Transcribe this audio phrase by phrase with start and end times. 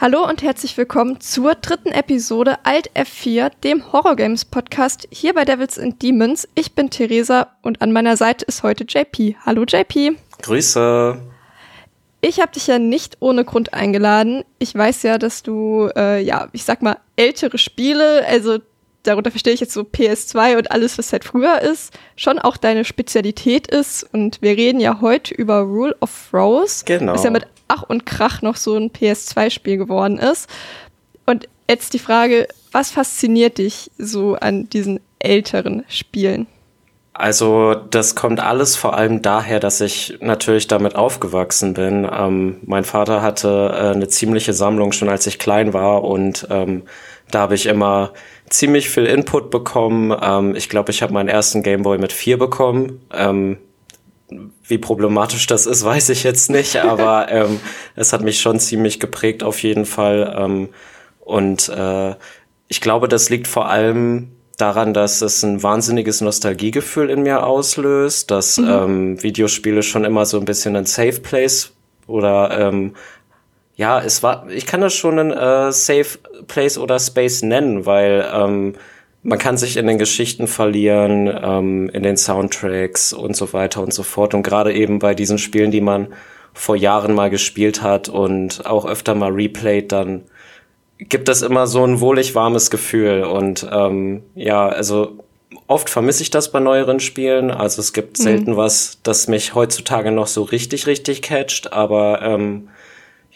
[0.00, 5.44] Hallo und herzlich willkommen zur dritten Episode Alt F4, dem Horror Games Podcast hier bei
[5.44, 6.46] Devils and Demons.
[6.54, 9.34] Ich bin Theresa und an meiner Seite ist heute JP.
[9.44, 10.16] Hallo JP.
[10.40, 11.20] Grüße.
[12.20, 14.44] Ich habe dich ja nicht ohne Grund eingeladen.
[14.60, 18.58] Ich weiß ja, dass du, äh, ja, ich sag mal, ältere Spiele, also
[19.08, 22.84] darunter verstehe ich jetzt so PS2 und alles, was seit früher ist, schon auch deine
[22.84, 24.06] Spezialität ist.
[24.12, 26.84] Und wir reden ja heute über Rule of Rose.
[26.84, 27.14] Genau.
[27.14, 30.48] Was ja mit Ach und Krach noch so ein PS2-Spiel geworden ist.
[31.26, 36.46] Und jetzt die Frage, was fasziniert dich so an diesen älteren Spielen?
[37.12, 42.08] Also das kommt alles vor allem daher, dass ich natürlich damit aufgewachsen bin.
[42.10, 46.84] Ähm, mein Vater hatte äh, eine ziemliche Sammlung schon als ich klein war und ähm,
[47.30, 48.12] da habe ich immer
[48.50, 50.16] ziemlich viel Input bekommen.
[50.20, 53.00] Ähm, ich glaube, ich habe meinen ersten Gameboy mit vier bekommen.
[53.12, 53.58] Ähm,
[54.64, 57.60] wie problematisch das ist, weiß ich jetzt nicht, aber ähm,
[57.96, 60.34] es hat mich schon ziemlich geprägt auf jeden Fall.
[60.38, 60.68] Ähm,
[61.20, 62.14] und äh,
[62.68, 68.30] ich glaube, das liegt vor allem daran, dass es ein wahnsinniges Nostalgiegefühl in mir auslöst,
[68.30, 68.68] dass mhm.
[68.68, 71.72] ähm, Videospiele schon immer so ein bisschen ein Safe Place
[72.06, 72.94] oder ähm,
[73.78, 78.28] ja, es war, ich kann das schon ein äh, Safe Place oder Space nennen, weil
[78.34, 78.74] ähm,
[79.22, 83.94] man kann sich in den Geschichten verlieren, ähm, in den Soundtracks und so weiter und
[83.94, 84.34] so fort.
[84.34, 86.08] Und gerade eben bei diesen Spielen, die man
[86.52, 90.24] vor Jahren mal gespielt hat und auch öfter mal replayed, dann
[90.98, 93.22] gibt es immer so ein wohlig warmes Gefühl.
[93.22, 95.18] Und ähm, ja, also
[95.68, 97.52] oft vermisse ich das bei neueren Spielen.
[97.52, 98.22] Also es gibt mhm.
[98.24, 101.72] selten was, das mich heutzutage noch so richtig, richtig catcht.
[101.72, 102.70] Aber ähm,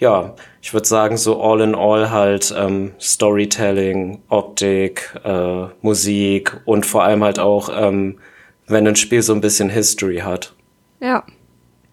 [0.03, 6.84] ja, ich würde sagen, so all in all halt ähm, Storytelling, Optik, äh, Musik und
[6.84, 8.19] vor allem halt auch, ähm,
[8.66, 10.54] wenn ein Spiel so ein bisschen History hat.
[10.99, 11.25] Ja.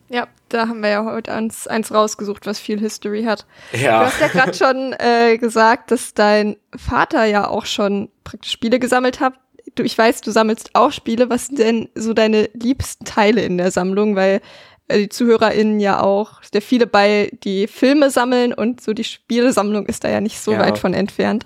[0.09, 3.45] Ja, da haben wir ja heute eins, eins rausgesucht, was viel History hat.
[3.73, 3.99] Ja.
[3.99, 8.79] Du hast ja gerade schon äh, gesagt, dass dein Vater ja auch schon praktisch Spiele
[8.79, 9.35] gesammelt hat.
[9.75, 11.29] Du, ich weiß, du sammelst auch Spiele.
[11.29, 14.15] Was sind denn so deine liebsten Teile in der Sammlung?
[14.15, 14.41] Weil
[14.91, 20.03] die ZuhörerInnen ja auch sehr viele bei die Filme sammeln und so die Spielesammlung ist
[20.03, 20.59] da ja nicht so ja.
[20.59, 21.45] weit von entfernt.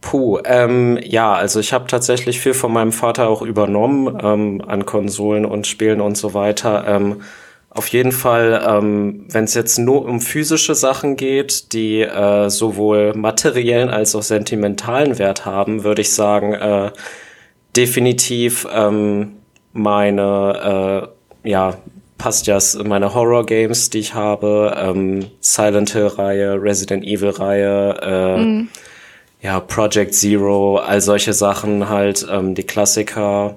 [0.00, 4.86] Puh, ähm, ja, also ich habe tatsächlich viel von meinem Vater auch übernommen ähm, an
[4.86, 6.84] Konsolen und Spielen und so weiter.
[6.86, 7.20] Ähm,
[7.68, 13.14] auf jeden Fall, ähm, wenn es jetzt nur um physische Sachen geht, die äh, sowohl
[13.14, 16.90] materiellen als auch sentimentalen Wert haben, würde ich sagen, äh,
[17.76, 19.36] definitiv ähm,
[19.72, 21.10] meine
[21.44, 21.74] äh, ja,
[22.20, 28.68] passt ja meine Horror-Games, die ich habe, ähm, Silent Hill-Reihe, Resident Evil-Reihe, äh, mhm.
[29.40, 33.56] ja, Project Zero, all solche Sachen halt, ähm, die Klassiker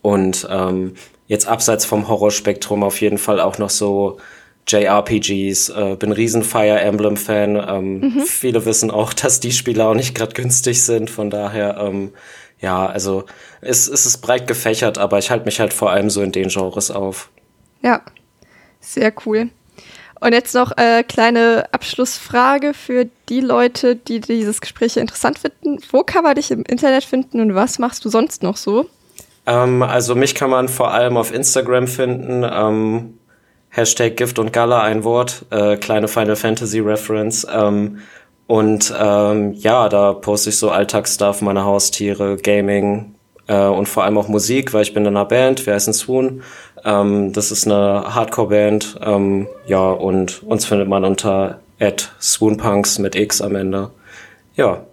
[0.00, 0.94] und ähm,
[1.26, 4.16] jetzt abseits vom Horrorspektrum auf jeden Fall auch noch so
[4.66, 7.56] JRPGs, äh, bin riesen Fire Emblem Fan.
[7.56, 8.20] Ähm, mhm.
[8.26, 11.10] Viele wissen auch, dass die Spiele auch nicht gerade günstig sind.
[11.10, 12.12] Von daher, ähm,
[12.60, 13.24] ja, also
[13.60, 16.48] es, es ist breit gefächert, aber ich halte mich halt vor allem so in den
[16.48, 17.28] Genres auf.
[17.82, 18.02] Ja,
[18.80, 19.50] sehr cool.
[20.20, 25.78] Und jetzt noch äh, kleine Abschlussfrage für die Leute, die dieses Gespräch interessant finden.
[25.92, 28.86] Wo kann man dich im Internet finden und was machst du sonst noch so?
[29.46, 32.44] Ähm, also mich kann man vor allem auf Instagram finden.
[32.44, 33.18] Ähm,
[33.70, 37.46] Hashtag Gift und Gala, ein Wort, äh, kleine Final Fantasy Reference.
[37.50, 37.98] Ähm,
[38.46, 43.14] und ähm, ja, da poste ich so Alltagsstuff, meine Haustiere, Gaming
[43.48, 46.42] äh, und vor allem auch Musik, weil ich bin in einer Band, wir heißen Swoon.
[46.84, 49.00] Ähm, das ist eine Hardcore-Band.
[49.02, 53.90] Ähm, ja, und uns findet man unter at swoonpunks mit X am Ende.
[54.54, 54.84] Ja.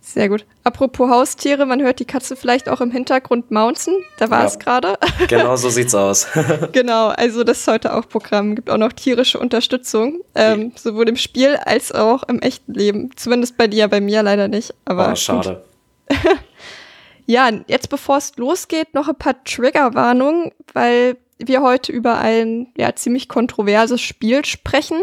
[0.00, 0.44] Sehr gut.
[0.64, 3.94] Apropos Haustiere, man hört die Katze vielleicht auch im Hintergrund mounzen.
[4.18, 4.98] Da war ja, es gerade.
[5.28, 6.26] Genau so sieht's aus.
[6.72, 8.56] genau, also das ist heute auch Programm.
[8.56, 13.10] Gibt auch noch tierische Unterstützung, ähm, sowohl im Spiel als auch im echten Leben.
[13.14, 14.74] Zumindest bei dir, bei mir leider nicht.
[14.84, 15.62] Aber oh, schade.
[17.30, 22.96] Ja, jetzt bevor es losgeht, noch ein paar Triggerwarnungen, weil wir heute über ein ja,
[22.96, 25.00] ziemlich kontroverses Spiel sprechen.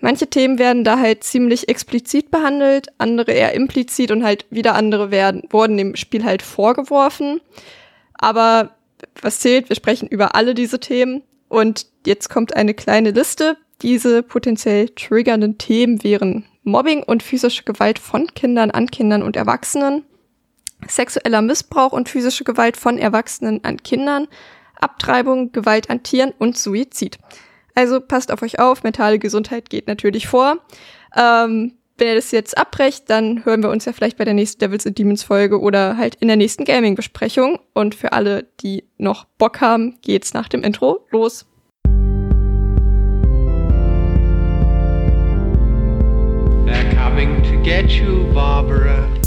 [0.00, 5.10] Manche Themen werden da halt ziemlich explizit behandelt, andere eher implizit und halt wieder andere
[5.10, 7.40] werden, wurden dem Spiel halt vorgeworfen.
[8.14, 8.76] Aber
[9.20, 13.56] was zählt, wir sprechen über alle diese Themen und jetzt kommt eine kleine Liste.
[13.82, 20.04] Diese potenziell triggernden Themen wären Mobbing und physische Gewalt von Kindern an Kindern und Erwachsenen,
[20.86, 24.28] sexueller Missbrauch und physische Gewalt von Erwachsenen an Kindern,
[24.80, 27.18] Abtreibung, Gewalt an Tieren und Suizid.
[27.74, 30.58] Also passt auf euch auf, mentale Gesundheit geht natürlich vor.
[31.16, 34.60] Ähm, wenn ihr das jetzt abbrecht, dann hören wir uns ja vielleicht bei der nächsten
[34.60, 37.58] Devils and Demons Folge oder halt in der nächsten Gaming Besprechung.
[37.74, 41.44] Und für alle, die noch Bock haben, geht's nach dem Intro los.
[46.66, 49.17] They're coming to get you, Barbara.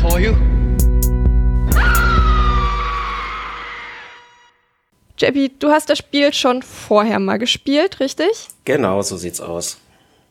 [0.00, 0.34] For you.
[5.18, 8.48] Jebby, du hast das Spiel schon vorher mal gespielt, richtig?
[8.64, 9.78] Genau, so sieht's aus.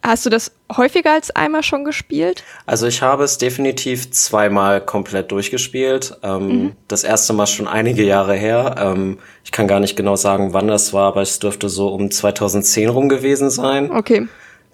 [0.02, 2.44] Hast du das häufiger als einmal schon gespielt?
[2.66, 6.18] Also ich habe es definitiv zweimal komplett durchgespielt.
[6.24, 6.72] Ähm, mhm.
[6.88, 8.76] Das erste Mal schon einige Jahre her.
[8.80, 12.10] Ähm, ich kann gar nicht genau sagen, wann das war, aber es dürfte so um
[12.10, 13.92] 2010 rum gewesen sein.
[13.92, 14.28] Okay.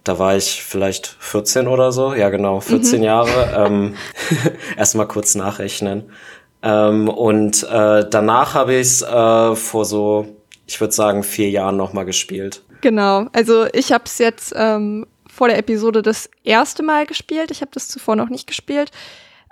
[0.05, 2.13] Da war ich vielleicht 14 oder so.
[2.13, 3.03] Ja, genau, 14 mhm.
[3.03, 3.65] Jahre.
[3.65, 3.95] Ähm,
[4.77, 6.11] Erstmal kurz nachrechnen.
[6.61, 10.27] Ähm, und äh, danach habe ich es äh, vor so,
[10.67, 12.61] ich würde sagen, vier Jahren nochmal gespielt.
[12.81, 17.49] Genau, also ich habe es jetzt ähm, vor der Episode das erste Mal gespielt.
[17.49, 18.91] Ich habe das zuvor noch nicht gespielt.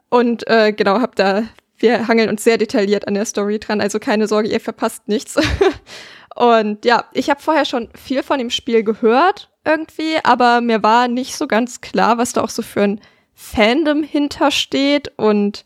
[0.09, 1.43] Und äh, genau, habe da,
[1.77, 5.35] wir hangeln uns sehr detailliert an der Story dran, also keine Sorge, ihr verpasst nichts.
[6.35, 11.07] und ja, ich habe vorher schon viel von dem Spiel gehört irgendwie, aber mir war
[11.07, 13.01] nicht so ganz klar, was da auch so für ein
[13.33, 15.11] Fandom hintersteht.
[15.17, 15.65] Und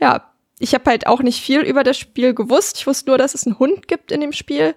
[0.00, 0.24] ja,
[0.58, 2.78] ich habe halt auch nicht viel über das Spiel gewusst.
[2.78, 4.74] Ich wusste nur, dass es einen Hund gibt in dem Spiel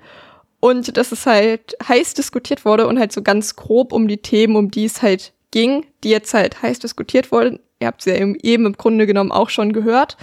[0.60, 4.56] und dass es halt heiß diskutiert wurde und halt so ganz grob um die Themen,
[4.56, 7.60] um die es halt ging, die jetzt halt heiß diskutiert wurden.
[7.80, 10.16] Ihr habt sie ja eben im Grunde genommen auch schon gehört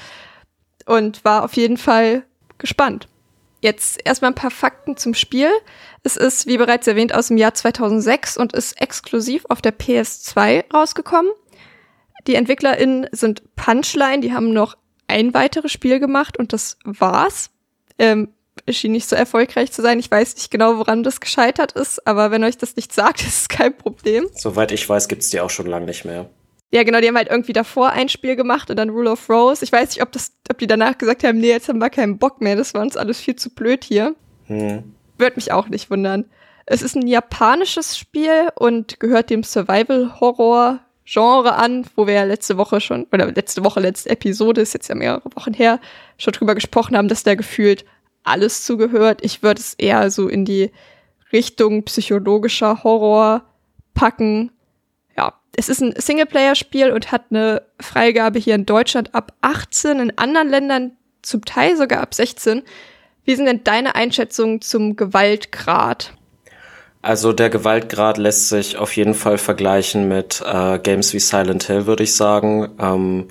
[0.86, 2.24] und war auf jeden Fall
[2.58, 3.06] gespannt.
[3.60, 5.50] Jetzt erstmal ein paar Fakten zum Spiel.
[6.02, 10.72] Es ist, wie bereits erwähnt, aus dem Jahr 2006 und ist exklusiv auf der PS2
[10.72, 11.30] rausgekommen.
[12.26, 14.76] Die EntwicklerInnen sind Punchline, die haben noch
[15.08, 17.50] ein weiteres Spiel gemacht und das war's.
[17.98, 18.28] Ähm,
[18.68, 19.98] schien nicht so erfolgreich zu sein.
[19.98, 23.42] Ich weiß nicht genau, woran das gescheitert ist, aber wenn euch das nicht sagt, ist
[23.42, 24.28] es kein Problem.
[24.34, 26.30] Soweit ich weiß, gibt's die auch schon lange nicht mehr.
[26.72, 29.64] Ja, genau, die haben halt irgendwie davor ein Spiel gemacht und dann Rule of Rose.
[29.64, 32.18] Ich weiß nicht, ob das, ob die danach gesagt haben, nee, jetzt haben wir keinen
[32.18, 34.14] Bock mehr, das war uns alles viel zu blöd hier.
[34.46, 34.94] Hm.
[35.18, 36.26] Würde mich auch nicht wundern.
[36.66, 42.56] Es ist ein japanisches Spiel und gehört dem Survival-Horror Genre an, wo wir ja letzte
[42.56, 45.80] Woche schon, oder letzte Woche, letzte Episode, ist jetzt ja mehrere Wochen her,
[46.18, 47.84] schon drüber gesprochen haben, dass da gefühlt
[48.22, 49.18] alles zugehört.
[49.22, 50.70] Ich würde es eher so in die
[51.32, 53.42] Richtung psychologischer Horror
[53.94, 54.52] packen.
[55.56, 60.48] Es ist ein Singleplayer-Spiel und hat eine Freigabe hier in Deutschland ab 18, in anderen
[60.48, 60.92] Ländern
[61.22, 62.62] zum Teil sogar ab 16.
[63.24, 66.14] Wie sind denn deine Einschätzungen zum Gewaltgrad?
[67.02, 71.86] Also der Gewaltgrad lässt sich auf jeden Fall vergleichen mit äh, Games wie Silent Hill,
[71.86, 72.68] würde ich sagen.
[72.78, 73.28] Ähm,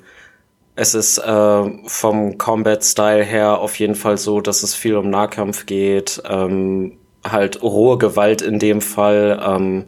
[0.74, 5.66] es ist äh, vom Combat-Style her auf jeden Fall so, dass es viel um Nahkampf
[5.66, 9.84] geht, ähm, halt rohe Gewalt in dem Fall ähm,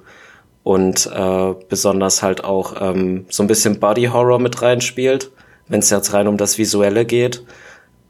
[0.62, 5.30] und äh, besonders halt auch ähm, so ein bisschen Body Horror mit reinspielt,
[5.68, 7.44] wenn es jetzt rein um das Visuelle geht.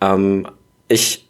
[0.00, 0.46] Ähm,
[0.88, 1.28] ich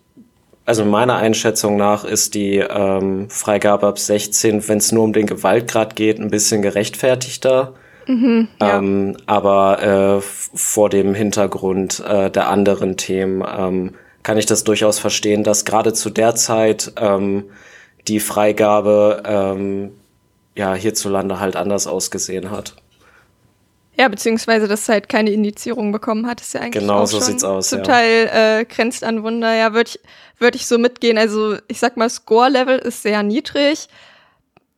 [0.65, 5.27] also meiner Einschätzung nach ist die ähm, Freigabe ab 16, wenn es nur um den
[5.27, 7.75] Gewaltgrad geht, ein bisschen gerechtfertigter.
[8.07, 8.79] Mhm, ja.
[8.79, 14.99] ähm, aber äh, vor dem Hintergrund äh, der anderen Themen ähm, kann ich das durchaus
[14.99, 17.45] verstehen, dass gerade zu der Zeit ähm,
[18.09, 19.93] die Freigabe ähm,
[20.55, 22.77] ja hierzulande halt anders ausgesehen hat.
[23.99, 27.19] Ja, beziehungsweise, dass es halt keine Indizierung bekommen hat, ist ja eigentlich genau auch so
[27.19, 27.85] schon sieht's aus, zum ja.
[27.85, 29.55] Teil äh, grenzt an Wunder.
[29.55, 30.01] Ja, würde ich,
[30.39, 31.19] würd ich so mitgehen.
[31.19, 33.89] Also ich sag mal, Score-Level ist sehr niedrig.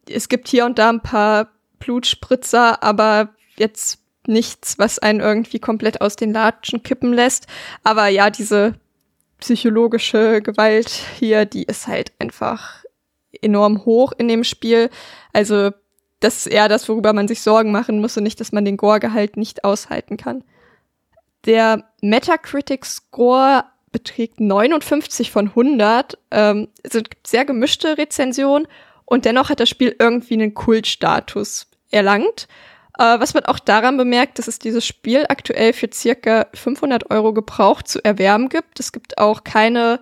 [0.08, 6.00] Es gibt hier und da ein paar Blutspritzer, aber jetzt nichts, was einen irgendwie komplett
[6.00, 7.46] aus den Latschen kippen lässt.
[7.84, 8.74] Aber ja, diese
[9.38, 12.84] psychologische Gewalt hier, die ist halt einfach
[13.42, 14.90] enorm hoch in dem Spiel.
[15.34, 15.72] Also
[16.20, 18.78] das ist eher das, worüber man sich Sorgen machen muss und nicht, dass man den
[18.78, 20.42] Gore-Gehalt nicht aushalten kann.
[21.44, 26.18] Der Metacritic-Score beträgt 59 von 100.
[26.30, 28.66] Ähm, es gibt sehr gemischte Rezensionen
[29.04, 32.48] und dennoch hat das Spiel irgendwie einen Kultstatus erlangt.
[32.98, 37.34] Äh, was man auch daran bemerkt, dass es dieses Spiel aktuell für circa 500 Euro
[37.34, 38.80] gebraucht zu erwerben gibt.
[38.80, 40.00] Es gibt auch keine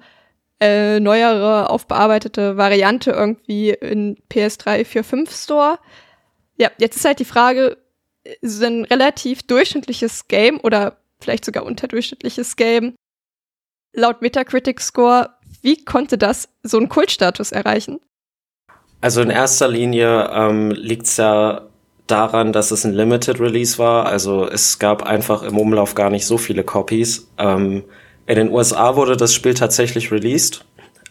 [0.63, 5.79] äh, neuere, aufbearbeitete Variante irgendwie in PS3 4 5 Store.
[6.57, 7.77] Ja, jetzt ist halt die Frage,
[8.41, 12.95] so ein relativ durchschnittliches Game oder vielleicht sogar unterdurchschnittliches Game
[13.93, 18.01] laut Metacritic Score, wie konnte das so einen Kultstatus erreichen?
[19.01, 21.63] Also in erster Linie ähm, liegt es ja
[22.07, 24.07] daran, dass es ein Limited Release war.
[24.07, 27.29] Also es gab einfach im Umlauf gar nicht so viele Copies.
[27.39, 27.85] Ähm,
[28.27, 30.65] in den USA wurde das Spiel tatsächlich released.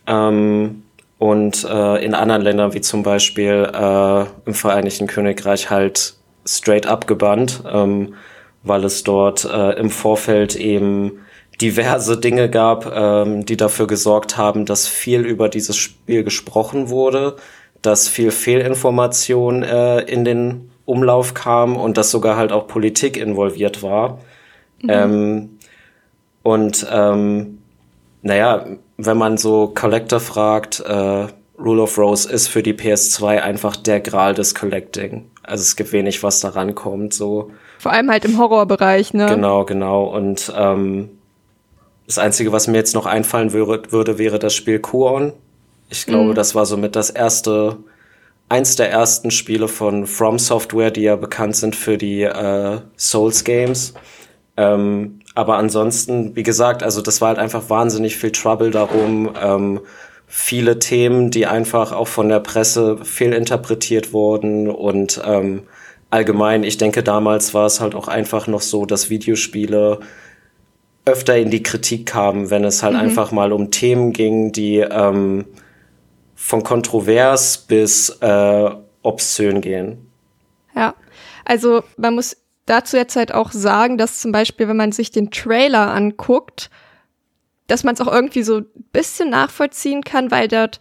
[0.08, 0.84] Ähm,
[1.18, 6.16] und äh, in anderen Ländern, wie zum Beispiel äh, im Vereinigten Königreich, halt
[6.46, 8.16] straight up gebannt, ähm,
[8.64, 11.20] weil es dort äh, im Vorfeld eben
[11.62, 17.36] diverse Dinge gab, ähm, die dafür gesorgt haben, dass viel über dieses Spiel gesprochen wurde,
[17.82, 23.84] dass viel Fehlinformation äh, in den Umlauf kam und dass sogar halt auch Politik involviert
[23.84, 24.20] war.
[24.82, 24.90] Mhm.
[24.90, 25.50] Ähm,
[26.44, 27.60] und ähm,
[28.22, 28.66] naja,
[28.98, 34.00] wenn man so Collector fragt, äh, Rule of Rose ist für die PS2 einfach der
[34.00, 35.30] Gral des Collecting.
[35.44, 37.14] Also es gibt wenig, was da rankommt.
[37.14, 37.52] So.
[37.80, 39.28] Vor allem halt im Horrorbereich, ne?
[39.28, 40.06] Genau, genau.
[40.06, 41.10] Und ähm,
[42.08, 45.34] das Einzige, was mir jetzt noch einfallen würde, würde wäre das Spiel Kuon.
[45.90, 46.36] Ich glaube, mhm.
[46.36, 47.78] das war somit das erste,
[48.50, 53.44] eins der ersten Spiele von From Software, die ja bekannt sind für die äh, Souls
[53.44, 53.94] Games.
[54.58, 59.32] Ähm, aber ansonsten, wie gesagt, also das war halt einfach wahnsinnig viel Trouble darum.
[59.42, 59.80] Ähm,
[60.28, 65.64] viele Themen, die einfach auch von der Presse fehlinterpretiert wurden und ähm,
[66.10, 70.00] allgemein, ich denke, damals war es halt auch einfach noch so, dass Videospiele
[71.06, 73.00] öfter in die Kritik kamen, wenn es halt mhm.
[73.00, 75.46] einfach mal um Themen ging, die ähm,
[76.36, 78.70] von kontrovers bis äh,
[79.02, 80.10] obszön gehen.
[80.76, 80.94] Ja,
[81.44, 82.38] also man muss
[82.72, 86.70] dazu jetzt halt auch sagen, dass zum Beispiel, wenn man sich den Trailer anguckt,
[87.68, 90.80] dass man es auch irgendwie so ein bisschen nachvollziehen kann, weil dort,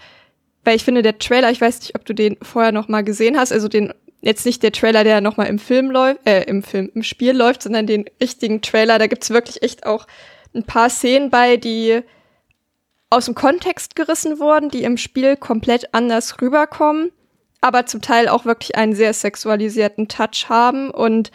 [0.64, 3.38] weil ich finde, der Trailer, ich weiß nicht, ob du den vorher noch mal gesehen
[3.38, 6.62] hast, also den jetzt nicht der Trailer, der noch mal im Film läuft, äh, im
[6.62, 8.98] Film, im Spiel läuft, sondern den richtigen Trailer.
[8.98, 10.06] Da gibt's wirklich echt auch
[10.54, 12.02] ein paar Szenen bei, die
[13.08, 17.10] aus dem Kontext gerissen wurden, die im Spiel komplett anders rüberkommen,
[17.60, 20.90] aber zum Teil auch wirklich einen sehr sexualisierten Touch haben.
[20.90, 21.30] Und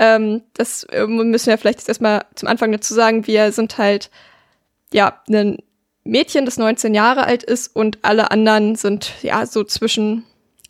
[0.00, 3.26] ähm, das äh, müssen wir vielleicht jetzt erstmal zum Anfang dazu sagen.
[3.26, 4.10] Wir sind halt,
[4.94, 5.58] ja, ein
[6.04, 10.24] Mädchen, das 19 Jahre alt ist und alle anderen sind, ja, so zwischen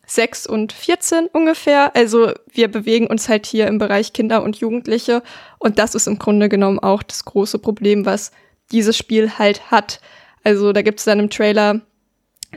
[0.04, 1.94] 6 und 14 ungefähr.
[1.94, 5.22] Also wir bewegen uns halt hier im Bereich Kinder und Jugendliche
[5.60, 8.32] und das ist im Grunde genommen auch das große Problem, was
[8.72, 10.00] dieses Spiel halt hat.
[10.42, 11.82] Also da gibt es dann im Trailer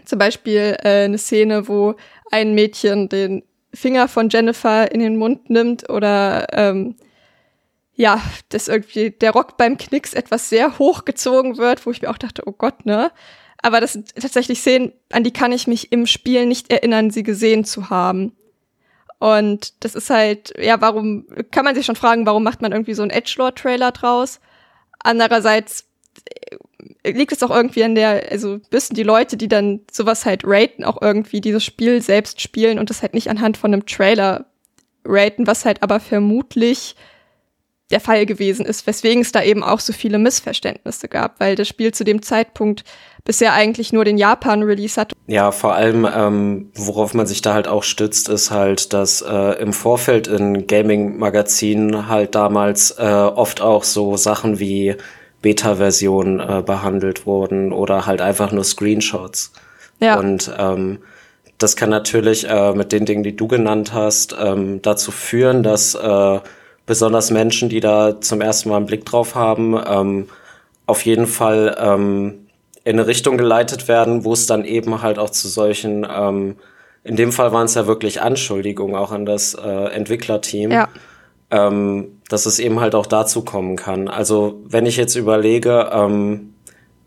[0.05, 1.93] zum Beispiel äh, eine Szene, wo
[2.31, 6.95] ein Mädchen den Finger von Jennifer in den Mund nimmt oder ähm,
[7.95, 12.17] ja, dass irgendwie der Rock beim Knicks etwas sehr hochgezogen wird, wo ich mir auch
[12.17, 13.11] dachte, oh Gott, ne?
[13.61, 17.23] Aber das sind tatsächlich Szenen, an die kann ich mich im Spiel nicht erinnern, sie
[17.23, 18.35] gesehen zu haben.
[19.19, 22.93] Und das ist halt, ja, warum, kann man sich schon fragen, warum macht man irgendwie
[22.93, 24.41] so einen Edgelord-Trailer draus?
[24.99, 25.87] Andererseits
[27.05, 30.83] liegt es auch irgendwie an der, also wissen die Leute, die dann sowas halt raten,
[30.83, 34.45] auch irgendwie dieses Spiel selbst spielen und das halt nicht anhand von einem Trailer
[35.05, 36.95] raten, was halt aber vermutlich
[37.91, 41.67] der Fall gewesen ist, weswegen es da eben auch so viele Missverständnisse gab, weil das
[41.67, 42.83] Spiel zu dem Zeitpunkt
[43.23, 45.13] bisher eigentlich nur den Japan-Release hat.
[45.27, 49.61] Ja, vor allem, ähm, worauf man sich da halt auch stützt, ist halt, dass äh,
[49.61, 54.95] im Vorfeld in Gaming-Magazinen halt damals äh, oft auch so Sachen wie
[55.43, 59.53] Beta-Versionen äh, behandelt wurden oder halt einfach nur Screenshots.
[59.99, 60.17] Ja.
[60.17, 60.99] Und ähm,
[61.59, 65.93] das kann natürlich äh, mit den Dingen, die du genannt hast, ähm, dazu führen, dass
[65.93, 66.39] äh,
[66.87, 70.27] besonders Menschen, die da zum ersten Mal einen Blick drauf haben, ähm,
[70.85, 72.47] auf jeden Fall ähm,
[72.83, 76.55] in eine Richtung geleitet werden, wo es dann eben halt auch zu solchen, ähm,
[77.03, 80.89] in dem Fall waren es ja wirklich Anschuldigungen auch an das äh, Entwicklerteam, ja.
[81.53, 84.07] Ähm, dass es eben halt auch dazu kommen kann.
[84.07, 86.55] Also wenn ich jetzt überlege, ähm,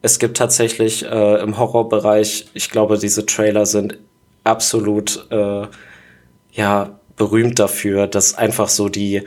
[0.02, 3.98] es gibt tatsächlich äh, im Horrorbereich, ich glaube, diese Trailer sind
[4.44, 5.66] absolut äh,
[6.52, 9.24] ja berühmt dafür, dass einfach so die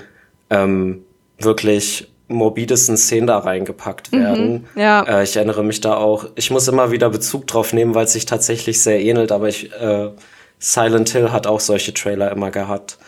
[0.50, 1.04] ähm,
[1.38, 4.68] wirklich morbidesten Szenen da reingepackt mhm, werden.
[4.74, 5.02] Mhm, ja.
[5.02, 8.14] Äh, ich erinnere mich da auch, ich muss immer wieder Bezug drauf nehmen, weil es
[8.14, 10.12] sich tatsächlich sehr ähnelt, aber ich, äh,
[10.60, 13.00] Silent Hill hat auch solche Trailer immer gehabt.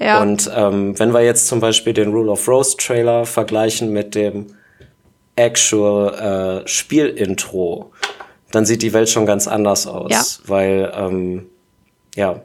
[0.00, 0.22] Ja.
[0.22, 4.46] Und ähm, wenn wir jetzt zum Beispiel den Rule of Rose Trailer vergleichen mit dem
[5.36, 7.92] actual äh, Spielintro,
[8.50, 10.48] dann sieht die Welt schon ganz anders aus, ja.
[10.48, 11.46] weil ähm,
[12.16, 12.40] ja.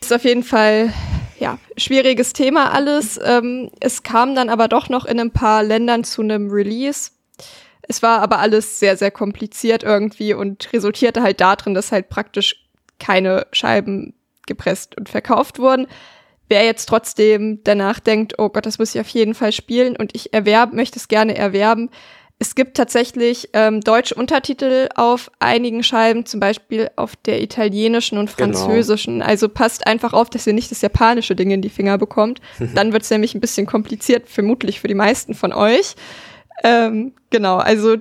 [0.00, 0.92] Ist auf jeden Fall
[1.38, 3.20] ja, schwieriges Thema alles.
[3.22, 7.10] Ähm, es kam dann aber doch noch in ein paar Ländern zu einem Release.
[7.82, 12.66] Es war aber alles sehr, sehr kompliziert irgendwie und resultierte halt darin, dass halt praktisch
[12.98, 14.14] keine Scheiben
[14.46, 15.86] gepresst und verkauft wurden.
[16.48, 20.14] Wer jetzt trotzdem danach denkt, oh Gott, das muss ich auf jeden Fall spielen und
[20.14, 21.90] ich erwerben, möchte es gerne erwerben,
[22.38, 28.36] Es gibt tatsächlich ähm, deutsche Untertitel auf einigen Scheiben, zum Beispiel auf der italienischen und
[28.36, 28.58] Genau.
[28.58, 29.22] französischen.
[29.22, 32.42] Also passt einfach auf, dass ihr nicht das japanische Ding in die Finger bekommt.
[32.74, 35.94] Dann wird es nämlich ein bisschen kompliziert, vermutlich für die meisten von euch.
[36.62, 37.96] Ähm, genau, also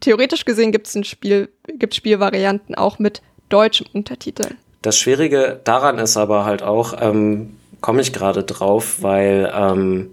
[0.00, 4.48] theoretisch gesehen gibt es ein Spiel, gibt Spielvarianten auch mit deutschem Untertitel.
[4.82, 10.10] Das Schwierige daran ist aber halt auch, ähm, komme ich gerade drauf, weil ähm,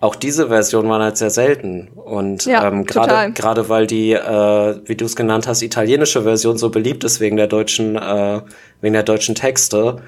[0.00, 1.88] auch diese Version waren halt sehr selten.
[1.94, 6.70] Und Ja, ähm, gerade weil die, äh, wie du es genannt hast, italienische Version so
[6.70, 8.40] beliebt ist wegen der deutschen, äh,
[8.80, 10.02] wegen der deutschen Texte,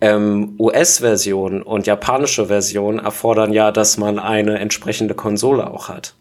[0.00, 6.14] ähm, US-Version und japanische Version erfordern ja, dass man eine entsprechende Konsole auch hat.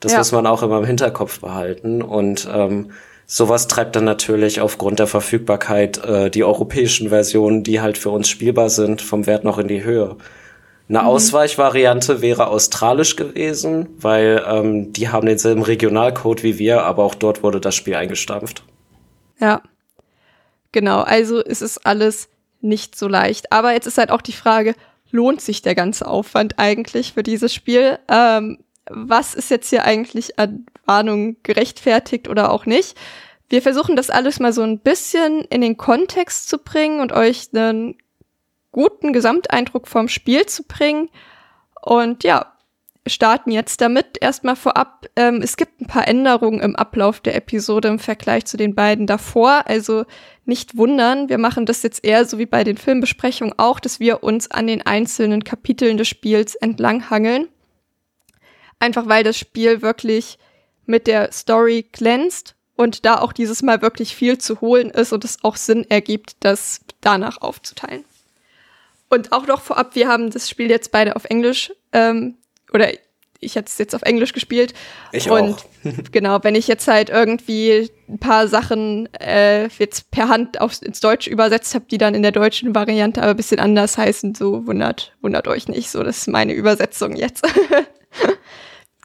[0.00, 0.18] Das Ja.
[0.18, 2.02] muss man auch immer im Hinterkopf behalten.
[2.02, 2.90] Und ähm,
[3.26, 8.28] sowas treibt dann natürlich aufgrund der Verfügbarkeit äh, die europäischen Versionen, die halt für uns
[8.28, 10.16] spielbar sind, vom Wert noch in die Höhe.
[10.88, 17.14] Eine Ausweichvariante wäre australisch gewesen, weil ähm, die haben denselben Regionalcode wie wir, aber auch
[17.14, 18.62] dort wurde das Spiel eingestampft.
[19.40, 19.62] Ja.
[20.72, 22.28] Genau, also es ist alles
[22.60, 23.52] nicht so leicht.
[23.52, 24.74] Aber jetzt ist halt auch die Frage,
[25.10, 27.98] lohnt sich der ganze Aufwand eigentlich für dieses Spiel?
[28.08, 28.58] Ähm,
[28.90, 32.96] was ist jetzt hier eigentlich an Warnung gerechtfertigt oder auch nicht?
[33.48, 37.48] Wir versuchen das alles mal so ein bisschen in den Kontext zu bringen und euch
[37.52, 37.96] einen
[38.72, 41.08] guten Gesamteindruck vom Spiel zu bringen.
[41.80, 42.54] Und ja,
[43.06, 44.18] starten jetzt damit.
[44.20, 48.56] Erstmal vorab, ähm, es gibt ein paar Änderungen im Ablauf der Episode im Vergleich zu
[48.56, 49.64] den beiden davor.
[49.66, 50.04] Also
[50.44, 54.22] nicht wundern, wir machen das jetzt eher so wie bei den Filmbesprechungen auch, dass wir
[54.22, 57.48] uns an den einzelnen Kapiteln des Spiels entlanghangeln.
[58.84, 60.38] Einfach weil das Spiel wirklich
[60.84, 65.24] mit der Story glänzt und da auch dieses Mal wirklich viel zu holen ist und
[65.24, 68.04] es auch Sinn ergibt, das danach aufzuteilen.
[69.08, 72.36] Und auch noch vorab, wir haben das Spiel jetzt beide auf Englisch, ähm,
[72.74, 72.90] oder
[73.40, 74.74] ich hätte es jetzt auf Englisch gespielt.
[75.12, 75.64] Ich und auch.
[76.12, 81.00] genau, wenn ich jetzt halt irgendwie ein paar Sachen äh, jetzt per Hand aufs, ins
[81.00, 84.66] Deutsche übersetzt habe, die dann in der deutschen Variante aber ein bisschen anders heißen, so
[84.66, 85.88] wundert, wundert euch nicht.
[85.88, 87.46] So, das ist meine Übersetzung jetzt.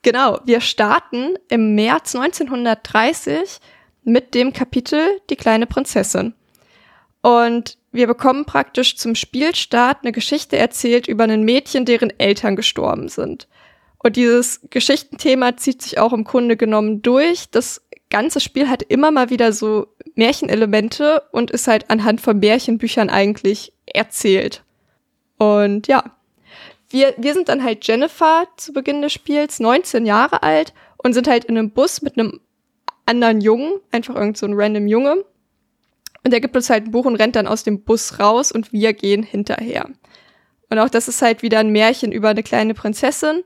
[0.02, 3.60] genau, wir starten im März 1930
[4.04, 6.34] mit dem Kapitel Die kleine Prinzessin.
[7.22, 13.10] Und wir bekommen praktisch zum Spielstart eine Geschichte erzählt über ein Mädchen, deren Eltern gestorben
[13.10, 13.48] sind.
[13.98, 17.50] Und dieses Geschichtenthema zieht sich auch im Grunde genommen durch.
[17.50, 23.10] Das ganze Spiel hat immer mal wieder so Märchenelemente und ist halt anhand von Märchenbüchern
[23.10, 24.64] eigentlich erzählt.
[25.38, 26.04] Und ja,
[26.90, 31.28] wir, wir sind dann halt Jennifer zu Beginn des Spiels, 19 Jahre alt und sind
[31.28, 32.40] halt in einem Bus mit einem
[33.06, 35.24] anderen Jungen, einfach irgend so ein random Junge.
[36.24, 38.74] Und der gibt uns halt ein Buch und rennt dann aus dem Bus raus und
[38.74, 39.90] wir gehen hinterher.
[40.70, 43.44] Und auch das ist halt wieder ein Märchen über eine kleine Prinzessin,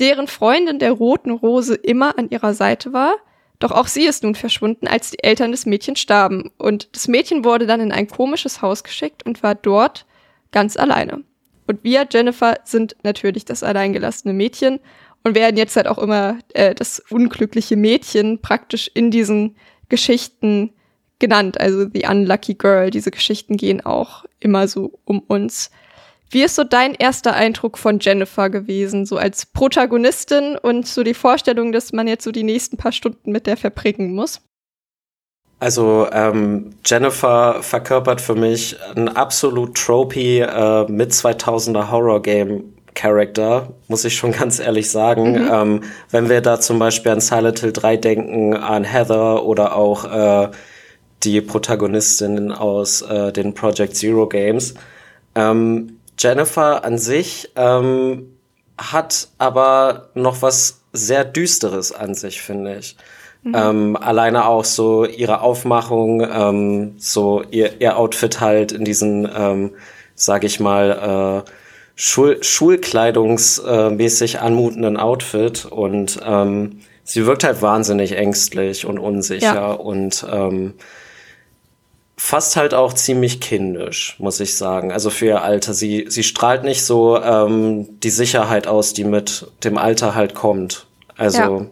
[0.00, 3.14] deren Freundin der roten Rose immer an ihrer Seite war.
[3.60, 6.50] Doch auch sie ist nun verschwunden, als die Eltern des Mädchens starben.
[6.58, 10.06] Und das Mädchen wurde dann in ein komisches Haus geschickt und war dort
[10.50, 11.22] ganz alleine.
[11.66, 14.80] Und wir, Jennifer, sind natürlich das alleingelassene Mädchen
[15.22, 19.56] und werden jetzt halt auch immer äh, das unglückliche Mädchen praktisch in diesen
[19.88, 20.72] Geschichten
[21.18, 21.60] genannt.
[21.60, 22.90] Also The Unlucky Girl.
[22.90, 25.70] Diese Geschichten gehen auch immer so um uns.
[26.30, 31.14] Wie ist so dein erster Eindruck von Jennifer gewesen, so als Protagonistin und so die
[31.14, 34.40] Vorstellung, dass man jetzt so die nächsten paar Stunden mit der verbringen muss?
[35.64, 43.72] Also ähm, Jennifer verkörpert für mich ein absolut tropey äh, mit 2000er Horror Game Character,
[43.88, 45.48] muss ich schon ganz ehrlich sagen.
[45.50, 50.04] Ähm, wenn wir da zum Beispiel an Silent Hill 3 denken, an Heather oder auch
[50.04, 50.50] äh,
[51.22, 54.74] die Protagonistin aus äh, den Project Zero Games.
[55.34, 58.36] Ähm, Jennifer an sich ähm,
[58.76, 62.98] hat aber noch was sehr Düsteres an sich, finde ich.
[63.52, 69.72] Ähm, alleine auch so ihre Aufmachung, ähm, so ihr, ihr Outfit halt in diesen, ähm,
[70.14, 71.50] sag ich mal, äh,
[71.96, 79.72] Schul Schulkleidungsmäßig anmutenden Outfit und ähm, sie wirkt halt wahnsinnig ängstlich und unsicher Ja.
[79.72, 80.74] und ähm,
[82.16, 84.90] fast halt auch ziemlich kindisch, muss ich sagen.
[84.92, 85.74] Also für ihr Alter.
[85.74, 90.86] Sie, sie strahlt nicht so ähm, die Sicherheit aus, die mit dem Alter halt kommt.
[91.16, 91.66] Also, ja.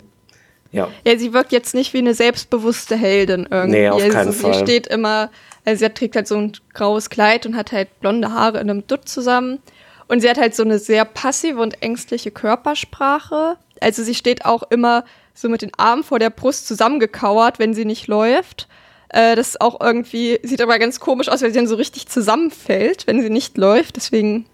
[0.73, 3.81] Ja, sie wirkt jetzt nicht wie eine selbstbewusste Heldin irgendwie.
[3.81, 4.55] Nee, auf also keinen sie Fall.
[4.55, 5.31] steht immer,
[5.65, 8.87] also sie trägt halt so ein graues Kleid und hat halt blonde Haare in einem
[8.87, 9.61] Dutt zusammen.
[10.09, 13.57] Und sie hat halt so eine sehr passive und ängstliche Körpersprache.
[13.81, 15.05] Also sie steht auch immer
[15.35, 18.69] so mit den Armen vor der Brust zusammengekauert, wenn sie nicht läuft.
[19.09, 22.09] Äh, das ist auch irgendwie, sieht aber ganz komisch aus, weil sie dann so richtig
[22.09, 23.97] zusammenfällt, wenn sie nicht läuft.
[23.97, 24.47] Deswegen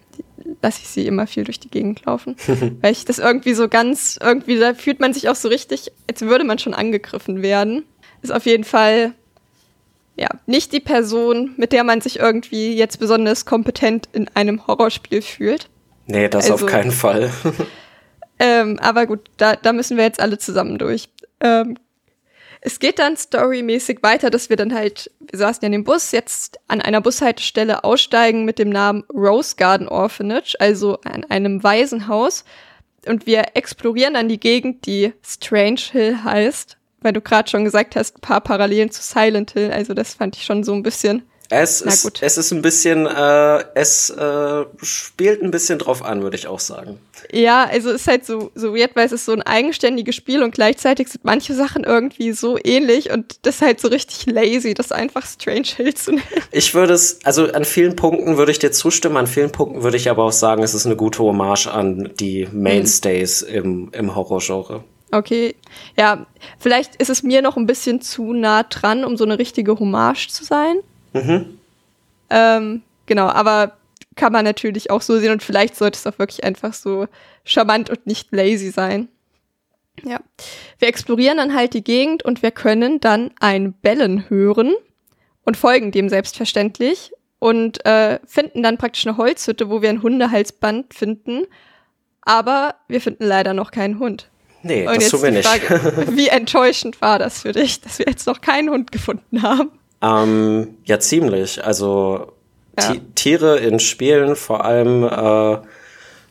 [0.62, 2.36] lasse ich sie immer viel durch die Gegend laufen.
[2.80, 6.20] weil ich das irgendwie so ganz, irgendwie, da fühlt man sich auch so richtig, als
[6.22, 7.84] würde man schon angegriffen werden.
[8.22, 9.12] Ist auf jeden Fall,
[10.16, 15.22] ja, nicht die Person, mit der man sich irgendwie jetzt besonders kompetent in einem Horrorspiel
[15.22, 15.68] fühlt.
[16.06, 17.30] Nee, das Also- auf keinen Fall.
[18.40, 21.08] Ähm, aber gut, da, da müssen wir jetzt alle zusammen durch.
[21.40, 21.76] Ähm,
[22.60, 26.10] es geht dann storymäßig weiter, dass wir dann halt, wir saßen ja in dem Bus,
[26.12, 32.44] jetzt an einer Bushaltestelle aussteigen mit dem Namen Rose Garden Orphanage, also an einem Waisenhaus.
[33.06, 37.94] Und wir explorieren dann die Gegend, die Strange Hill heißt, weil du gerade schon gesagt
[37.94, 39.70] hast, ein paar Parallelen zu Silent Hill.
[39.70, 41.22] Also das fand ich schon so ein bisschen.
[41.50, 42.18] Es Na ist, gut.
[42.22, 46.60] es ist ein bisschen, äh, es äh, spielt ein bisschen drauf an, würde ich auch
[46.60, 46.98] sagen.
[47.32, 50.52] Ja, also ist halt so, so weird, weil es ist so ein eigenständiges Spiel und
[50.52, 54.92] gleichzeitig sind manche Sachen irgendwie so ähnlich und das ist halt so richtig lazy, das
[54.92, 56.24] einfach Strange Hill zu nennen.
[56.52, 59.96] Ich würde es, also an vielen Punkten würde ich dir zustimmen, an vielen Punkten würde
[59.96, 64.84] ich aber auch sagen, es ist eine gute Hommage an die Mainstays im, im Horrorgenre.
[65.10, 65.54] Okay,
[65.96, 66.26] ja,
[66.58, 70.28] vielleicht ist es mir noch ein bisschen zu nah dran, um so eine richtige Hommage
[70.28, 70.76] zu sein.
[72.30, 73.78] Ähm, genau, aber
[74.16, 77.06] kann man natürlich auch so sehen und vielleicht sollte es auch wirklich einfach so
[77.44, 79.08] charmant und nicht lazy sein.
[80.04, 80.20] Ja,
[80.78, 84.74] wir explorieren dann halt die Gegend und wir können dann ein Bellen hören
[85.44, 90.94] und folgen dem selbstverständlich und äh, finden dann praktisch eine Holzhütte, wo wir ein Hundehalsband
[90.94, 91.44] finden.
[92.22, 94.28] Aber wir finden leider noch keinen Hund.
[94.62, 95.46] Nee, Und das tun wir nicht.
[95.46, 99.70] Frage, wie enttäuschend war das für dich, dass wir jetzt noch keinen Hund gefunden haben?
[100.02, 101.64] Ähm, ja, ziemlich.
[101.64, 102.32] Also
[102.78, 102.92] Ja.
[102.92, 105.58] Ti- Tiere in Spielen, vor allem äh,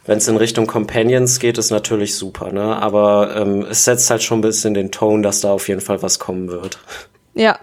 [0.05, 2.77] wenn es in Richtung Companions geht, ist natürlich super, ne?
[2.77, 6.01] Aber ähm, es setzt halt schon ein bisschen den Ton, dass da auf jeden Fall
[6.01, 6.79] was kommen wird.
[7.33, 7.59] Ja,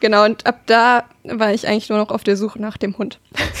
[0.00, 0.24] genau.
[0.24, 3.20] Und ab da war ich eigentlich nur noch auf der Suche nach dem Hund.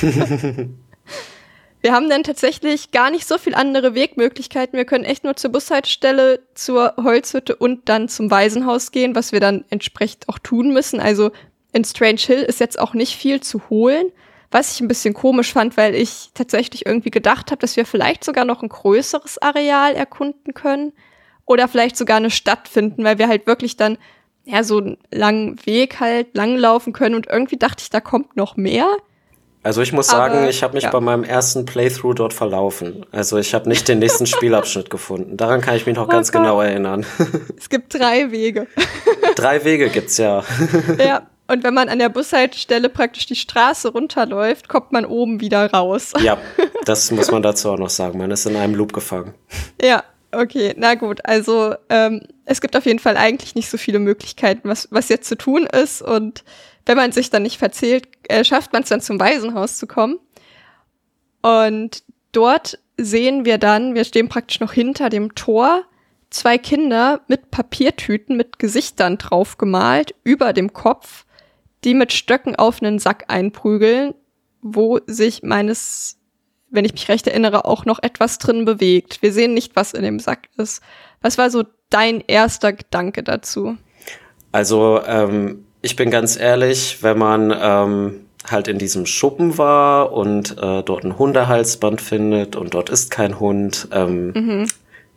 [1.82, 4.76] wir haben dann tatsächlich gar nicht so viel andere Wegmöglichkeiten.
[4.76, 9.40] Wir können echt nur zur Bushaltestelle, zur Holzhütte und dann zum Waisenhaus gehen, was wir
[9.40, 11.00] dann entsprechend auch tun müssen.
[11.00, 11.30] Also
[11.72, 14.06] in Strange Hill ist jetzt auch nicht viel zu holen.
[14.50, 18.24] Was ich ein bisschen komisch fand, weil ich tatsächlich irgendwie gedacht habe, dass wir vielleicht
[18.24, 20.92] sogar noch ein größeres Areal erkunden können
[21.46, 23.98] oder vielleicht sogar eine Stadt finden, weil wir halt wirklich dann
[24.44, 28.56] ja so einen langen Weg halt langlaufen können und irgendwie dachte ich, da kommt noch
[28.56, 28.86] mehr.
[29.66, 30.90] Also ich muss Aber, sagen, ich habe mich ja.
[30.90, 33.04] bei meinem ersten Playthrough dort verlaufen.
[33.10, 35.36] Also ich habe nicht den nächsten Spielabschnitt gefunden.
[35.36, 36.42] Daran kann ich mich noch ganz Gott.
[36.42, 37.04] genau erinnern.
[37.58, 38.68] Es gibt drei Wege.
[39.34, 40.44] Drei Wege gibt's ja.
[40.98, 41.26] ja.
[41.48, 46.12] Und wenn man an der Bushaltestelle praktisch die Straße runterläuft, kommt man oben wieder raus.
[46.20, 46.38] Ja,
[46.84, 48.18] das muss man dazu auch noch sagen.
[48.18, 49.34] Man ist in einem Loop gefangen.
[49.80, 51.24] Ja, okay, na gut.
[51.24, 55.28] Also ähm, es gibt auf jeden Fall eigentlich nicht so viele Möglichkeiten, was, was jetzt
[55.28, 56.02] zu tun ist.
[56.02, 56.44] Und
[56.84, 60.18] wenn man sich dann nicht verzählt, äh, schafft man es dann zum Waisenhaus zu kommen.
[61.42, 65.84] Und dort sehen wir dann, wir stehen praktisch noch hinter dem Tor,
[66.30, 71.25] zwei Kinder mit Papiertüten mit Gesichtern drauf gemalt über dem Kopf,
[71.84, 74.14] die mit Stöcken auf einen Sack einprügeln,
[74.62, 76.18] wo sich meines
[76.70, 79.22] wenn ich mich recht erinnere, auch noch etwas drin bewegt.
[79.22, 80.82] Wir sehen nicht, was in dem Sack ist.
[81.22, 83.76] Was war so dein erster Gedanke dazu?
[84.52, 90.56] Also, ähm, ich bin ganz ehrlich, wenn man ähm, halt in diesem Schuppen war und
[90.58, 94.66] äh, dort ein Hundehalsband findet und dort ist kein Hund, ähm,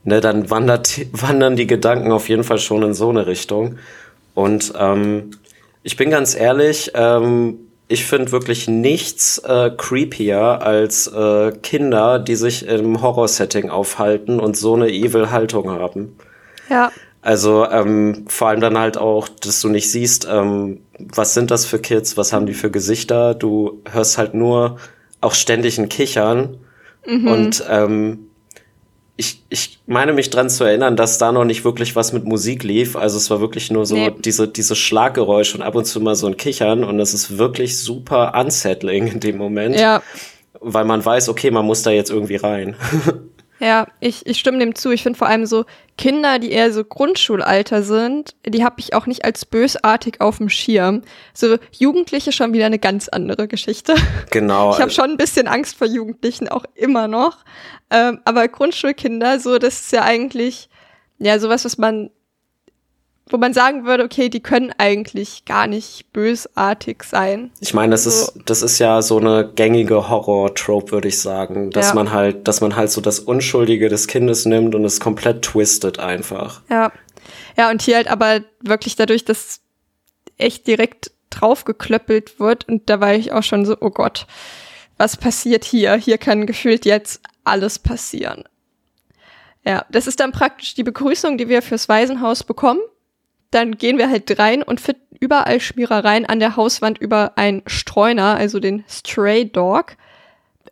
[0.03, 3.77] ne, dann wandert, wandern die Gedanken auf jeden Fall schon in so eine Richtung.
[4.35, 5.31] Und ähm,
[5.89, 12.35] ich bin ganz ehrlich, ähm, ich finde wirklich nichts äh, creepier als äh, Kinder, die
[12.35, 16.15] sich im Horror-Setting aufhalten und so eine evil Haltung haben.
[16.69, 16.91] Ja,
[17.23, 21.65] Also ähm, vor allem dann halt auch, dass du nicht siehst, ähm, was sind das
[21.65, 23.33] für Kids, was haben die für Gesichter.
[23.33, 24.77] Du hörst halt nur
[25.21, 26.57] auch ständig ein Kichern.
[27.29, 28.28] Und ähm,
[29.19, 32.63] ich, ich meine mich dran zu erinnern, dass da noch nicht wirklich was mit Musik
[32.63, 32.95] lief.
[32.95, 34.11] Also es war wirklich nur so Nee.
[34.17, 36.85] diese, diese Schlaggeräusche und ab und zu mal so ein Kichern.
[36.85, 39.75] Und das ist wirklich super unsettling in dem Moment.
[39.77, 40.01] ja,
[40.61, 42.75] Weil man weiß, okay, man muss da jetzt irgendwie rein.
[43.59, 44.91] ja, ich, ich stimme dem zu.
[44.91, 45.65] Ich finde vor allem so
[45.97, 50.49] Kinder, die eher so Grundschulalter sind, die habe ich auch nicht als bösartig auf dem
[50.49, 51.01] Schirm.
[51.33, 53.95] So Jugendliche schon wieder eine ganz andere Geschichte.
[54.31, 54.71] genau.
[54.73, 57.39] Ich habe schon ein bisschen Angst vor Jugendlichen, auch immer noch.
[57.89, 60.69] Ähm, aber Grundschulkinder, so, das ist ja eigentlich,
[61.17, 62.11] ja, sowas, was man,
[63.29, 67.51] wo man sagen würde, okay, die können eigentlich gar nicht bösartig sein.
[67.59, 68.09] Ich meine, das So.
[68.09, 71.71] ist, das ist ja so eine gängige Horror-Trope, würde ich sagen.
[71.71, 71.93] Dass Ja.
[71.95, 75.99] man halt, dass man halt so das Unschuldige des Kindes nimmt und es komplett twistet
[75.99, 76.61] einfach.
[76.69, 76.91] Ja.
[77.57, 79.59] Ja, und hier halt aber wirklich dadurch, dass
[80.37, 84.25] echt direkt draufgeklöppelt wird und da war ich auch schon so, oh Gott.
[84.97, 85.95] was passiert hier?
[85.95, 88.43] Hier kann gefühlt jetzt alles passieren.
[89.65, 92.79] Ja, das ist dann praktisch die Begrüßung, die wir fürs Waisenhaus bekommen.
[93.51, 98.35] Dann gehen wir halt rein und finden überall Schmierereien an der Hauswand über ein Streuner,
[98.37, 99.97] also den Stray Dog.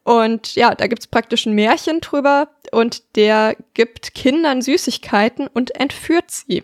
[0.04, 6.32] Und ja, da gibt's praktisch ein Märchen drüber und der gibt Kindern Süßigkeiten und entführt
[6.32, 6.64] sie.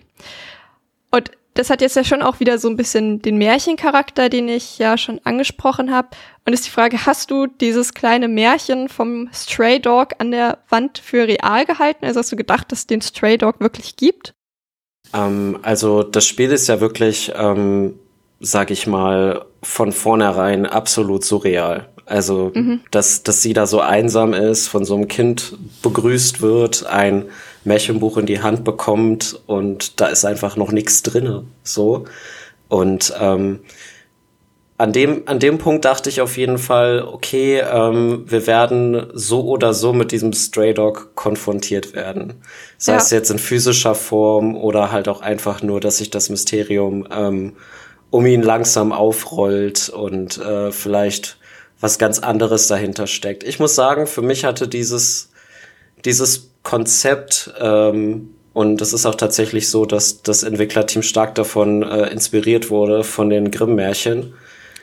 [1.12, 4.80] Und das hat jetzt ja schon auch wieder so ein bisschen den Märchencharakter, den ich
[4.80, 6.10] ja schon angesprochen habe.
[6.46, 10.98] Und ist die Frage, hast du dieses kleine Märchen vom Stray Dog an der Wand
[10.98, 12.06] für real gehalten?
[12.06, 14.34] Also hast du gedacht, dass es den Stray Dog wirklich gibt?
[15.14, 17.96] Ähm, also das Spiel ist ja wirklich, ähm,
[18.40, 21.88] sag ich mal, von vornherein absolut surreal.
[22.06, 22.82] Also, mhm.
[22.92, 27.26] dass, dass sie da so einsam ist, von so einem Kind begrüßt wird, ein
[27.64, 31.46] Märchenbuch in die Hand bekommt und da ist einfach noch nichts drinne.
[31.64, 32.06] So.
[32.68, 33.62] Und ähm,
[34.78, 39.46] an dem, an dem Punkt dachte ich auf jeden Fall, okay, ähm, wir werden so
[39.46, 42.42] oder so mit diesem Stray Dog konfrontiert werden.
[42.78, 42.98] Sei ja.
[42.98, 47.54] es jetzt in physischer Form oder halt auch einfach nur, dass sich das Mysterium ähm,
[48.10, 51.38] um ihn langsam aufrollt und äh, vielleicht
[51.80, 53.44] was ganz anderes dahinter steckt.
[53.44, 55.32] Ich muss sagen, für mich hatte dieses,
[56.06, 62.08] dieses Konzept, ähm, und es ist auch tatsächlich so, dass das Entwicklerteam stark davon äh,
[62.12, 64.34] inspiriert wurde, von den Grimm-Märchen.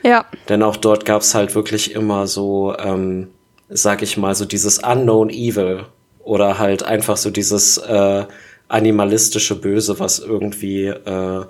[0.03, 0.25] Ja.
[0.49, 3.29] Denn auch dort gab es halt wirklich immer so, ähm,
[3.69, 5.85] sag ich mal, so dieses Unknown Evil
[6.19, 8.25] oder halt einfach so dieses äh,
[8.67, 11.45] animalistische Böse, was irgendwie äh,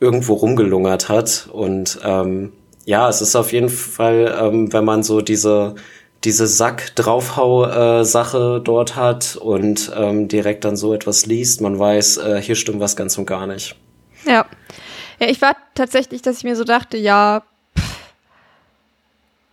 [0.00, 1.48] irgendwo rumgelungert hat.
[1.52, 2.52] Und ähm,
[2.84, 5.74] ja, es ist auf jeden Fall, ähm, wenn man so diese
[6.24, 12.56] diese Sack-Draufhau-Sache dort hat und ähm, direkt dann so etwas liest, man weiß, äh, hier
[12.56, 13.76] stimmt was ganz und gar nicht.
[14.26, 14.44] Ja.
[15.18, 17.42] Ja, ich war tatsächlich, dass ich mir so dachte, ja,
[17.76, 17.98] pff,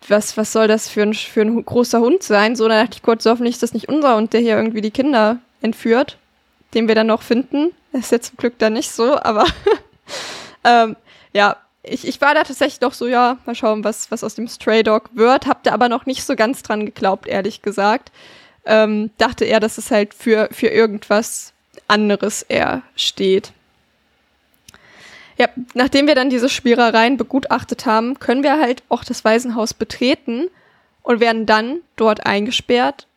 [0.07, 2.55] was, was soll das für ein, für ein großer Hund sein?
[2.55, 4.91] So, dann dachte ich kurz, hoffentlich ist das nicht unser Hund, der hier irgendwie die
[4.91, 6.17] Kinder entführt,
[6.73, 7.71] den wir dann noch finden.
[7.91, 9.45] Das ist jetzt zum Glück dann nicht so, aber
[10.63, 10.95] ähm,
[11.33, 14.47] ja, ich, ich war da tatsächlich doch so, ja, mal schauen, was, was aus dem
[14.47, 15.47] Stray Dog wird.
[15.47, 18.11] Hab da aber noch nicht so ganz dran geglaubt, ehrlich gesagt.
[18.65, 21.53] Ähm, dachte eher, dass es halt für, für irgendwas
[21.87, 23.51] anderes eher steht.
[25.37, 30.47] Ja, nachdem wir dann diese Spielereien begutachtet haben, können wir halt auch das Waisenhaus betreten
[31.03, 33.07] und werden dann dort eingesperrt.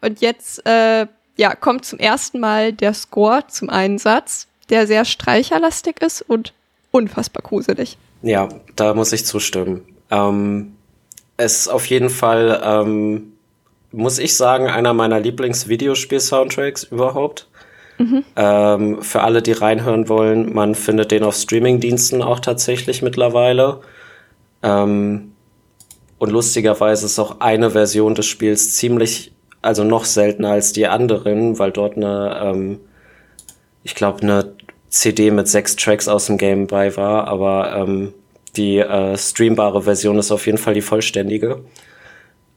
[0.00, 6.00] Und jetzt, äh, ja, kommt zum ersten Mal der Score zum Einsatz, der sehr streicherlastig
[6.00, 6.52] ist und
[6.90, 7.98] unfassbar gruselig.
[8.22, 9.82] Ja, da muss ich zustimmen.
[10.10, 10.76] Ähm,
[11.36, 13.32] es ist auf jeden Fall, ähm,
[13.92, 17.48] muss ich sagen, einer meiner Lieblings-Videospiel-Soundtracks überhaupt.
[17.98, 18.24] Mhm.
[18.36, 23.80] Ähm, für alle, die reinhören wollen, man findet den auf Streaming-Diensten auch tatsächlich mittlerweile.
[24.62, 25.32] Ähm,
[26.18, 29.32] und lustigerweise ist auch eine Version des Spiels ziemlich,
[29.62, 32.80] also noch seltener als die anderen, weil dort eine, ähm,
[33.82, 34.54] ich glaube, eine
[34.88, 38.14] CD mit sechs Tracks aus dem Game bei war, aber ähm,
[38.56, 41.60] die äh, streambare Version ist auf jeden Fall die vollständige.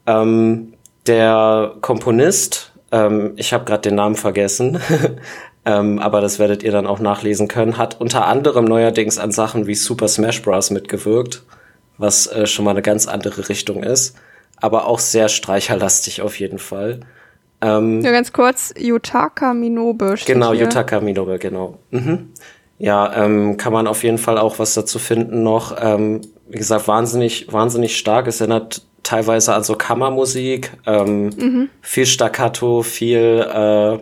[0.06, 0.73] Ähm,
[1.06, 4.80] der Komponist, ähm, ich habe gerade den Namen vergessen,
[5.65, 9.67] ähm, aber das werdet ihr dann auch nachlesen können, hat unter anderem neuerdings an Sachen
[9.67, 10.71] wie Super Smash Bros.
[10.71, 11.43] mitgewirkt,
[11.97, 14.15] was äh, schon mal eine ganz andere Richtung ist,
[14.58, 17.02] aber auch sehr streicherlastig auf jeden Fall.
[17.62, 20.15] Ähm, ja, ganz kurz, Yutaka Minobe.
[20.25, 20.63] Genau, hier.
[20.63, 21.80] Yutaka Minobe, genau.
[21.91, 22.30] Mhm.
[22.78, 25.75] Ja, ähm, kann man auf jeden Fall auch was dazu finden noch.
[25.80, 28.28] Ähm, wie gesagt, wahnsinnig, wahnsinnig stark.
[28.28, 31.69] Es erinnert teilweise an so Kammermusik, ähm, mhm.
[31.82, 33.98] viel Staccato, viel, äh,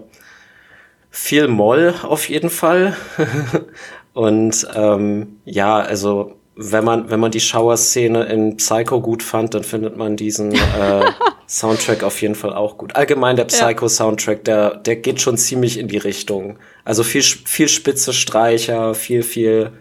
[1.09, 2.97] viel Moll auf jeden Fall.
[4.13, 9.63] Und ähm, ja, also wenn man, wenn man die Shower-Szene in Psycho gut fand, dann
[9.63, 11.05] findet man diesen äh,
[11.47, 12.95] Soundtrack auf jeden Fall auch gut.
[12.97, 16.57] Allgemein der Psycho-Soundtrack, der, der geht schon ziemlich in die Richtung.
[16.83, 19.71] Also viel, viel spitze Streicher, viel, viel,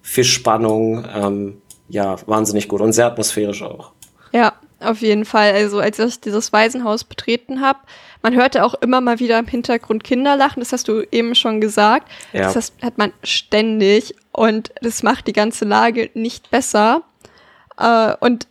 [0.00, 1.06] viel Spannung.
[1.14, 3.92] Ähm, ja, wahnsinnig gut und sehr atmosphärisch auch.
[4.32, 5.52] Ja, auf jeden Fall.
[5.52, 7.80] Also als ich dieses Waisenhaus betreten habe,
[8.22, 11.60] man hörte auch immer mal wieder im Hintergrund Kinder lachen, das hast du eben schon
[11.60, 12.08] gesagt.
[12.32, 12.52] Ja.
[12.52, 17.02] Das hat man ständig und das macht die ganze Lage nicht besser.
[17.78, 18.46] Äh, und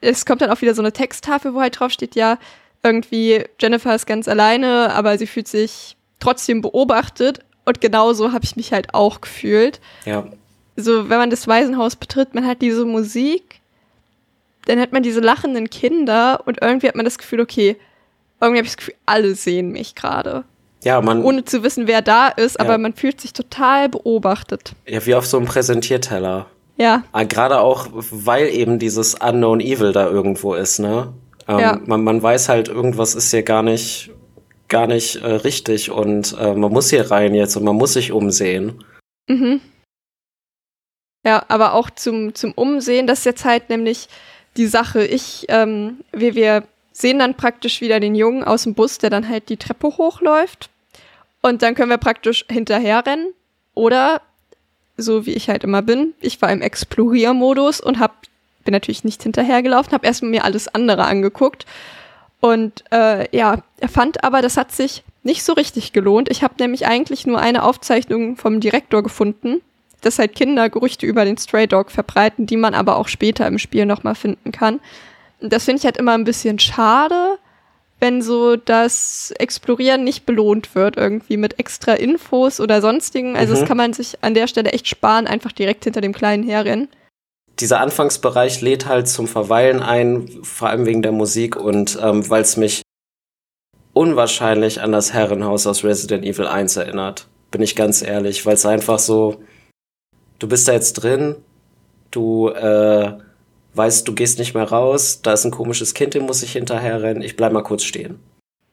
[0.00, 2.38] es kommt dann auch wieder so eine Texttafel, wo halt drauf steht, ja,
[2.82, 7.40] irgendwie Jennifer ist ganz alleine, aber sie fühlt sich trotzdem beobachtet.
[7.64, 9.80] Und genauso habe ich mich halt auch gefühlt.
[10.04, 10.24] Ja.
[10.76, 13.60] So, wenn man das Waisenhaus betritt, man hat diese Musik,
[14.66, 17.76] dann hat man diese lachenden Kinder und irgendwie hat man das Gefühl, okay,
[18.40, 20.44] irgendwie habe ich das Gefühl, alle sehen mich gerade.
[20.84, 21.24] Ja, man.
[21.24, 22.64] Ohne zu wissen, wer da ist, ja.
[22.64, 24.72] aber man fühlt sich total beobachtet.
[24.86, 26.46] Ja, wie auf so einem Präsentierteller.
[26.76, 27.04] Ja.
[27.12, 31.12] Ah, Gerade auch, weil eben dieses Unknown Evil da irgendwo ist, ne?
[31.48, 31.80] Ähm, Ja.
[31.86, 34.10] man, man weiß halt, irgendwas ist hier gar nicht,
[34.68, 38.12] gar nicht äh, richtig und äh, man muss hier rein jetzt und man muss sich
[38.12, 38.84] umsehen.
[39.28, 39.60] Mhm.
[41.24, 44.08] Ja, aber auch zum, zum Umsehen, das ist jetzt halt nämlich
[44.56, 45.04] die Sache.
[45.04, 49.28] Ich, ähm, wir, wir sehen dann praktisch wieder den Jungen aus dem Bus, der dann
[49.28, 50.70] halt die Treppe hochläuft.
[51.42, 53.32] Und dann können wir praktisch hinterherrennen.
[53.74, 54.22] Oder,
[54.96, 58.22] so wie ich halt immer bin, ich war im Exploriermodus und hab,
[58.64, 61.66] bin natürlich nicht hinterhergelaufen, habe erstmal mir alles andere angeguckt.
[62.40, 66.30] Und äh, ja, er fand aber, das hat sich nicht so richtig gelohnt.
[66.30, 69.60] Ich habe nämlich eigentlich nur eine Aufzeichnung vom Direktor gefunden,
[70.02, 73.58] dass halt Kinder Gerüchte über den Stray Dog verbreiten, die man aber auch später im
[73.58, 74.80] Spiel nochmal finden kann.
[75.40, 77.38] Das finde ich halt immer ein bisschen schade,
[77.98, 83.36] wenn so das Explorieren nicht belohnt wird, irgendwie mit extra Infos oder sonstigen.
[83.36, 83.58] Also Mhm.
[83.60, 86.88] das kann man sich an der Stelle echt sparen, einfach direkt hinter dem Kleinen herrennen.
[87.58, 92.42] Dieser Anfangsbereich lädt halt zum Verweilen ein, vor allem wegen der Musik und ähm, weil
[92.42, 92.82] es mich
[93.92, 97.28] unwahrscheinlich an das Herrenhaus aus Resident Evil 1 erinnert.
[97.50, 99.40] Bin ich ganz ehrlich, weil es einfach so,
[100.38, 101.36] du bist da jetzt drin,
[102.10, 103.12] du äh,
[103.74, 107.22] weißt, du gehst nicht mehr raus, da ist ein komisches Kind, dem muss ich hinterherrennen,
[107.22, 108.18] ich bleib mal kurz stehen.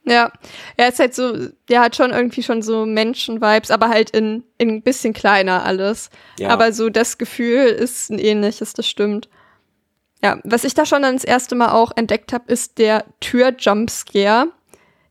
[0.05, 0.33] Ja,
[0.75, 1.33] er ist halt so,
[1.69, 6.09] der hat schon irgendwie schon so Menschen-Vibes, aber halt in, in ein bisschen kleiner alles.
[6.37, 6.49] Ja.
[6.49, 9.29] Aber so das Gefühl ist ein ähnliches, das stimmt.
[10.21, 14.47] Ja, was ich da schon dann das erste Mal auch entdeckt habe, ist der Tür-Jumpscare,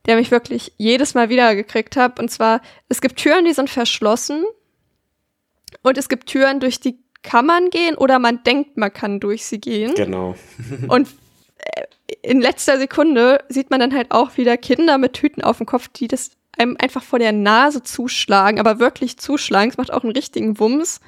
[0.05, 2.19] der mich wirklich jedes Mal wieder gekriegt hat.
[2.19, 4.43] Und zwar, es gibt Türen, die sind verschlossen
[5.81, 9.45] und es gibt Türen, durch die kann man gehen oder man denkt, man kann durch
[9.45, 9.95] sie gehen.
[9.95, 10.35] Genau.
[10.89, 11.07] Und
[11.57, 11.83] äh,
[12.21, 15.87] in letzter Sekunde sieht man dann halt auch wieder Kinder mit Tüten auf dem Kopf,
[15.87, 19.71] die das einem einfach vor der Nase zuschlagen, aber wirklich zuschlagen.
[19.71, 20.99] Es macht auch einen richtigen Wumms.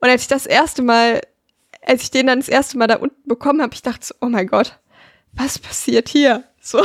[0.00, 1.20] Und als ich das erste Mal,
[1.86, 4.28] als ich den dann das erste Mal da unten bekommen habe, ich dachte so, oh
[4.28, 4.78] mein Gott,
[5.32, 6.44] was passiert hier?
[6.66, 6.82] So.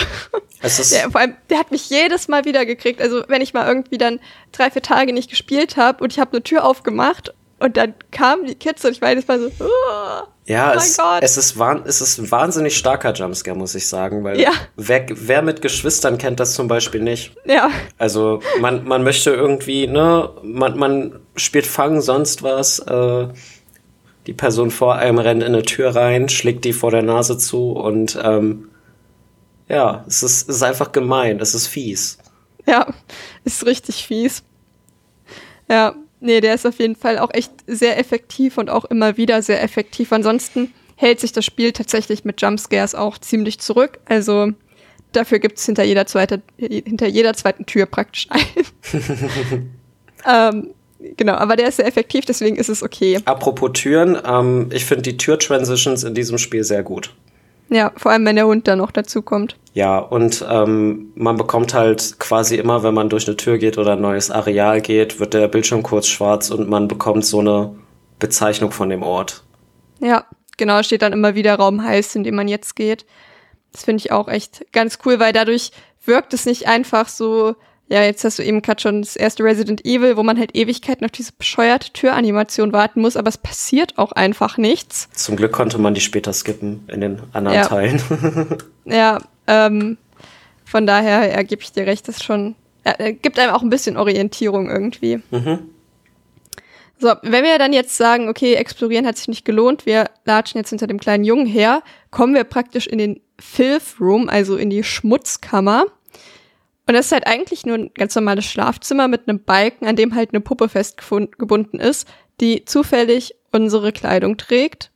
[0.62, 3.02] Der, vor allem, der hat mich jedes Mal wieder gekriegt.
[3.02, 4.20] Also wenn ich mal irgendwie dann
[4.52, 8.46] drei, vier Tage nicht gespielt habe und ich habe eine Tür aufgemacht und dann kamen
[8.46, 11.24] die Kids und ich war jedes Mal so, "Uah." Ja, Oh es, mein Gott.
[11.24, 14.52] es, ist es ist ein wahnsinnig starker Jumpscare, muss ich sagen, weil Ja.
[14.76, 17.32] wer, wer mit Geschwistern kennt das zum Beispiel nicht.
[17.46, 23.28] ja, Also man, man möchte irgendwie, ne, man, man spielt Fang, sonst was, äh,
[24.28, 27.72] die Person vor einem rennt in eine Tür rein, schlägt die vor der Nase zu
[27.72, 28.69] und ähm,
[29.70, 32.18] ja, es ist, es ist einfach gemein, es ist fies.
[32.66, 32.94] Ja,
[33.46, 34.44] ist richtig fies.
[35.70, 39.42] Ja, nee, der ist auf jeden Fall auch echt sehr effektiv und auch immer wieder
[39.42, 40.12] sehr effektiv.
[40.12, 44.00] Ansonsten hält sich das Spiel tatsächlich mit Jumpscares auch ziemlich zurück.
[44.06, 44.52] Also
[45.12, 48.42] dafür gibt's hinter jeder zweite, hinter jeder zweiten Tür praktisch ein.
[50.28, 50.74] ähm,
[51.16, 53.20] genau, aber der ist sehr effektiv, deswegen ist es okay.
[53.26, 57.14] Apropos Türen, ähm, ich finde die Tür-Transitions in diesem Spiel sehr gut.
[57.70, 59.56] Ja, vor allem wenn der Hund dann noch dazu kommt.
[59.74, 63.94] Ja, und ähm, man bekommt halt quasi immer, wenn man durch eine Tür geht oder
[63.94, 67.76] ein neues Areal geht, wird der Bildschirm kurz schwarz und man bekommt so eine
[68.18, 69.44] Bezeichnung von dem Ort.
[70.00, 70.26] Ja,
[70.58, 73.06] genau, steht dann immer wieder Raum heiß, in dem man jetzt geht.
[73.72, 75.72] Das finde ich auch echt ganz cool, weil dadurch
[76.04, 77.56] wirkt es nicht einfach so,
[77.90, 81.04] ja, jetzt hast du eben gerade schon das erste Resident Evil, wo man halt Ewigkeiten
[81.06, 85.10] auf diese bescheuerte Türanimation warten muss, aber es passiert auch einfach nichts.
[85.14, 87.66] Zum Glück konnte man die später skippen in den anderen Ja.
[87.66, 88.02] Teilen.
[88.86, 89.98] Ja, ähm,
[90.66, 93.70] von daher ja, gebe ich dir recht, das ist schon, äh, gibt einem auch ein
[93.70, 95.22] bisschen Orientierung irgendwie.
[95.32, 95.60] mhm.
[97.02, 100.70] So, wenn wir dann jetzt sagen, okay, explorieren hat sich nicht gelohnt, wir latschen jetzt
[100.70, 104.84] hinter dem kleinen Jungen her, kommen wir praktisch in den Filth Room, also in die
[104.84, 105.86] Schmutzkammer.
[106.90, 110.16] Und das ist halt eigentlich nur ein ganz normales Schlafzimmer mit einem Balken, an dem
[110.16, 112.08] halt eine Puppe festgebunden ist,
[112.42, 114.90] die zufällig unsere Kleidung trägt.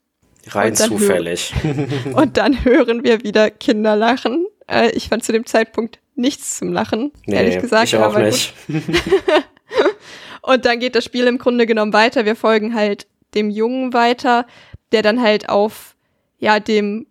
[0.48, 1.54] Rein Und zufällig.
[2.16, 4.48] Und dann hören wir wieder Kinder lachen.
[4.68, 7.90] Äh, ich fand zu dem Zeitpunkt nichts zum Lachen, ehrlich gesagt.
[7.90, 8.56] ich auch nicht.
[10.42, 12.26] Und dann geht das Spiel im Grunde genommen weiter.
[12.26, 14.48] Wir folgen halt dem Jungen weiter,
[14.94, 15.96] der dann halt auf,
[16.40, 17.06] ja, dem,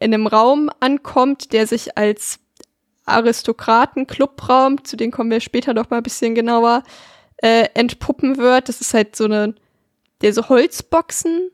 [0.00, 2.40] in einem Raum ankommt, der sich als
[3.08, 6.82] Aristokraten-Clubraum, zu dem kommen wir später noch mal ein bisschen genauer,
[7.38, 8.68] äh, entpuppen wird.
[8.68, 9.54] Das ist halt so eine,
[10.22, 11.50] der so Holzboxen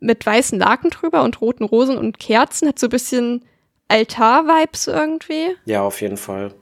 [0.00, 3.44] mit weißen Laken drüber und roten Rosen und Kerzen, hat so ein bisschen
[3.88, 5.56] Altar-Vibes irgendwie.
[5.66, 6.54] Ja, auf jeden Fall.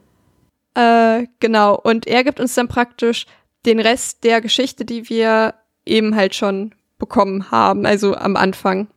[0.73, 1.79] Äh, genau.
[1.79, 3.25] Und er gibt uns dann praktisch
[3.65, 5.55] den Rest der Geschichte, die wir
[5.85, 8.87] eben halt schon bekommen haben, also am Anfang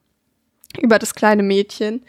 [0.80, 2.04] über das kleine Mädchen.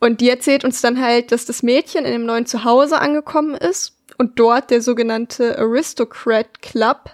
[0.00, 3.96] Und die erzählt uns dann halt, dass das Mädchen in dem neuen Zuhause angekommen ist
[4.18, 7.10] und dort der sogenannte Aristocrat Club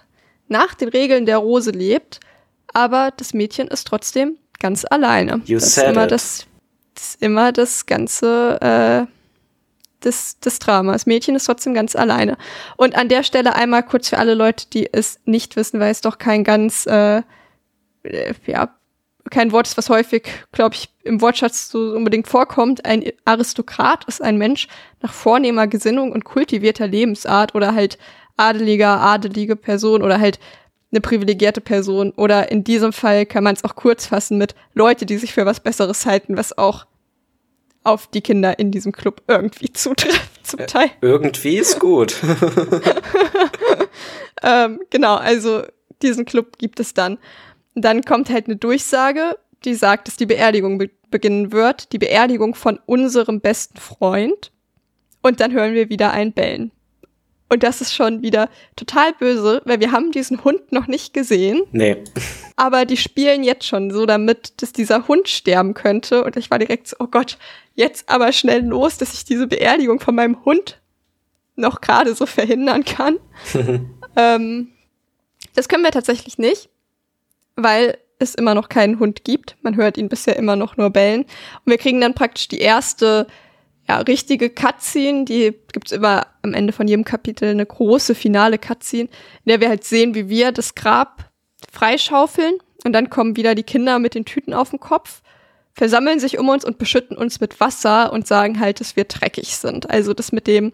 [0.49, 2.21] nach den Regeln der Rose lebt,
[2.73, 5.43] aber das Mädchen ist trotzdem ganz alleine.
[5.45, 6.11] You das said ist immer it.
[6.13, 6.47] das,
[6.95, 10.93] das ist immer das ganze äh, des, des Drama.
[10.93, 12.37] Das Mädchen ist trotzdem ganz alleine.
[12.77, 16.01] Und an der Stelle einmal kurz für alle Leute, die es nicht wissen, weil es
[16.01, 17.23] doch kein ganz äh,
[18.05, 18.75] äh, ja
[19.31, 22.85] kein Wort ist, was häufig, glaube ich, im Wortschatz so unbedingt vorkommt.
[22.85, 24.69] Ein Aristokrat ist ein Mensch
[25.03, 27.99] nach vornehmer Gesinnung und kultivierter Lebensart oder halt
[28.37, 30.39] adeliger, adelige Person oder halt
[30.91, 32.13] eine privilegierte Person.
[32.13, 35.47] Oder in diesem Fall kann man es auch kurz fassen mit Leute, die sich für
[35.47, 36.87] was Besseres halten, was auch
[37.83, 40.91] auf die Kinder in diesem Club irgendwie zutrifft, zum Teil.
[41.01, 42.17] Irgendwie ist gut.
[44.43, 45.63] Ähm, genau, also
[46.03, 47.19] diesen Club gibt es dann.
[47.77, 51.93] Dann kommt halt eine Durchsage, die sagt, dass die Beerdigung be beginnen wird.
[51.93, 54.51] Die Beerdigung von unserem besten Freund.
[55.23, 56.73] Und dann hören wir wieder ein Bellen.
[57.49, 61.63] Und das ist schon wieder total böse, weil wir haben diesen Hund noch nicht gesehen,
[61.71, 61.97] nee.
[62.57, 66.25] aber die spielen jetzt schon so damit, dass dieser Hund sterben könnte.
[66.25, 67.39] Und ich war direkt so, oh Gott,
[67.77, 70.81] jetzt aber schnell los, dass ich diese Beerdigung von meinem Hund
[71.55, 73.19] noch gerade so verhindern kann.
[74.17, 74.73] ähm,
[75.55, 76.69] das können wir tatsächlich nicht,
[77.57, 79.57] weil es immer noch keinen Hund gibt.
[79.63, 81.23] Man hört ihn bisher immer noch nur bellen.
[81.23, 83.27] Und wir kriegen dann praktisch die erste
[83.89, 89.09] ja, richtige Cutscene, die gibt's immer am Ende von jedem Kapitel eine große finale Cutscene,
[89.45, 91.31] in der wir halt sehen, wie wir das Grab
[91.73, 92.55] freischaufeln
[92.85, 95.23] und dann kommen wieder die Kinder mit den Tüten auf den Kopf,
[95.73, 99.57] versammeln sich um uns und beschütten uns mit Wasser und sagen halt, dass wir dreckig
[99.57, 99.89] sind.
[99.91, 100.73] Also das mit dem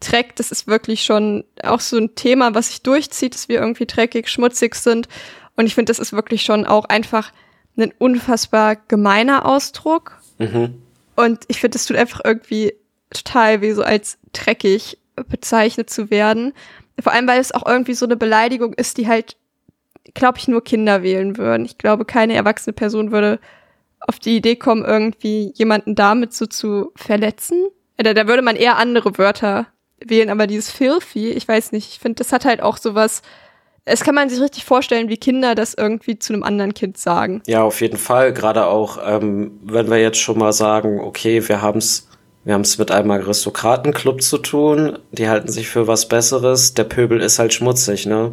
[0.00, 3.86] Dreck, das ist wirklich schon auch so ein Thema, was sich durchzieht, dass wir irgendwie
[3.86, 5.08] dreckig, schmutzig sind.
[5.60, 7.32] Und ich finde, das ist wirklich schon auch einfach
[7.76, 10.18] ein unfassbar gemeiner Ausdruck.
[10.38, 10.80] Mhm.
[11.16, 12.72] Und ich finde, es tut einfach irgendwie
[13.10, 14.96] total weh, so als dreckig
[15.28, 16.54] bezeichnet zu werden.
[16.98, 19.36] Vor allem, weil es auch irgendwie so eine Beleidigung ist, die halt,
[20.14, 21.66] glaube ich, nur Kinder wählen würden.
[21.66, 23.38] Ich glaube, keine erwachsene Person würde
[24.00, 27.66] auf die Idee kommen, irgendwie jemanden damit so zu verletzen.
[27.98, 29.66] Da, da würde man eher andere Wörter
[30.02, 33.20] wählen, aber dieses filthy, ich weiß nicht, ich finde, das hat halt auch sowas,
[33.84, 37.42] es kann man sich richtig vorstellen, wie Kinder das irgendwie zu einem anderen Kind sagen.
[37.46, 38.32] Ja, auf jeden Fall.
[38.32, 42.08] Gerade auch, ähm, wenn wir jetzt schon mal sagen, okay, wir haben's,
[42.44, 46.74] wir haben's mit einem Aristokratenclub zu tun, die halten sich für was Besseres.
[46.74, 48.32] Der Pöbel ist halt schmutzig, ne?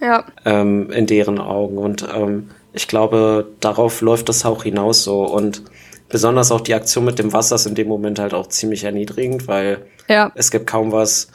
[0.00, 1.78] Ja, Ähm, in deren Augen.
[1.78, 5.24] Und ähm, ich glaube, darauf läuft das auch hinaus so.
[5.24, 5.62] Und
[6.08, 9.48] besonders auch die Aktion mit dem Wasser ist in dem Moment halt auch ziemlich erniedrigend,
[9.48, 11.28] weil ja, es gibt kaum was.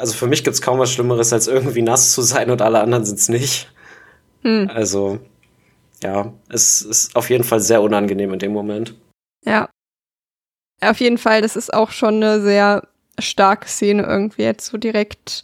[0.00, 3.04] Also für mich gibt's kaum was Schlimmeres, als irgendwie nass zu sein und alle anderen
[3.04, 3.70] sind's nicht.
[4.42, 4.70] Hm.
[4.72, 5.18] Also,
[6.02, 8.94] ja, es ist auf jeden Fall sehr unangenehm in dem Moment.
[9.44, 9.68] ja.
[10.82, 12.88] Auf jeden Fall, das ist auch schon eine sehr
[13.18, 15.42] starke Szene irgendwie jetzt so direkt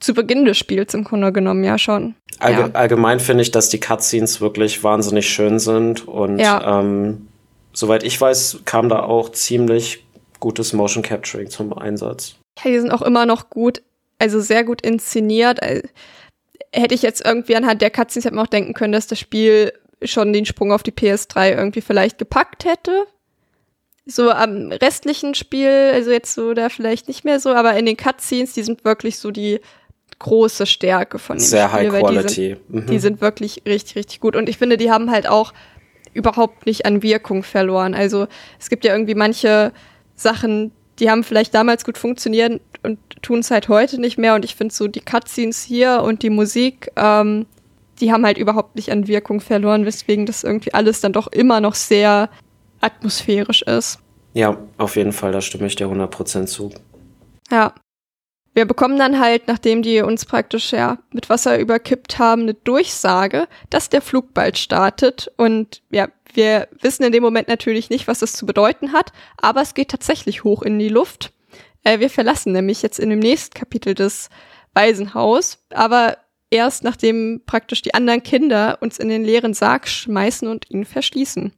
[0.00, 2.14] zu Beginn des Spiels im Grunde genommen, ja schon.
[2.40, 2.70] Allge Ja.
[2.74, 6.80] Allgemein finde ich, dass die Cutscenes wirklich wahnsinnig schön sind und Ja.
[6.80, 7.28] ähm,
[7.72, 10.04] soweit ich weiß, kam da auch ziemlich
[10.40, 12.36] gutes Motion Capturing zum Einsatz.
[12.62, 13.80] Ja, die sind auch immer noch gut,
[14.18, 15.62] also sehr gut inszeniert.
[15.62, 15.82] Also,
[16.72, 19.72] hätte ich jetzt irgendwie anhand der Cutscenes hätte man auch denken können, dass das Spiel
[20.02, 23.06] schon den Sprung auf die PS3 irgendwie vielleicht gepackt hätte.
[24.04, 27.96] So am restlichen Spiel, also jetzt so da vielleicht nicht mehr so, aber in den
[27.96, 29.60] Cutscenes, die sind wirklich so die
[30.18, 31.92] große Stärke von dem Sehr Spiel.
[31.92, 32.56] High weil die sind, Quality.
[32.68, 32.86] Mhm.
[32.86, 34.36] die sind wirklich richtig, richtig gut.
[34.36, 35.52] Und ich finde, die haben halt auch
[36.12, 37.94] überhaupt nicht an Wirkung verloren.
[37.94, 38.26] Also
[38.58, 39.72] es gibt ja irgendwie manche
[40.14, 44.34] Sachen, die haben vielleicht damals gut funktioniert und tun es halt heute nicht mehr.
[44.34, 47.46] Und ich finde so die Cutscenes hier und die Musik, ähm,
[48.00, 51.60] die haben halt überhaupt nicht an Wirkung verloren, weswegen das irgendwie alles dann doch immer
[51.60, 52.30] noch sehr
[52.80, 53.98] atmosphärisch ist.
[54.34, 56.70] ja, auf jeden Fall, da stimme ich dir 100% zu.
[57.50, 57.72] Ja.
[58.52, 63.48] Wir bekommen dann halt, nachdem die uns praktisch ja mit Wasser überkippt haben, eine Durchsage,
[63.68, 65.30] dass der Flug bald startet.
[65.36, 69.62] Und ja, wir wissen in dem Moment natürlich nicht, was das zu bedeuten hat, aber
[69.62, 71.32] es geht tatsächlich hoch in die Luft.
[71.82, 74.28] Äh, wir verlassen nämlich jetzt in dem nächsten Kapitel des
[74.74, 76.18] Waisenhaus, aber
[76.50, 81.52] erst nachdem praktisch die anderen Kinder uns in den leeren Sarg schmeißen und ihn verschließen.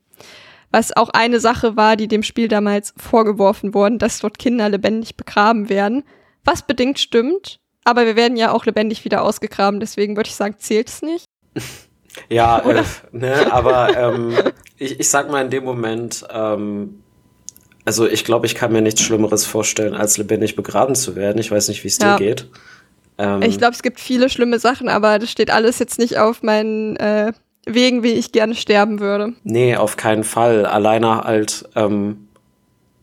[0.71, 5.17] Was auch eine Sache war, die dem Spiel damals vorgeworfen worden, dass dort Kinder lebendig
[5.17, 6.05] begraben werden.
[6.45, 10.57] Was bedingt stimmt, aber wir werden ja auch lebendig wieder ausgegraben, deswegen würde ich sagen,
[10.59, 11.25] zählt es nicht.
[12.29, 12.83] Ja, äh,
[13.13, 14.35] ne, aber ähm,
[14.77, 17.03] ich, ich sag mal in dem Moment, ähm,
[17.85, 21.39] also ich glaube, ich kann mir nichts Schlimmeres vorstellen, als lebendig begraben zu werden.
[21.39, 22.17] Ich weiß nicht, wie es Ja.
[22.17, 22.51] dir geht.
[23.19, 26.43] Ähm, Ich glaube, es gibt viele schlimme Sachen, aber das steht alles jetzt nicht auf
[26.43, 27.33] meinen äh,
[27.67, 29.35] Wegen, wie ich gerne sterben würde.
[29.43, 30.65] Nee, auf keinen Fall.
[30.67, 32.29] Alleine halt, ähm,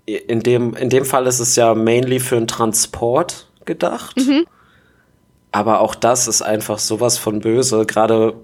[0.05, 4.15] in dem, in dem Fall ist es ja mainly für einen Transport gedacht.
[5.51, 7.85] Aber auch das ist einfach sowas von böse.
[7.85, 8.35] Gerade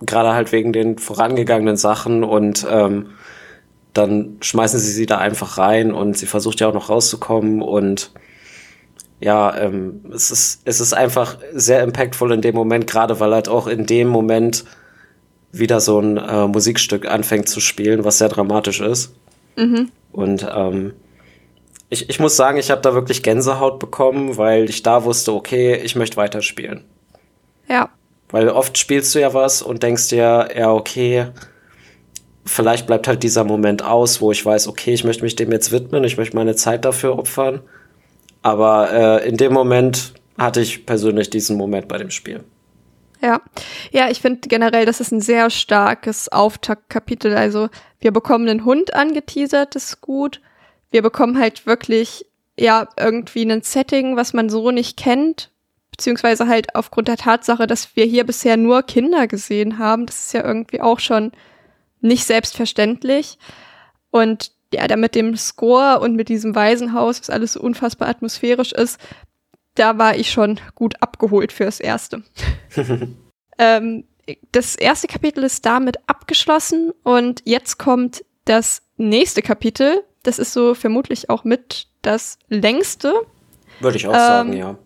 [0.00, 3.10] gerade halt wegen den vorangegangenen Sachen und ähm,
[3.94, 8.12] dann schmeißen sie sie da einfach rein und sie versucht ja auch noch rauszukommen und
[9.20, 13.48] ja, ähm, es ist es ist einfach sehr impactful in dem Moment, gerade weil halt
[13.48, 14.64] auch in dem Moment
[15.50, 19.14] wieder so ein äh, Musikstück anfängt zu spielen, was sehr dramatisch ist.
[19.56, 19.90] Mhm.
[20.12, 20.92] Und ähm,
[21.90, 25.74] ich, ich muss sagen, ich habe da wirklich Gänsehaut bekommen, weil ich da wusste, okay,
[25.74, 26.84] ich möchte weiterspielen.
[27.68, 27.88] Ja.
[28.30, 31.28] Weil oft spielst du ja was und denkst dir, ja, okay,
[32.44, 35.72] vielleicht bleibt halt dieser Moment aus, wo ich weiß, okay, ich möchte mich dem jetzt
[35.72, 37.60] widmen, ich möchte meine Zeit dafür opfern.
[38.42, 42.44] Aber äh, in dem Moment hatte ich persönlich diesen Moment bei dem Spiel.
[43.20, 43.40] Ja,
[43.90, 47.36] ja, ich finde generell, das ist ein sehr starkes Auftaktkapitel.
[47.36, 47.68] Also
[47.98, 50.40] wir bekommen einen Hund angeteasert, das ist gut.
[50.90, 52.26] Wir bekommen halt wirklich,
[52.56, 55.50] ja, irgendwie ein Setting, was man so nicht kennt.
[55.98, 60.06] Beziehungsweise halt aufgrund der Tatsache, dass wir hier bisher nur Kinder gesehen haben.
[60.06, 61.32] Das ist ja irgendwie auch schon
[62.00, 63.36] nicht selbstverständlich.
[64.10, 68.70] Und ja, da mit dem Score und mit diesem Waisenhaus, was alles so unfassbar atmosphärisch
[68.72, 69.00] ist,
[69.74, 72.22] da war ich schon gut abgeholt fürs Erste.
[73.58, 74.04] ähm,
[74.52, 80.04] das erste Kapitel ist damit abgeschlossen und jetzt kommt das nächste Kapitel.
[80.22, 83.14] Das ist so vermutlich auch mit das längste.
[83.80, 84.78] Würde ich auch ähm, sagen, ja.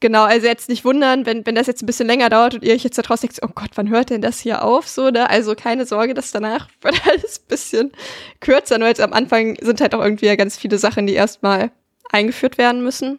[0.00, 2.72] Genau, also jetzt nicht wundern, wenn, wenn das jetzt ein bisschen länger dauert und ihr
[2.72, 4.86] euch jetzt da draußen denkt, oh Gott, wann hört denn das hier auf?
[4.86, 5.28] So, ne?
[5.28, 7.92] Also keine Sorge, dass danach wird alles ein bisschen
[8.40, 8.78] kürzer.
[8.78, 11.72] Nur jetzt am Anfang sind halt auch irgendwie ganz viele Sachen, die erstmal
[12.10, 13.18] eingeführt werden müssen.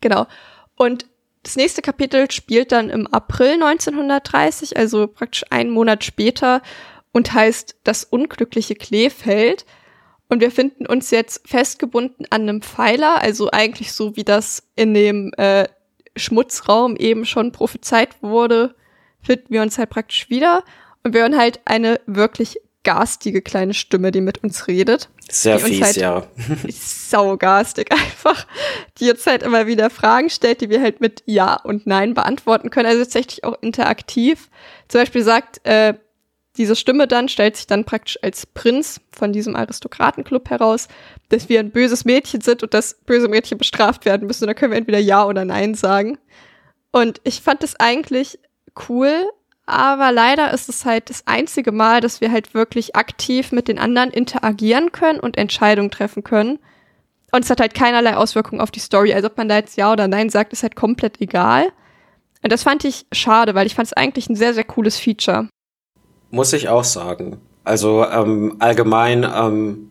[0.00, 0.26] Genau.
[0.76, 1.06] Und
[1.42, 6.60] das nächste Kapitel spielt dann im April 1930, also praktisch einen Monat später
[7.12, 9.64] und heißt Das unglückliche Kleefeld.
[10.28, 14.92] Und wir finden uns jetzt festgebunden an einem Pfeiler, also eigentlich so wie das in
[14.92, 15.66] dem äh,
[16.18, 18.74] Schmutzraum eben schon prophezeit wurde,
[19.22, 20.64] finden wir uns halt praktisch wieder
[21.02, 25.10] und wir hören halt eine wirklich garstige kleine Stimme, die mit uns redet.
[25.30, 26.26] Sehr fies, halt ja.
[26.68, 28.46] saugarstig einfach,
[28.98, 32.70] die uns halt immer wieder Fragen stellt, die wir halt mit Ja und Nein beantworten
[32.70, 32.86] können.
[32.86, 34.48] Also tatsächlich auch interaktiv.
[34.88, 35.94] Zum Beispiel sagt äh,
[36.58, 40.88] diese Stimme dann, stellt sich dann praktisch als Prinz von diesem Aristokratenclub heraus,
[41.28, 44.44] dass wir ein böses Mädchen sind und dass böse Mädchen bestraft werden müssen.
[44.44, 46.18] Und da können wir entweder Ja oder Nein sagen.
[46.90, 48.38] Und ich fand es eigentlich
[48.88, 49.30] cool,
[49.66, 53.78] aber leider ist es halt das einzige Mal, dass wir halt wirklich aktiv mit den
[53.78, 56.58] anderen interagieren können und Entscheidungen treffen können.
[57.30, 59.12] Und es hat halt keinerlei Auswirkungen auf die Story.
[59.12, 61.66] Also ob man da jetzt Ja oder Nein sagt, ist halt komplett egal.
[62.42, 65.48] Und das fand ich schade, weil ich fand es eigentlich ein sehr, sehr cooles Feature.
[66.30, 67.38] Muss ich auch sagen.
[67.64, 69.90] Also ähm, allgemein, ähm,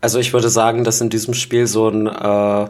[0.00, 2.68] also ich würde sagen, dass in diesem Spiel so ein äh,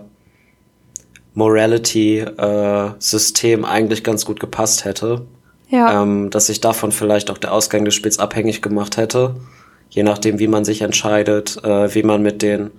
[1.35, 5.27] Morality-System äh, eigentlich ganz gut gepasst hätte.
[5.71, 6.03] Ja.
[6.03, 9.37] Ähm, dass sich davon vielleicht auch der Ausgang des Spiels abhängig gemacht hätte.
[9.91, 12.71] Je nachdem, wie man sich entscheidet, äh, wie man mit den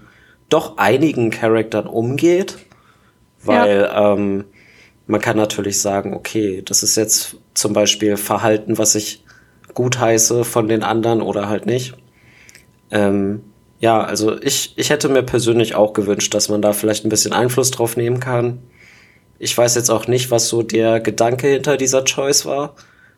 [0.49, 2.57] doch einigen Charaktern umgeht.
[3.43, 4.13] Weil ja.
[4.13, 4.45] ähm,
[5.07, 9.23] man kann natürlich sagen, okay, das ist jetzt zum Beispiel Verhalten, was ich
[9.73, 11.93] gut heiße von den anderen oder halt nicht.
[12.91, 13.41] Ähm,
[13.79, 17.33] ja, also ich, ich hätte mir persönlich auch gewünscht, dass man da vielleicht ein bisschen
[17.33, 18.59] Einfluss drauf nehmen kann.
[19.37, 22.75] Ich weiß jetzt auch nicht, was so der Gedanke hinter dieser Choice war.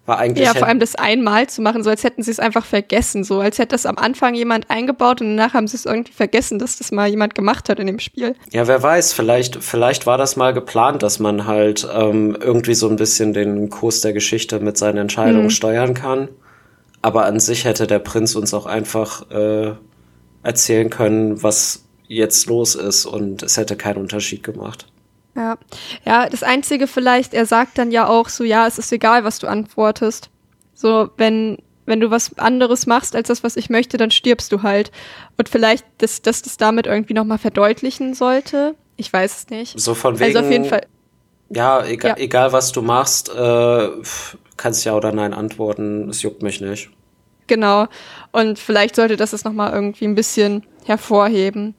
[0.07, 2.65] War eigentlich ja, vor allem das einmal zu machen, so als hätten sie es einfach
[2.65, 6.11] vergessen, so als hätte das am Anfang jemand eingebaut und danach haben sie es irgendwie
[6.11, 8.35] vergessen, dass das mal jemand gemacht hat in dem Spiel.
[8.51, 12.89] Ja, wer weiß, vielleicht, vielleicht war das mal geplant, dass man halt ähm, irgendwie so
[12.89, 15.51] ein bisschen den Kurs der Geschichte mit seinen Entscheidungen mhm.
[15.51, 16.29] steuern kann.
[17.01, 19.73] Aber an sich hätte der Prinz uns auch einfach äh,
[20.43, 24.85] erzählen können, was jetzt los ist und es hätte keinen Unterschied gemacht.
[25.35, 25.57] Ja.
[26.05, 29.39] Ja, das Einzige vielleicht, er sagt dann ja auch so, ja, es ist egal, was
[29.39, 30.29] du antwortest.
[30.73, 34.61] So, wenn, wenn du was anderes machst als das, was ich möchte, dann stirbst du
[34.61, 34.91] halt.
[35.37, 38.75] Und vielleicht, dass, dass das damit irgendwie nochmal verdeutlichen sollte.
[38.97, 39.79] Ich weiß es nicht.
[39.79, 40.35] So von wegen.
[40.35, 40.85] Also auf jeden Fall.
[41.53, 42.23] Ja, egal, ja.
[42.23, 43.89] egal was du machst, äh,
[44.57, 46.09] kannst ja oder nein antworten.
[46.09, 46.89] Es juckt mich nicht.
[47.47, 47.87] Genau.
[48.31, 51.75] Und vielleicht sollte das es nochmal irgendwie ein bisschen hervorheben.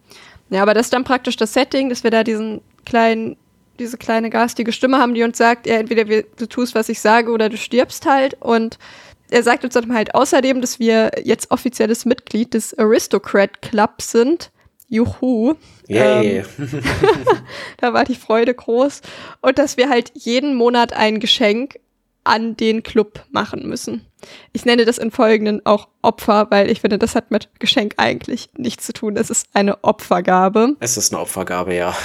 [0.51, 3.37] Ja, aber das ist dann praktisch das Setting, dass wir da diesen kleinen,
[3.79, 7.31] diese kleine garstige Stimme haben, die uns sagt, ja, entweder du tust, was ich sage,
[7.31, 8.37] oder du stirbst halt.
[8.41, 8.79] Und
[9.31, 14.51] er sagt uns dann halt außerdem, dass wir jetzt offizielles Mitglied des Aristocrat Club sind.
[14.93, 15.55] Juhu.
[15.89, 16.39] Yay.
[16.39, 16.45] Ähm,
[17.79, 19.01] da war die Freude groß.
[19.41, 21.79] Und dass wir halt jeden Monat ein Geschenk
[22.25, 24.07] an den Club machen müssen.
[24.53, 28.51] Ich nenne das in folgenden auch Opfer, weil ich finde, das hat mit Geschenk eigentlich
[28.57, 29.17] nichts zu tun.
[29.17, 30.77] Es ist eine Opfergabe.
[30.79, 31.97] Es ist eine Opfergabe, ja.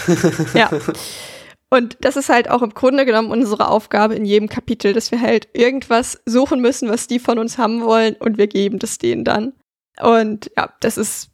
[0.53, 0.69] ja.
[1.69, 5.21] Und das ist halt auch im Grunde genommen unsere Aufgabe in jedem Kapitel, dass wir
[5.21, 9.25] halt irgendwas suchen müssen, was die von uns haben wollen und wir geben das denen
[9.25, 9.51] dann.
[9.99, 11.29] Und ja, das ist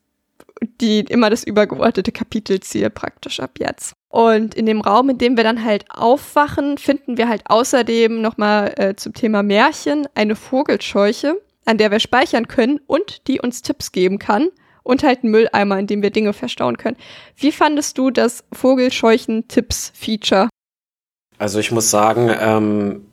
[0.61, 3.93] die immer das übergeordnete Kapitelziel praktisch ab jetzt.
[4.09, 8.73] Und in dem Raum, in dem wir dann halt aufwachen, finden wir halt außerdem nochmal
[8.77, 13.91] äh, zum Thema Märchen eine Vogelscheuche, an der wir speichern können und die uns Tipps
[13.91, 14.49] geben kann.
[14.85, 16.97] Und halt einen Mülleimer, in dem wir Dinge verstauen können.
[17.37, 20.49] Wie fandest du das Vogelscheuchen-Tipps-Feature?
[21.37, 23.05] Also ich muss sagen, ähm,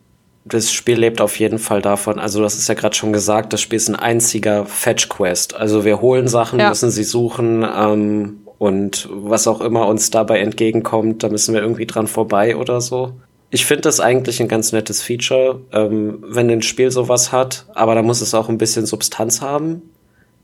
[0.50, 2.18] das Spiel lebt auf jeden Fall davon.
[2.18, 5.54] Also, das ist ja gerade schon gesagt, das Spiel ist ein einziger Fetch-Quest.
[5.54, 6.68] Also wir holen Sachen, ja.
[6.68, 11.86] müssen sie suchen ähm, und was auch immer uns dabei entgegenkommt, da müssen wir irgendwie
[11.86, 13.12] dran vorbei oder so.
[13.50, 17.94] Ich finde das eigentlich ein ganz nettes Feature, ähm, wenn ein Spiel sowas hat, aber
[17.94, 19.82] da muss es auch ein bisschen Substanz haben.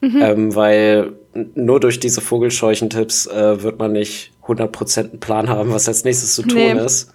[0.01, 0.23] Mhm.
[0.23, 1.13] Ähm, weil
[1.55, 6.35] nur durch diese Vogelscheuchentipps äh, wird man nicht 100% einen Plan haben, was als nächstes
[6.35, 6.85] zu tun nee.
[6.85, 7.13] ist.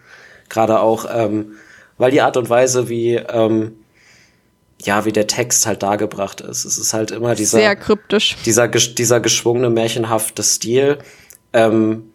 [0.50, 1.54] Gerade auch, ähm,
[2.02, 3.74] weil die Art und Weise, wie, ähm,
[4.82, 6.66] ja, wie der Text halt dargebracht ist.
[6.66, 8.38] Es ist halt immer dieser, sehr kryptisch.
[8.44, 10.98] Dieser, dieser geschwungene, märchenhafte Stil.
[11.54, 12.06] Ähm,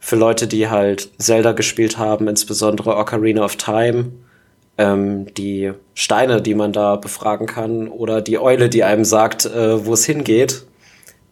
[0.00, 4.10] für Leute, die halt Zelda gespielt haben, insbesondere Ocarina of Time,
[4.76, 9.86] ähm, die Steine, die man da befragen kann, oder die Eule, die einem sagt, äh,
[9.86, 10.64] wo es hingeht,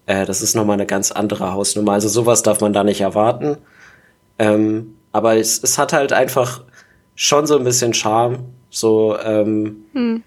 [0.07, 1.95] äh, das ist nochmal eine ganz andere Hausnummer.
[1.95, 3.57] Also sowas darf man da nicht erwarten.
[4.39, 6.63] Ähm, aber es, es hat halt einfach
[7.17, 8.45] schon so ein bisschen Charme.
[8.71, 10.23] So, ähm, hm.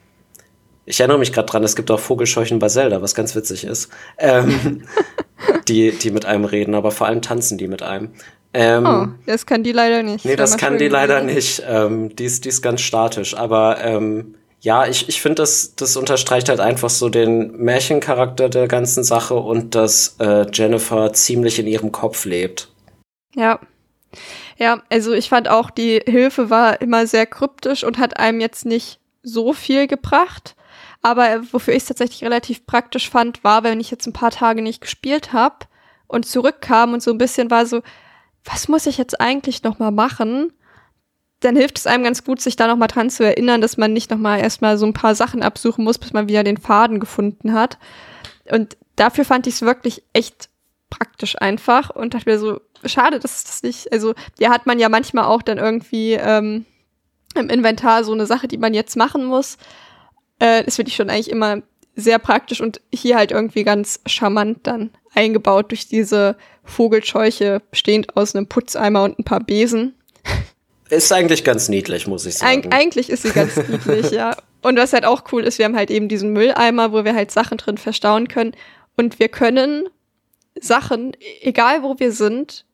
[0.86, 3.90] ich erinnere mich gerade dran, es gibt auch Vogelscheuchen bei Zelda, was ganz witzig ist.
[4.18, 4.84] Ähm,
[5.68, 8.10] die, die mit einem reden, aber vor allem tanzen die mit einem.
[8.54, 10.26] Ähm, oh, das kann die leider nicht.
[10.26, 11.62] Nee, das kann die leider nicht.
[11.68, 13.36] Ähm, die, ist, die ist ganz statisch.
[13.36, 18.68] Aber ähm, ja, ich, ich finde, das, das unterstreicht halt einfach so den Märchencharakter der
[18.68, 22.72] ganzen Sache und dass äh, Jennifer ziemlich in ihrem Kopf lebt.
[23.36, 23.60] Ja.
[24.60, 28.66] Ja, also ich fand auch, die Hilfe war immer sehr kryptisch und hat einem jetzt
[28.66, 30.55] nicht so viel gebracht.
[31.01, 34.62] Aber wofür ich es tatsächlich relativ praktisch fand, war, wenn ich jetzt ein paar Tage
[34.62, 35.66] nicht gespielt habe
[36.07, 37.82] und zurückkam und so ein bisschen war so,
[38.43, 40.51] was muss ich jetzt eigentlich noch mal machen?
[41.39, 43.93] Dann hilft es einem ganz gut, sich da noch mal dran zu erinnern, dass man
[43.93, 46.99] nicht noch mal erstmal so ein paar Sachen absuchen muss, bis man wieder den Faden
[46.99, 47.78] gefunden hat.
[48.51, 50.49] Und dafür fand ich es wirklich echt
[50.90, 54.90] praktisch einfach und dachte mir so, schade, dass das nicht, also ja hat man ja
[54.90, 56.66] manchmal auch dann irgendwie ähm,
[57.36, 59.58] im Inventar so eine Sache, die man jetzt machen muss.
[60.40, 61.62] Äh, das finde ich schon eigentlich immer
[61.96, 68.36] sehr praktisch und hier halt irgendwie ganz charmant dann eingebaut durch diese Vogelscheuche, bestehend aus
[68.36, 69.96] einem Putzeimer und ein paar Besen.
[70.90, 72.66] Ist eigentlich ganz niedlich, muss ich sagen.
[72.66, 74.36] Eig eigentlich ist sie ganz niedlich, ja.
[74.62, 77.32] Und was halt auch cool ist, wir haben halt eben diesen Mülleimer, wo wir halt
[77.32, 78.54] Sachen drin verstauen können.
[78.98, 79.88] Und wir können
[80.62, 82.66] Sachen, egal wo wir sind,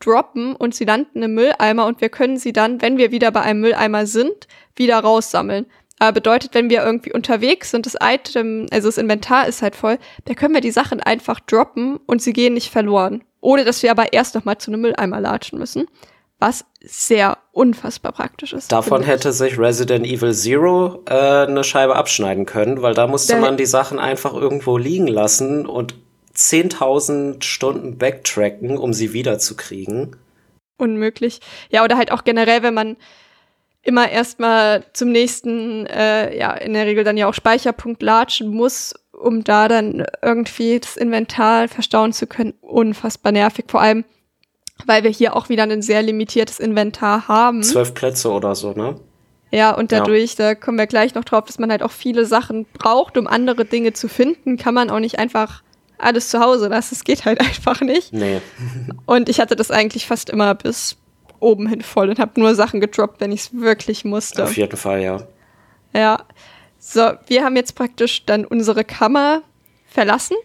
[0.00, 3.42] droppen und sie landen im Mülleimer und wir können sie dann, wenn wir wieder bei
[3.42, 5.66] einem Mülleimer sind, wieder raussammeln.
[5.98, 9.98] Aber bedeutet, wenn wir irgendwie unterwegs sind, das Item, also das Inventar ist halt voll,
[10.26, 13.24] da können wir die Sachen einfach droppen und sie gehen nicht verloren.
[13.40, 15.86] Ohne dass wir aber erst nochmal zu einem Mülleimer latschen müssen.
[16.40, 18.70] Was sehr unfassbar praktisch ist.
[18.70, 23.40] Davon hätte sich Resident Evil Zero äh, eine Scheibe abschneiden können, weil da musste da
[23.40, 25.96] man die Sachen einfach irgendwo liegen lassen und
[26.38, 30.16] 10.000 Stunden backtracken, um sie wiederzukriegen.
[30.78, 31.40] Unmöglich.
[31.70, 32.96] Ja, oder halt auch generell, wenn man
[33.82, 38.94] immer erstmal zum nächsten, äh, ja, in der Regel dann ja auch Speicherpunkt latschen muss,
[39.12, 42.54] um da dann irgendwie das Inventar verstauen zu können.
[42.60, 43.64] Unfassbar nervig.
[43.68, 44.04] Vor allem,
[44.86, 47.62] weil wir hier auch wieder ein sehr limitiertes Inventar haben.
[47.64, 49.00] Zwölf Plätze oder so, ne?
[49.50, 50.48] Ja, und dadurch, ja.
[50.48, 53.64] da kommen wir gleich noch drauf, dass man halt auch viele Sachen braucht, um andere
[53.64, 55.62] Dinge zu finden, kann man auch nicht einfach
[55.98, 56.94] alles zu Hause lassen.
[56.94, 58.12] Es geht halt einfach nicht.
[58.12, 58.40] Nee.
[59.06, 60.96] Und ich hatte das eigentlich fast immer bis
[61.40, 64.44] oben hin voll und habe nur Sachen gedroppt, wenn ich es wirklich musste.
[64.44, 65.18] Auf jeden Fall, ja.
[65.94, 66.24] Ja.
[66.78, 69.42] So, wir haben jetzt praktisch dann unsere Kammer
[69.86, 70.36] verlassen.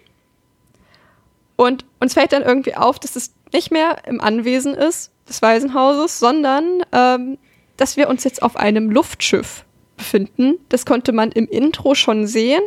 [1.56, 6.20] Und uns fällt dann irgendwie auf, dass es nicht mehr im Anwesen ist des Waisenhauses,
[6.20, 7.38] sondern ähm,
[7.78, 9.64] dass wir uns jetzt auf einem Luftschiff
[9.96, 10.56] befinden.
[10.70, 12.62] Das konnte man im Intro schon sehen.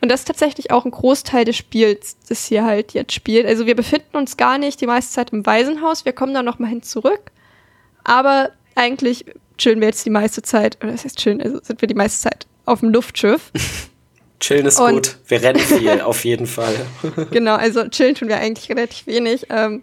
[0.00, 3.46] Und das ist tatsächlich auch ein Großteil des Spiels, das hier halt jetzt spielt.
[3.46, 6.04] Also wir befinden uns gar nicht die meiste Zeit im Waisenhaus.
[6.04, 7.32] Wir kommen da noch mal hin zurück.
[8.04, 9.24] Aber eigentlich
[9.58, 12.22] chillen wir jetzt die meiste Zeit, oder das heißt chillen, also sind wir die meiste
[12.22, 13.50] Zeit auf dem Luftschiff.
[14.40, 15.16] Chillen ist und gut.
[15.26, 16.74] Wir rennen viel, auf jeden Fall.
[17.32, 19.46] genau, also chillen tun wir eigentlich relativ wenig.
[19.50, 19.82] Ähm,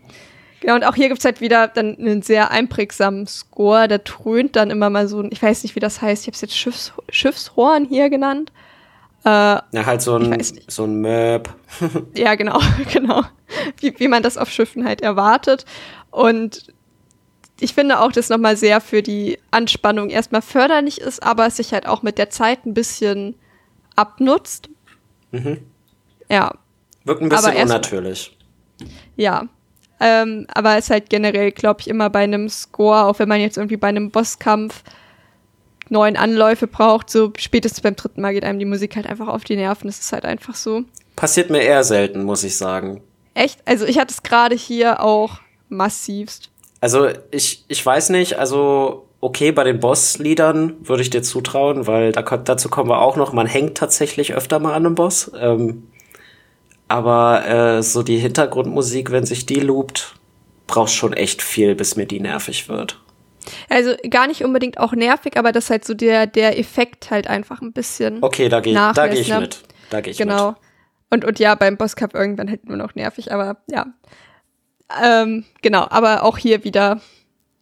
[0.62, 3.90] genau, und auch hier gibt's halt wieder dann einen sehr einprägsamen Score.
[3.90, 6.36] Da dröhnt dann immer mal so ein, ich weiß nicht, wie das heißt, ich habe
[6.36, 8.54] es jetzt Schiffs, Schiffshorn hier genannt.
[9.26, 11.50] Äh, ja, halt so ein, so ein Möb.
[12.16, 12.60] ja, genau,
[12.94, 13.24] genau.
[13.80, 15.66] Wie, wie man das auf Schiffen halt erwartet.
[16.12, 16.72] Und
[17.60, 21.74] ich finde auch, dass nochmal sehr für die Anspannung erstmal förderlich ist, aber es sich
[21.74, 23.36] halt auch mit der Zeit ein bisschen
[23.96, 24.70] abnutzt.
[25.32, 25.60] Mhm.
[26.30, 26.54] Ja,
[27.04, 28.38] Wirkt ein bisschen unnatürlich.
[29.16, 29.48] ja.
[30.00, 33.40] Ähm, aber es ist halt generell, glaube ich, immer bei einem Score, auch wenn man
[33.40, 34.84] jetzt irgendwie bei einem Bosskampf
[35.90, 39.44] neun Anläufe braucht, so spätestens beim dritten Mal geht einem die Musik halt einfach auf
[39.44, 39.88] die Nerven.
[39.88, 40.84] Das ist halt einfach so.
[41.16, 43.02] Passiert mir eher selten, muss ich sagen.
[43.34, 43.60] Echt?
[43.66, 46.50] Also ich hatte es gerade hier auch massivst.
[46.82, 52.12] Also ich, ich weiß nicht, also okay, bei den Boss-Liedern würde ich dir zutrauen, weil
[52.12, 55.32] da, dazu kommen wir auch noch, man hängt tatsächlich öfter mal an einem Boss.
[55.38, 55.88] Ähm,
[56.88, 60.16] aber äh, so die Hintergrundmusik, wenn sich die loopt,
[60.68, 63.02] braucht schon echt viel, bis mir die nervig wird.
[63.70, 67.28] Also gar nicht unbedingt auch nervig, aber das ist halt so der, der Effekt halt
[67.28, 68.24] einfach ein bisschen.
[68.24, 69.42] Okay, da gehe da geh ich ne?
[69.42, 69.64] mit.
[69.90, 70.50] Da gehe ich genau.
[70.50, 70.58] mit.
[71.10, 73.86] Und, und ja, beim Bosscup irgendwann halt nur noch nervig, aber ja.
[75.04, 77.02] Ähm, genau, aber auch hier wieder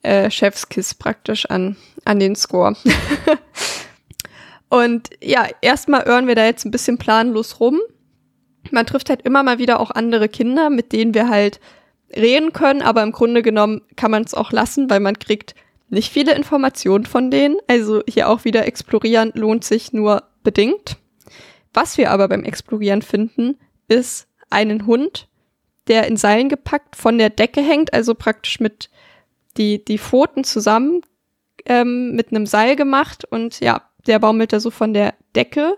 [0.02, 1.76] äh, Chefskiss praktisch an,
[2.06, 2.76] an den Score.
[4.70, 7.80] und ja, erstmal hören wir da jetzt ein bisschen planlos rum.
[8.72, 11.60] Man trifft halt immer mal wieder auch andere Kinder, mit denen wir halt
[12.16, 15.56] reden können, aber im Grunde genommen kann man es auch lassen, weil man kriegt
[15.94, 17.58] nicht viele Informationen von denen.
[17.68, 20.98] Also hier auch wieder explorieren lohnt sich nur bedingt.
[21.74, 25.28] Was wir aber beim Explorieren finden, ist einen Hund,
[25.88, 28.90] der in Seilen gepackt von der Decke hängt, also praktisch mit
[29.58, 31.02] die, die Pfoten zusammen
[31.66, 35.78] ähm, mit einem Seil gemacht und ja, der baumelt da so von der Decke.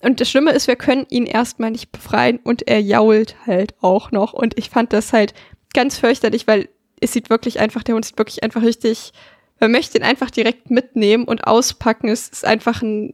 [0.00, 4.12] Und das Schlimme ist, wir können ihn erstmal nicht befreien und er jault halt auch
[4.12, 4.32] noch.
[4.32, 5.34] Und ich fand das halt
[5.74, 6.68] ganz fürchterlich, weil
[7.00, 9.12] es sieht wirklich einfach, der Hund sieht wirklich einfach richtig,
[9.60, 12.08] man möchte ihn einfach direkt mitnehmen und auspacken.
[12.08, 13.12] Es ist einfach ein,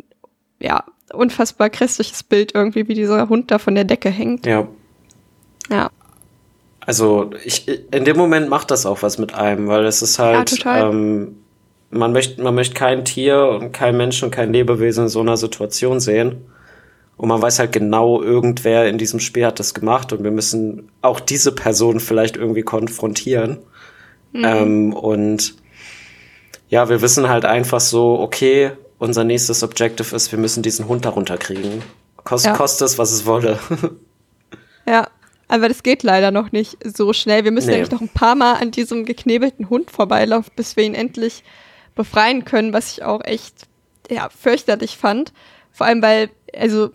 [0.61, 4.47] ja, unfassbar grässliches Bild irgendwie, wie dieser Hund da von der Decke hängt.
[4.47, 4.67] Ja.
[5.71, 5.91] Ja.
[6.81, 10.51] Also ich, in dem Moment macht das auch was mit einem, weil es ist halt,
[10.51, 10.91] Ja, total.
[10.91, 11.37] ähm,
[11.91, 15.37] man möchte, man möchte kein Tier und kein Mensch und kein Lebewesen in so einer
[15.37, 16.45] Situation sehen.
[17.17, 20.91] Und man weiß halt genau, irgendwer in diesem Spiel hat das gemacht und wir müssen
[21.01, 23.59] auch diese Person vielleicht irgendwie konfrontieren.
[24.35, 25.55] Ähm, und
[26.75, 31.05] ja, wir wissen halt einfach so, okay, unser nächstes Objective ist, wir müssen diesen Hund
[31.05, 31.83] darunter kriegen.
[32.25, 32.57] Kost, Ja.
[32.57, 33.59] Koste es, was es wolle.
[34.87, 35.07] Ja,
[35.49, 37.45] aber das geht leider noch nicht so schnell.
[37.45, 37.75] Wir müssen Nee.
[37.77, 41.43] nämlich noch ein paar Mal an diesem geknebelten Hund vorbeilaufen, bis wir ihn endlich
[41.95, 43.55] befreien können, was ich auch echt
[44.11, 45.33] ja, fürchterlich fand.
[45.73, 46.91] Vor allem, weil, also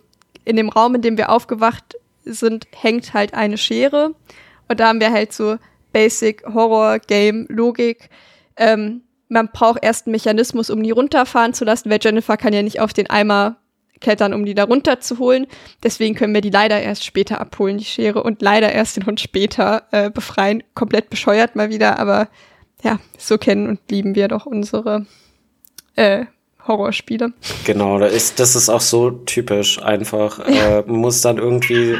[0.45, 4.13] in dem Raum, in dem wir aufgewacht sind, hängt halt eine Schere.
[4.67, 5.55] Und da haben wir halt so
[5.91, 8.09] Basic Horror Game Logik.
[8.55, 12.63] Ähm, man braucht erst einen Mechanismus, um die runterfahren zu lassen, weil Jennifer kann ja
[12.63, 13.57] nicht auf den Eimer
[14.01, 15.47] klettern, um die da runter zu holen.
[15.84, 19.19] Deswegen können wir die leider erst später abholen, die Schere, und leider erst den Hund
[19.19, 20.63] später äh, befreien.
[20.73, 22.27] Komplett bescheuert mal wieder, aber
[22.84, 25.05] ja, so kennen und lieben wir doch unsere
[25.95, 26.25] äh,
[26.65, 27.34] Horrorspiele.
[27.65, 30.39] Genau, da ist, das ist auch so typisch einfach.
[30.49, 31.97] Äh, man muss dann irgendwie,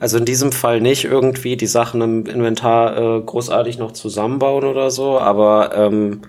[0.00, 4.90] also in diesem Fall nicht irgendwie die Sachen im Inventar äh, großartig noch zusammenbauen oder
[4.90, 6.22] so, aber ähm,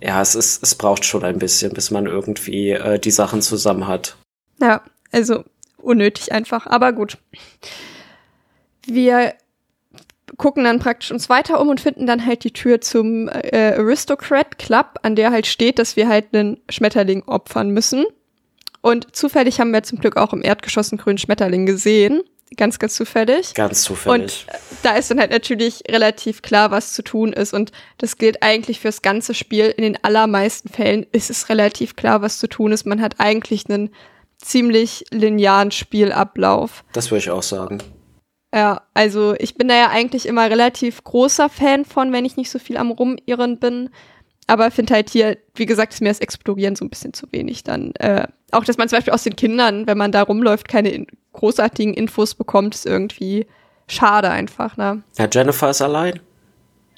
[0.00, 3.86] ja, es ist, es braucht schon ein bisschen, bis man irgendwie äh, die Sachen zusammen
[3.86, 4.16] hat.
[4.60, 4.82] Ja,
[5.12, 5.44] also
[5.78, 7.18] unnötig einfach, aber gut.
[8.86, 9.34] Wir
[10.36, 14.58] gucken dann praktisch uns weiter um und finden dann halt die Tür zum äh, Aristocrat
[14.58, 18.06] Club, an der halt steht, dass wir halt einen Schmetterling opfern müssen.
[18.80, 22.22] Und zufällig haben wir zum Glück auch im Erdgeschoss einen grünen Schmetterling gesehen.
[22.56, 23.54] Ganz, ganz zufällig.
[23.54, 24.46] Ganz zufällig.
[24.48, 27.52] Und äh, da ist dann halt natürlich relativ klar, was zu tun ist.
[27.52, 29.66] Und das gilt eigentlich fürs ganze Spiel.
[29.76, 32.86] In den allermeisten Fällen ist es relativ klar, was zu tun ist.
[32.86, 33.90] Man hat eigentlich einen
[34.38, 36.84] ziemlich linearen Spielablauf.
[36.92, 37.78] das würde ich auch sagen.
[38.54, 42.50] Ja, also ich bin da ja eigentlich immer relativ großer Fan von, wenn ich nicht
[42.50, 43.90] so viel am Rumirren bin.
[44.46, 47.64] Aber finde halt hier, wie gesagt, ist mir das Explorieren so ein bisschen zu wenig
[47.64, 47.92] dann.
[47.96, 51.06] Äh, auch, dass man zum Beispiel aus den Kindern, wenn man da rumläuft, keine in
[51.38, 53.46] großartigen Infos bekommt, ist irgendwie
[53.86, 55.02] schade einfach, ne?
[55.16, 56.20] Ja, Jennifer ist allein.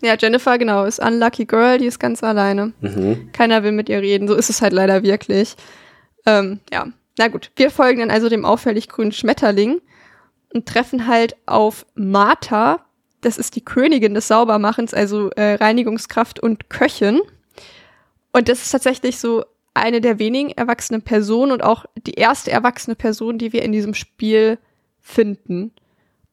[0.03, 2.73] Ja, Jennifer, genau, ist Unlucky Girl, die ist ganz alleine.
[2.81, 3.31] Mhm.
[3.33, 5.57] Keiner will mit ihr reden, so ist es halt leider wirklich.
[6.27, 6.87] Ähm, ja,
[7.19, 9.81] na gut, wir folgen dann also dem auffällig grünen Schmetterling
[10.55, 12.85] und treffen halt auf Martha.
[13.21, 17.21] Das ist die Königin des Saubermachens, also äh, Reinigungskraft und Köchin.
[18.33, 19.45] Und das ist tatsächlich so
[19.75, 23.95] eine der wenigen erwachsenen Personen und auch die erste erwachsene Person, die wir in diesem
[23.95, 24.59] Spiel
[24.99, 25.73] finden.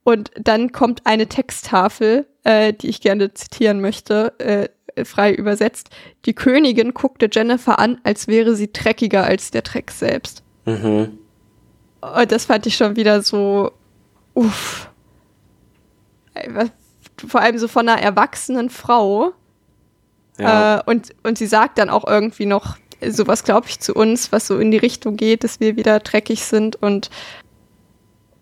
[0.04, 4.70] Und dann kommt eine Texttafel, äh, die ich gerne zitieren möchte, äh,
[5.06, 5.90] frei übersetzt.
[6.26, 10.44] Die Königin guckte Jennifer an, als wäre sie dreckiger als der Dreck selbst.
[10.66, 11.20] Mhm.
[12.02, 13.72] Und das fand ich schon wieder so,
[14.34, 14.90] uff.
[17.28, 19.34] Vor allem so von einer erwachsenen Frau,
[20.40, 20.80] Ja.
[20.80, 22.78] Äh, und, und sie sagt dann auch irgendwie noch
[23.10, 26.43] sowas, glaube ich, zu uns, was so in die Richtung geht, dass wir wieder dreckig
[26.43, 27.10] sind und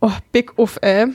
[0.01, 1.07] oh, big uff, ey.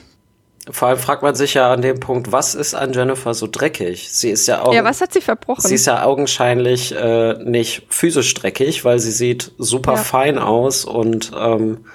[0.70, 4.12] Vor allem fragt man sich ja an dem Punkt, was ist an Jennifer so dreckig?
[4.12, 4.74] Sie ist ja auch.
[4.74, 5.62] Ja, was hat sie verbrochen?
[5.66, 9.98] Sie ist ja augenscheinlich äh, nicht physisch dreckig, weil sie sieht super Ja.
[9.98, 11.86] fein aus und ähm,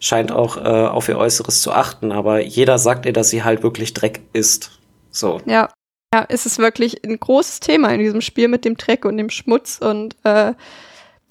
[0.00, 2.12] scheint auch äh, auf ihr Äußeres zu achten.
[2.12, 4.78] Aber jeder sagt ihr, dass sie halt wirklich Dreck ist.
[5.10, 5.40] So.
[5.46, 5.70] Ja.
[6.14, 9.30] Ja, es ist wirklich ein großes Thema in diesem Spiel mit dem Dreck und dem
[9.30, 10.54] Schmutz und äh,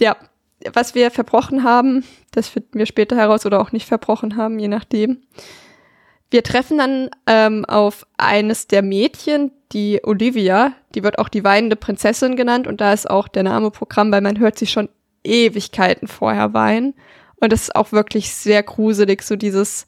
[0.01, 0.17] ja,
[0.73, 4.67] was wir verbrochen haben, das finden wir später heraus oder auch nicht verbrochen haben, je
[4.67, 5.21] nachdem.
[6.31, 11.77] Wir treffen dann ähm, auf eines der Mädchen, die Olivia, die wird auch die weinende
[11.77, 14.89] Prinzessin genannt und da ist auch der Name Programm, weil man hört sie schon
[15.23, 16.93] Ewigkeiten vorher weinen
[17.37, 19.87] und das ist auch wirklich sehr gruselig, so dieses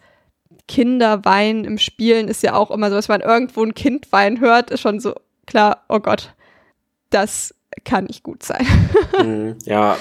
[0.67, 4.71] Kinderweinen im Spielen ist ja auch immer so, dass man irgendwo ein Kind weinen hört,
[4.71, 5.13] ist schon so
[5.45, 6.33] klar, oh Gott,
[7.09, 7.53] das
[7.83, 8.65] kann nicht gut sein.
[9.23, 9.55] Mhm.
[9.65, 9.97] Ja,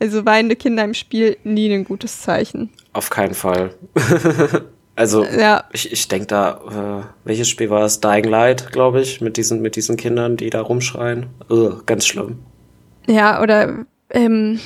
[0.00, 2.70] Also weinende Kinder im Spiel nie ein gutes Zeichen.
[2.92, 3.74] auf keinen Fall.
[4.96, 8.00] also, Ja, ich, ich denke da, äh, welches Spiel war es?
[8.00, 11.26] Dying Light, glaube ich, mit diesen, mit diesen Kindern, die da rumschreien.
[11.50, 12.40] Ugh, ganz schlimm.
[13.06, 14.60] ja, oder ähm,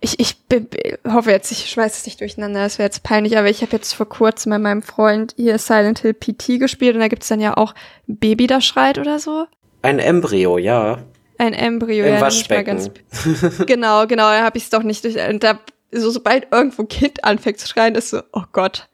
[0.00, 0.66] ich, ich be-
[1.06, 3.92] hoffe jetzt, ich schmeiß es nicht durcheinander, das wäre jetzt peinlich, aber ich habe jetzt
[3.92, 7.56] vor kurzem mit meinem Freund hier Silent Hill PT gespielt und da gibt's dann ja
[7.56, 7.74] auch
[8.08, 9.46] ein Baby, das schreit oder so.
[9.82, 10.98] Ein Embryo, ja.
[11.38, 12.90] Ein Embryo, Im ja, nicht mal Waschbecken.
[13.66, 15.16] genau, genau, da habe ich es doch nicht durch.
[15.28, 15.58] Und da,
[15.92, 18.88] so, sobald irgendwo ein Kind anfängt zu schreien, ist so, oh Gott,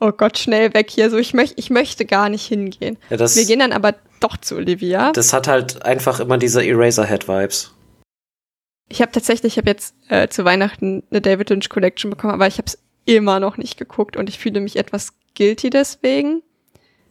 [0.00, 1.10] oh Gott, schnell weg hier.
[1.10, 2.96] So, ich, möcht, ich möchte gar nicht hingehen.
[3.10, 5.12] Ja, das- Wir gehen dann aber doch zu Olivia.
[5.12, 7.72] Das hat halt einfach immer diese Eraserhead-Vibes.
[8.88, 12.46] Ich habe tatsächlich, ich habe jetzt äh, zu Weihnachten eine David Lynch Collection bekommen, aber
[12.46, 16.42] ich habe es immer noch nicht geguckt und ich fühle mich etwas guilty deswegen.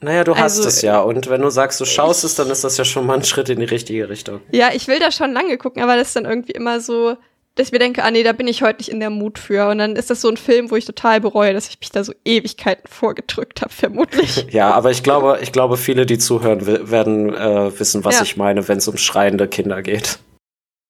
[0.02, 1.00] Naja, du hast Also, es ja.
[1.00, 3.50] Und wenn du sagst, du schaust es, dann ist das ja schon mal ein Schritt
[3.50, 4.42] in die richtige Richtung.
[4.52, 7.16] Ja, ich will da schon lange gucken, aber das ist dann irgendwie immer so,
[7.56, 9.70] dass ich mir denke, ah nee, da bin ich heute nicht in der Mut für.
[9.70, 12.04] Und dann ist das so ein Film, wo ich total bereue, dass ich mich da
[12.04, 14.46] so Ewigkeiten vorgedrückt habe, vermutlich.
[14.52, 18.24] Ja, aber ich glaube, ich glaube, viele, die zuhören, werden äh, wissen, was Ja.
[18.24, 20.20] ich meine, wenn es um schreiende Kinder geht.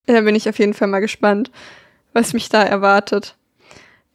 [0.06, 1.50] Da bin ich auf jeden Fall mal gespannt,
[2.12, 3.36] was mich da erwartet.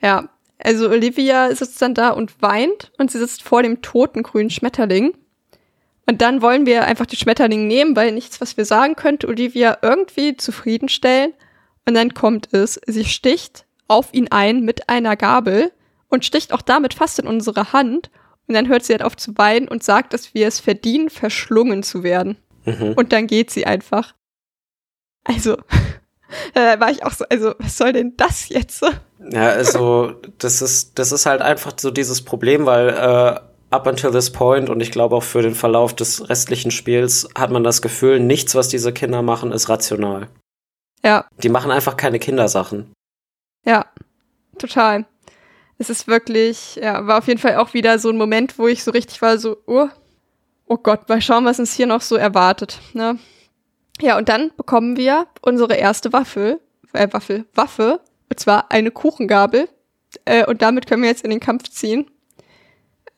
[0.01, 0.29] Ja,
[0.63, 5.13] also Olivia sitzt dann da und weint und sie sitzt vor dem toten grünen Schmetterling.
[6.07, 9.77] Und dann wollen wir einfach den Schmetterling nehmen, weil nichts, was wir sagen könnte, Olivia
[9.81, 11.33] irgendwie zufriedenstellen.
[11.85, 15.71] Und dann kommt es, sie sticht auf ihn ein mit einer Gabel
[16.09, 18.09] und sticht auch damit fast in unsere Hand.
[18.47, 21.83] Und dann hört sie halt auf zu weinen und sagt, dass wir es verdienen, verschlungen
[21.83, 22.37] zu werden.
[22.65, 22.93] Mhm.
[22.95, 24.13] Und dann geht sie einfach.
[25.23, 25.57] Also,
[26.53, 28.83] da war ich auch so, also, was soll denn das jetzt?
[29.31, 34.11] Ja, also das ist, das ist halt einfach so dieses Problem, weil äh, up until
[34.11, 37.81] this point und ich glaube auch für den Verlauf des restlichen Spiels hat man das
[37.81, 40.27] Gefühl, nichts, was diese Kinder machen, ist rational.
[41.03, 42.91] Ja, Die machen einfach keine Kindersachen.
[43.65, 43.85] ja,
[44.57, 45.05] total.
[45.77, 48.83] Es ist wirklich, ja, war auf jeden Fall auch wieder so ein Moment, wo ich
[48.83, 49.87] so richtig war, so, oh,
[50.67, 53.17] oh Gott, mal schauen, was uns hier noch so erwartet, ne?
[54.01, 56.59] Ja, und dann bekommen wir unsere erste Waffel,
[56.93, 57.99] äh, Waffel, Waffe,
[58.29, 59.69] und zwar eine Kuchengabel.
[60.25, 62.09] Äh, und damit können wir jetzt in den Kampf ziehen.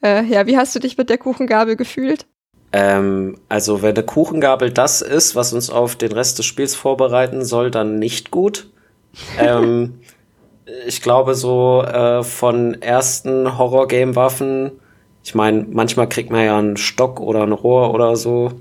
[0.04, 2.26] Äh, ja, wie hast du dich mit der Kuchengabel gefühlt?
[2.74, 7.46] Ähm, also wenn eine Kuchengabel das ist, was uns auf den Rest des Spiels vorbereiten
[7.46, 8.70] soll, dann nicht gut.
[9.40, 10.02] ähm,
[10.86, 14.72] ich glaube so äh, von ersten Horror-Game-Waffen,
[15.24, 18.52] ich meine, manchmal kriegt man ja einen Stock oder ein Rohr oder so,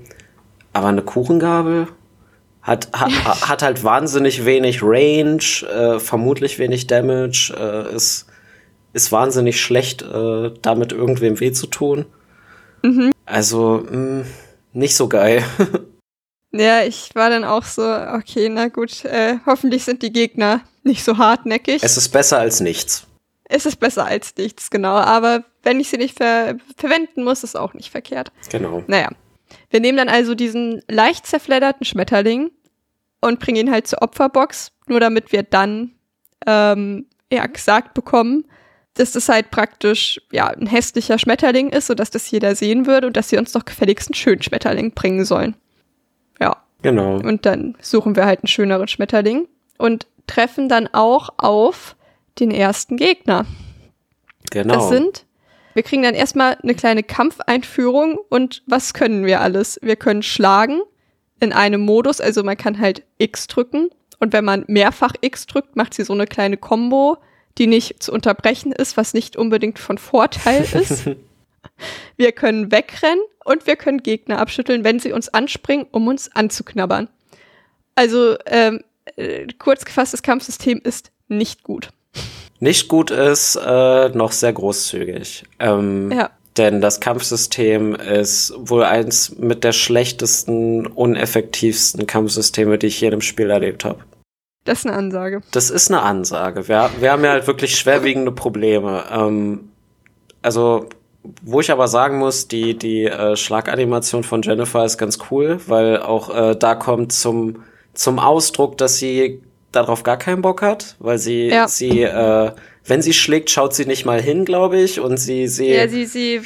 [0.71, 1.87] aber eine Kuchengabel
[2.63, 3.11] hat, hat,
[3.49, 8.25] hat halt wahnsinnig wenig Range, äh, vermutlich wenig Damage, äh, ist,
[8.93, 12.05] ist wahnsinnig schlecht, äh, damit irgendwem weh zu tun.
[13.25, 14.25] Also, mh,
[14.73, 15.43] nicht so geil.
[16.55, 21.03] Ja, ich war dann auch so, okay, na gut, äh, hoffentlich sind die Gegner nicht
[21.03, 21.81] so hartnäckig.
[21.81, 23.07] es ist besser als nichts.
[23.45, 24.93] es ist besser als nichts, genau.
[24.93, 28.31] Aber wenn ich sie nicht ver verwenden muss, ist auch nicht verkehrt.
[28.51, 28.83] Genau.
[28.85, 29.09] Naja,
[29.73, 32.51] wir nehmen dann also diesen leicht zerfledderten Schmetterling
[33.21, 35.91] und bringen ihn halt zur Opferbox, nur damit wir dann
[36.45, 38.45] ähm, ja, gesagt bekommen,
[38.93, 43.17] dass das halt praktisch ja ein hässlicher Schmetterling ist, sodass das jeder sehen würde und
[43.17, 45.55] dass sie uns doch gefälligst einen schönen Schmetterling bringen sollen.
[46.39, 47.15] Ja, Genau.
[47.15, 49.47] und dann suchen wir halt einen schöneren Schmetterling
[49.79, 51.95] und treffen dann auch auf
[52.39, 53.47] den ersten Gegner.
[54.51, 54.75] Genau.
[54.75, 55.25] Das sind,
[55.73, 59.79] wir kriegen dann erstmal eine kleine Kampfeinführung und was können wir alles?
[59.81, 60.81] Wir können schlagen
[61.39, 65.75] in einem Modus, also man kann halt X drücken und wenn man mehrfach X drückt,
[65.75, 67.17] macht sie so eine kleine Combo,
[67.57, 71.09] die nicht zu unterbrechen ist, was nicht unbedingt von Vorteil ist.
[72.17, 77.09] Wir können wegrennen und wir können Gegner abschütteln, wenn sie uns anspringen, um uns anzuknabbern.
[77.95, 78.83] Also ähm,
[79.15, 81.89] äh, kurz gefasst, das Kampfsystem ist nicht gut.
[82.63, 85.43] Nicht gut ist äh, noch sehr großzügig.
[85.59, 86.29] Ähm, Ja.
[86.55, 93.19] Denn das Kampfsystem ist wohl eins mit der schlechtesten, uneffektivsten Kampfsysteme, die ich hier im
[93.19, 93.99] Spiel erlebt habe.
[94.63, 95.41] Das ist eine Ansage.
[95.51, 96.69] Das ist eine Ansage.
[96.69, 99.03] Wir, wir haben ja halt wirklich schwerwiegende Probleme.
[99.11, 99.71] Ähm,
[100.41, 100.85] also,
[101.41, 106.01] wo ich aber sagen muss, die, die äh, Schlaganimation von Jennifer ist ganz cool, weil
[106.01, 109.41] auch äh, da kommt zum, zum Ausdruck, dass sie
[109.75, 111.67] darauf gar keinen Bock hat, weil sie, Ja.
[111.67, 112.51] sie, äh,
[112.85, 116.05] wenn sie schlägt, schaut sie nicht mal hin, glaube ich, und sie, sie, Ja, sie,
[116.05, 116.41] sie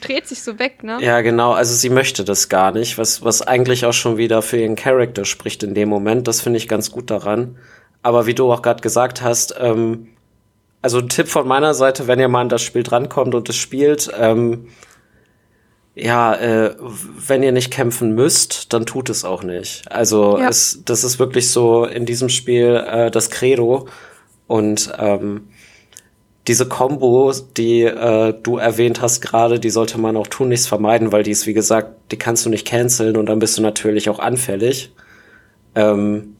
[0.00, 0.98] dreht sich so weg, ne?
[1.00, 1.52] ja, genau.
[1.52, 5.24] Also sie möchte das gar nicht, was, was eigentlich auch schon wieder für ihren Charakter
[5.24, 6.26] spricht in dem Moment.
[6.28, 7.56] Das finde ich ganz gut daran.
[8.02, 10.08] Aber wie du auch gerade gesagt hast, ähm,
[10.80, 13.56] also ein Tipp von meiner Seite, wenn ihr mal an das Spiel drankommt und es
[13.56, 14.68] spielt, ähm,
[15.94, 19.90] ja, äh, wenn ihr nicht kämpfen müsst, dann tut es auch nicht.
[19.90, 20.48] Also Ja.
[20.48, 23.88] es, das ist wirklich so in diesem Spiel äh, das Credo.
[24.46, 25.48] Und ähm,
[26.48, 31.22] diese Combo, die äh, du erwähnt hast gerade, die sollte man auch tunlichst vermeiden, weil
[31.22, 34.18] die ist, wie gesagt, die kannst du nicht canceln und dann bist du natürlich auch
[34.18, 34.92] anfällig.
[35.74, 36.36] Ähm,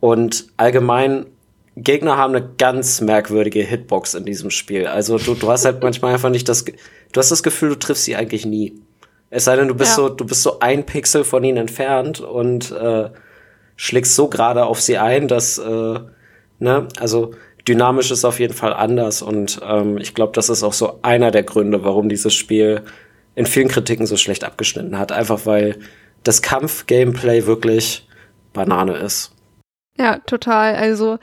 [0.00, 1.26] und allgemein,
[1.76, 4.86] Gegner haben eine ganz merkwürdige Hitbox in diesem Spiel.
[4.86, 6.64] Also du, du hast halt manchmal einfach nicht das,
[7.12, 8.80] du hast das Gefühl, du triffst sie eigentlich nie.
[9.30, 9.96] Es sei denn, du bist Ja.
[9.96, 13.10] so, du bist so ein Pixel von ihnen entfernt und äh,
[13.76, 16.00] schlägst so gerade auf sie ein, dass, äh,
[16.58, 17.32] ne, also
[17.66, 21.30] dynamisch ist auf jeden Fall anders und ähm, ich glaube, das ist auch so einer
[21.30, 22.82] der Gründe, warum dieses Spiel
[23.34, 25.12] in vielen Kritiken so schlecht abgeschnitten hat.
[25.12, 25.76] Einfach weil
[26.24, 28.08] das Kampf-Gameplay wirklich
[28.52, 29.32] Banane ist.
[29.98, 30.74] Ja, total.
[30.74, 31.18] Also,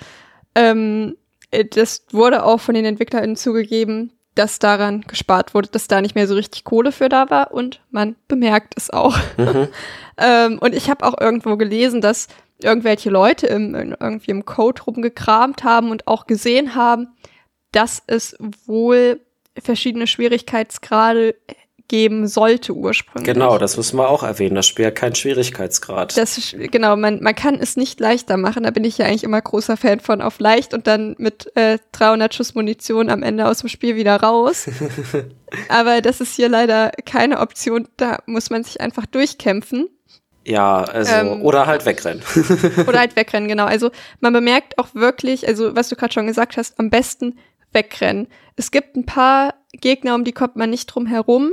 [0.54, 1.18] ähm,
[1.52, 6.16] äh, das wurde auch von den EntwicklerInnen zugegeben, dass daran gespart wurde, dass da nicht
[6.16, 9.18] mehr so richtig Kohle für da war und man bemerkt es auch.
[9.38, 9.68] Mhm.
[10.18, 12.28] ähm, und ich habe auch irgendwo gelesen, dass
[12.62, 17.08] irgendwelche Leute im, in, irgendwie im Code rumgekramt haben und auch gesehen haben,
[17.72, 19.20] dass es wohl
[19.58, 21.36] verschiedene Schwierigkeitsgrade
[21.88, 23.34] geben sollte ursprünglich.
[23.34, 24.56] Genau, das müssen wir auch erwähnen.
[24.56, 26.18] Das Spiel hat keinen Schwierigkeitsgrad.
[26.18, 28.64] Das genau, man, man kann es nicht leichter machen.
[28.64, 31.78] Da bin ich ja eigentlich immer großer Fan von auf leicht und dann mit äh,
[31.92, 34.68] 300 Schuss Munition am Ende aus dem Spiel wieder raus.
[35.70, 37.88] Aber das ist hier leider keine Option.
[37.98, 39.90] Da muss man sich einfach durchkämpfen
[40.48, 42.22] ja, also, Ähm, oder halt wegrennen.
[42.88, 43.66] oder halt wegrennen, genau.
[43.66, 47.40] Also man bemerkt auch wirklich, also was du gerade schon gesagt hast, am besten
[47.72, 48.28] wegrennen.
[48.56, 51.52] Es gibt ein paar Gegner, um die kommt man nicht drum herum.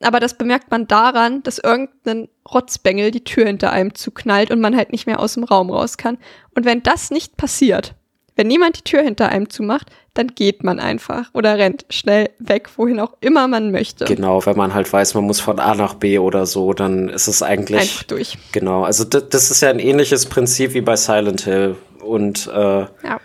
[0.00, 4.76] Aber das bemerkt man daran, dass irgendein Rotzbengel die Tür hinter einem zuknallt und man
[4.76, 6.18] halt nicht mehr aus dem Raum raus kann.
[6.54, 7.94] Und wenn das nicht passiert,
[8.36, 12.68] wenn niemand die Tür hinter einem zumacht, dann geht man einfach oder rennt schnell weg,
[12.76, 14.04] wohin auch immer man möchte.
[14.04, 17.28] genau, wenn man halt weiß, man muss von A nach B oder so, dann ist
[17.28, 17.80] es eigentlich.
[17.80, 18.36] Einfach durch.
[18.52, 21.76] Genau, also das, das ist ja ein ähnliches Prinzip wie bei Silent Hill.
[22.00, 23.20] Und äh, Ja.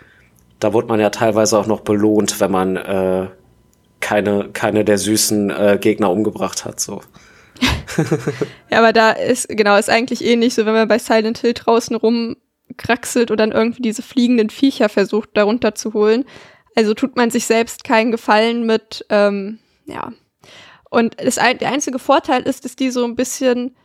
[0.60, 3.26] da wurde man ja teilweise auch noch belohnt, wenn man äh,
[4.00, 6.80] keine, keine der süßen äh, Gegner umgebracht hat.
[6.80, 7.00] So.
[8.70, 11.96] Ja, aber da ist, genau, ist eigentlich ähnlich, so wenn man bei Silent Hill draußen
[11.96, 16.24] rumkraxelt und dann irgendwie diese fliegenden Viecher versucht, darunter zu holen.
[16.76, 20.12] Also tut man sich selbst keinen Gefallen mit, ähm, ja.
[20.88, 23.76] Und das, ein- der einzige Vorteil ist, dass die so ein bisschen,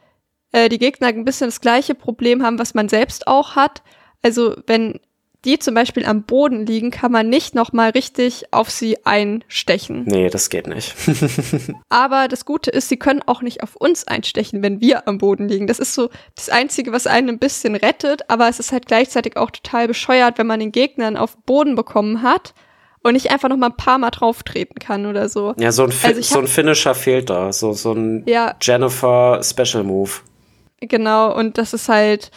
[0.51, 3.82] äh, die Gegner ein bisschen das gleiche Problem haben, was man selbst auch hat.
[4.22, 4.99] Also wenn
[5.45, 10.03] die zum Beispiel am Boden liegen, kann man nicht nochmal richtig auf sie einstechen.
[10.05, 10.95] Nee, das geht nicht.
[11.89, 15.47] Aber das Gute ist, sie können auch nicht auf uns einstechen, wenn wir am Boden
[15.47, 15.67] liegen.
[15.67, 19.37] Das ist so das Einzige, was einen ein bisschen rettet, aber es ist halt gleichzeitig
[19.37, 22.53] auch total bescheuert, wenn man den Gegnern auf Boden bekommen hat
[23.03, 25.53] und nicht einfach noch mal ein paar Mal drauf treten kann oder so.
[25.57, 27.53] Ja, so ein, Fi Also so ein Finisher fehlt da.
[27.53, 30.11] So, so ein Ja, Jennifer Special Move.
[30.81, 31.35] genau.
[31.35, 32.31] Und das ist halt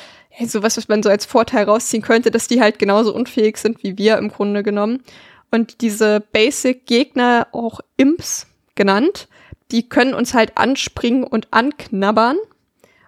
[0.46, 3.98] sowas, was man so als Vorteil rausziehen könnte, dass die halt genauso unfähig sind wie
[3.98, 5.02] wir im Grunde genommen.
[5.50, 9.28] Und diese Basic-Gegner, auch Imps genannt,
[9.70, 12.36] die können uns halt anspringen und anknabbern.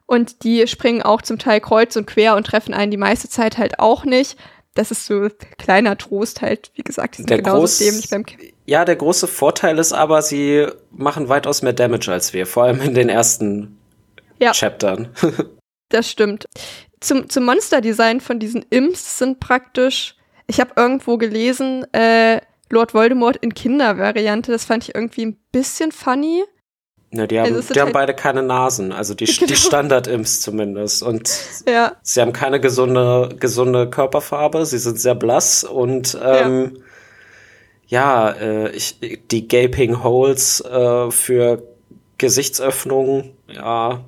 [0.06, 3.58] Und die springen auch zum Teil kreuz und quer und treffen einen die meiste Zeit
[3.58, 4.36] halt auch nicht.
[4.74, 5.28] Das ist so
[5.58, 8.96] kleiner Trost halt, wie gesagt, die sind Der genauso groß- dämlich beim K Ja, der
[8.96, 13.08] große Vorteil ist aber, sie machen weitaus mehr Damage als wir, vor allem in den
[13.08, 13.78] ersten
[14.40, 14.52] Ja.
[14.52, 15.08] Chaptern.
[15.92, 16.46] Das stimmt.
[17.00, 23.36] Zum, zum Monsterdesign von diesen Imps sind praktisch, ich habe irgendwo gelesen, äh, Lord Voldemort
[23.36, 24.52] in Kindervariante.
[24.52, 26.44] Das fand ich irgendwie ein bisschen funny.
[27.12, 29.46] Ja, die haben, Also die haben halt- beide keine Nasen, also die, Genau.
[29.46, 31.02] die Standard-Imps zumindest.
[31.02, 31.28] Und
[31.68, 36.82] Ja, sie haben keine gesunde, gesunde Körperfarbe, sie sind sehr blass und ähm,
[37.88, 41.62] ja, äh, ich, die Gaping Holes äh, für
[42.18, 44.04] Gesichtsöffnungen, ja.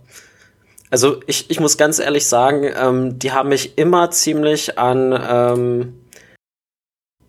[0.92, 5.94] Also ich, ich muss ganz ehrlich sagen, ähm, die haben mich immer ziemlich an ähm,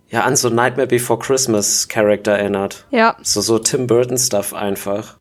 [0.09, 2.85] ja an so Nightmare Before Christmas Charakter erinnert.
[2.91, 3.15] Ja.
[3.21, 5.17] So so Tim Burton Stuff einfach.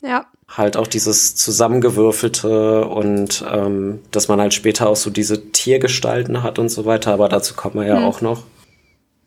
[0.00, 0.24] Ja.
[0.48, 6.58] Halt auch dieses zusammengewürfelte und ähm, dass man halt später auch so diese Tiergestalten hat
[6.58, 8.04] und so weiter, aber dazu kommt man ja Hm.
[8.04, 8.44] auch noch.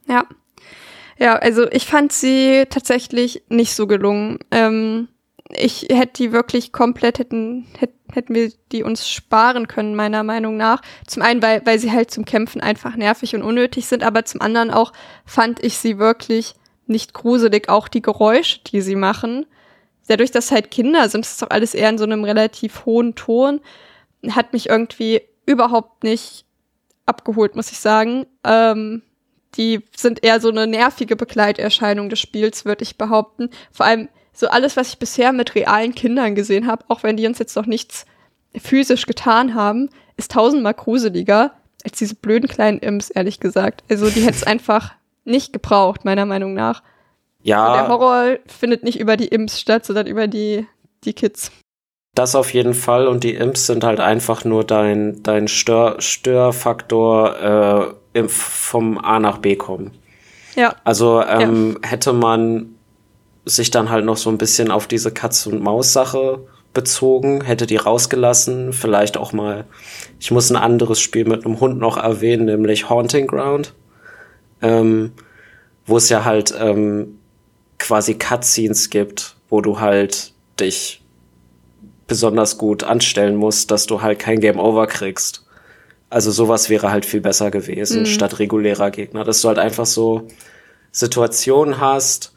[0.07, 0.25] Ja.
[1.19, 4.39] Ja, also ich fand sie tatsächlich nicht so gelungen.
[4.49, 5.09] Ähm,
[5.49, 10.57] ich hätte die wirklich komplett hätten, hätt, hätten wir die uns sparen können, meiner Meinung
[10.57, 10.81] nach.
[11.05, 14.41] Zum einen, weil, weil sie halt zum Kämpfen einfach nervig und unnötig sind, aber zum
[14.41, 14.91] anderen auch
[15.25, 16.55] fand ich sie wirklich
[16.87, 17.69] nicht gruselig.
[17.69, 19.45] Auch die Geräusche, die sie machen.
[20.07, 23.61] Dadurch, dass halt Kinder sind, ist doch alles eher in so einem relativ hohen Ton,
[24.29, 26.45] hat mich irgendwie überhaupt nicht
[27.05, 28.25] abgeholt, muss ich sagen.
[28.43, 29.03] Ähm,
[29.55, 33.49] die sind eher so eine nervige Begleiterscheinung des Spiels, würde ich behaupten.
[33.71, 37.25] Vor allem so alles, was ich bisher mit realen Kindern gesehen habe, auch wenn die
[37.25, 38.05] uns jetzt noch nichts
[38.55, 43.83] physisch getan haben, ist tausendmal gruseliger als diese blöden kleinen Imps, ehrlich gesagt.
[43.89, 44.93] Also die hätte es einfach
[45.25, 46.83] nicht gebraucht, meiner Meinung nach.
[47.41, 47.77] Ja.
[47.77, 50.67] Der Horror findet nicht über die Imps statt, sondern über die,
[51.03, 51.51] die Kids.
[52.13, 57.95] Das auf jeden Fall und die Imps sind halt einfach nur dein, dein Stör, Störfaktor
[58.13, 59.91] äh, vom A nach B kommen.
[60.55, 60.75] Ja.
[60.83, 62.76] Also ähm, hätte man
[63.47, 66.39] sich dann halt noch so ein bisschen auf diese Katz- und Maus-Sache
[66.73, 69.65] bezogen, hätte die rausgelassen, vielleicht auch mal,
[70.19, 73.73] ich muss ein anderes Spiel mit einem Hund noch erwähnen, nämlich Haunting Ground,
[74.61, 75.11] ähm,
[75.85, 77.17] wo es ja halt ähm,
[77.79, 81.01] quasi Cutscenes gibt, wo du halt dich
[82.05, 85.45] besonders gut anstellen musst, dass du halt kein Game Over kriegst.
[86.09, 88.05] Also sowas wäre halt viel besser gewesen, Mhm.
[88.05, 89.23] statt regulärer Gegner.
[89.23, 90.27] Dass du halt einfach so
[90.91, 92.33] Situationen hast,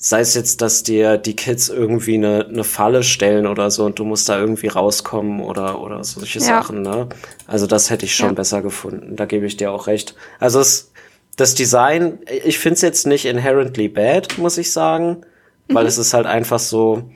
[0.00, 3.98] sei es jetzt, dass dir die Kids irgendwie eine, eine Falle stellen oder so und
[3.98, 6.44] du musst da irgendwie rauskommen oder, oder solche Ja.
[6.44, 7.08] Sachen, ne?
[7.48, 8.34] Also das hätte ich schon Ja.
[8.34, 9.16] besser gefunden.
[9.16, 10.14] Da gebe ich dir auch recht.
[10.38, 10.92] Also es,
[11.36, 15.18] das Design, ich finde es jetzt nicht inherently bad, muss ich sagen,
[15.68, 17.10] weil es ist halt einfach so,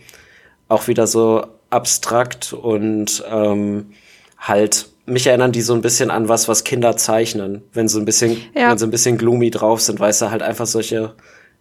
[0.68, 3.92] auch wieder so abstrakt und ähm,
[4.38, 8.04] halt mich erinnern die so ein bisschen an was, was Kinder zeichnen, wenn so ein
[8.04, 8.70] bisschen, Ja.
[8.70, 11.14] wenn so ein bisschen gloomy drauf sind, weißt du, halt einfach solche,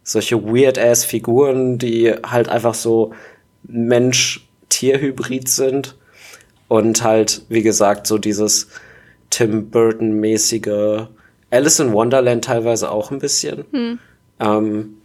[0.04, 3.14] solche weird ass Figuren, die halt einfach so
[3.64, 5.96] Mensch-Tier-Hybrid sind
[6.68, 8.68] und halt, wie gesagt, so dieses
[9.30, 11.08] Tim Burton-mäßige
[11.52, 13.66] Alice in Wonderland teilweise auch ein bisschen.
[14.40, 14.98] Ähm,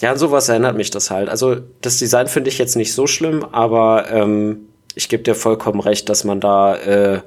[0.00, 1.28] ja, an sowas erinnert mich das halt.
[1.28, 5.80] Also das Design finde ich jetzt nicht so schlimm, aber ähm, ich gebe dir vollkommen
[5.80, 7.20] recht, dass man da äh,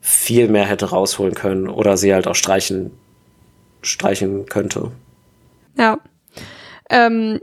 [0.00, 2.90] viel mehr hätte rausholen können oder sie halt auch streichen,
[3.82, 4.92] streichen könnte.
[5.76, 5.98] Ja.
[6.90, 7.40] Ähm,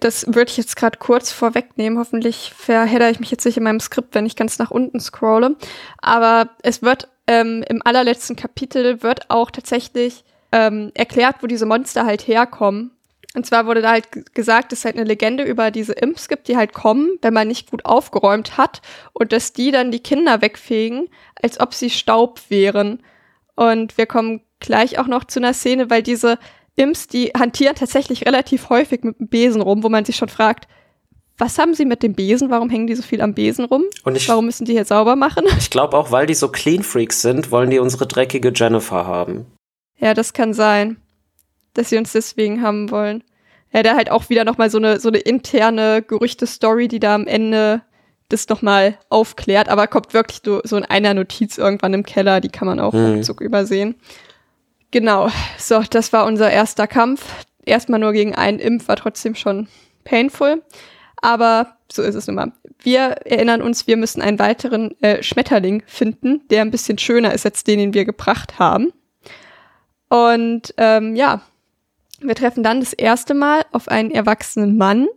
[0.00, 1.98] das würde ich jetzt gerade kurz vorwegnehmen.
[1.98, 5.56] Hoffentlich verhedder ich mich jetzt nicht in meinem Skript, wenn ich ganz nach unten scrolle.
[5.98, 12.06] Aber es wird ähm, im allerletzten Kapitel wird auch tatsächlich ähm, erklärt, wo diese Monster
[12.06, 12.92] halt herkommen.
[13.34, 16.48] Und zwar wurde da halt gesagt, dass es halt eine Legende über diese Imps gibt,
[16.48, 18.80] die halt kommen, wenn man nicht gut aufgeräumt hat
[19.12, 21.10] und dass die dann die Kinder wegfegen,
[21.42, 23.02] als ob sie Staub wären.
[23.54, 26.38] Und wir kommen gleich auch noch zu einer Szene, weil diese
[26.76, 30.68] Imps, die hantieren tatsächlich relativ häufig mit dem Besen rum, wo man sich schon fragt,
[31.38, 32.48] was haben sie mit dem Besen?
[32.50, 33.84] Warum hängen die so viel am Besen rum?
[34.04, 35.44] Und ich, Warum müssen die hier sauber machen?
[35.58, 39.46] ich glaube auch, weil die so Clean Freaks sind, wollen die unsere dreckige Jennifer haben.
[39.98, 40.96] Ja, das kann sein,
[41.74, 43.22] dass sie uns deswegen haben wollen.
[43.72, 47.26] Ja, da halt auch wieder nochmal so eine, so eine interne Gerüchte-Story, die da am
[47.26, 47.82] Ende
[48.28, 52.66] das nochmal aufklärt, aber kommt wirklich so, in einer Notiz irgendwann im Keller, die kann
[52.66, 53.16] man auch Mhm.
[53.16, 53.94] ruckzuck übersehen.
[54.90, 55.28] Genau,
[55.58, 57.44] so, das war unser erster Kampf.
[57.64, 59.68] Erstmal nur gegen einen Imp, war trotzdem schon
[60.04, 60.62] painful.
[61.20, 62.52] Aber so ist es nun mal.
[62.80, 67.46] Wir erinnern uns, wir müssen einen weiteren äh, Schmetterling finden, der ein bisschen schöner ist
[67.46, 68.92] als den, den wir gebracht haben.
[70.08, 71.40] Und ähm, ja,
[72.20, 75.08] wir treffen dann das erste Mal auf einen erwachsenen Mann,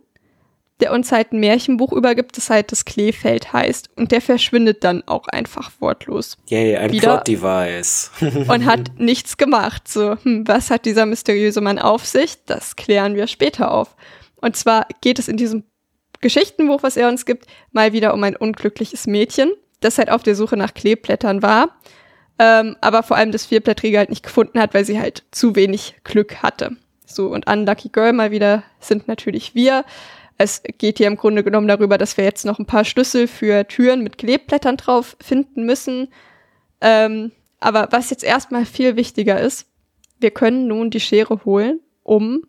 [0.80, 3.90] der uns halt ein Märchenbuch übergibt, das halt das Kleefeld heißt.
[3.96, 8.10] Und der verschwindet dann auch einfach wortlos Yay, ein Plot-Device.
[8.48, 9.88] und hat nichts gemacht.
[9.88, 12.38] So, hm, was hat dieser mysteriöse Mann auf sich?
[12.46, 13.94] Das klären wir später auf.
[14.36, 15.64] Und zwar geht es in diesem
[16.20, 20.34] Geschichtenbuch, was er uns gibt, mal wieder um ein unglückliches Mädchen, das halt auf der
[20.34, 21.76] Suche nach Kleeblättern war,
[22.38, 25.96] ähm, aber vor allem das Vierblättrige halt nicht gefunden hat, weil sie halt zu wenig
[26.04, 26.76] Glück hatte.
[27.06, 29.84] So, und Unlucky Girl mal wieder sind natürlich wir.
[30.42, 33.68] Es geht hier im Grunde genommen darüber, dass wir jetzt noch ein paar Schlüssel für
[33.68, 36.08] Türen mit Kleeblättern drauf finden müssen.
[36.80, 39.66] Ähm, aber was jetzt erstmal viel wichtiger ist,
[40.18, 42.40] wir können nun die Schere holen, um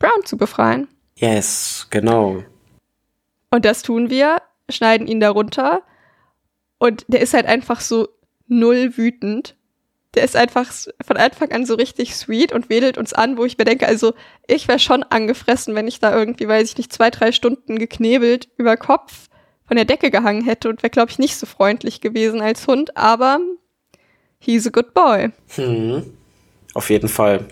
[0.00, 0.88] Brown zu befreien.
[1.14, 2.42] Yes, genau.
[3.52, 5.82] Und das tun wir, schneiden ihn darunter
[6.78, 8.08] und der ist halt einfach so
[8.48, 9.55] null wütend.
[10.16, 10.72] Der ist einfach
[11.04, 14.14] von Anfang an so richtig sweet und wedelt uns an, wo ich mir denke, also
[14.46, 18.48] ich wäre schon angefressen, wenn ich da irgendwie, weiß ich nicht, zwei, drei Stunden geknebelt
[18.56, 19.28] über Kopf
[19.66, 22.96] von der Decke gehangen hätte und wäre, glaube ich, nicht so freundlich gewesen als Hund,
[22.96, 23.40] aber
[24.38, 25.30] he's a good boy.
[25.54, 26.16] Hm.
[26.74, 27.46] Auf jeden Fall.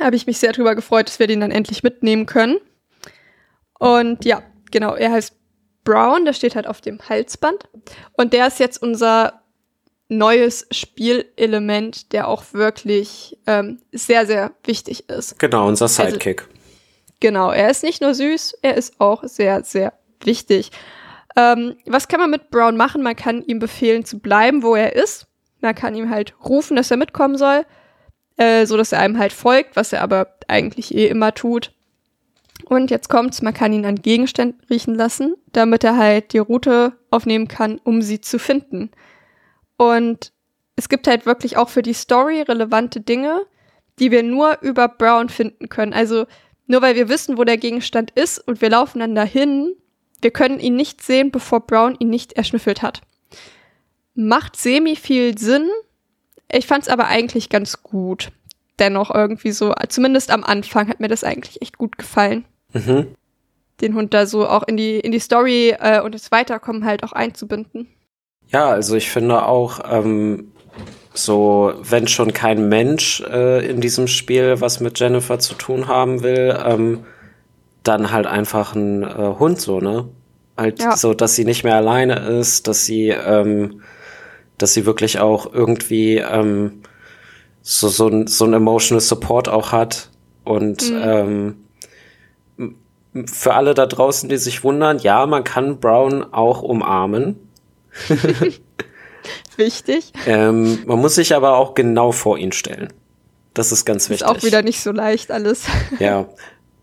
[0.00, 2.58] Habe ich mich sehr drüber gefreut, dass wir den dann endlich mitnehmen können.
[3.78, 5.34] Und ja, genau, er heißt
[5.84, 7.68] Brown, der steht halt auf dem Halsband.
[8.12, 9.42] Und der ist jetzt unser
[10.08, 15.38] neues Spielelement, der auch wirklich ähm, sehr, sehr wichtig ist.
[15.38, 16.42] Genau, unser also Sidekick.
[16.42, 16.52] Also,
[17.20, 19.92] genau, er ist nicht nur süß, er ist auch sehr, sehr
[20.22, 20.70] wichtig.
[21.36, 23.02] Ähm, was kann man mit Brown machen?
[23.02, 25.26] Man kann ihm befehlen zu bleiben, wo er ist.
[25.60, 27.66] Man kann ihm halt rufen, dass er mitkommen soll,
[28.36, 31.72] äh, so dass er einem halt folgt, was er aber eigentlich eh immer tut.
[32.64, 36.92] Und jetzt kommt's, man kann ihn an Gegenständen riechen lassen, damit er halt die Route
[37.10, 38.90] aufnehmen kann, um sie zu finden.
[39.76, 40.32] Und
[40.76, 43.42] es gibt halt wirklich auch für die Story relevante Dinge,
[43.98, 45.92] die wir nur über Brown finden können.
[45.92, 46.26] Also
[46.66, 49.74] nur weil wir wissen, wo der Gegenstand ist und wir laufen dann dahin,
[50.20, 53.02] wir können ihn nicht sehen, bevor Brown ihn nicht erschnüffelt hat.
[54.14, 55.68] Macht semi viel Sinn.
[56.50, 58.32] Ich fand's aber eigentlich ganz gut.
[58.78, 62.44] Dennoch irgendwie so, zumindest am Anfang hat mir das eigentlich echt gut gefallen.
[62.72, 63.14] Mhm.
[63.80, 67.04] Den Hund da so auch in die, in die Story äh, und das Weiterkommen halt
[67.04, 67.88] auch einzubinden.
[68.48, 70.52] Ja, also ich finde auch, ähm,
[71.14, 76.22] so, wenn schon kein Mensch äh, in diesem Spiel was mit Jennifer zu tun haben
[76.22, 77.04] will, ähm,
[77.82, 80.08] dann halt einfach ein äh, Hund so, ne?
[80.56, 80.96] Halt ja.
[80.96, 83.82] so, dass sie nicht mehr alleine ist, dass sie, ähm,
[84.58, 86.82] dass sie wirklich auch irgendwie ähm,
[87.62, 90.10] so, so, ein, so ein emotional Support auch hat.
[90.44, 91.56] Und mhm.
[92.56, 97.45] ähm, für alle da draußen, die sich wundern, ja, man kann Brown auch umarmen.
[99.56, 100.12] Wichtig.
[100.26, 102.92] Ähm, man muss sich aber auch genau vor ihn stellen.
[103.54, 104.26] Das ist ganz wichtig.
[104.26, 105.64] Ist auch wieder nicht so leicht alles.
[105.98, 106.26] ja.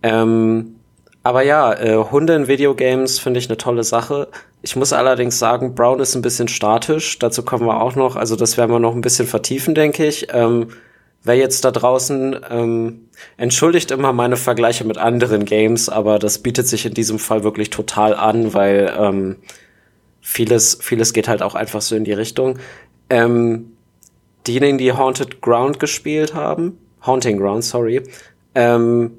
[0.01, 0.75] Ähm,
[1.21, 4.27] aber ja, äh, Hunde in Videogames finde ich eine tolle Sache.
[4.61, 7.19] Ich muss allerdings sagen, Brown ist ein bisschen statisch.
[7.19, 8.15] Dazu kommen wir auch noch.
[8.15, 10.27] Also das werden wir noch ein bisschen vertiefen, denke ich.
[10.33, 10.69] Ähm,
[11.23, 16.67] wer jetzt da draußen ähm, entschuldigt immer meine Vergleiche mit anderen Games, aber das bietet
[16.67, 19.37] sich in diesem Fall wirklich total an, weil ähm,
[20.23, 22.57] vieles, vieles geht halt auch einfach so in die Richtung.
[23.09, 23.73] Ähm,
[24.47, 28.01] diejenigen, die Haunted Ground gespielt haben, Haunting Ground, sorry,
[28.55, 29.11] ähm,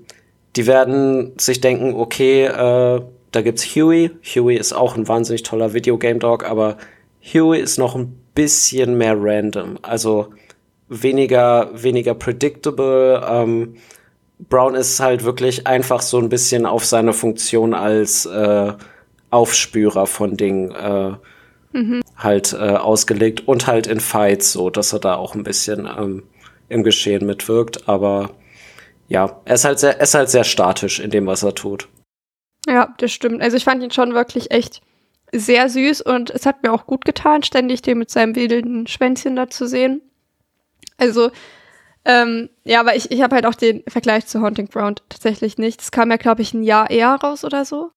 [0.57, 3.03] die werden sich denken, okay, äh,
[3.33, 4.11] da gibt's Huey.
[4.25, 6.79] Huey ist auch ein wahnsinnig toller Videogame Dog, aber
[7.23, 9.79] Huey ist noch ein bisschen mehr random.
[9.83, 10.29] Also
[10.89, 13.23] weniger, weniger predictable.
[13.29, 13.75] Ähm,
[14.49, 18.73] Brown ist halt wirklich einfach so ein bisschen auf seine Funktion als äh,
[19.35, 21.13] Aufspürer von Dingen äh,
[21.73, 22.03] mhm.
[22.17, 26.23] halt äh, ausgelegt und halt in Fights so, dass er da auch ein bisschen ähm,
[26.69, 27.89] im Geschehen mitwirkt.
[27.89, 28.31] Aber
[29.09, 31.89] ja, er ist halt sehr, er ist halt sehr statisch in dem, was er tut.
[32.67, 33.43] Ja, das stimmt.
[33.43, 34.81] Also ich fand ihn schon wirklich echt
[35.33, 39.37] sehr süß und es hat mir auch gut getan, ständig den mit seinem wedelnden Schwänzchen
[39.37, 40.01] da zu sehen.
[40.97, 41.31] Also,
[42.05, 45.81] ähm, ja, aber ich, ich habe halt auch den Vergleich zu Haunting Ground tatsächlich nicht.
[45.81, 47.91] Das kam ja, glaube ich, ein Jahr eher raus oder so.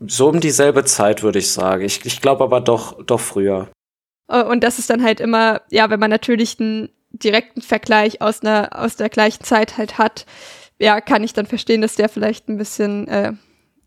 [0.00, 1.84] So um dieselbe Zeit, würde ich sagen.
[1.84, 3.68] Ich, ich glaube aber doch, doch früher.
[4.28, 8.42] Äh, und das ist dann halt immer, ja, wenn man natürlich einen direkten Vergleich aus
[8.42, 10.26] einer aus der gleichen Zeit halt hat,
[10.78, 13.32] ja, kann ich dann verstehen, dass der vielleicht ein bisschen äh,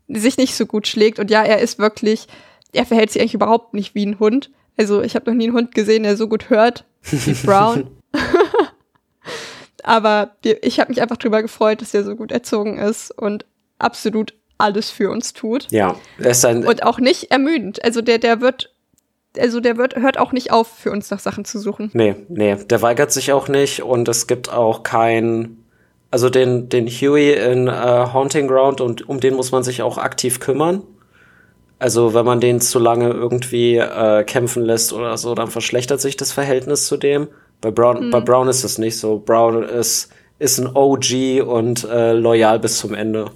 [0.08, 1.18] sich nicht so gut schlägt.
[1.18, 2.26] Und ja, er ist wirklich,
[2.72, 4.50] er verhält sich eigentlich überhaupt nicht wie ein Hund.
[4.76, 7.90] Also ich habe noch nie einen Hund gesehen, der so gut hört wie Brown.
[9.82, 13.46] Aber ich habe mich einfach drüber gefreut, dass er so gut erzogen ist und
[13.78, 15.66] absolut alles für uns tut.
[15.70, 17.84] Ja, ist ein und auch nicht ermüdend.
[17.84, 18.72] Also der der wird
[19.38, 21.90] also der wird, hört auch nicht auf, für uns nach Sachen zu suchen.
[21.94, 25.64] Nee, nee, der weigert sich auch nicht und es gibt auch kein,
[26.10, 27.72] also den, den Huey in äh,
[28.12, 30.82] Haunting Ground und um den muss man sich auch aktiv kümmern.
[31.78, 36.16] Also wenn man den zu lange irgendwie äh, kämpfen lässt oder so, dann verschlechtert sich
[36.16, 37.28] das Verhältnis zu dem.
[37.60, 38.10] Bei Brown, hm.
[38.10, 39.18] bei Brown ist es nicht so.
[39.18, 43.30] Brown ist, ist ein OG und äh, loyal bis zum Ende.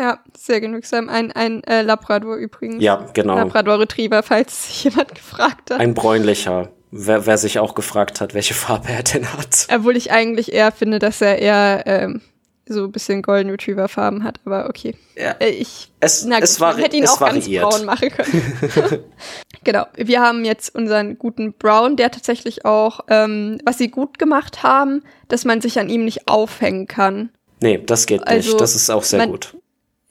[0.00, 1.10] Ja, sehr genügsam.
[1.10, 2.82] Ein, ein äh, Labrador übrigens.
[2.82, 3.34] Ja, genau.
[3.36, 5.78] Labrador Retriever, falls sich jemand gefragt hat.
[5.78, 6.70] Ein bräunlicher.
[6.90, 9.68] Wer, wer sich auch gefragt hat, welche Farbe er denn hat.
[9.72, 12.22] Obwohl ich eigentlich eher finde, dass er eher ähm,
[12.66, 14.94] so ein bisschen Golden Retriever Farben hat, aber okay.
[15.16, 15.32] Ja.
[15.38, 17.62] Äh, ich es, na gut, es war, hätte ihn auch variiert.
[17.62, 19.04] ganz braun machen können.
[19.64, 19.84] genau.
[19.96, 25.02] Wir haben jetzt unseren guten Brown, der tatsächlich auch, ähm, was sie gut gemacht haben,
[25.28, 27.30] dass man sich an ihm nicht aufhängen kann.
[27.62, 28.60] Nee, das geht Also, nicht.
[28.60, 29.56] Das ist auch sehr man- gut.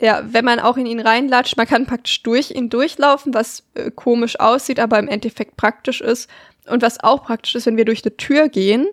[0.01, 3.91] Ja, wenn man auch in ihn reinlatscht, man kann praktisch durch ihn durchlaufen, was äh,
[3.91, 6.29] komisch aussieht, aber im Endeffekt praktisch ist.
[6.67, 8.87] Und was auch praktisch ist, wenn wir durch eine Tür gehen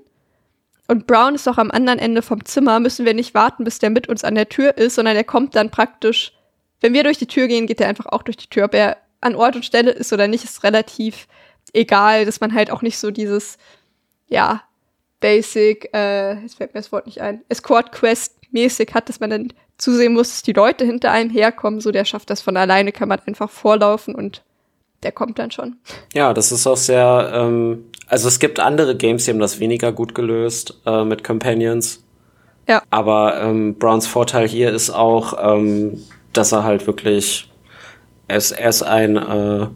[0.88, 3.90] und Brown ist doch am anderen Ende vom Zimmer, müssen wir nicht warten, bis der
[3.90, 6.32] mit uns an der Tür ist, sondern der kommt dann praktisch,
[6.80, 8.66] wenn wir durch die Tür gehen, geht er einfach auch durch die Tür.
[8.66, 11.26] Ob er an Ort und Stelle ist oder nicht, ist relativ
[11.72, 13.58] egal, dass man halt auch nicht so dieses,
[14.28, 14.62] ja,
[15.18, 19.30] Basic, äh, jetzt fällt mir das Wort nicht ein, Escort Quest mäßig hat, dass man
[19.30, 22.92] dann zusehen muss, dass die Leute hinter einem herkommen, so der schafft das von alleine,
[22.92, 24.42] kann man einfach vorlaufen und
[25.02, 25.76] der kommt dann schon.
[26.14, 29.92] Ja, das ist auch sehr, ähm, also es gibt andere Games, die haben das weniger
[29.92, 32.02] gut gelöst äh, mit Companions.
[32.68, 32.82] Ja.
[32.90, 37.50] Aber ähm, Browns Vorteil hier ist auch, ähm, dass er halt wirklich,
[38.28, 39.66] er ist, er ist ein, äh,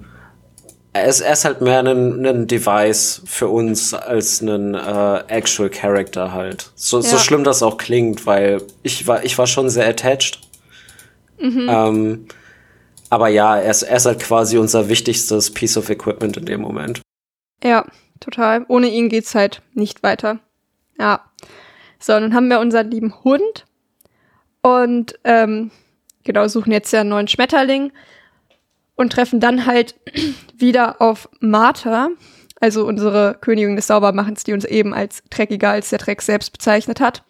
[0.93, 5.71] er ist, er ist halt mehr ein, ein Device für uns als ein äh, actual
[5.71, 6.71] Character halt.
[6.75, 7.23] So, so Ja.
[7.23, 10.41] schlimm das auch klingt, weil ich war, ich war schon sehr attached.
[11.39, 12.27] Ähm,
[13.09, 16.61] aber ja, er ist, er ist halt quasi unser wichtigstes Piece of Equipment in dem
[16.61, 17.01] Moment.
[17.65, 17.87] Ja,
[18.21, 18.65] total.
[18.69, 20.41] Ohne ihn geht's halt nicht weiter.
[20.99, 21.25] Ja.
[21.99, 23.67] So, dann haben wir unseren lieben Hund
[24.63, 25.71] und ähm,
[26.25, 27.93] genau suchen jetzt ja einen neuen Schmetterling
[29.01, 29.95] und treffen dann halt
[30.55, 32.11] wieder auf Martha,
[32.61, 37.01] also unsere Königin des Saubermachens, die uns eben als dreckiger als der Dreck selbst bezeichnet
[37.01, 37.25] hat.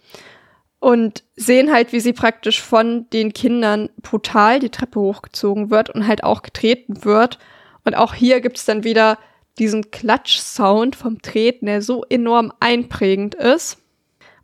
[0.80, 6.08] Und sehen halt, wie sie praktisch von den Kindern brutal die Treppe hochgezogen wird und
[6.08, 7.38] halt auch getreten wird.
[7.84, 9.18] Und auch hier gibt's dann wieder
[9.58, 13.78] diesen Klatsch-Sound vom Treten, der so enorm einprägend ist.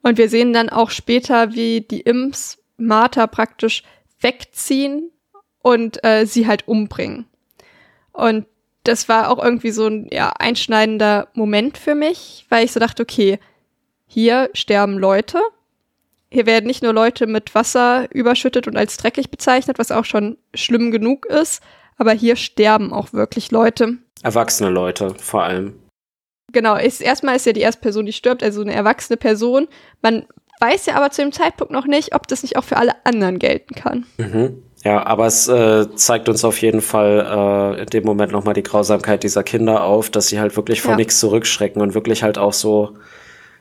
[0.02, 3.82] Und wir sehen dann auch später, wie die Imps Martha praktisch
[4.20, 5.10] wegziehen
[5.66, 7.26] und äh, sie halt umbringen.
[8.12, 8.46] Und
[8.84, 13.02] das war auch irgendwie so ein ja, einschneidender Moment für mich, weil ich so dachte,
[13.02, 13.40] okay,
[14.06, 15.40] hier sterben Leute.
[16.30, 20.38] Hier werden nicht nur Leute mit Wasser überschüttet und als dreckig bezeichnet, was auch schon
[20.54, 21.64] schlimm genug ist,
[21.96, 23.98] aber hier sterben auch wirklich Leute.
[24.22, 25.80] Erwachsene Leute vor allem.
[26.52, 29.66] Genau, ist, erstmal ist ja die erste Person, die stirbt, also eine erwachsene Person.
[30.00, 30.26] Man
[30.60, 33.40] weiß ja aber zu dem Zeitpunkt noch nicht, ob das nicht auch für alle anderen
[33.40, 34.06] gelten kann.
[34.18, 34.62] Mhm.
[34.86, 38.62] Ja, aber es äh, zeigt uns auf jeden Fall äh, in dem Moment nochmal die
[38.62, 40.96] Grausamkeit dieser Kinder auf, dass sie halt wirklich vor Ja.
[40.98, 42.90] nichts zurückschrecken und wirklich halt auch so,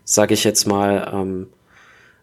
[0.03, 1.47] sag ich jetzt mal, ähm,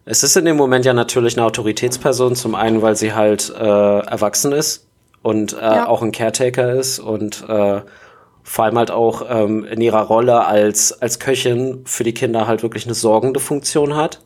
[0.05, 3.61] es ist in dem Moment ja natürlich eine Autoritätsperson, zum einen, weil sie halt äh,
[3.99, 4.87] erwachsen ist
[5.21, 5.87] und äh, Ja.
[5.87, 7.81] auch ein Caretaker ist und äh,
[8.43, 12.63] vor allem halt auch ähm, in ihrer Rolle als, als Köchin für die Kinder halt
[12.63, 14.21] wirklich eine sorgende Funktion hat.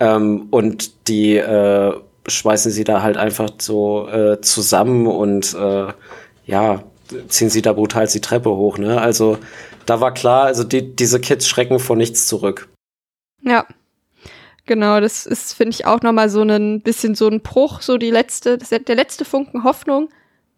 [0.00, 1.94] Ähm, und die äh,
[2.26, 5.92] schmeißen sie da halt einfach so äh, zusammen und äh,
[6.46, 6.82] ja,
[7.28, 9.00] ziehen sie da brutal die Treppe hoch, ne?
[9.00, 9.38] Also
[9.86, 12.68] da war klar, also die, diese Kids schrecken vor nichts zurück.
[13.42, 13.66] Ja.
[14.66, 18.10] Genau, das ist, finde ich, auch nochmal so ein bisschen so ein Bruch, so die
[18.10, 20.08] letzte, der letzte Funken Hoffnung,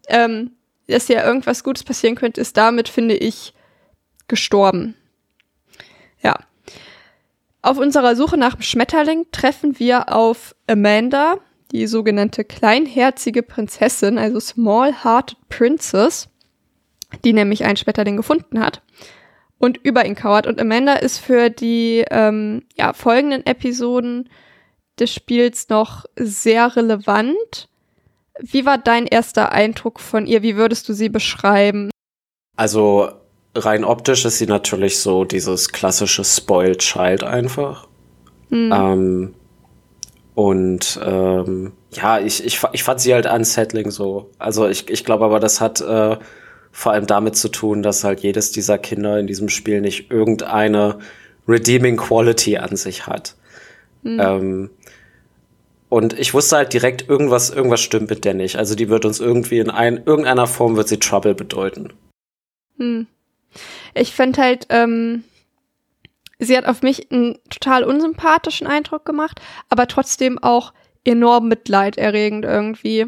[0.07, 0.51] ähm,
[0.87, 3.53] dass ja irgendwas Gutes passieren könnte, ist damit, finde ich,
[4.29, 4.95] gestorben.
[6.21, 6.35] Ja.
[7.61, 11.39] Auf unserer Suche nach dem Schmetterling treffen wir auf Amanda,
[11.71, 16.29] die sogenannte kleinherzige Prinzessin, also Small-Hearted Princess,
[17.23, 18.81] die nämlich einen Schmetterling gefunden hat
[19.59, 20.47] und über ihn kauert.
[20.47, 24.29] Und Amanda ist für die ähm, ja, folgenden Episoden
[24.99, 27.69] des Spiels noch sehr relevant.
[28.39, 30.43] Wie war dein erster Eindruck von ihr?
[30.43, 31.89] Wie würdest du sie beschreiben?
[32.55, 33.09] Also
[33.55, 37.87] rein optisch ist sie natürlich so dieses klassische Spoiled Child einfach.
[38.71, 39.33] Ähm,
[40.37, 44.29] und ähm, ja, ich, ich, ich fand sie halt unsettling so.
[44.37, 46.15] Also ich, ich glaube aber, das hat äh,
[46.71, 50.99] vor allem damit zu tun, dass halt jedes dieser Kinder in diesem Spiel nicht irgendeine
[51.47, 53.35] redeeming quality an sich hat.
[54.05, 54.69] Ähm,
[55.89, 58.57] und ich wusste halt direkt, irgendwas, irgendwas stimmt mit der nicht.
[58.57, 61.93] Also die wird uns irgendwie in ein, irgendeiner Form wird sie Trouble bedeuten.
[62.77, 63.07] Hm.
[63.95, 65.23] Ich fand halt, ähm,
[66.39, 70.73] sie hat auf mich einen total unsympathischen Eindruck gemacht, aber trotzdem auch
[71.03, 73.07] enorm mitleiderregend irgendwie.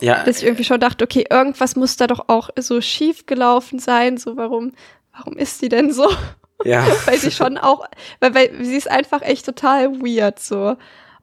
[0.00, 3.78] Ja, Dass ich irgendwie schon dachte, okay, irgendwas muss da doch auch so schief gelaufen
[3.78, 4.16] sein.
[4.16, 4.72] So, warum,
[5.16, 6.08] warum ist sie denn so?
[6.64, 6.86] ja.
[7.06, 7.86] weil sie schon auch,
[8.20, 10.76] weil, weil sie ist einfach echt total weird so.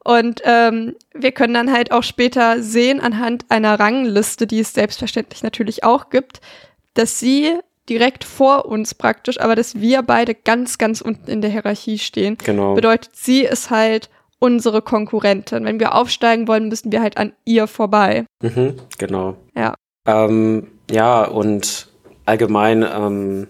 [0.04, 5.44] Und ähm, wir können dann halt auch später sehen anhand einer Rangliste, die es selbstverständlich
[5.44, 6.42] natürlich auch gibt,
[6.96, 7.60] dass sie
[7.92, 12.38] direkt vor uns praktisch, aber dass wir beide ganz, ganz unten in der Hierarchie stehen.
[12.44, 12.74] Genau.
[12.74, 14.10] Bedeutet, sie ist halt
[14.40, 15.66] unsere Konkurrentin.
[15.66, 18.26] Wenn wir aufsteigen wollen, müssen wir halt an ihr vorbei.
[18.42, 19.36] Mhm, genau.
[19.56, 19.76] Ja.
[20.08, 21.90] Ähm, ja, und
[22.26, 23.48] allgemein, ähm,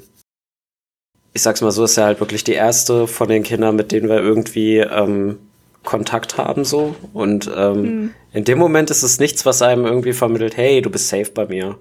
[1.33, 4.09] ich sag's mal so, ist ja halt wirklich die erste von den Kindern, mit denen
[4.09, 5.37] wir irgendwie ähm,
[5.83, 6.95] Kontakt haben so.
[7.13, 8.13] Und ähm, Mhm.
[8.33, 11.45] in dem Moment ist es nichts, was einem irgendwie vermittelt, hey, du bist safe bei
[11.45, 11.77] mir.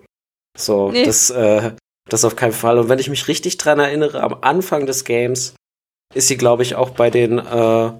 [0.56, 1.04] So, Nee.
[1.04, 1.72] das, äh,
[2.12, 2.78] das auf keinen Fall.
[2.78, 5.54] Und wenn ich mich richtig dran erinnere, am Anfang des Games
[6.14, 7.90] ist sie, glaube ich, auch bei den äh,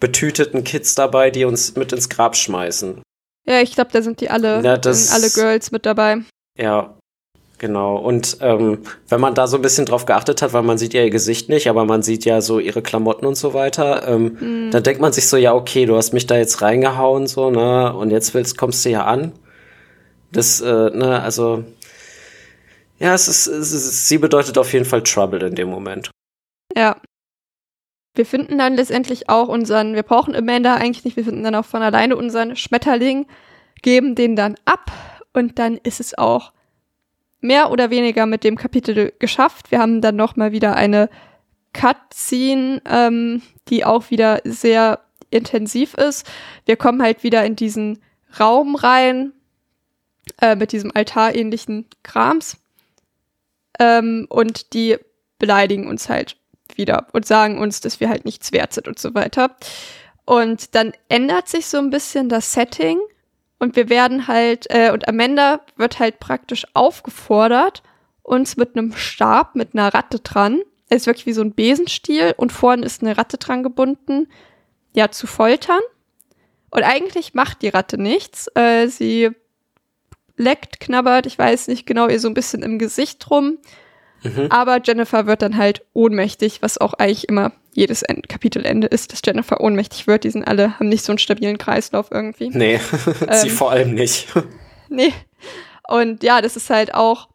[0.00, 3.00] betüteten Kids dabei, die uns mit ins Grab schmeißen.
[3.46, 6.18] Ja, ich glaube, da sind die alle, Ja, das- sind alle Girls mit dabei.
[6.58, 6.94] Ja,
[7.58, 7.96] genau.
[7.96, 11.02] Und ähm, wenn man da so ein bisschen drauf geachtet hat, weil man sieht ja
[11.02, 14.70] ihr Gesicht nicht, aber man sieht ja so ihre Klamotten und so weiter, ähm, Mhm.
[14.70, 17.92] dann denkt man sich so, ja, okay, du hast mich da jetzt reingehauen, so, ne,
[17.94, 19.32] und jetzt willst, kommst du ja an.
[20.32, 21.64] Das, äh, ne, also,
[23.02, 26.12] ja, es ist, es ist, sie bedeutet auf jeden Fall Trouble in dem Moment.
[26.76, 26.96] Ja.
[28.14, 31.64] Wir finden dann letztendlich auch unseren, wir brauchen Amanda eigentlich nicht, wir finden dann auch
[31.64, 33.26] von alleine unseren Schmetterling,
[33.82, 34.92] geben den dann ab
[35.32, 36.52] und dann ist es auch
[37.40, 39.72] mehr oder weniger mit dem Kapitel geschafft.
[39.72, 41.08] Wir haben dann noch mal wieder eine
[41.72, 45.00] Cutscene, ähm, die auch wieder sehr
[45.30, 46.30] intensiv ist.
[46.66, 47.98] Wir kommen halt wieder in diesen
[48.38, 49.32] Raum rein
[50.40, 52.61] äh, mit diesem altarähnlichen Krams
[53.78, 54.96] ähm, und die
[55.38, 56.36] beleidigen uns halt
[56.76, 59.56] wieder und sagen uns, dass wir halt nichts wert sind und so weiter.
[60.24, 62.98] Und dann ändert sich so ein bisschen das Setting
[63.58, 67.82] und wir werden halt, äh, und Amanda wird halt praktisch aufgefordert,
[68.22, 72.52] uns mit einem Stab, mit einer Ratte dran, ist wirklich wie so ein Besenstiel und
[72.52, 74.28] vorne ist eine Ratte dran gebunden,
[74.94, 75.80] ja, zu foltern.
[76.70, 78.48] Und eigentlich macht die Ratte nichts.
[78.54, 79.30] Äh, sie
[80.36, 83.58] leckt, knabbert, ich weiß nicht genau, ihr so ein bisschen im Gesicht rum.
[84.22, 84.46] Mhm.
[84.50, 89.20] Aber Jennifer wird dann halt ohnmächtig, was auch eigentlich immer jedes End Kapitelende ist, dass
[89.24, 90.24] Jennifer ohnmächtig wird.
[90.24, 92.50] Die sind alle, haben nicht so einen stabilen Kreislauf irgendwie.
[92.50, 92.78] Nee,
[93.30, 93.54] sie Ähm.
[93.54, 94.28] vor allem nicht.
[94.94, 95.14] Nee.
[95.88, 97.30] Und ja, das ist halt auch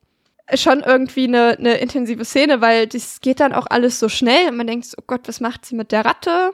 [0.54, 4.58] schon irgendwie eine, eine intensive Szene, weil das geht dann auch alles so schnell und
[4.58, 6.52] man denkt so, oh Gott, was macht sie mit der Ratte?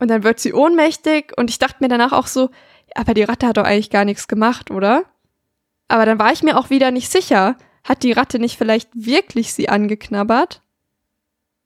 [0.00, 2.50] Und dann wird sie ohnmächtig und ich dachte mir danach auch so,
[2.96, 5.04] aber die Ratte hat doch eigentlich gar nichts gemacht, oder?
[5.88, 7.56] Aber dann war ich mir auch wieder nicht sicher.
[7.82, 10.62] Hat die Ratte nicht vielleicht wirklich sie angeknabbert?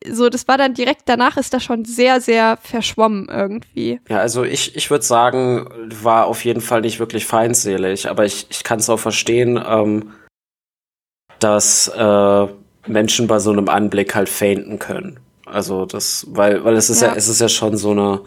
[0.07, 4.01] So, das war dann direkt danach ist das schon sehr, sehr verschwommen irgendwie.
[4.09, 5.69] Ja, also ich, ich würde sagen,
[6.03, 10.12] war auf jeden Fall nicht wirklich feindselig, aber ich, ich kann es auch verstehen, ähm,
[11.40, 12.47] dass äh,
[12.86, 15.19] Menschen bei so einem Anblick halt fainten können.
[15.47, 17.15] Also das, weil, weil es ist ja, Ja.
[17.15, 18.20] es ist ja schon so eine,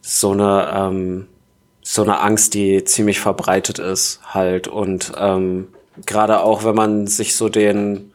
[0.00, 1.28] so eine, ähm,
[1.82, 5.68] so eine Angst, die ziemlich verbreitet ist halt und ähm,
[6.06, 8.12] gerade auch, wenn man sich so den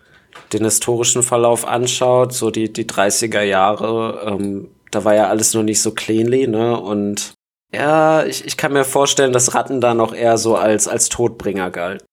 [0.54, 5.64] den historischen Verlauf anschaut, so die, die 30er Jahre, ähm, da war ja alles noch
[5.64, 6.80] nicht so cleanly, ne?
[6.80, 7.34] Und
[7.74, 11.70] ja, ich, ich kann mir vorstellen, dass Ratten da noch eher so als, als Todbringer
[11.70, 12.06] galt.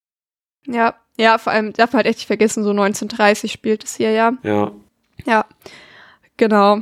[0.66, 4.10] Ja, ja, vor allem darf man halt echt nicht vergessen, so 1930 spielt es hier
[4.10, 4.32] ja.
[4.42, 4.72] Ja.
[5.24, 5.44] Ja,
[6.36, 6.80] genau.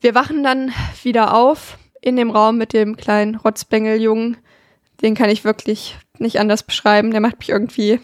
[0.00, 0.72] Wir wachen dann
[1.02, 4.36] wieder auf in dem Raum mit dem kleinen Rotzbengeljungen.
[5.00, 7.10] Den kann ich wirklich nicht anders beschreiben.
[7.10, 7.98] Der macht mich irgendwie,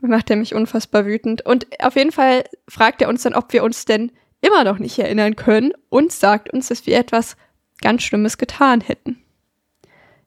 [0.00, 1.44] macht er mich unfassbar wütend.
[1.46, 4.12] Und auf jeden Fall fragt er uns dann, ob wir uns denn
[4.42, 7.36] immer noch nicht erinnern können und sagt uns, dass wir etwas
[7.80, 9.22] ganz Schlimmes getan hätten.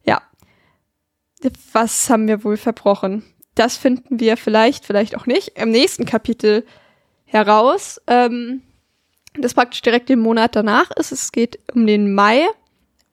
[0.03, 0.23] Ja.
[1.71, 3.23] Was haben wir wohl verbrochen?
[3.53, 6.65] Das finden wir vielleicht, vielleicht auch nicht, im nächsten Kapitel
[7.25, 8.63] heraus, ähm,
[9.41, 11.11] das praktisch direkt den Monat danach ist.
[11.11, 12.45] Es geht um den Mai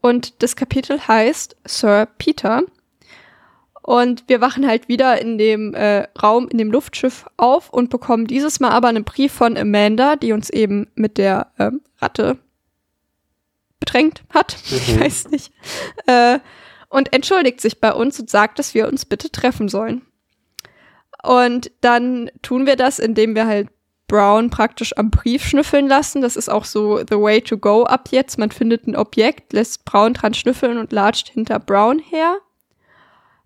[0.00, 2.62] und das Kapitel heißt Sir Peter.
[3.82, 8.26] Und wir wachen halt wieder in dem äh, Raum, in dem Luftschiff auf und bekommen
[8.26, 12.38] dieses Mal aber einen Brief von Amanda, die uns eben mit der ähm, Ratte
[13.80, 14.56] bedrängt hat.
[14.70, 15.00] Ich Mhm.
[15.00, 15.52] weiß nicht.
[16.06, 16.38] Äh,
[16.88, 20.02] und entschuldigt sich bei uns und sagt, dass wir uns bitte treffen sollen.
[21.22, 23.68] Und dann tun wir das, indem wir halt
[24.06, 26.20] Brown praktisch am Brief schnüffeln lassen.
[26.20, 28.38] Das ist auch so the way to go ab jetzt.
[28.38, 32.36] Man findet ein Objekt, lässt Brown dran schnüffeln und latscht hinter Brown her.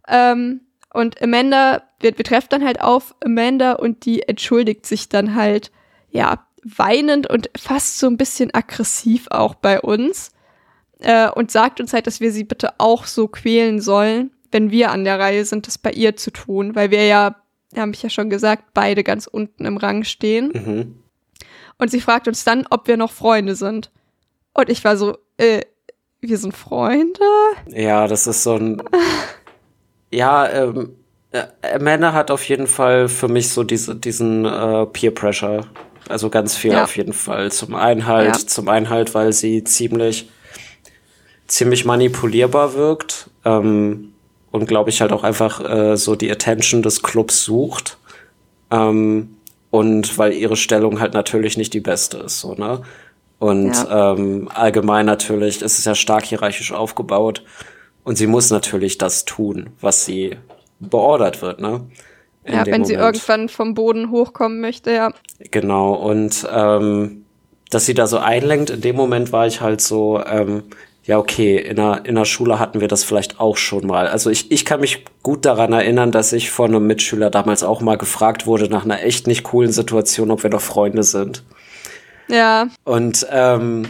[0.08, 0.62] Ähm,
[0.92, 5.70] und Amanda, wir, wir treffen dann halt auf Amanda und die entschuldigt sich dann halt,
[6.10, 10.32] ja, weinend und fast so ein bisschen aggressiv auch bei uns.
[11.00, 14.90] Äh, und sagt uns halt, dass wir sie bitte auch so quälen sollen, wenn wir
[14.90, 17.36] an der Reihe sind, das bei ihr zu tun, weil wir ja,
[17.76, 20.52] habe ich ja schon gesagt, beide ganz unten im Rang stehen.
[20.54, 20.94] Mhm.
[21.78, 23.90] Und sie fragt uns dann, ob wir noch Freunde sind.
[24.54, 25.60] Und ich war so, äh,
[26.20, 27.20] wir sind Freunde?
[27.68, 28.82] Ja, das ist so ein.
[30.10, 30.96] Ja, ähm,
[31.32, 35.66] äh, Amanda hat auf jeden Fall für mich so diese, diesen äh, Peer Pressure.
[36.08, 36.84] Also ganz viel Ja.
[36.84, 37.52] auf jeden Fall.
[37.52, 38.46] Zum einen halt, Ja.
[38.46, 40.30] zum einen halt, weil sie ziemlich,
[41.46, 43.28] ziemlich manipulierbar wirkt.
[43.44, 44.14] Ähm,
[44.50, 47.98] und glaube ich halt auch einfach äh, so die Attention des Clubs sucht.
[48.70, 49.36] Ähm,
[49.70, 52.82] und weil ihre Stellung halt natürlich nicht die beste ist, so, ne?
[53.38, 54.14] Und Ja.
[54.14, 57.44] ähm, allgemein natürlich, es ist ja stark hierarchisch aufgebaut.
[58.02, 60.36] Und sie muss natürlich das tun, was sie
[60.80, 61.82] beordert wird, ne?
[62.44, 63.16] In ja, wenn sie Moment.
[63.16, 65.12] irgendwann vom Boden hochkommen möchte, ja.
[65.50, 67.26] Genau, und ähm,
[67.70, 70.62] dass sie da so einlenkt, in dem Moment war ich halt so, ähm,
[71.08, 74.08] ja, okay, in der, in der Schule hatten wir das vielleicht auch schon mal.
[74.08, 77.80] Also ich, ich kann mich gut daran erinnern, dass ich von einem Mitschüler damals auch
[77.80, 81.44] mal gefragt wurde nach einer echt nicht coolen Situation, ob wir noch Freunde sind.
[82.28, 83.88] Ja, Und ähm,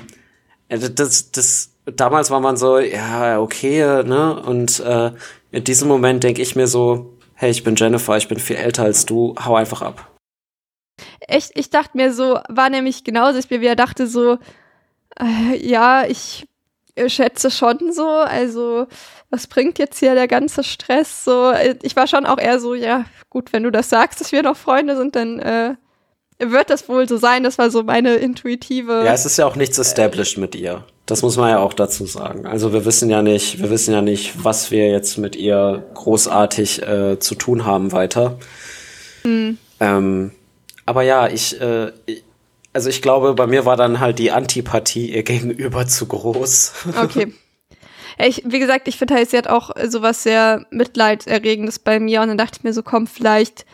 [0.69, 4.41] das, das, damals war man so, ja, okay, ne?
[4.41, 5.11] Und äh,
[5.51, 8.85] in diesem Moment denke ich mir so, hey, ich bin Jennifer, ich bin viel älter
[8.85, 10.09] als du, hau einfach ab.
[11.19, 14.39] echt, ich dachte mir so, war nämlich genauso, ich mir wieder dachte so,
[15.21, 16.47] äh, ja, ich
[17.09, 18.87] schätze schon so, also
[19.31, 21.51] was bringt jetzt hier der ganze Stress so?
[21.51, 24.43] Äh, Ich war schon auch eher so, ja, gut, wenn du das sagst, dass wir
[24.43, 25.75] noch Freunde sind, dann äh,
[26.39, 27.43] wird das wohl so sein.
[27.43, 29.05] Das war so meine intuitive.
[29.05, 30.85] Ja, es ist ja auch nichts established mit ihr.
[31.07, 32.47] Das muss man ja auch dazu sagen.
[32.47, 36.83] Also wir wissen ja nicht, wir wissen ja nicht, was wir jetzt mit ihr großartig
[36.83, 38.39] äh, zu tun haben weiter.
[39.81, 40.33] Ähm,
[40.87, 42.25] aber ja, ich, äh, ich,
[42.73, 46.73] also ich glaube, bei mir war dann halt die Antipathie ihr gegenüber zu groß.
[47.03, 47.33] Okay.
[48.21, 52.21] Ich, wie gesagt, ich finde halt, sie hat auch äh, sowas sehr Mitleidserregendes bei mir
[52.21, 53.65] und dann dachte ich mir so, komm, vielleicht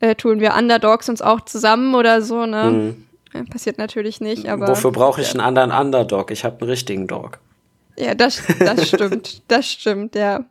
[0.00, 2.96] äh, tun wir Underdogs uns auch zusammen oder so, ne?
[3.32, 4.64] Äh, Passiert natürlich nicht, aber.
[4.66, 4.70] Mhm.
[4.70, 6.32] Wofür brauche ich einen anderen Underdog?
[6.32, 7.38] Ich habe einen richtigen Dog.
[7.96, 9.42] Ja, das, das stimmt.
[9.46, 10.44] Das stimmt, ja.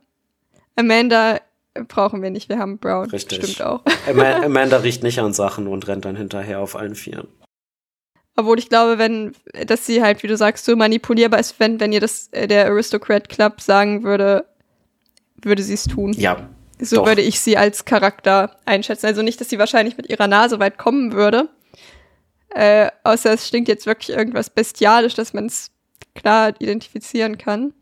[0.76, 1.38] Amanda
[1.88, 3.10] brauchen wir nicht, wir haben Brown.
[3.10, 3.44] Richtig.
[3.44, 3.82] Stimmt auch.
[4.08, 7.28] Ama- Amanda riecht nicht an Sachen und rennt dann hinterher auf allen Vieren.
[8.36, 9.32] Obwohl ich glaube, wenn,
[9.66, 12.66] dass sie halt, wie du sagst, so manipulierbar ist, wenn, wenn ihr das äh, der
[12.66, 14.46] Aristocrat Club sagen würde,
[15.40, 16.12] würde sie es tun.
[16.14, 16.48] Ja.
[16.80, 17.06] So doch.
[17.06, 19.06] würde ich sie als Charakter einschätzen.
[19.06, 21.48] Also nicht, dass sie wahrscheinlich mit ihrer Nase weit kommen würde.
[22.50, 25.70] Äh, außer es stinkt jetzt wirklich irgendwas bestialisch, dass man es
[26.14, 27.72] klar identifizieren kann.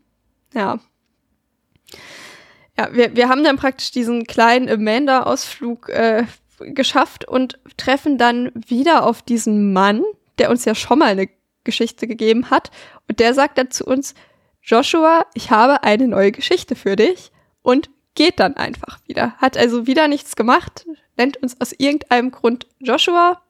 [0.53, 0.79] Ja.
[2.77, 6.23] Ja, wir, wir haben dann praktisch diesen kleinen Amanda-Ausflug äh,
[6.59, 10.03] geschafft und treffen dann wieder auf diesen Mann,
[10.39, 11.29] der uns ja schon mal eine
[11.63, 12.71] Geschichte gegeben hat.
[13.07, 14.13] Und der sagt dann zu uns,
[14.61, 17.31] Joshua, ich habe eine neue Geschichte für dich
[17.61, 19.33] und geht dann einfach wieder.
[19.37, 20.85] Hat also wieder nichts gemacht,
[21.17, 23.41] nennt uns aus irgendeinem Grund Joshua.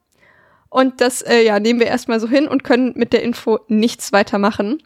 [0.69, 4.11] Und das äh, ja, nehmen wir erstmal so hin und können mit der Info nichts
[4.11, 4.81] weitermachen.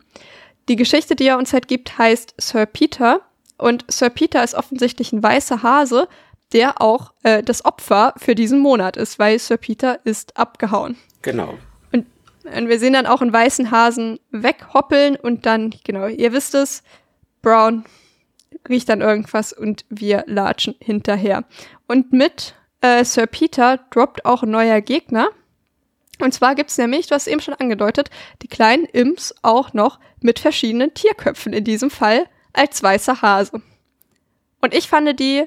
[0.67, 3.21] Die Geschichte, die er uns halt gibt, heißt Sir Peter.
[3.57, 6.09] Und Sir Peter ist offensichtlich ein weißer Hase,
[6.51, 10.97] der auch äh, das Opfer für diesen Monat ist, weil Sir Peter ist abgehauen.
[11.21, 11.57] Genau.
[12.55, 16.83] Und wir sehen dann auch einen weißen Hasen weghoppeln und dann, genau, ihr wisst es,
[17.41, 17.85] Brown
[18.69, 21.45] riecht dann irgendwas und wir latschen hinterher.
[21.87, 25.29] Und mit äh, Sir Peter droppt auch ein neuer Gegner.
[26.19, 28.09] Und zwar gibt's nämlich, du hast eben schon angedeutet,
[28.41, 33.61] die kleinen Imps auch noch mit verschiedenen Tierköpfen, in diesem Fall als weißer Hase.
[34.61, 35.45] Und ich fand die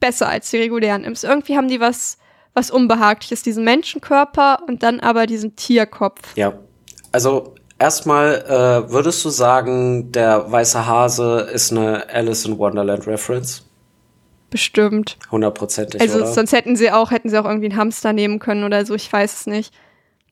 [0.00, 1.24] besser als die regulären Imps.
[1.24, 2.18] Irgendwie haben die was,
[2.54, 6.20] was Unbehagliches, diesen Menschenkörper und dann aber diesen Tierkopf.
[6.36, 6.54] Ja.
[7.12, 13.64] Also erstmal äh, würdest du sagen, der weiße Hase ist eine Alice in Wonderland Reference?
[14.50, 15.16] Bestimmt.
[15.30, 16.26] Hundertprozentig, Also oder?
[16.26, 19.10] sonst hätten sie auch, hätten sie auch irgendwie einen Hamster nehmen können oder so, ich
[19.10, 19.74] weiß es nicht.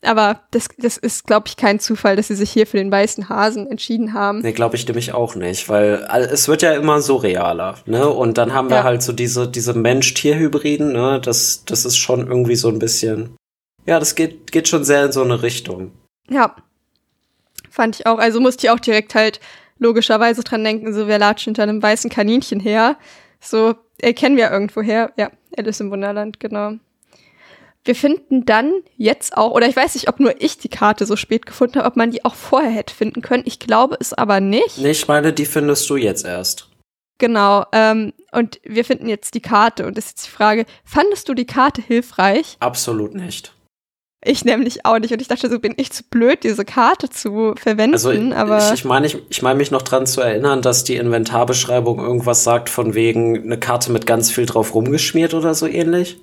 [0.03, 3.29] Aber das, das ist, glaube ich, kein Zufall, dass sie sich hier für den weißen
[3.29, 4.41] Hasen entschieden haben.
[4.41, 8.09] Nee, glaube ich nämlich auch nicht, weil es wird ja immer so realer, ne?
[8.09, 8.85] Und dann haben wir Ja.
[8.85, 11.21] halt so diese, diese Mensch-Tier-Hybriden, ne?
[11.23, 13.37] Das, das ist schon irgendwie so ein bisschen,
[13.85, 15.93] ja, das geht, geht schon sehr in so eine Richtung.
[16.31, 16.57] Ja.
[17.69, 18.19] Fand ich auch.
[18.19, 19.39] Also musste ich auch direkt halt
[19.79, 22.97] logischerweise dran denken, so wer latscht hinter einem weißen Kaninchen her.
[23.41, 25.13] So, äh, kennen wir irgendwo her.
[25.17, 26.75] Ja, Alice im Wunderland, genau.
[27.85, 31.17] Wir finden dann jetzt auch, oder ich weiß nicht, ob nur ich die Karte so
[31.17, 33.45] spät gefunden habe, ob man die auch vorher hätte finden können.
[33.47, 34.79] Ich glaube es aber nicht.
[34.79, 36.69] Nee, ich meine, die findest du jetzt erst.
[37.19, 37.65] Genau.
[37.73, 41.35] Ähm, und wir finden jetzt die Karte und das ist jetzt die Frage, fandest du
[41.35, 42.57] die Karte hilfreich?
[42.61, 43.55] Absolut nicht.
[44.23, 45.13] Ich nämlich auch nicht.
[45.13, 47.95] Und ich dachte, so bin ich zu blöd, diese Karte zu verwenden.
[47.95, 50.97] Also aber ich, ich meine, ich, ich meine mich noch dran zu erinnern, dass die
[50.97, 56.21] Inventarbeschreibung irgendwas sagt von wegen eine Karte mit ganz viel drauf rumgeschmiert oder so ähnlich.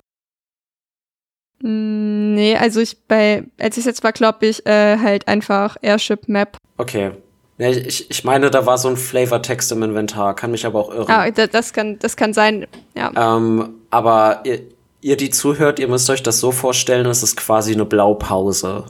[1.62, 6.28] Mm, Nee, also ich bei, als ich jetzt war, glaube ich, äh, halt einfach Airship
[6.28, 6.56] Map.
[6.76, 7.10] Okay.
[7.58, 10.90] Ja, ich, ich meine, da war so ein Flavortext im Inventar, kann mich aber auch
[10.94, 11.10] irren.
[11.10, 12.66] Ah, da- das kann, das kann sein.
[12.94, 13.10] Ja.
[13.36, 14.60] Ähm, aber ihr,
[15.00, 18.84] ihr, die zuhört, ihr müsst euch das so vorstellen, es ist quasi eine Blaupause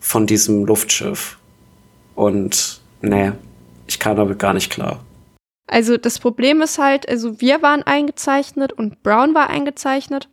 [0.00, 1.36] von diesem Luftschiff.
[2.14, 3.32] Und nee,
[3.86, 5.00] ich kam damit gar nicht klar.
[5.68, 10.28] Also das Problem ist halt, also wir waren eingezeichnet und Brown war eingezeichnet,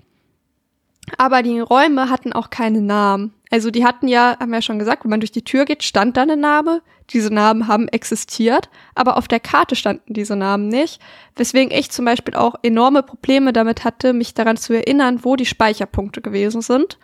[1.17, 3.33] aber die Räume hatten auch keine Namen.
[3.51, 5.83] Also die hatten ja, haben wir ja schon gesagt, wenn man durch die Tür geht,
[5.83, 6.81] stand da eine Narbe.
[7.09, 11.01] Diese Narben haben existiert, aber auf der Karte standen diese Namen nicht.
[11.35, 15.45] Weswegen ich zum Beispiel auch enorme Probleme damit hatte, mich daran zu erinnern, wo die
[15.45, 16.97] Speicherpunkte gewesen sind.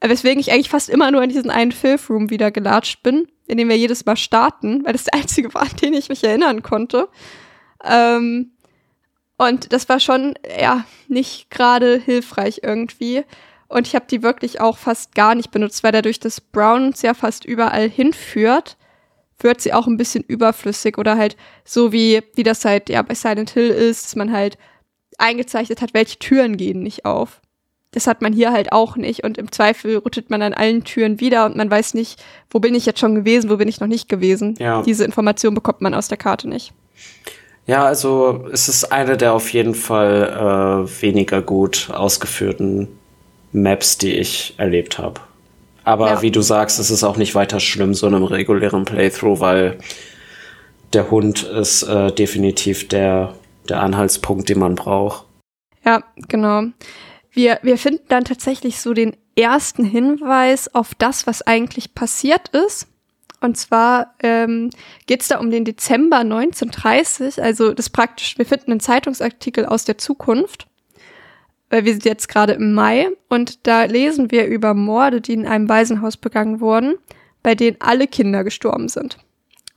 [0.00, 3.58] Weswegen ich eigentlich fast immer nur in diesen einen Filth Room wieder gelatscht bin, in
[3.58, 6.62] dem wir jedes Mal starten, weil das der einzige war, an den ich mich erinnern
[6.62, 7.08] konnte.
[7.84, 8.52] Ähm,
[9.38, 13.24] und das war schon, ja, nicht gerade hilfreich irgendwie.
[13.68, 17.02] Und ich habe die wirklich auch fast gar nicht benutzt, weil dadurch, dass Brown uns
[17.02, 18.76] ja fast überall hinführt,
[19.38, 23.14] wird sie auch ein bisschen überflüssig oder halt so wie, wie das halt ja bei
[23.14, 24.58] Silent Hill ist, dass man halt
[25.18, 27.40] eingezeichnet hat, welche Türen gehen nicht auf.
[27.92, 31.20] Das hat man hier halt auch nicht und im Zweifel rutscht man an allen Türen
[31.20, 33.86] wieder und man weiß nicht, wo bin ich jetzt schon gewesen, wo bin ich noch
[33.86, 34.56] nicht gewesen.
[34.58, 34.82] Ja.
[34.82, 36.72] Diese Information bekommt man aus der Karte nicht.
[37.68, 42.88] Ja, also es ist eine der auf jeden Fall äh, weniger gut ausgeführten
[43.52, 45.20] Maps, die ich erlebt habe.
[45.84, 46.22] Aber Ja.
[46.22, 49.78] wie du sagst, es ist auch nicht weiter schlimm, so in einem regulären Playthrough, weil
[50.94, 53.34] der Hund ist äh, definitiv der,
[53.68, 55.26] der Anhaltspunkt, den man braucht.
[55.84, 56.62] Ja, genau.
[57.32, 62.86] Wir, wir finden dann tatsächlich so den ersten Hinweis auf das, was eigentlich passiert ist.
[63.40, 64.70] Und zwar ähm,
[65.06, 67.42] geht es da um den Dezember 1930.
[67.42, 70.66] Also das praktisch, wir finden einen Zeitungsartikel aus der Zukunft.
[71.70, 75.46] Weil wir sind jetzt gerade im Mai und da lesen wir über Morde, die in
[75.46, 76.94] einem Waisenhaus begangen wurden,
[77.42, 79.18] bei denen alle Kinder gestorben sind.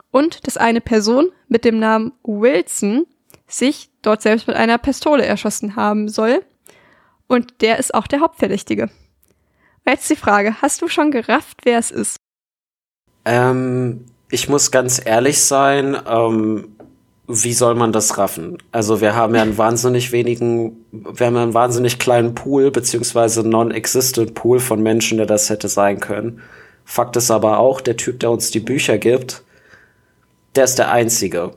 [0.10, 3.06] Und dass eine Person mit dem Namen Wilson
[3.46, 6.44] sich dort selbst mit einer Pistole erschossen haben soll.
[7.28, 8.90] Und der ist auch der Hauptverdächtige.
[9.86, 12.18] Jetzt die Frage, hast du schon gerafft, wer es ist?
[13.26, 16.70] Ähm, ich muss ganz ehrlich sein, ähm,
[17.28, 18.58] wie soll man das raffen?
[18.72, 23.48] Also wir haben ja einen wahnsinnig wenigen, wir haben ja einen wahnsinnig kleinen Pool, beziehungsweise
[23.48, 26.42] non-existent Pool von Menschen, der das hätte sein können.
[26.84, 29.44] Fakt ist aber auch, der Typ, der uns die Bücher gibt,
[30.56, 31.52] der ist der Einzige,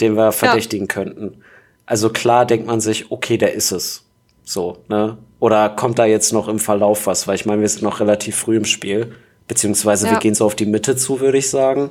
[0.00, 1.42] den wir verdächtigen könnten.
[1.86, 4.04] Also klar denkt man sich, okay, der ist es.
[4.44, 5.18] So, ne?
[5.40, 7.26] Oder kommt da jetzt noch im Verlauf was?
[7.26, 9.12] Weil ich meine, wir sind noch relativ früh im Spiel.
[9.50, 10.18] Beziehungsweise wir Ja.
[10.20, 11.90] gehen so auf die Mitte zu, würde ich sagen.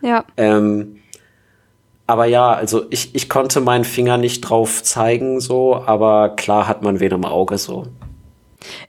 [0.00, 0.96] Ja, Ähm,
[2.08, 6.82] aber ja, also ich, ich konnte meinen Finger nicht drauf zeigen, so, aber klar hat
[6.82, 7.86] man wen im Auge, so.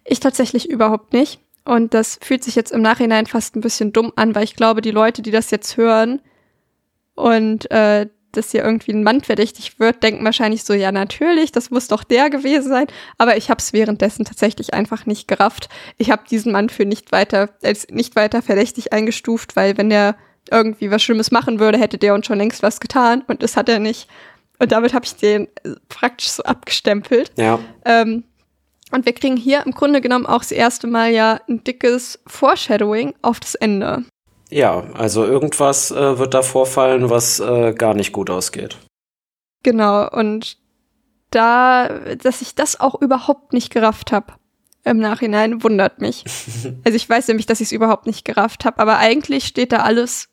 [0.06, 1.40] ich tatsächlich überhaupt nicht.
[1.66, 4.82] Und das fühlt sich jetzt im Nachhinein fast ein bisschen dumm an, weil ich glaube,
[4.82, 6.20] die Leute, die das jetzt hören
[7.14, 11.72] und äh, dass hier irgendwie ein Mann verdächtig wird, denken wahrscheinlich so, ja natürlich, das
[11.72, 12.88] muss doch der gewesen sein.
[13.18, 15.70] Aber ich habe es währenddessen tatsächlich einfach nicht gerafft.
[15.98, 20.16] Ich habe diesen Mann für nicht weiter als nicht weiter verdächtig eingestuft, weil wenn der
[20.52, 23.70] irgendwie was Schlimmes machen würde, hätte der uns schon längst was getan und das hat
[23.70, 24.10] er nicht.
[24.60, 27.32] Und damit habe ich den äh, praktisch so abgestempelt.
[27.38, 27.60] Ja.
[27.86, 28.24] Ähm,
[28.92, 33.14] und wir kriegen hier im Grunde genommen auch das erste Mal ja ein dickes Foreshadowing
[33.22, 34.04] auf das Ende.
[34.50, 38.78] Ja, also irgendwas äh, wird da vorfallen, was äh, gar nicht gut ausgeht.
[39.64, 40.10] Genau.
[40.10, 40.58] Und
[41.32, 44.34] da, dass ich das auch überhaupt nicht gerafft habe
[44.84, 46.24] im Nachhinein, wundert mich.
[46.84, 49.78] also ich weiß nämlich, dass ich es überhaupt nicht gerafft habe, aber eigentlich steht da
[49.78, 50.30] alles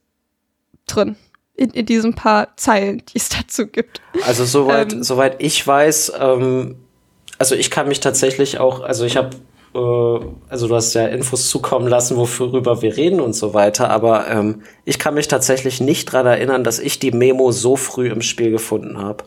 [0.87, 1.17] drin.
[1.55, 4.01] In, in diesen paar Zeilen, die es dazu gibt.
[4.27, 5.03] Also soweit, Ähm.
[5.03, 6.77] soweit ich weiß, ähm,
[7.39, 9.31] also ich kann mich tatsächlich auch, also ich habe,
[9.77, 14.29] äh, also du hast ja Infos zukommen lassen, worüber wir reden und so weiter, aber
[14.29, 18.23] ähm, ich kann mich tatsächlich nicht dran erinnern, dass ich die Memo so früh im
[18.23, 19.25] Spiel gefunden habe.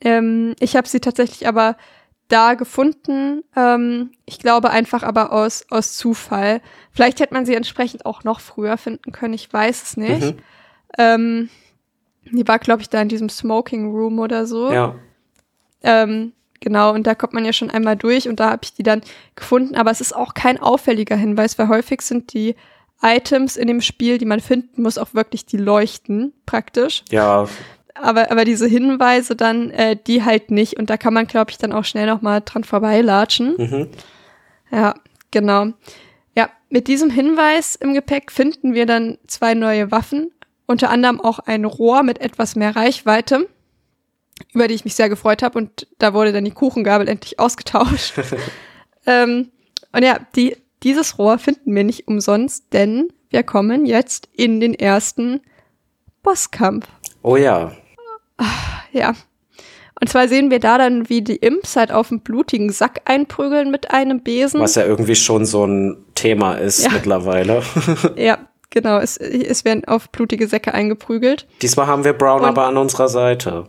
[0.00, 1.76] Ähm, ich habe sie tatsächlich aber
[2.28, 3.42] da gefunden.
[3.56, 6.62] Ähm, ich glaube einfach aber aus, aus Zufall.
[6.92, 10.36] Vielleicht hätte man sie entsprechend auch noch früher finden können, ich weiß es nicht.
[10.36, 10.38] Mhm.
[10.98, 11.50] Ähm,
[12.24, 14.72] die war, glaube ich, da in diesem Smoking Room oder so.
[14.72, 14.94] Ja.
[15.82, 18.82] Ähm, genau, und da kommt man ja schon einmal durch und da habe ich die
[18.82, 19.02] dann
[19.34, 19.74] gefunden.
[19.74, 22.54] Aber es ist auch kein auffälliger Hinweis, weil häufig sind die
[23.02, 27.02] Items in dem Spiel, die man finden muss, auch wirklich die leuchten, praktisch.
[27.10, 27.46] Ja,
[27.94, 30.78] Aber, aber diese Hinweise dann, äh, die halt nicht.
[30.78, 33.54] Und da kann man, glaube ich, dann auch schnell noch mal dran vorbeilatschen.
[33.56, 33.88] mhm.
[34.72, 34.94] Ja,
[35.32, 35.72] genau.
[36.36, 40.30] Ja, mit diesem Hinweis im Gepäck finden wir dann zwei neue Waffen.
[40.66, 43.48] Unter anderem auch ein Rohr mit etwas mehr Reichweite,
[44.52, 45.58] über die ich mich sehr gefreut habe.
[45.58, 48.14] Und da wurde dann die Kuchengabel endlich ausgetauscht.
[49.06, 49.50] ähm,
[49.92, 54.74] und ja, die, dieses Rohr finden wir nicht umsonst, denn wir kommen jetzt in den
[54.74, 55.40] ersten
[56.22, 56.86] Bosskampf.
[57.22, 57.72] Oh ja.
[58.92, 59.14] Ja.
[60.00, 63.70] Und zwar sehen wir da dann, wie die Imps halt auf einen blutigen Sack einprügeln
[63.70, 64.60] mit einem Besen.
[64.60, 66.90] Was ja irgendwie schon so ein Thema ist Ja.
[66.92, 67.62] mittlerweile.
[68.16, 68.38] Ja,
[68.70, 68.98] genau.
[68.98, 71.46] Es, es werden auf blutige Säcke eingeprügelt.
[71.60, 73.66] Diesmal haben wir Brown Und- aber an unserer Seite.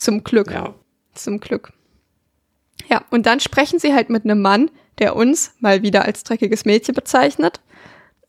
[0.00, 0.50] Zum Glück.
[0.50, 0.74] Ja.
[1.14, 1.72] Zum Glück.
[2.88, 6.64] Ja, und dann sprechen sie halt mit einem Mann, der uns mal wieder als dreckiges
[6.64, 7.60] Mädchen bezeichnet.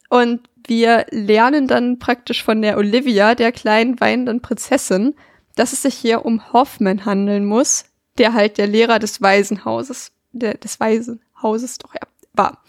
[0.10, 5.16] Und wir lernen dann praktisch von der Olivia, der kleinen weinenden Prinzessin,
[5.56, 7.86] dass es sich hier um Hoffman handeln muss,
[8.18, 12.02] der halt der Lehrer des Waisenhauses, der, des Waisenhauses doch ja,
[12.34, 12.62] war.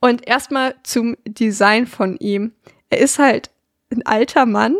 [0.00, 2.52] Und erstmal zum Design von ihm.
[2.88, 3.50] Er ist halt
[3.90, 4.76] ein alter Mann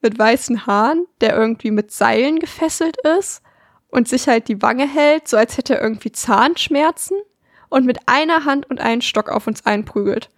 [0.00, 3.42] mit weißen Haaren, der irgendwie mit Seilen gefesselt ist
[3.88, 7.16] und sich halt die Wange hält, so als hätte er irgendwie Zahnschmerzen
[7.68, 10.28] und mit einer Hand und einem Stock auf uns einprügelt.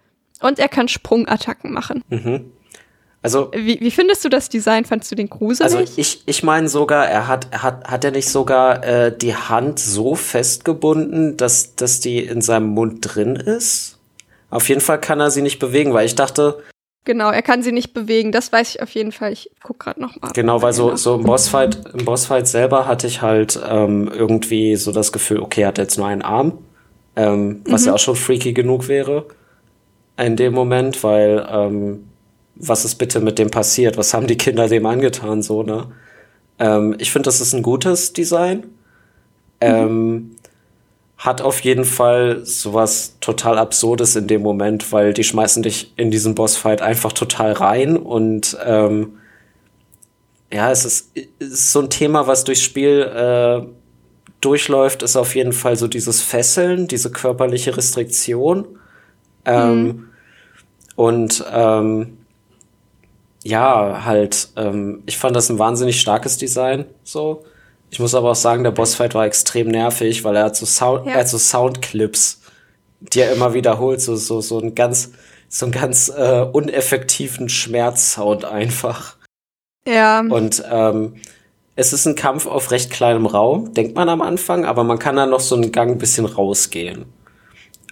[0.41, 2.03] Und er kann Sprungattacken machen.
[2.09, 2.51] Mhm.
[3.23, 4.83] Also wie, wie findest du das Design?
[4.85, 5.61] Fandst du den gruselig?
[5.61, 9.35] Also ich, ich meine sogar, er hat, er hat, hat er nicht sogar äh, die
[9.35, 13.99] Hand so festgebunden, dass, dass die in seinem Mund drin ist?
[14.49, 16.63] Auf jeden Fall kann er sie nicht bewegen, weil ich dachte.
[17.03, 18.31] Genau, er kann sie nicht bewegen.
[18.31, 19.33] Das weiß ich auf jeden Fall.
[19.33, 20.31] Ich guck gerade noch mal.
[20.33, 24.91] Genau, weil so, so im Bossfight, im Bossfight selber hatte ich halt ähm, irgendwie so
[24.91, 26.59] das Gefühl, okay, er hat jetzt nur einen Arm,
[27.15, 27.87] ähm, was mhm.
[27.87, 29.25] ja auch schon freaky genug wäre
[30.17, 32.07] in dem Moment, weil ähm,
[32.55, 33.97] was ist bitte mit dem passiert?
[33.97, 35.87] Was haben die Kinder dem angetan, so, ne?
[36.59, 38.65] Ähm, ich finde, das ist ein gutes Design.
[39.63, 40.35] Mhm.
[41.21, 46.09] Hat auf jeden Fall sowas total Absurdes in dem Moment, weil die schmeißen dich in
[46.09, 49.19] diesen Bossfight einfach total rein und ähm,
[50.51, 53.65] ja, es ist, es ist so ein Thema, was durchs Spiel äh,
[54.41, 58.67] durchläuft, ist auf jeden Fall so dieses Fesseln, diese körperliche Restriktion.
[59.45, 60.09] Ähm, mhm.
[60.95, 62.17] Und ähm,
[63.43, 66.85] ja, halt, ähm, ich fand das ein wahnsinnig starkes Design.
[67.03, 67.45] So.
[67.91, 71.05] Ich muss aber auch sagen, der Bossfight war extrem nervig, weil er hat so Sound,
[71.05, 71.11] ja.
[71.11, 72.39] er hat so Soundclips,
[73.01, 75.11] die er immer wiederholt, so, so, so ein ganz,
[75.49, 79.17] so ein ganz äh, uneffektiven Schmerzsound einfach.
[79.85, 80.21] Ja.
[80.21, 81.15] Und ähm,
[81.75, 85.17] es ist ein Kampf auf recht kleinem Raum, denkt man am Anfang, aber man kann
[85.17, 87.05] da noch so einen Gang ein bisschen rausgehen.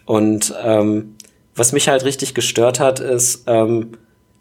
[0.06, 1.18] Und ähm,
[1.56, 3.98] was mich halt richtig gestört hat, ist, ähm,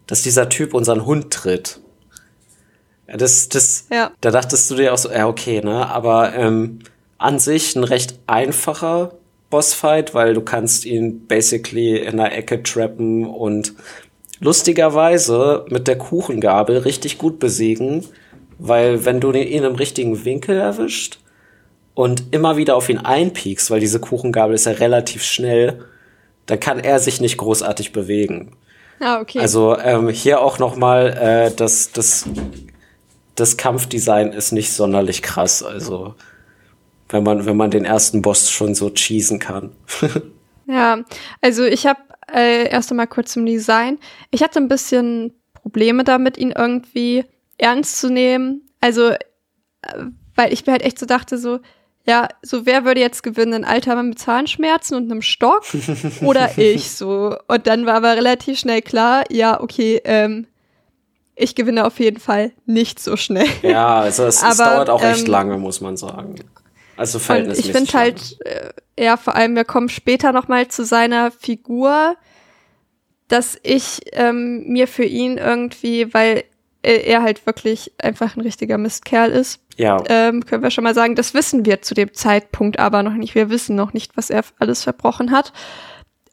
[0.07, 1.81] dass dieser Typ unseren Hund tritt.
[3.17, 4.11] Das, das, ja.
[4.21, 6.81] da dachtest du dir auch so, ja, okay, ne, aber ähm,
[7.17, 9.13] an sich ein recht einfacher
[9.51, 13.73] Bossfight, weil du kannst ihn basically in der Ecke trappen und
[14.41, 18.05] lustigerweise mit der Kuchengabel richtig gut besiegen,
[18.59, 21.19] weil wenn du ihn im richtigen Winkel erwischt
[21.95, 25.85] und immer wieder auf ihn einpiekst, weil diese Kuchengabel ist ja relativ schnell,
[26.47, 28.53] dann kann er sich nicht großartig bewegen.
[29.01, 29.39] Ah, okay.
[29.39, 32.29] Also ähm, hier auch noch mal äh, das, das,
[33.39, 35.63] das Kampfdesign ist nicht sonderlich krass.
[35.63, 36.15] Also
[37.09, 39.73] wenn man, wenn man den ersten Boss schon so cheesen kann.
[40.67, 40.99] ja,
[41.41, 42.01] also ich habe
[42.33, 43.99] äh, erst einmal kurz zum Design.
[44.31, 47.25] Ich hatte ein bisschen Probleme damit, ihn irgendwie
[47.57, 48.63] ernst zu nehmen.
[48.81, 49.19] Also, äh,
[50.35, 51.61] weil ich mir halt echt so dachte, so,
[52.07, 53.53] ja, so wer würde jetzt gewinnen?
[53.53, 55.63] Ein alter Mann mit Zahnschmerzen und einem Stock
[56.23, 57.37] oder ich so?
[57.49, 60.47] Und dann war aber relativ schnell klar, ja, okay, ähm,
[61.39, 63.49] ich gewinne auf jeden Fall nicht so schnell.
[63.63, 66.37] Ja, also es, aber, es dauert auch ähm, echt lange, muss man sagen.
[66.97, 67.67] Also verhältnismäßig.
[67.67, 72.17] Ich finde halt, äh, ja, vor allem, wir kommen später noch mal zu seiner Figur,
[73.29, 76.45] dass ich ähm, mir für ihn irgendwie, weil
[76.83, 79.61] er halt wirklich einfach ein richtiger Mistkerl ist.
[79.77, 80.03] Ja.
[80.09, 83.35] Ähm, können wir schon mal sagen, das wissen wir zu dem Zeitpunkt aber noch nicht.
[83.35, 85.53] Wir wissen noch nicht, was er alles verbrochen hat.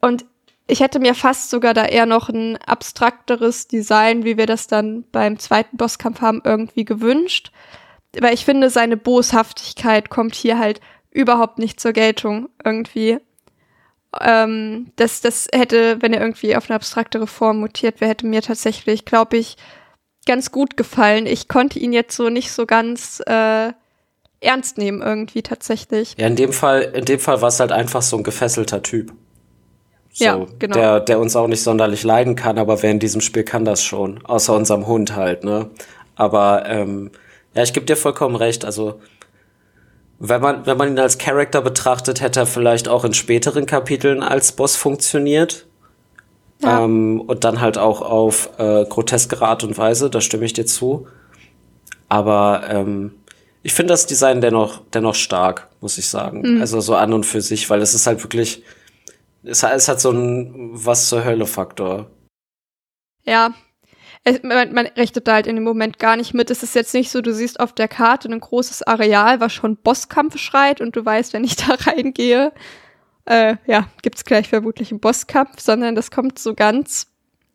[0.01, 0.25] Und
[0.67, 5.03] ich hätte mir fast sogar da eher noch ein abstrakteres Design, wie wir das dann
[5.11, 7.51] beim zweiten Bosskampf haben, irgendwie gewünscht.
[8.19, 10.81] Weil ich finde, seine Boshaftigkeit kommt hier halt
[11.11, 13.19] überhaupt nicht zur Geltung irgendwie.
[14.21, 18.41] Ähm, das, das hätte, wenn er irgendwie auf eine abstraktere Form mutiert wäre, hätte mir
[18.41, 19.57] tatsächlich, glaube ich,
[20.25, 21.27] ganz gut gefallen.
[21.27, 23.71] Ich konnte ihn jetzt so nicht so ganz äh,
[24.39, 26.15] ernst nehmen irgendwie tatsächlich.
[26.17, 29.13] Ja, in dem Fall, in dem Fall war es halt einfach so ein gefesselter Typ.
[30.17, 30.75] So, ja, genau.
[30.75, 33.83] Der, der uns auch nicht sonderlich leiden kann, aber wer in diesem Spiel kann das
[33.83, 34.25] schon.
[34.25, 35.69] Außer unserem Hund halt, ne?
[36.15, 37.11] Aber ähm,
[37.53, 38.63] ja, ich gebe dir vollkommen recht.
[38.63, 39.01] Also
[40.17, 44.23] wenn man, wenn man ihn als Charakter betrachtet, hätte er vielleicht auch in späteren Kapiteln
[44.23, 45.67] als Boss funktioniert.
[46.61, 46.85] Ja.
[46.85, 50.65] Ähm, und dann halt auch auf äh, groteskere Art und Weise, da stimme ich dir
[50.65, 51.07] zu.
[52.07, 53.15] Aber ähm,
[53.63, 56.43] ich finde das Design dennoch, dennoch stark, muss ich sagen.
[56.55, 56.61] Mhm.
[56.61, 58.63] Also so an und für sich, weil es ist halt wirklich,
[59.45, 62.09] es, es hat so ein Was zur Hölle-Faktor.
[63.23, 63.53] Ja,
[64.23, 66.49] es, man, man rechnet da halt in dem Moment gar nicht mit.
[66.49, 69.77] Es ist jetzt nicht so, du siehst auf der Karte ein großes Areal, was schon
[69.77, 72.51] Bosskampf schreit und du weißt, wenn ich da reingehe,
[73.25, 77.07] äh, ja, gibt's gleich vermutlich einen Bosskampf, sondern das kommt so ganz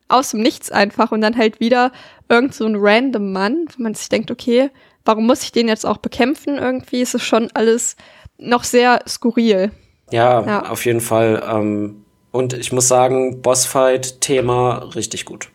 [0.08, 1.92] aus dem Nichts einfach und dann halt wieder
[2.28, 4.70] irgend so ein random Mann, wo man sich denkt, okay,
[5.04, 7.00] warum muss ich den jetzt auch bekämpfen irgendwie?
[7.00, 7.96] Ist es schon alles
[8.38, 9.70] noch sehr skurril.
[10.10, 10.70] Ja, ja.
[10.70, 11.42] auf jeden Fall.
[11.46, 15.48] Ähm, und ich muss sagen, Bossfight-Thema richtig gut.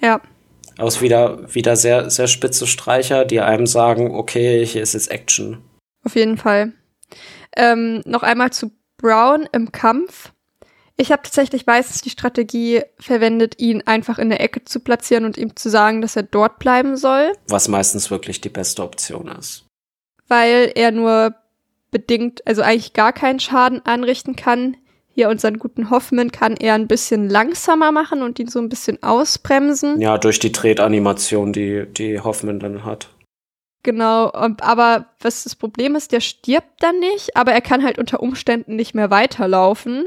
[0.00, 0.20] Ja.
[0.78, 5.58] Aus wieder, wieder sehr, sehr spitze Streicher, die einem sagen, okay, hier ist jetzt Action.
[6.04, 6.72] Auf jeden Fall.
[7.56, 10.32] Ähm, noch einmal zu Brown im Kampf.
[10.96, 15.38] Ich habe tatsächlich meistens die Strategie verwendet, ihn einfach in der Ecke zu platzieren und
[15.38, 17.32] ihm zu sagen, dass er dort bleiben soll.
[17.48, 19.64] Was meistens wirklich die beste Option ist.
[20.28, 21.34] Weil er nur
[21.90, 24.76] bedingt, also eigentlich gar keinen Schaden anrichten kann.
[25.12, 29.02] Hier unseren guten Hoffman kann er ein bisschen langsamer machen und ihn so ein bisschen
[29.02, 30.00] ausbremsen.
[30.00, 33.10] Ja, durch die Tretanimation, die, die Hoffman dann hat.
[33.82, 38.20] Genau, aber was das Problem ist, der stirbt dann nicht, aber er kann halt unter
[38.20, 40.06] Umständen nicht mehr weiterlaufen.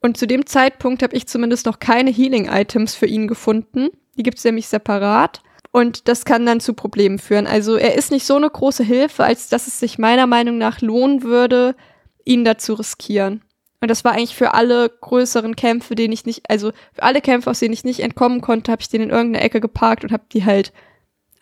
[0.00, 3.88] Und zu dem Zeitpunkt habe ich zumindest noch keine Healing-Items für ihn gefunden.
[4.16, 5.42] Die gibt es nämlich separat.
[5.76, 7.46] Und das kann dann zu Problemen führen.
[7.46, 10.80] Also er ist nicht so eine große Hilfe, als dass es sich meiner Meinung nach
[10.80, 11.76] lohnen würde,
[12.24, 13.42] ihn da zu riskieren.
[13.82, 17.50] Und das war eigentlich für alle größeren Kämpfe, denen ich nicht, also für alle Kämpfe,
[17.50, 20.22] aus denen ich nicht entkommen konnte, habe ich den in irgendeine Ecke geparkt und habe
[20.32, 20.72] die halt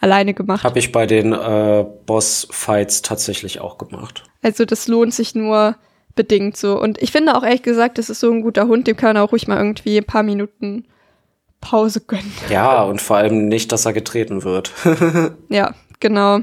[0.00, 0.64] alleine gemacht.
[0.64, 4.24] Habe ich bei den äh, Boss-Fights tatsächlich auch gemacht.
[4.42, 5.76] Also das lohnt sich nur
[6.16, 6.76] bedingt so.
[6.80, 9.22] Und ich finde auch ehrlich gesagt, das ist so ein guter Hund, dem kann man
[9.22, 10.86] auch ruhig mal irgendwie ein paar Minuten
[11.64, 12.32] Pause gönnen.
[12.50, 14.72] Ja, und vor allem nicht, dass er getreten wird.
[15.48, 16.40] ja, genau.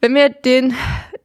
[0.00, 0.74] Wenn wir den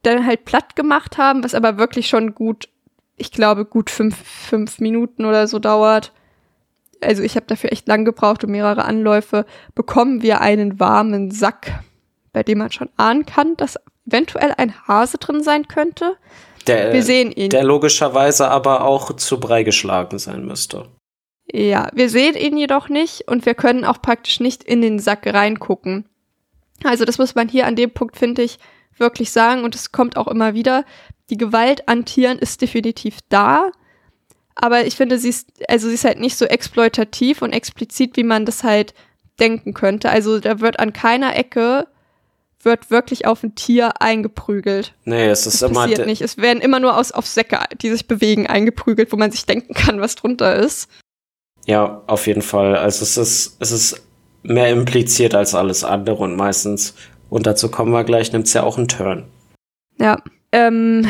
[0.02, 2.68] dann halt platt gemacht haben, was aber wirklich schon gut,
[3.16, 6.12] ich glaube, gut fünf, fünf Minuten oder so dauert,
[7.02, 9.44] also ich habe dafür echt lang gebraucht und mehrere Anläufe,
[9.74, 11.80] bekommen wir einen warmen Sack,
[12.32, 16.16] bei dem man schon ahnen kann, dass eventuell ein Hase drin sein könnte.
[16.66, 17.50] Der, wir sehen ihn.
[17.50, 20.86] Der logischerweise aber auch zu Brei geschlagen sein müsste.
[21.50, 25.26] Ja, wir sehen ihn jedoch nicht und wir können auch praktisch nicht in den Sack
[25.26, 26.04] reingucken.
[26.84, 28.58] Also das muss man hier an dem Punkt, finde ich,
[28.96, 30.84] wirklich sagen und es kommt auch immer wieder.
[31.30, 33.70] Die Gewalt an Tieren ist definitiv da,
[34.54, 38.24] aber ich finde, sie ist, also sie ist halt nicht so exploitativ und explizit, wie
[38.24, 38.92] man das halt
[39.38, 40.10] denken könnte.
[40.10, 41.86] Also da wird an keiner Ecke
[42.60, 44.94] wird wirklich auf ein Tier eingeprügelt.
[45.04, 45.82] Nee, es ist das immer.
[45.82, 46.22] Passiert nicht.
[46.22, 49.74] Es werden immer nur aus, auf Säcke, die sich bewegen, eingeprügelt, wo man sich denken
[49.74, 50.88] kann, was drunter ist.
[51.68, 52.76] Ja, auf jeden Fall.
[52.76, 54.02] Also es ist, es ist
[54.42, 56.94] mehr impliziert als alles andere und meistens,
[57.28, 59.24] und dazu kommen wir gleich, nimmt es ja auch einen Turn.
[59.98, 60.16] Ja.
[60.50, 61.06] Ähm,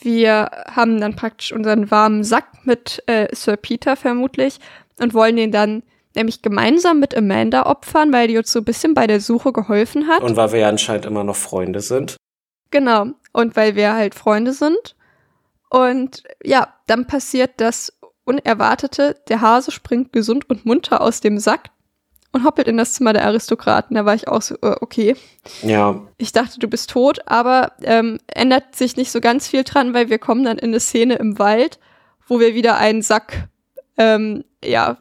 [0.00, 4.58] wir haben dann praktisch unseren warmen Sack mit äh, Sir Peter vermutlich
[4.98, 5.84] und wollen den dann
[6.16, 10.08] nämlich gemeinsam mit Amanda opfern, weil die uns so ein bisschen bei der Suche geholfen
[10.08, 10.22] hat.
[10.22, 12.16] Und weil wir ja anscheinend immer noch Freunde sind.
[12.72, 13.06] Genau.
[13.32, 14.96] Und weil wir halt Freunde sind.
[15.70, 17.92] Und ja, dann passiert das
[18.28, 19.16] Unerwartete.
[19.28, 21.70] Der Hase springt gesund und munter aus dem Sack
[22.32, 23.94] und hoppelt in das Zimmer der Aristokraten.
[23.96, 25.16] Da war ich auch so, äh, okay.
[25.62, 26.00] Ja.
[26.18, 30.10] Ich dachte, du bist tot, aber ähm, ändert sich nicht so ganz viel dran, weil
[30.10, 31.78] wir kommen dann in eine Szene im Wald,
[32.26, 33.48] wo wir wieder einen Sack,
[33.96, 34.98] ähm, ja,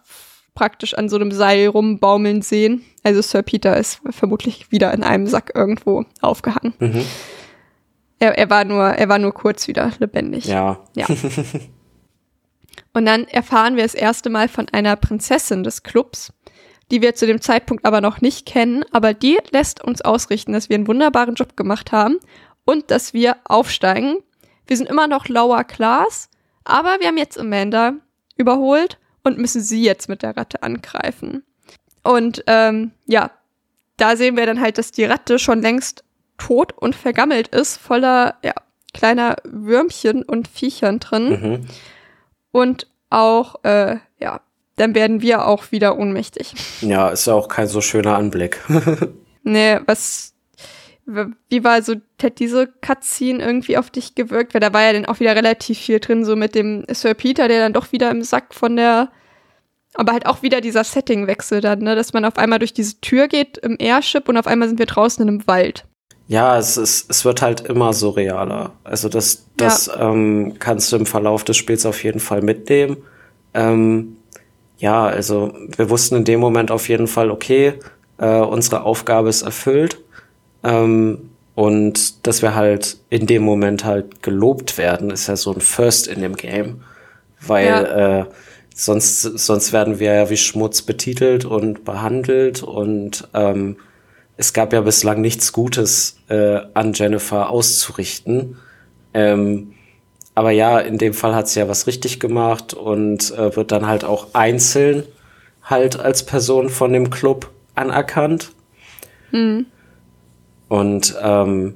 [0.55, 2.83] praktisch an so einem Seil rumbaumeln sehen.
[3.03, 6.73] Also Sir Peter ist vermutlich wieder in einem Sack irgendwo aufgehangen.
[6.79, 7.05] Mhm.
[8.19, 10.45] Er, er, war nur, er war nur kurz wieder lebendig.
[10.45, 10.79] Ja.
[10.95, 11.05] Ja.
[12.93, 16.33] Und dann erfahren wir das erste Mal von einer Prinzessin des Clubs,
[16.91, 20.69] die wir zu dem Zeitpunkt aber noch nicht kennen, aber die lässt uns ausrichten, dass
[20.69, 22.17] wir einen wunderbaren Job gemacht haben
[22.65, 24.17] und dass wir aufsteigen.
[24.67, 26.29] Wir sind immer noch lower class,
[26.63, 27.93] aber wir haben jetzt Amanda
[28.37, 31.43] überholt und müssen sie jetzt mit der Ratte angreifen.
[32.03, 33.31] Und ähm, ja,
[33.97, 36.03] da sehen wir dann halt, dass die Ratte schon längst
[36.37, 38.53] tot und vergammelt ist, voller ja,
[38.93, 41.29] kleiner Würmchen und Viechern drin.
[41.29, 41.67] Mhm.
[42.57, 44.41] Und auch, äh, ja,
[44.77, 46.55] dann werden wir auch wieder ohnmächtig.
[46.81, 48.59] Ja, ist ja auch kein so schöner Anblick.
[49.43, 50.33] nee, was,
[51.05, 54.55] wie war so, hat diese Cutscene irgendwie auf dich gewirkt?
[54.55, 57.47] Weil da war ja dann auch wieder relativ viel drin, so mit dem Sir Peter,
[57.47, 59.11] der dann doch wieder im Sack von der
[59.93, 61.95] aber halt auch wieder dieser Settingwechsel dann, ne?
[61.95, 64.85] dass man auf einmal durch diese Tür geht im Airship und auf einmal sind wir
[64.85, 65.85] draußen in einem Wald.
[66.27, 68.73] Ja, es, ist, es wird halt immer surrealer.
[68.83, 70.09] Also das, das ja.
[70.09, 72.97] ähm, kannst du im Verlauf des Spiels auf jeden Fall mitnehmen.
[73.53, 74.17] Ähm,
[74.77, 77.73] ja, also wir wussten in dem Moment auf jeden Fall, okay,
[78.17, 79.99] äh, unsere Aufgabe ist erfüllt.
[80.63, 85.61] Ähm, und dass wir halt in dem Moment halt gelobt werden, ist ja so ein
[85.61, 86.81] First in dem Game.
[87.39, 88.19] Weil ja.
[88.19, 88.25] äh,
[88.79, 93.77] Sonst, sonst werden wir ja wie Schmutz betitelt und behandelt und ähm,
[94.37, 98.57] es gab ja bislang nichts Gutes äh, an Jennifer auszurichten.
[99.13, 99.73] Ähm,
[100.35, 103.87] aber ja, in dem Fall hat sie ja was richtig gemacht und äh, wird dann
[103.87, 105.03] halt auch einzeln
[105.63, 108.51] halt als Person von dem Club anerkannt.
[109.31, 109.65] Mhm.
[110.69, 111.75] Und ähm,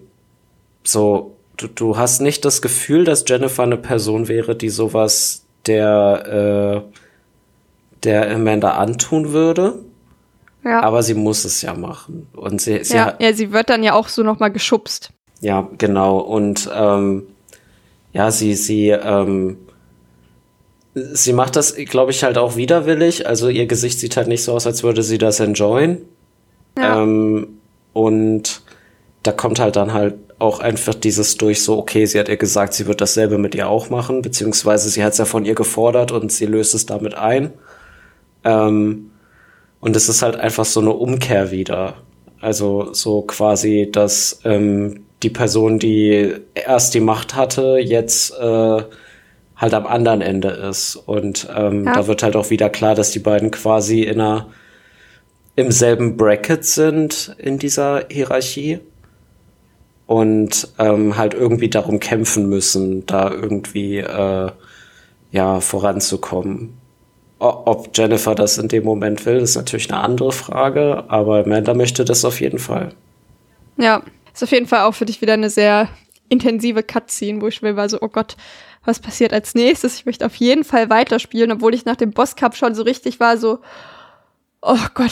[0.84, 6.84] so du, du hast nicht das Gefühl, dass Jennifer eine Person wäre, die sowas der,
[6.86, 6.98] äh,
[8.04, 9.80] der Amanda antun würde.
[10.64, 10.84] Ja.
[10.84, 12.28] Aber sie muss es ja machen.
[12.34, 15.12] Und sie, sie ja, ja, sie wird dann ja auch so nochmal geschubst.
[15.42, 16.20] ja, genau.
[16.20, 17.24] Und ähm,
[18.14, 19.58] ja, sie, sie, ähm,
[20.94, 23.28] sie macht das, glaube ich, halt auch widerwillig.
[23.28, 26.00] Also ihr Gesicht sieht halt nicht so aus, als würde sie das enjoyen.
[26.78, 27.02] Ja.
[27.02, 27.60] Ähm,
[27.94, 28.62] und
[29.24, 32.74] da kommt halt dann halt auch einfach dieses durch so, okay, sie hat ihr gesagt,
[32.74, 36.12] sie wird dasselbe mit ihr auch machen, beziehungsweise sie hat es ja von ihr gefordert
[36.12, 37.54] und sie löst es damit ein.
[38.44, 39.11] Ähm,
[39.82, 41.96] und es ist halt einfach so eine Umkehr wieder.
[42.40, 48.84] Also so quasi, dass ähm, die Person, die erst die Macht hatte, jetzt äh,
[49.56, 50.96] halt am anderen Ende ist.
[50.96, 51.94] Und ähm, Ja.
[51.94, 54.48] da wird halt auch wieder klar, dass die beiden quasi in einer
[55.56, 58.80] im selben Bracket sind in dieser Hierarchie
[60.08, 64.50] und ähm, halt irgendwie darum kämpfen müssen, da irgendwie äh,
[65.32, 66.81] ja voranzukommen.
[67.44, 72.06] Ob Jennifer das in dem Moment will, ist natürlich eine andere Frage, aber Amanda möchte
[72.06, 72.94] das auf jeden Fall.
[73.78, 75.90] Ja, ist auf jeden Fall auch für dich wieder eine sehr
[76.30, 78.38] intensive Cutscene, wo ich will, war so, oh Gott,
[78.86, 79.96] was passiert als nächstes?
[79.96, 83.38] Ich möchte auf jeden Fall weiterspielen, obwohl ich nach dem Bosscup schon so richtig war,
[83.38, 83.58] so,
[84.62, 85.12] oh Gott,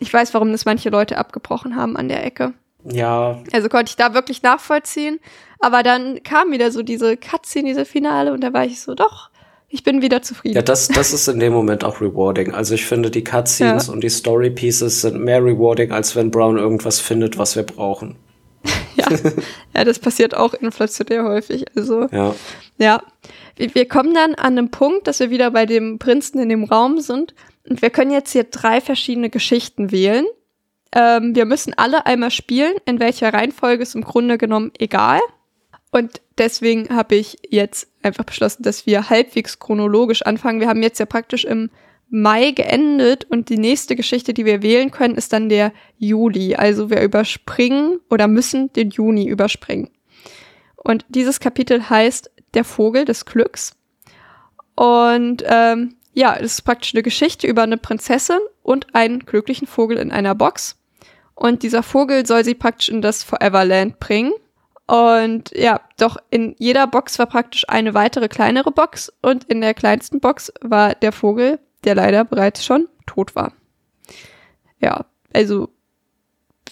[0.00, 2.52] ich weiß, warum das manche Leute abgebrochen haben an der Ecke.
[2.84, 5.20] Ja, Also konnte ich da wirklich nachvollziehen.
[5.60, 9.29] Aber dann kam wieder so diese Cutscene, diese Finale, und da war ich so, doch,
[9.72, 10.56] ich bin wieder zufrieden.
[10.56, 12.52] ja, das, das ist in dem Moment auch rewarding.
[12.52, 13.92] Also ich finde, die Cutscenes Ja.
[13.92, 18.16] und die Story Pieces sind mehr rewarding, als wenn Brown irgendwas findet, was wir brauchen.
[18.96, 19.06] ja.
[19.74, 21.64] ja, das passiert auch inflationär häufig.
[21.76, 22.34] Also, Ja.
[22.78, 23.02] ja.
[23.56, 26.64] Wir, wir kommen dann an einem Punkt, dass wir wieder bei dem Prinzen in dem
[26.64, 27.34] Raum sind.
[27.68, 30.26] Und wir können jetzt hier drei verschiedene Geschichten wählen.
[30.92, 32.74] Ähm, wir müssen alle einmal spielen.
[32.86, 35.20] In welcher Reihenfolge ist im Grunde genommen egal.
[35.90, 40.60] Und deswegen habe ich jetzt einfach beschlossen, dass wir halbwegs chronologisch anfangen.
[40.60, 41.70] Wir haben jetzt ja praktisch im
[42.08, 46.56] Mai geendet und die nächste Geschichte, die wir wählen können, ist dann der Juli.
[46.56, 49.90] Also wir überspringen oder müssen den Juni überspringen.
[50.76, 53.76] Und dieses Kapitel heißt Der Vogel des Glücks.
[54.74, 59.98] Und ähm, ja, es ist praktisch eine Geschichte über eine Prinzessin und einen glücklichen Vogel
[59.98, 60.76] in einer Box.
[61.34, 64.32] Und dieser Vogel soll sie praktisch in das Foreverland bringen.
[64.90, 69.72] Und ja, doch in jeder Box war praktisch eine weitere kleinere Box und in der
[69.72, 73.52] kleinsten Box war der Vogel, der leider bereits schon tot war.
[74.80, 75.68] Ja, also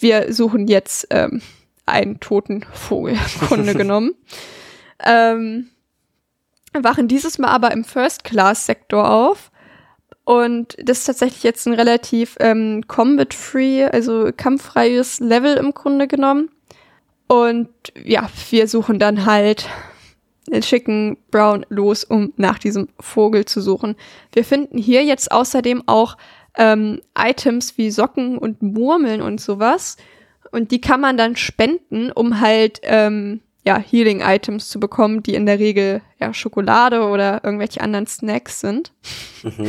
[0.01, 1.43] wir suchen jetzt ähm,
[1.87, 4.17] einen toten Vogel, im Grunde genommen.
[4.99, 5.69] Ähm,
[6.73, 9.53] wachen dieses Mal aber im First-Class-Sektor auf.
[10.25, 16.51] Und das ist tatsächlich jetzt ein relativ ähm, combat-free, also kampffreies Level im Grunde genommen.
[17.29, 17.69] Und
[18.05, 19.69] ja, wir suchen dann halt,
[20.63, 23.97] schicken Brown los, um nach diesem Vogel zu suchen.
[24.33, 26.17] Wir finden hier jetzt außerdem auch
[26.57, 29.97] ähm, Items wie Socken und Murmeln und sowas.
[30.51, 35.45] Und die kann man dann spenden, um halt ähm, ja, Healing-Items zu bekommen, die in
[35.45, 38.93] der Regel ja Schokolade oder irgendwelche anderen Snacks sind.
[39.43, 39.69] Mhm.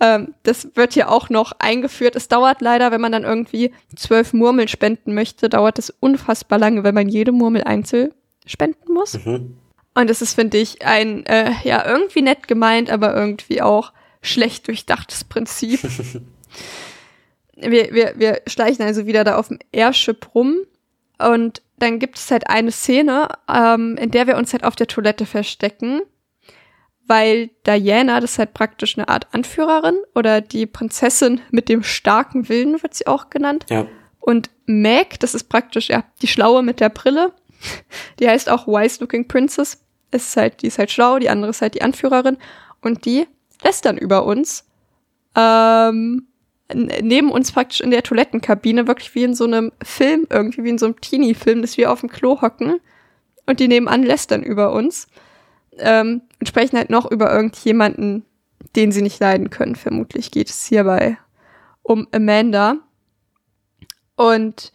[0.00, 2.16] Ähm, das wird hier auch noch eingeführt.
[2.16, 6.82] Es dauert leider, wenn man dann irgendwie zwölf Murmeln spenden möchte, dauert es unfassbar lange,
[6.84, 8.12] weil man jede Murmel einzeln
[8.46, 9.24] spenden muss.
[9.24, 9.56] Mhm.
[9.94, 14.66] Und das ist, finde ich, ein, äh, ja, irgendwie nett gemeint, aber irgendwie auch schlecht
[14.68, 15.80] durchdachtes Prinzip.
[17.56, 20.56] wir, wir, wir schleichen also wieder da auf dem Airship rum
[21.18, 24.86] und dann gibt es halt eine Szene, ähm, in der wir uns halt auf der
[24.86, 26.02] Toilette verstecken,
[27.10, 32.48] weil Diana, das ist halt praktisch eine Art Anführerin oder die Prinzessin mit dem starken
[32.48, 33.66] Willen wird sie auch genannt.
[33.68, 33.88] Ja.
[34.20, 37.32] Und Meg, das ist praktisch ja die Schlaue mit der Brille.
[38.20, 39.82] Die heißt auch Wise Looking Princess.
[40.12, 42.38] Es Ist halt, die ist halt schlau, die andere ist halt die Anführerin.
[42.80, 43.26] Und die
[43.64, 44.68] lässt dann über uns.
[45.34, 46.28] Ähm,
[46.72, 50.78] neben uns praktisch in der Toilettenkabine, wirklich wie in so einem Film, irgendwie wie in
[50.78, 52.80] so einem Teenie-Film, dass wir auf dem Klo hocken.
[53.46, 55.08] Und die nebenan lästern über uns.
[55.78, 58.24] Ähm, und sprechen halt noch über irgendjemanden,
[58.76, 59.76] den sie nicht leiden können.
[59.76, 61.18] Vermutlich geht es hierbei
[61.82, 62.76] um Amanda.
[64.16, 64.72] Und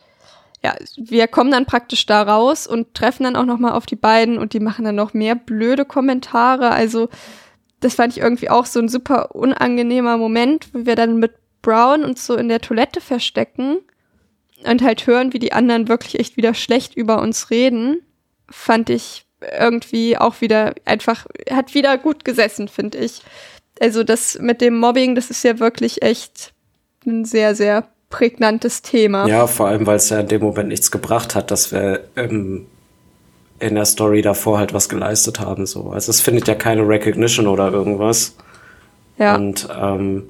[0.63, 3.95] ja, wir kommen dann praktisch da raus und treffen dann auch noch mal auf die
[3.95, 6.71] beiden und die machen dann noch mehr blöde Kommentare.
[6.71, 7.09] Also
[7.81, 12.03] das fand ich irgendwie auch so ein super unangenehmer Moment, wo wir dann mit Brown
[12.03, 13.77] uns so in der Toilette verstecken
[14.63, 18.01] und halt hören, wie die anderen wirklich echt wieder schlecht über uns reden.
[18.49, 19.24] Fand ich
[19.59, 23.21] irgendwie auch wieder einfach, hat wieder gut gesessen, finde ich.
[23.79, 26.53] Also das mit dem Mobbing, das ist ja wirklich echt
[27.05, 29.27] ein sehr, sehr prägnantes Thema.
[29.27, 32.65] Ja, vor allem, weil es ja in dem Moment nichts gebracht hat, dass wir ähm,
[33.59, 35.65] in der Story davor halt was geleistet haben.
[35.65, 35.89] So.
[35.89, 38.35] Also es findet ja keine Recognition oder irgendwas.
[39.17, 39.35] Ja.
[39.35, 40.29] Und ähm,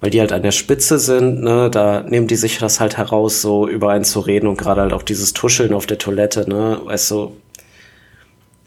[0.00, 3.40] weil die halt an der Spitze sind, ne, da nehmen die sich das halt heraus,
[3.40, 6.80] so über einen zu reden und gerade halt auch dieses Tuscheln auf der Toilette, ne,
[6.84, 7.36] weißt du,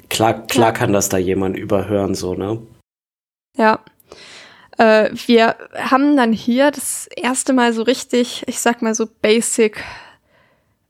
[0.09, 2.65] klar, klar kann das da jemand überhören, so, ne?
[3.55, 3.79] Ja.
[4.77, 9.83] Äh, wir haben dann hier das erste Mal so richtig, ich sag mal so basic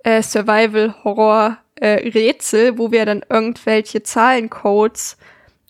[0.04, 5.18] äh, Survival-Horror-Rätsel, äh, wo wir dann irgendwelche Zahlencodes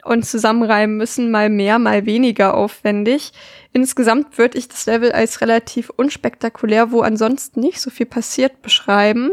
[0.03, 3.31] und zusammenreimen müssen, mal mehr, mal weniger aufwendig.
[3.73, 9.31] Insgesamt würde ich das Level als relativ unspektakulär, wo ansonsten nicht so viel passiert, beschreiben.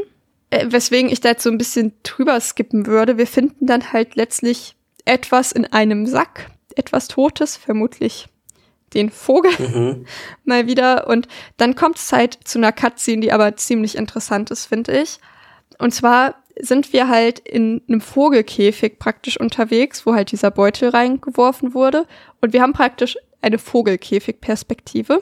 [0.51, 3.19] Äh, weswegen ich da jetzt so ein bisschen drüber skippen würde.
[3.19, 8.29] Wir finden dann halt letztlich etwas in einem Sack, etwas Totes, vermutlich
[8.95, 10.07] den Vogel Mhm.
[10.45, 11.09] mal wieder.
[11.09, 15.19] Und dann kommt es halt zu einer Cutscene, die aber ziemlich interessant ist, finde ich.
[15.79, 21.75] Und zwar sind wir halt in einem Vogelkäfig praktisch unterwegs, wo halt dieser Beutel reingeworfen
[21.75, 22.07] wurde.
[22.41, 25.21] Und wir haben praktisch eine Vogelkäfig-Perspektive.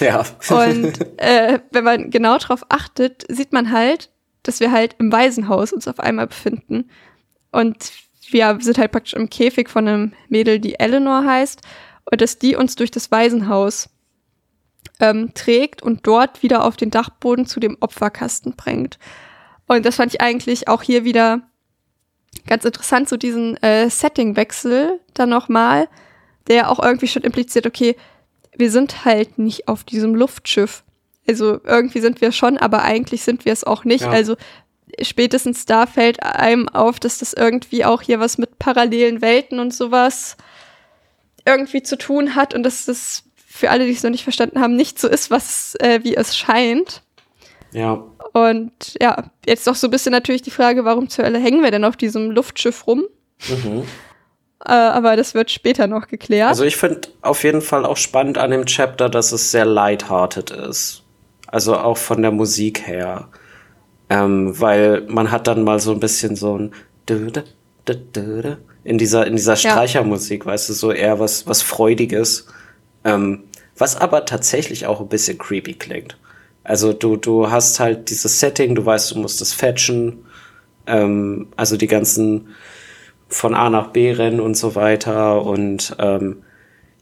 [0.00, 0.24] Ja.
[0.48, 4.10] Und äh, wenn man genau drauf achtet, sieht man halt,
[4.48, 6.88] dass wir halt im Waisenhaus uns auf einmal befinden.
[7.52, 7.92] Und
[8.30, 11.60] wir sind halt praktisch im Käfig von einem Mädel, die Eleanor heißt.
[12.10, 13.90] Und dass die uns durch das Waisenhaus
[15.00, 18.98] ähm, trägt und dort wieder auf den Dachboden zu dem Opferkasten bringt.
[19.66, 21.42] Und das fand ich eigentlich auch hier wieder
[22.46, 25.88] ganz interessant, so diesen äh, Settingwechsel dann nochmal,
[26.48, 27.96] der auch irgendwie schon impliziert, okay,
[28.56, 30.84] wir sind halt nicht auf diesem Luftschiff.
[31.28, 34.02] Also irgendwie sind wir schon, aber eigentlich sind wir es auch nicht.
[34.04, 34.10] Ja.
[34.10, 34.36] Also
[35.02, 39.74] spätestens da fällt einem auf, dass das irgendwie auch hier was mit parallelen Welten und
[39.74, 40.36] sowas
[41.44, 44.76] irgendwie zu tun hat und dass das für alle, die es noch nicht verstanden haben,
[44.76, 47.02] nicht so ist, was äh, wie es scheint.
[47.72, 48.02] ja.
[48.34, 51.70] Und ja, jetzt doch so ein bisschen natürlich die Frage, warum zur Hölle hängen wir
[51.70, 53.04] denn auf diesem Luftschiff rum?
[53.48, 53.84] Mhm.
[54.64, 56.48] Äh, aber das wird später noch geklärt.
[56.50, 60.50] Also ich finde auf jeden Fall auch spannend an dem Chapter, dass es sehr lighthearted
[60.50, 61.02] ist.
[61.48, 63.28] Also auch von der Musik her.
[64.10, 66.72] Ähm, weil man hat dann mal so ein bisschen so ein
[68.84, 69.56] in dieser, in dieser Ja.
[69.56, 72.46] Streichermusik, weißt du, so eher was, was Freudiges.
[73.04, 73.44] Ähm,
[73.76, 76.18] was aber tatsächlich auch ein bisschen creepy klingt.
[76.64, 80.24] Also du, du hast halt dieses Setting, du weißt, du musst es fetchen.
[80.86, 82.48] Ähm, also die ganzen
[83.28, 85.42] von A nach B rennen und so weiter.
[85.42, 86.42] Und ähm,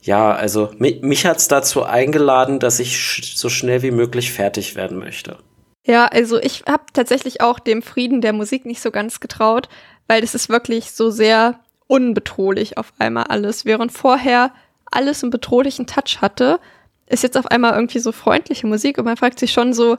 [0.07, 4.77] ja, also mich, mich hat's dazu eingeladen, dass ich sch so schnell wie möglich fertig
[4.77, 5.39] werden möchte.
[5.85, 9.69] Ja, also ich habe tatsächlich auch dem Frieden der Musik nicht so ganz getraut,
[10.07, 11.59] weil das ist wirklich so sehr
[11.89, 13.65] unbedrohlich auf einmal alles.
[13.65, 14.53] Während vorher
[14.91, 16.61] alles einen bedrohlichen Touch hatte,
[17.07, 19.99] ist jetzt auf einmal irgendwie so freundliche Musik und man fragt sich schon so,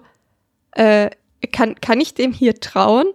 [0.71, 1.09] äh,
[1.51, 3.07] kann, kann ich dem hier trauen?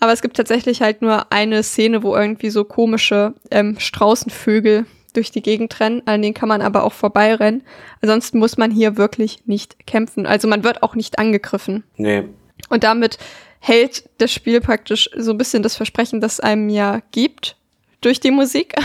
[0.00, 5.30] Aber es gibt tatsächlich halt nur eine Szene, wo irgendwie so komische ähm, Straußenvögel durch
[5.30, 7.62] die Gegend rennen, an denen kann man aber auch vorbeirennen.
[8.00, 10.26] Ansonsten muss man hier wirklich nicht kämpfen.
[10.26, 11.84] Also man wird auch nicht angegriffen.
[11.96, 12.24] Nee,
[12.68, 13.18] Und damit
[13.60, 17.56] hält das Spiel praktisch so ein bisschen das Versprechen, das einem ja gibt
[18.00, 18.74] durch die Musik.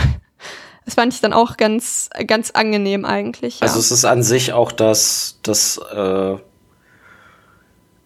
[0.84, 3.60] Das fand ich dann auch ganz, ganz angenehm eigentlich.
[3.60, 3.66] Ja.
[3.66, 6.32] also es ist an sich auch das, das, äh,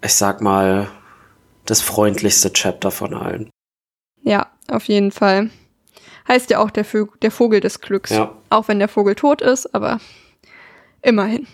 [0.05, 0.89] ich sag mal,
[1.65, 3.51] das freundlichste Chapter von allen.
[4.24, 5.51] ja, auf jeden Fall.
[6.28, 8.11] Heißt ja auch der, Vö der Vogel des Glücks.
[8.11, 8.36] Ja.
[8.51, 10.01] Auch wenn der Vogel tot ist, aber
[11.03, 11.47] immerhin.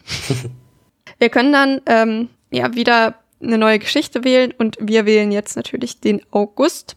[1.19, 6.01] wir können dann ähm, ja wieder eine neue Geschichte wählen und wir wählen jetzt natürlich
[6.01, 6.97] den August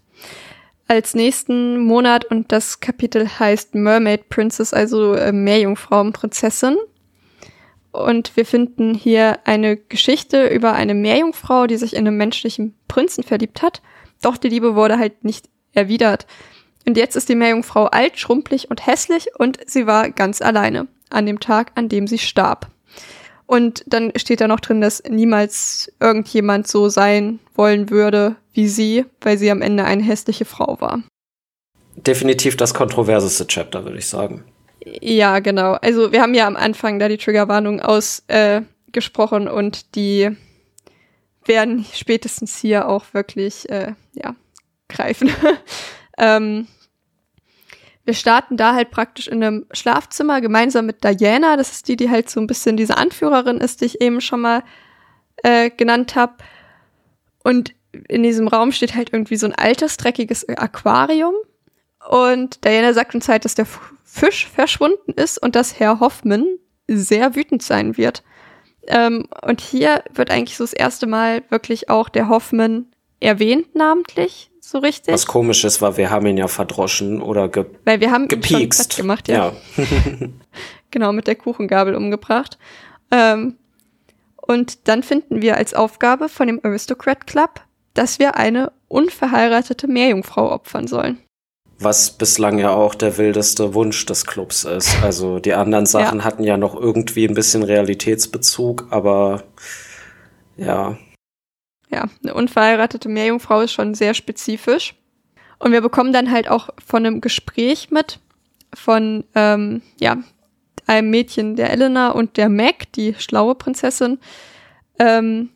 [0.92, 6.76] als nächsten Monat und das Kapitel heißt Mermaid Princess, also äh, Meerjungfrauenprinzessin.
[7.92, 13.24] Und wir finden hier eine Geschichte über eine Meerjungfrau, die sich in einen menschlichen Prinzen
[13.24, 13.82] verliebt hat.
[14.22, 16.26] Doch die Liebe wurde halt nicht erwidert.
[16.88, 21.26] Und jetzt ist die Meerjungfrau alt, schrumpelig und hässlich und sie war ganz alleine an
[21.26, 22.72] dem Tag, an dem sie starb.
[23.46, 29.06] Und dann steht da noch drin, dass niemals irgendjemand so sein wollen würde wie sie,
[29.22, 31.04] weil sie am Ende eine hässliche Frau war.
[31.96, 34.44] Definitiv das kontroverseste Chapter, würde ich sagen.
[34.84, 35.74] Ja, genau.
[35.74, 40.30] Also wir haben ja am Anfang da die Triggerwarnung ausgesprochen äh, und die
[41.46, 44.36] werden spätestens hier auch wirklich äh, ja,
[44.90, 45.30] greifen.
[46.18, 46.68] ähm,
[48.04, 51.56] wir starten da halt praktisch in einem Schlafzimmer gemeinsam mit Diana.
[51.56, 54.42] Das ist die, die halt so ein bisschen diese Anführerin ist, die ich eben schon
[54.42, 54.64] mal
[55.44, 56.34] äh, genannt habe.
[57.44, 57.74] Und
[58.08, 61.36] in diesem Raum steht halt irgendwie so ein altes, dreckiges Aquarium.
[62.10, 63.68] Und Diana sagt uns halt, dass der
[64.04, 66.46] Fisch verschwunden ist und dass Herr Hoffmann
[66.88, 68.24] sehr wütend sein wird.
[68.88, 72.88] Ähm, und hier wird eigentlich so das erste Mal wirklich auch der Hoffmann
[73.20, 75.14] erwähnt namentlich, so richtig.
[75.14, 78.30] Was komisch ist, weil wir haben ihn ja verdroschen oder ge Weil wir haben ihn
[78.30, 78.90] gepiekst.
[78.90, 79.54] platt gemacht, ja.
[79.78, 79.84] ja.
[80.92, 82.58] Genau, mit der Kuchengabel umgebracht.
[83.12, 83.56] Ähm,
[84.36, 87.62] und dann finden wir als Aufgabe von dem Aristocrat Club,
[87.94, 91.20] dass wir eine unverheiratete Meerjungfrau opfern sollen.
[91.80, 95.02] Was bislang ja auch der wildeste Wunsch des Clubs ist.
[95.02, 96.26] Also die anderen Sachen Ja.
[96.26, 99.44] hatten ja noch irgendwie ein bisschen Realitätsbezug, aber
[100.58, 100.98] ja.
[101.92, 104.96] Ja, eine unverheiratete Meerjungfrau ist schon sehr spezifisch.
[105.60, 108.20] Und wir bekommen dann halt auch von einem Gespräch mit
[108.74, 110.18] von ähm, ja,
[110.88, 114.20] einem Mädchen, der Elena und der Meg, die schlaue Prinzessin.
[114.98, 115.50] Ähm,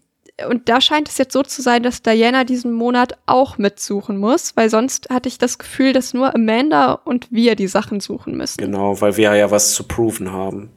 [0.49, 4.55] und da scheint es jetzt so zu sein, dass Diana diesen Monat auch mitsuchen muss,
[4.57, 8.57] weil sonst hatte ich das Gefühl, dass nur Amanda und wir die Sachen suchen müssen.
[8.57, 10.71] Genau, weil wir ja was zu proven haben.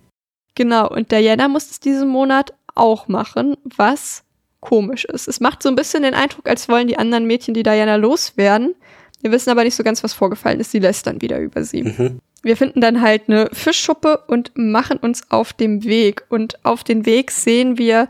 [0.54, 4.22] Genau, und Diana muss es diesen Monat auch machen, was
[4.60, 5.28] komisch ist.
[5.28, 8.74] Es macht so ein bisschen den Eindruck, als wollen die anderen Mädchen die Diana loswerden.
[9.20, 10.70] Wir wissen aber nicht so ganz, was vorgefallen ist.
[10.70, 11.82] Sie lästern wieder über sie.
[11.82, 12.20] Mhm.
[12.42, 16.24] Wir finden dann halt eine Fischschuppe und machen uns auf dem Weg.
[16.28, 18.08] Und auf den Weg sehen wir,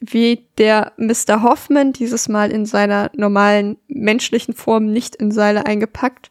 [0.00, 1.42] wie der Mr.
[1.42, 6.30] Hoffman, dieses Mal in seiner normalen menschlichen Form, nicht in Seile eingepackt.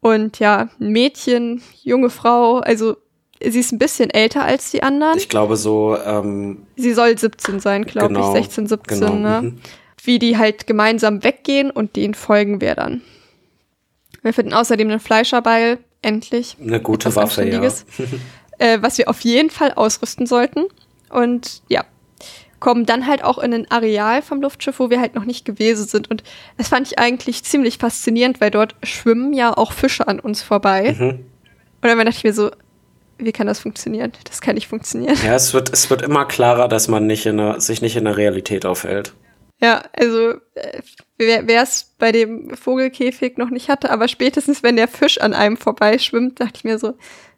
[0.00, 2.96] Und ja, ein Mädchen, junge Frau, also
[3.42, 5.18] sie ist ein bisschen älter als die anderen.
[5.18, 9.14] Ich glaube so, ähm, Sie soll 17 sein, glaube Genau, ich, 16, 17, genau.
[9.14, 9.42] ne?
[9.42, 9.58] mhm.
[10.02, 13.02] Wie die halt gemeinsam weggehen und denen folgen wir dann.
[14.22, 16.56] Wir finden außerdem einen Fleischerbeil, endlich.
[16.60, 17.62] eine gute Waffe, ja.
[18.60, 20.64] Äh, was wir auf jeden Fall ausrüsten sollten.
[21.10, 21.84] Und ja,
[22.58, 25.86] kommen dann halt auch in ein Areal vom Luftschiff, wo wir halt noch nicht gewesen
[25.86, 26.10] sind.
[26.10, 26.24] Und
[26.56, 30.96] das fand ich eigentlich ziemlich faszinierend, weil dort schwimmen ja auch Fische an uns vorbei.
[30.98, 31.08] Mhm.
[31.10, 31.24] Und
[31.82, 32.50] dann dachte ich mir so,
[33.18, 34.12] wie kann das funktionieren?
[34.24, 35.16] Das kann nicht funktionieren.
[35.24, 38.04] Ja, es wird, es wird immer klarer, dass man nicht in der, sich nicht in
[38.04, 39.12] der Realität aufhält.
[39.60, 40.82] Ja, also äh,
[41.18, 45.56] wer es bei dem Vogelkäfig noch nicht hatte, aber spätestens wenn der Fisch an einem
[45.56, 46.94] vorbeischwimmt, dachte ich mir so,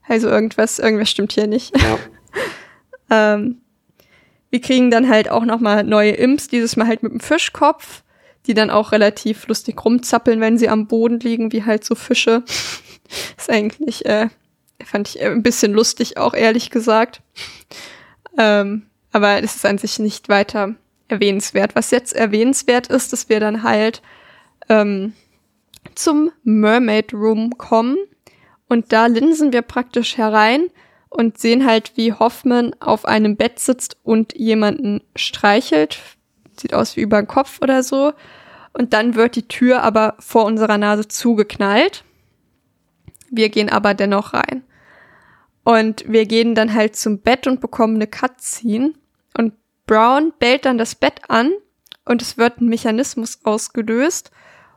[0.07, 1.77] also irgendwas, irgendwas stimmt hier nicht.
[1.77, 1.99] Ja.
[3.13, 3.63] Ähm,
[4.51, 8.05] wir kriegen dann halt auch noch mal neue Imps, dieses Mal halt mit dem Fischkopf,
[8.47, 12.45] die dann auch relativ lustig rumzappeln, wenn sie am Boden liegen, wie halt so Fische.
[13.37, 14.29] ist eigentlich, äh,
[14.85, 17.23] fand ich äh, ein bisschen lustig auch, ehrlich gesagt.
[18.39, 20.75] Ähm, aber das ist an sich nicht weiter
[21.09, 21.75] erwähnenswert.
[21.75, 24.03] Was jetzt erwähnenswert ist, dass wir dann halt
[24.69, 25.15] ähm,
[25.95, 27.97] zum Mermaid Room kommen
[28.69, 30.69] und da linsen wir praktisch herein
[31.09, 35.99] und sehen halt, wie Hoffman auf einem Bett sitzt und jemanden streichelt.
[36.57, 38.13] Sieht aus wie über den Kopf oder so.
[38.73, 42.05] Und dann wird die Tür aber vor unserer Nase zugeknallt.
[43.29, 44.63] Wir gehen aber dennoch rein.
[45.65, 48.95] Und wir gehen dann halt zum Bett und bekommen eine Cutscene.
[49.37, 49.55] Und
[49.87, 51.53] Brown bellt dann das Bett an
[52.05, 54.31] und es wird ein Mechanismus ausgelöst.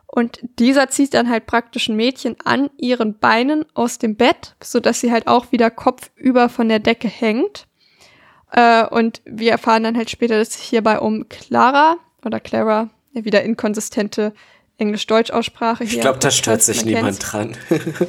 [0.06, 5.00] Und dieser zieht dann halt praktisch ein Mädchen an ihren Beinen aus dem Bett, sodass
[5.00, 7.66] sie halt auch wieder kopfüber von der Decke hängt.
[8.52, 12.90] Äh, und wir erfahren dann halt später, dass es sich hierbei um Clara oder Clara,
[13.12, 14.32] wieder inkonsistente
[14.78, 15.94] Englisch-Deutsch-Aussprache hier.
[15.94, 17.56] Ich glaube, da stört sich man niemand dran.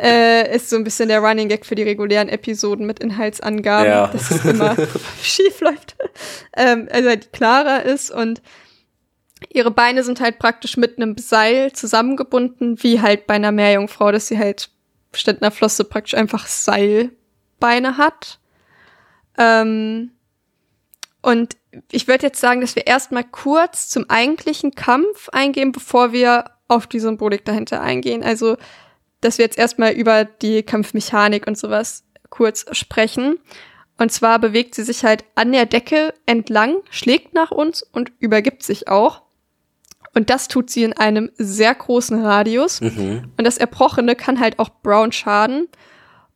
[0.00, 4.06] Äh, ist so ein bisschen der Running Gag für die regulären Episoden mit Inhaltsangaben, Ja.
[4.08, 4.76] dass es immer
[5.22, 5.96] schief läuft.
[6.56, 8.40] Ähm, also die Clara ist und
[9.48, 14.28] ihre Beine sind halt praktisch mit einem Seil zusammengebunden, wie halt bei einer Meerjungfrau, dass
[14.28, 14.70] sie halt
[15.12, 18.38] statt einer Flosse praktisch einfach Seilbeine hat.
[19.36, 20.12] Ähm,
[21.22, 21.56] und
[21.90, 26.86] ich würde jetzt sagen, dass wir erstmal kurz zum eigentlichen Kampf eingehen, bevor wir auf
[26.86, 28.22] die Symbolik dahinter eingehen.
[28.22, 28.56] Also,
[29.20, 33.38] dass wir jetzt erstmal über die Kampfmechanik und sowas kurz sprechen.
[33.96, 38.62] Und zwar bewegt sie sich halt an der Decke entlang, schlägt nach uns und übergibt
[38.62, 39.22] sich auch.
[40.14, 42.80] Und das tut sie in einem sehr großen Radius.
[42.80, 43.32] Mhm.
[43.36, 45.68] Und das Erbrochene kann halt auch Brown schaden.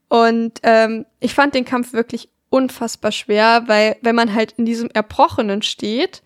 [0.09, 4.91] Und ähm, ich fand den Kampf wirklich unfassbar schwer, weil wenn man halt in diesem
[4.91, 6.23] Erbrochenen steht,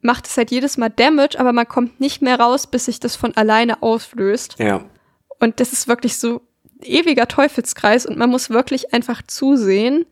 [0.00, 3.14] macht es halt jedes Mal Damage, aber man kommt nicht mehr raus, bis sich das
[3.14, 4.56] von alleine auflöst.
[4.58, 4.84] Ja.
[5.42, 6.40] Und das ist wirklich so
[6.82, 10.06] ewiger Teufelskreis und man muss wirklich einfach zusehen,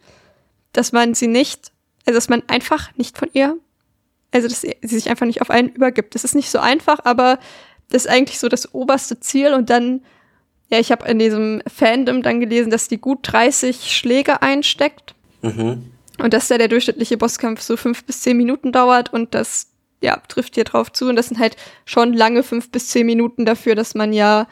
[0.73, 1.71] dass man sie nicht,
[2.05, 3.57] also dass man einfach nicht von ihr,
[4.33, 6.17] also dass sie sich einfach nicht auf einen übergibt.
[6.17, 7.39] Das ist nicht so einfach, aber
[7.91, 10.03] das ist eigentlich so das oberste Ziel und dann,
[10.69, 15.93] ja, ich habe in diesem Fandom dann gelesen, dass die gut 30 Schläge einsteckt Mhm.
[16.19, 19.69] und dass da der durchschnittliche Bosskampf so fünf bis zehn Minuten dauert und das,
[20.03, 21.09] ja, trifft hier drauf zu.
[21.09, 24.47] Und das sind halt schon lange fünf bis zehn Minuten dafür, dass man ja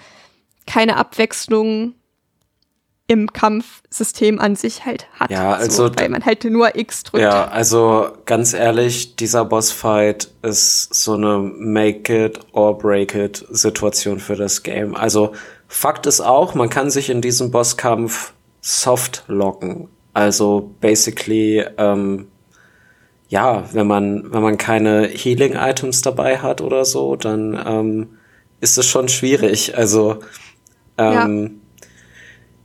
[0.68, 1.94] keine Abwechslung
[3.10, 5.30] im Kampfsystem an sich halt hat.
[5.30, 7.22] Ja, also so, weil man halt nur X drückt.
[7.22, 14.20] Ja, also ganz ehrlich, dieser Bossfight ist so eine Make it or break it Situation
[14.20, 14.94] für das Game.
[14.94, 15.32] Also
[15.68, 19.88] Fakt ist auch, man kann sich in diesem Bosskampf soft locken.
[20.12, 22.28] Also basically, ähm,
[23.30, 28.08] ja, wenn man wenn man keine Healing Items dabei hat oder so, dann ähm,
[28.60, 29.76] ist es schon schwierig.
[29.76, 30.18] Also
[30.98, 31.50] ähm, ja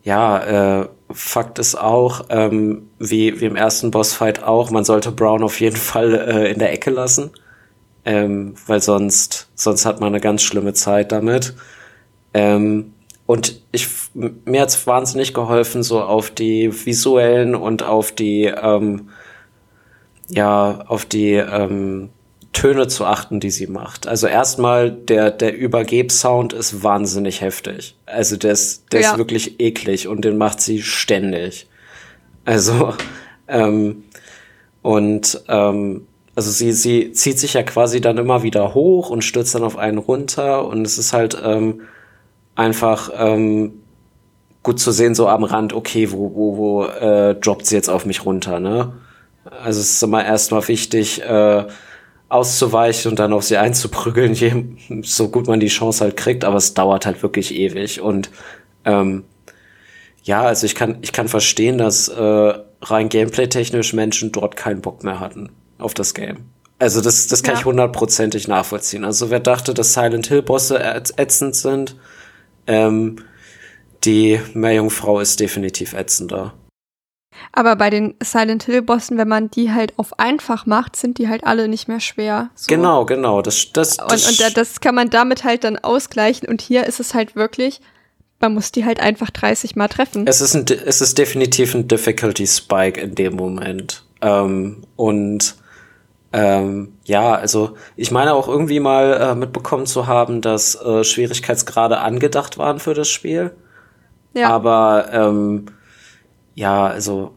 [0.03, 5.43] ja, äh, Fakt ist auch, ähm, wie, wie im ersten Bossfight auch, man sollte Brown
[5.43, 7.31] auf jeden Fall äh, in der Ecke lassen,
[8.05, 11.55] ähm, weil sonst, sonst hat man eine ganz schlimme Zeit damit.
[12.33, 12.93] Ähm,
[13.25, 19.09] und ich, mir hat's wahnsinnig geholfen, so auf die visuellen und auf die, ähm,
[20.27, 22.09] ja, auf die, ähm,
[22.53, 24.07] Töne zu achten, die sie macht.
[24.07, 27.95] Also erstmal, der, der Übergeb-Sound ist wahnsinnig heftig.
[28.05, 29.11] Also der ist, der ja.
[29.11, 31.67] ist wirklich eklig und den macht sie ständig.
[32.45, 32.93] Also,
[33.47, 34.03] ähm,
[34.81, 39.55] und ähm, also sie, sie zieht sich ja quasi dann immer wieder hoch und stürzt
[39.55, 41.81] dann auf einen runter und es ist halt ähm,
[42.55, 43.81] einfach ähm,
[44.63, 48.05] gut zu sehen, so am Rand, okay, wo, wo, wo äh, droppt sie jetzt auf
[48.05, 48.93] mich runter, ne?
[49.63, 51.65] Also es ist immer erstmal wichtig, äh,
[52.33, 54.65] auszuweichen und dann auf sie einzuprügeln, je,
[55.03, 58.01] so gut man die Chance halt kriegt, aber es dauert halt wirklich ewig.
[58.01, 58.31] Und
[58.85, 59.23] ähm,
[60.23, 65.03] ja, also ich kann, ich kann verstehen, dass äh, rein gameplay-technisch Menschen dort keinen Bock
[65.03, 66.49] mehr hatten auf das Game.
[66.79, 67.59] Also das, das kann ja.
[67.59, 69.05] ich hundertprozentig nachvollziehen.
[69.05, 70.83] Also wer dachte, dass Silent Hill-Bosse
[71.17, 71.95] ätzend sind,
[72.67, 73.17] ähm,
[74.03, 76.53] die Meerjungfrau ist definitiv ätzender.
[77.51, 81.27] Aber bei den Silent Hill Bossen, wenn man die halt auf einfach macht, sind die
[81.27, 82.49] halt alle nicht mehr schwer.
[82.55, 82.67] So.
[82.67, 83.41] Genau, genau.
[83.41, 86.47] Das, das, das und, und das kann man damit halt dann ausgleichen.
[86.47, 87.81] Und hier ist es halt wirklich,
[88.39, 90.27] man muss die halt einfach 30 Mal treffen.
[90.27, 94.03] Es ist, ein, es ist definitiv ein Difficulty Spike in dem Moment.
[94.21, 95.55] Ähm, und
[96.33, 101.99] ähm, ja, also ich meine auch irgendwie mal äh, mitbekommen zu haben, dass äh, Schwierigkeitsgrade
[101.99, 103.51] angedacht waren für das Spiel.
[104.33, 104.49] Ja.
[104.49, 105.67] Aber ähm,
[106.55, 107.33] ja, also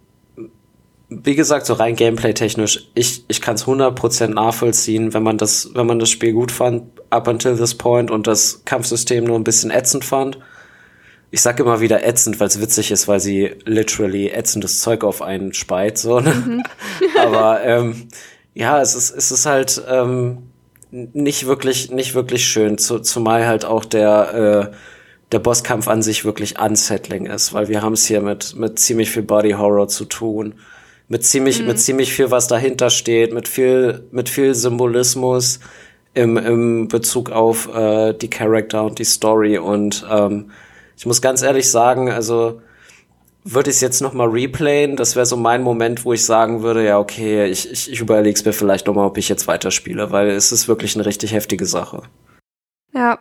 [1.08, 5.86] wie gesagt, so rein gameplay-technisch, ich, ich kann es 100% nachvollziehen, wenn man das, wenn
[5.86, 9.70] man das Spiel gut fand, up until this point und das Kampfsystem nur ein bisschen
[9.70, 10.38] ätzend fand.
[11.30, 15.22] Ich sag immer wieder ätzend, weil es witzig ist, weil sie literally ätzendes Zeug auf
[15.22, 16.34] einen speit, so, ne?
[16.34, 16.62] Mhm.
[17.18, 18.08] Aber, ähm,
[18.54, 20.50] ja, es ist, es ist halt, ähm,
[20.90, 24.76] nicht wirklich, nicht wirklich schön, zu, zumal halt auch der, äh,
[25.32, 29.10] der Bosskampf an sich wirklich unsettling ist, weil wir haben es hier mit, mit ziemlich
[29.10, 30.54] viel Body Horror zu tun.
[31.08, 31.68] Mit ziemlich, mhm.
[31.68, 35.60] mit ziemlich viel, was dahinter steht, mit viel, mit viel Symbolismus
[36.14, 39.58] im, im Bezug auf äh, die Charakter und die Story.
[39.58, 40.50] Und ähm,
[40.96, 42.60] ich muss ganz ehrlich sagen, also
[43.44, 46.62] würde ich es jetzt noch mal replayen, das wäre so mein Moment, wo ich sagen
[46.62, 49.46] würde, ja, okay, ich, ich, ich überlege es mir vielleicht noch mal, ob ich jetzt
[49.46, 52.02] weiterspiele, weil es ist wirklich eine richtig heftige Sache.
[52.92, 53.20] Ja,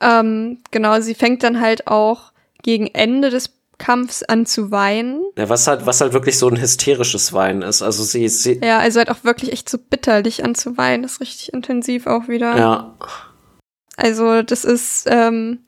[0.00, 5.22] ähm, genau, sie fängt dann halt auch gegen Ende des Kampfs an zu weinen.
[5.36, 7.80] Ja, was halt, was halt wirklich so ein hysterisches Weinen ist.
[7.80, 8.60] Also sie, sie.
[8.62, 12.06] Ja, also halt auch wirklich echt so bitterlich an zu weinen, das ist richtig intensiv
[12.06, 12.56] auch wieder.
[12.56, 12.94] Ja.
[13.96, 15.60] Also das ist, ähm,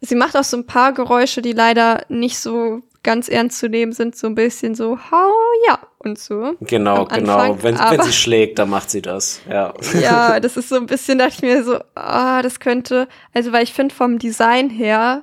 [0.00, 3.92] sie macht auch so ein paar Geräusche, die leider nicht so ganz ernst zu nehmen
[3.92, 5.32] sind, so ein bisschen so, hau
[5.68, 6.54] ja und so.
[6.60, 7.56] Genau, genau.
[7.62, 9.74] Wenn, wenn sie schlägt, dann macht sie das, ja.
[10.00, 13.64] Ja, das ist so ein bisschen, dachte ich mir so, ah, das könnte, also weil
[13.64, 15.22] ich finde vom Design her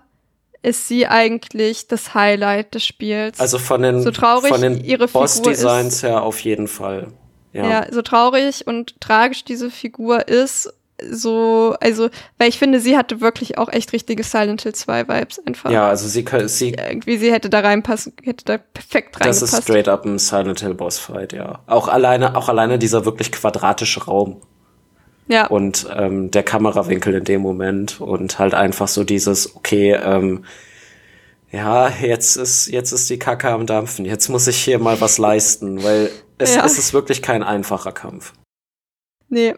[0.64, 3.40] ist sie eigentlich das Highlight des Spiels.
[3.40, 7.08] Also von den, so traurig von den ihre Boss-Designs her auf jeden Fall.
[7.54, 7.70] Ja.
[7.70, 10.72] ja, so traurig und tragisch diese Figur ist
[11.12, 15.40] so, also, weil ich finde, sie hatte wirklich auch echt richtige Silent Hill 2 Vibes
[15.46, 15.70] einfach.
[15.70, 19.42] Ja, also sie, sie irgendwie sie hätte da reinpassen, hätte da perfekt reingepasst.
[19.44, 21.60] Das ist straight up ein Silent Hill Boss Fight, ja.
[21.68, 24.42] Auch alleine, auch alleine dieser wirklich quadratische Raum.
[25.28, 25.48] Ja.
[25.48, 30.46] Und ähm, der Kamerawinkel in dem Moment und halt einfach so dieses, okay, ähm,
[31.52, 34.06] ja, jetzt ist, jetzt ist die Kacke am Dampfen.
[34.06, 36.66] Jetzt muss ich hier mal was leisten, weil es, ja.
[36.66, 38.34] es ist wirklich kein einfacher Kampf.
[39.30, 39.56] Nee,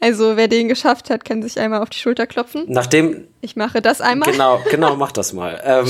[0.00, 2.64] also wer den geschafft hat, kann sich einmal auf die Schulter klopfen.
[2.68, 3.28] Nachdem.
[3.42, 4.32] Ich mache das einmal.
[4.32, 5.60] Genau, genau, mach das mal.
[5.64, 5.86] ähm,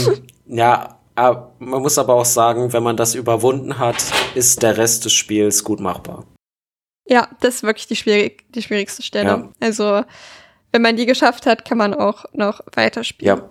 [0.47, 4.03] ja, man muss aber auch sagen, wenn man das überwunden hat,
[4.35, 6.25] ist der Rest des Spiels gut machbar.
[7.07, 9.29] Ja, das ist wirklich die, schwierig, die schwierigste Stelle.
[9.29, 9.49] Ja.
[9.61, 10.03] Also,
[10.73, 13.39] wenn man die geschafft hat, kann man auch noch weiterspielen.
[13.39, 13.51] Ja.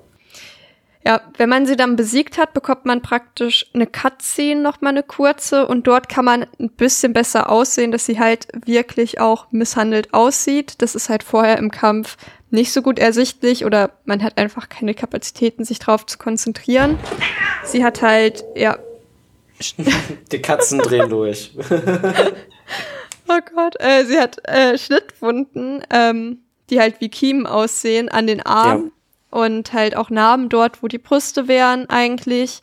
[1.05, 5.03] Ja, wenn man sie dann besiegt hat, bekommt man praktisch eine Cutscene, noch mal eine
[5.03, 10.13] kurze, und dort kann man ein bisschen besser aussehen, dass sie halt wirklich auch misshandelt
[10.13, 10.81] aussieht.
[10.81, 12.17] Das ist halt vorher im Kampf
[12.51, 16.99] nicht so gut ersichtlich oder man hat einfach keine Kapazitäten, sich drauf zu konzentrieren.
[17.63, 18.77] sie hat halt, ja.
[20.31, 21.51] Die Katzen drehen durch.
[23.27, 26.39] oh Gott, äh, sie hat äh, Schnittwunden, ähm,
[26.69, 28.91] die halt wie Kiemen aussehen an den Armen ja.
[29.29, 32.61] Und halt auch Narben dort, wo die Brüste wären eigentlich.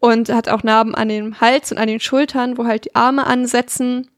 [0.00, 3.26] Und hat auch Narben an dem Hals und an den Schultern, wo halt die Arme
[3.26, 4.10] ansetzen.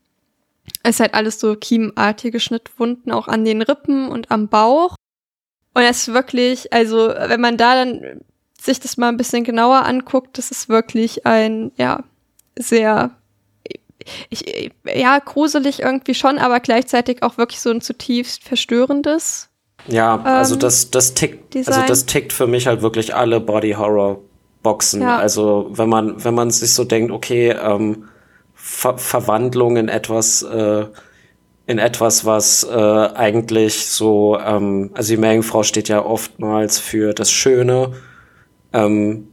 [0.83, 4.97] Es ist halt alles so kiemenartige Schnittwunden, auch an den Rippen und am Bauch.
[5.75, 8.21] Und es ist wirklich, also wenn man da dann
[8.61, 12.03] sich das mal ein bisschen genauer anguckt, das ist wirklich ein, ja,
[12.59, 13.11] sehr,
[14.31, 19.51] ich, ja, gruselig irgendwie schon, aber gleichzeitig auch wirklich so ein zutiefst verstörendes.
[19.89, 21.75] Ja, also ähm, das, das tickt, also Design.
[21.75, 24.21] also das tickt für mich halt wirklich alle Body Horror
[24.63, 25.03] Boxen.
[25.03, 25.19] Ja.
[25.19, 28.09] Also wenn man, wenn man sich so denkt, okay, ähm,
[28.59, 30.87] Ver Verwandlung in etwas, äh,
[31.67, 37.31] in etwas, was äh, eigentlich so, ähm, also die Meerjungfrau steht ja oftmals für das
[37.31, 37.93] Schöne,
[38.73, 39.29] ähm,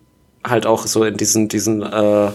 [0.46, 2.32] halt auch so in diesen, diesen, äh,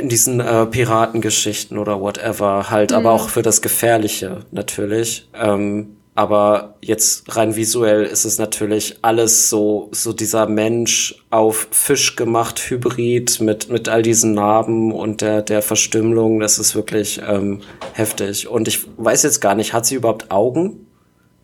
[0.00, 2.96] in diesen äh, Piratengeschichten oder whatever, halt, mhm.
[2.96, 5.28] aber auch für das Gefährliche natürlich.
[5.34, 12.16] Ähm, aber jetzt rein visuell ist es natürlich alles so, so dieser Mensch auf Fisch
[12.16, 16.40] gemacht, Hybrid mit, mit all diesen Narben und der, der Verstümmelung.
[16.40, 17.62] Das ist wirklich ähm,
[17.94, 18.46] heftig.
[18.46, 20.86] Und ich weiß jetzt gar nicht, hat sie überhaupt Augen?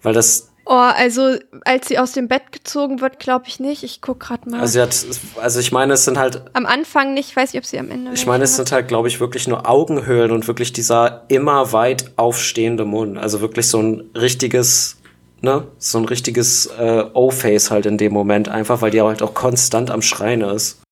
[0.02, 3.84] Weil das Oh, also als sie aus dem Bett gezogen wird, glaube ich nicht.
[3.84, 4.60] Ich guck gerade mal.
[4.60, 5.06] Also, sie hat,
[5.40, 6.42] also ich meine, es sind halt.
[6.52, 8.12] Am Anfang nicht, weiß ich, ob sie am Ende.
[8.12, 12.12] Ich meine, es sind halt, glaube ich, wirklich nur Augenhöhlen und wirklich dieser immer weit
[12.16, 13.16] aufstehende Mund.
[13.16, 14.98] Also wirklich so ein richtiges,
[15.40, 19.32] ne, so ein richtiges äh, O-Face halt in dem Moment, einfach weil die halt auch
[19.32, 20.82] konstant am Schreien ist.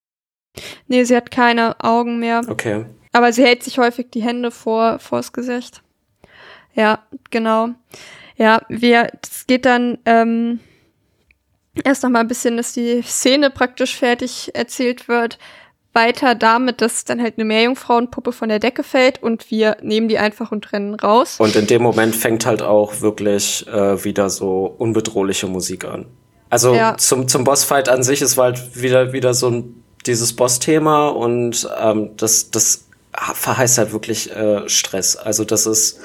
[0.88, 2.40] Nee, sie hat keine Augen mehr.
[2.48, 2.86] Okay.
[3.12, 5.82] Aber sie hält sich häufig die Hände vor vors Gesicht.
[6.74, 7.00] Ja,
[7.30, 7.74] genau.
[8.36, 10.60] Ja, wir, es geht dann ähm,
[11.84, 15.38] erst noch mal ein bisschen, dass die Szene praktisch fertig erzählt wird.
[15.92, 20.18] Weiter damit, dass dann halt eine Meerjungfrauenpuppe von der Decke fällt und wir nehmen die
[20.18, 21.36] einfach und rennen raus.
[21.38, 26.04] Und in dem Moment fängt halt auch wirklich äh, wieder so unbedrohliche Musik an.
[26.50, 26.96] Also ja.
[26.98, 32.10] zum, zum Bossfight an sich ist halt wieder, wieder so ein, dieses Boss-Thema und ähm,
[32.18, 35.16] das, das verheißt halt wirklich äh, Stress.
[35.16, 35.98] Also das ist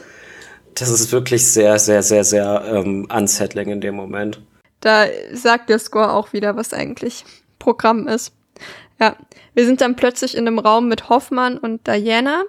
[0.76, 4.42] das ist wirklich sehr, sehr, sehr, sehr ähm, unsettling in dem Moment.
[4.80, 7.24] Da sagt der Score auch wieder, was eigentlich
[7.60, 8.34] Programm ist.
[9.00, 9.16] Ja,
[9.54, 12.44] wir sind dann plötzlich in einem Raum mit Hoffmann und Diana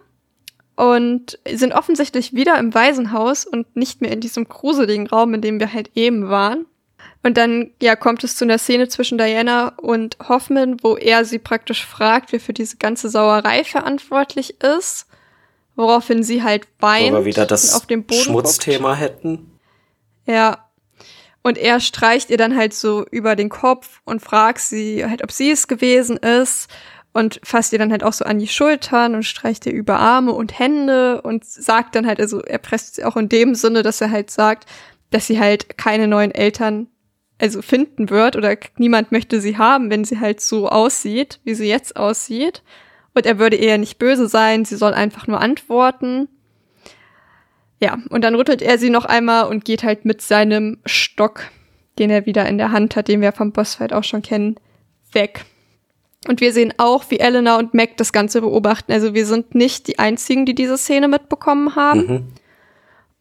[0.76, 5.60] und sind offensichtlich wieder im Waisenhaus und nicht mehr in diesem gruseligen Raum, in dem
[5.60, 6.66] wir halt eben waren.
[7.22, 11.38] Und dann, ja, kommt es zu einer Szene zwischen Diana und Hoffman, wo er sie
[11.38, 15.06] praktisch fragt, wer für diese ganze Sauerei verantwortlich ist
[15.76, 17.12] woraufhin sie halt weint.
[17.12, 19.00] Wo wir wieder das auf dem Boden Schmutzthema guckt.
[19.00, 19.58] hätten.
[20.26, 20.68] Ja.
[21.42, 25.32] Und er streicht ihr dann halt so über den Kopf und fragt sie halt, ob
[25.32, 26.68] sie es gewesen ist
[27.12, 30.32] und fasst ihr dann halt auch so an die Schultern und streicht ihr über Arme
[30.32, 34.00] und Hände und sagt dann halt, also er presst sie auch in dem Sinne, dass
[34.00, 34.66] er halt sagt,
[35.10, 36.88] dass sie halt keine neuen Eltern
[37.38, 41.68] also finden wird oder niemand möchte sie haben, wenn sie halt so aussieht, wie sie
[41.68, 42.62] jetzt aussieht.
[43.14, 46.28] Und er würde eher nicht böse sein, sie soll einfach nur antworten.
[47.78, 51.50] Ja, und dann rüttelt er sie noch einmal und geht halt mit seinem Stock,
[51.98, 54.56] den er wieder in der Hand hat, den wir vom Bossfight auch schon kennen,
[55.12, 55.44] weg.
[56.28, 58.92] Und wir sehen auch, wie Elena und Mac das Ganze beobachten.
[58.92, 62.06] Also wir sind nicht die einzigen, die diese Szene mitbekommen haben.
[62.06, 62.32] Mhm.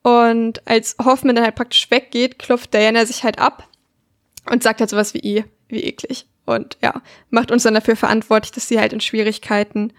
[0.04, 3.68] Und als Hoffman dann halt praktisch weggeht, klopft Diana sich halt ab
[4.50, 8.68] und sagt halt sowas wie, wie eklig und ja, macht uns dann dafür verantwortlich, dass
[8.68, 9.94] sie halt in Schwierigkeiten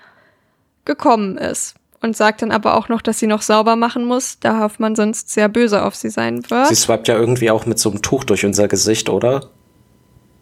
[0.84, 1.74] gekommen ist.
[2.00, 5.30] Und sagt dann aber auch noch, dass sie noch sauber machen muss, da Hoffmann sonst
[5.30, 6.66] sehr böse auf sie sein wird.
[6.66, 9.50] Sie swiped ja irgendwie auch mit so einem Tuch durch unser Gesicht, oder?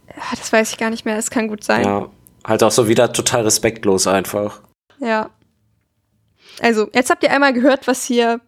[0.09, 1.85] Ja, das weiß ich gar nicht mehr, es kann gut sein.
[1.85, 2.09] Ja,
[2.47, 4.63] halt auch so wieder total respektlos einfach.
[5.01, 5.29] Ja.
[6.63, 8.41] Also, jetzt habt ihr einmal gehört, was hier,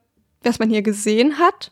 [0.43, 1.71] was man hier gesehen hat.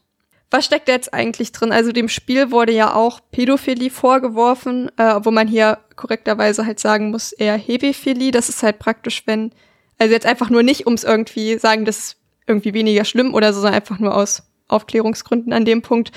[0.50, 1.70] Was steckt da jetzt eigentlich drin?
[1.70, 7.10] Also dem Spiel wurde ja auch Pädophilie vorgeworfen, äh, wo man hier korrekterweise halt sagen
[7.10, 8.32] muss, eher Hebephilie.
[8.32, 9.52] Das ist halt praktisch, wenn,
[9.98, 12.16] also jetzt einfach nur nicht, ums irgendwie sagen, das ist
[12.48, 16.10] irgendwie weniger schlimm oder so, sondern einfach nur aus Aufklärungsgründen an dem Punkt.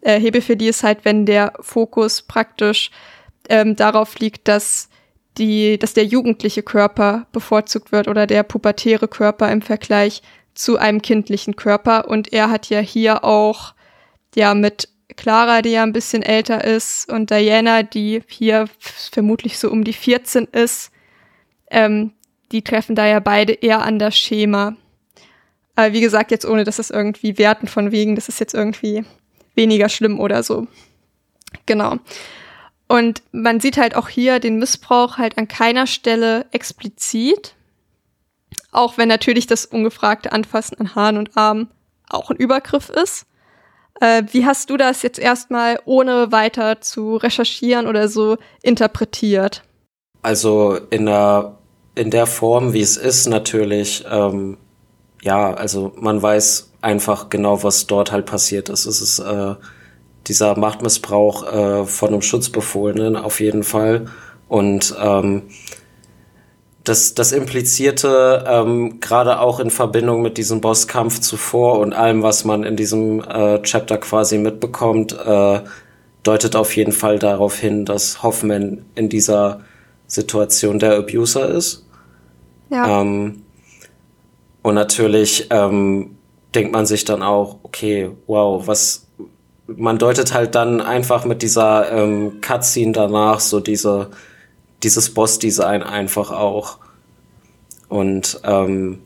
[0.00, 2.90] Äh, Hebephilie ist halt, wenn der Fokus praktisch
[3.50, 4.88] ähm, darauf liegt, dass
[5.36, 10.22] die, dass der jugendliche Körper bevorzugt wird oder der pubertäre Körper im Vergleich
[10.54, 12.08] zu einem kindlichen Körper.
[12.08, 13.74] Und er hat ja hier auch,
[14.34, 19.70] ja, mit Clara, die ja ein bisschen älter ist, und Diana, die hier vermutlich so
[19.70, 20.90] um die 14 ist,
[21.70, 22.12] ähm,
[22.52, 24.76] die treffen da ja beide eher an das Schema.
[25.76, 29.04] Aber wie gesagt, jetzt ohne, dass es irgendwie werten von wegen, das ist jetzt irgendwie
[29.54, 30.66] weniger schlimm oder so.
[31.66, 31.98] Genau.
[32.86, 37.54] Und man sieht halt auch hier den Missbrauch halt an keiner Stelle explizit.
[38.74, 41.70] Auch wenn natürlich das ungefragte Anfassen an Haaren und Armen
[42.10, 43.26] auch ein Übergriff ist.
[44.00, 49.62] Äh, wie hast du das jetzt erstmal, ohne weiter zu recherchieren oder so, interpretiert?
[50.22, 51.58] Also in der,
[51.94, 54.56] in der Form, wie es ist, natürlich, ähm,
[55.22, 58.86] ja, also man weiß einfach genau, was dort halt passiert ist.
[58.86, 59.54] Es ist äh,
[60.26, 64.06] dieser Machtmissbrauch äh, von einem Schutzbefohlenen auf jeden Fall.
[64.48, 65.42] Und ähm,
[66.84, 72.44] das, das implizierte, ähm, gerade auch in Verbindung mit diesem Bosskampf zuvor und allem, was
[72.44, 75.60] man in diesem äh, Chapter quasi mitbekommt, äh,
[76.22, 79.60] deutet auf jeden Fall darauf hin, dass Hoffman in dieser
[80.06, 81.86] Situation der Abuser ist.
[82.70, 83.00] Ja.
[83.00, 83.42] Ähm,
[84.62, 86.16] und natürlich ähm,
[86.54, 89.06] denkt man sich dann auch, okay, wow, was
[89.66, 94.10] man deutet halt dann einfach mit dieser ähm, Cutscene danach so diese
[94.84, 96.78] dieses Boss-Design einfach auch.
[97.88, 99.00] Und ähm,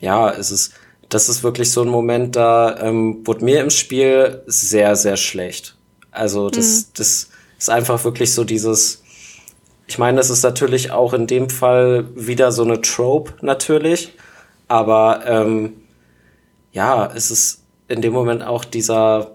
[0.00, 0.72] ja, es ist,
[1.08, 5.76] das ist wirklich so ein Moment, da ähm, wurde mir im Spiel sehr, sehr schlecht.
[6.10, 6.84] Also das, mhm.
[6.96, 7.28] das
[7.58, 9.02] ist einfach wirklich so dieses,
[9.86, 14.12] ich meine, das ist natürlich auch in dem Fall wieder so eine Trope natürlich,
[14.68, 15.74] aber ähm,
[16.72, 19.32] ja, es ist in dem Moment auch dieser,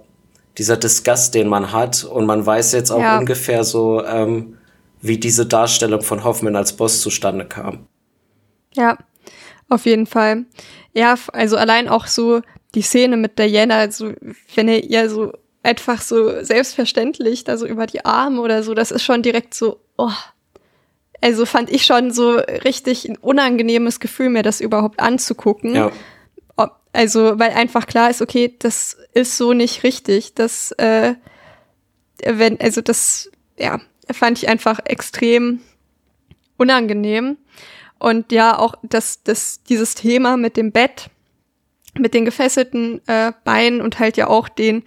[0.58, 3.18] dieser Disgust, den man hat und man weiß jetzt auch ja.
[3.18, 4.59] ungefähr so, ähm,
[5.02, 7.88] wie diese Darstellung von Hoffman als Boss zustande kam.
[8.74, 8.98] Ja,
[9.70, 10.46] auf jeden Fall.
[10.94, 12.42] Ja, also allein auch so
[12.76, 14.12] die Szene mit Diana, also
[14.56, 18.92] wenn er ihr so einfach so selbstverständlich da so über die Arme oder so, das
[18.92, 20.12] ist schon direkt so, oh.
[21.22, 25.76] Also fand ich schon so richtig ein unangenehmes Gefühl, mir das überhaupt anzugucken.
[25.76, 25.92] Ja.
[26.92, 30.34] Also, weil einfach klar ist, okay, das ist so nicht richtig.
[30.34, 31.16] Das, äh,
[32.26, 33.80] wenn, also das, ja,
[34.14, 35.62] fand ich einfach extrem
[36.58, 37.38] unangenehm.
[37.98, 41.10] Und ja, auch das, das, dieses Thema mit dem Bett,
[41.98, 44.84] mit den gefesselten äh, Beinen und halt ja auch den,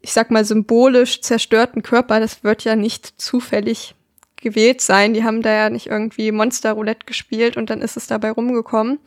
[0.00, 3.94] ich sag mal, symbolisch zerstörten Körper, das wird ja nicht zufällig
[4.36, 5.14] gewählt sein.
[5.14, 8.98] Die haben da ja nicht irgendwie Monster-Roulette gespielt und dann ist es dabei rumgekommen.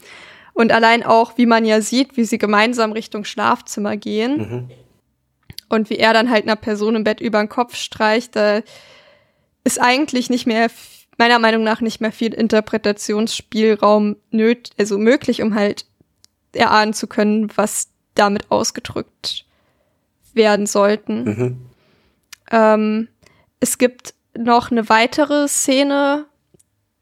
[0.54, 4.70] Und allein auch, wie man ja sieht, wie sie gemeinsam Richtung Schlafzimmer gehen mhm.
[5.70, 8.62] und wie er dann halt einer Person im Bett über den Kopf streicht, da
[9.64, 10.70] ist eigentlich nicht mehr,
[11.18, 15.86] meiner Meinung nach nicht mehr viel Interpretationsspielraum nöt, also möglich, um halt
[16.54, 19.46] erahnen zu können, was damit ausgedrückt
[20.34, 21.24] werden sollten.
[21.24, 21.58] Mhm.
[22.52, 23.08] Ähm,
[23.60, 26.26] es gibt noch eine weitere Szene,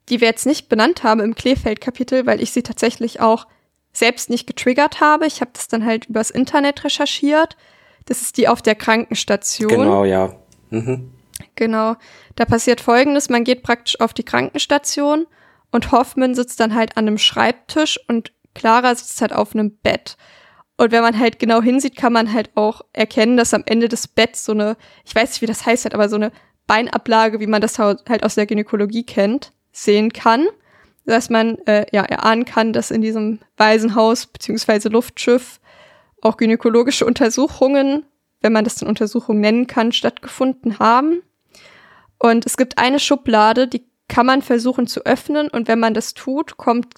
[0.09, 3.47] die wir jetzt nicht benannt haben im Kleefeld-Kapitel, weil ich sie tatsächlich auch
[3.93, 5.25] selbst nicht getriggert habe.
[5.25, 7.57] Ich habe das dann halt übers Internet recherchiert.
[8.05, 9.69] Das ist die auf der Krankenstation.
[9.69, 10.35] Genau, ja.
[10.69, 11.11] Mhm.
[11.55, 11.95] Genau.
[12.35, 15.27] Da passiert folgendes, man geht praktisch auf die Krankenstation
[15.71, 20.17] und Hoffman sitzt dann halt an einem Schreibtisch und Clara sitzt halt auf einem Bett.
[20.77, 24.07] Und wenn man halt genau hinsieht, kann man halt auch erkennen, dass am Ende des
[24.07, 26.31] Betts so eine, ich weiß nicht, wie das heißt, aber so eine
[26.67, 30.47] Beinablage, wie man das halt aus der Gynäkologie kennt, sehen kann.
[31.05, 34.89] Dass man äh, ja erahnen kann, dass in diesem Waisenhaus bzw.
[34.89, 35.59] Luftschiff
[36.21, 38.05] auch gynäkologische Untersuchungen,
[38.41, 41.23] wenn man das dann Untersuchungen nennen kann, stattgefunden haben.
[42.19, 46.13] Und es gibt eine Schublade, die kann man versuchen zu öffnen und wenn man das
[46.13, 46.95] tut, kommt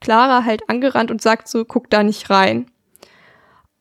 [0.00, 2.70] Clara halt angerannt und sagt so, guck da nicht rein.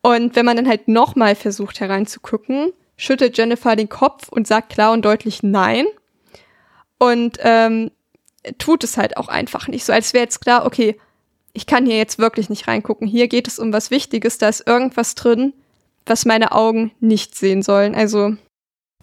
[0.02, 4.92] Und wenn man dann halt nochmal versucht hereinzugucken, schüttelt Jennifer den Kopf und sagt klar
[4.92, 5.86] und deutlich nein.
[7.00, 7.92] Und ähm,
[8.58, 9.86] tut es halt auch einfach nicht.
[9.86, 11.00] So als wäre jetzt klar, okay,
[11.54, 13.08] ich kann hier jetzt wirklich nicht reingucken.
[13.08, 15.54] Hier geht es um was Wichtiges, da ist irgendwas drin,
[16.06, 17.96] was meine Augen nicht sehen sollen.
[17.96, 18.36] Also.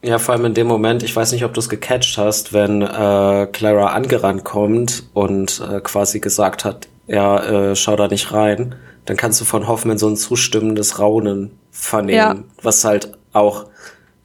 [0.03, 2.81] Ja, vor allem in dem Moment, ich weiß nicht, ob du es gecatcht hast, wenn
[2.83, 8.77] äh, Clara angerannt kommt und äh, quasi gesagt hat, ja, äh, schau da nicht rein,
[9.05, 12.45] dann kannst du von Hoffmann so ein zustimmendes Raunen vernehmen, ja.
[12.63, 13.67] was halt auch,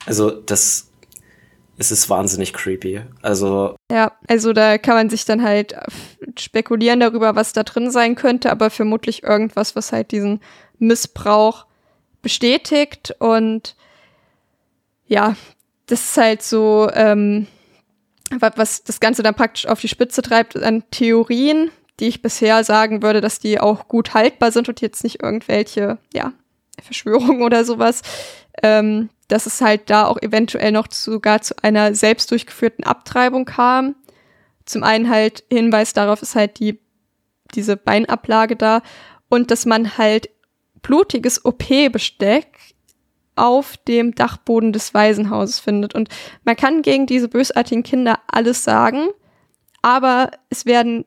[0.06, 0.88] also das
[1.78, 3.02] es ist wahnsinnig creepy.
[3.22, 3.76] Also.
[3.92, 5.76] Ja, also da kann man sich dann halt
[6.40, 10.40] spekulieren darüber, was da drin sein könnte, aber vermutlich irgendwas, was halt diesen
[10.80, 11.66] Missbrauch
[12.22, 13.16] bestätigt.
[13.20, 13.76] Und
[15.06, 15.36] ja,
[15.88, 17.48] das ist halt so, ähm,
[18.32, 23.02] was das Ganze dann praktisch auf die Spitze treibt an Theorien, die ich bisher sagen
[23.02, 26.34] würde, dass die auch gut haltbar sind und jetzt nicht irgendwelche, ja,
[26.82, 28.02] Verschwörungen oder sowas.
[28.64, 33.96] Ähm, dass es halt da auch eventuell noch sogar zu einer selbst durchgeführten Abtreibung kam.
[34.66, 36.80] Zum einen halt Hinweis darauf ist halt die,
[37.54, 38.82] diese Beinablage da
[39.30, 40.30] und dass man halt
[40.82, 42.55] blutiges OP-Besteck
[43.36, 45.96] auf dem Dachboden des Waisenhauses findet.
[45.96, 46.10] Und
[46.44, 49.08] man kann gegen diese bösartigen Kinder alles sagen,
[49.82, 51.06] aber es werden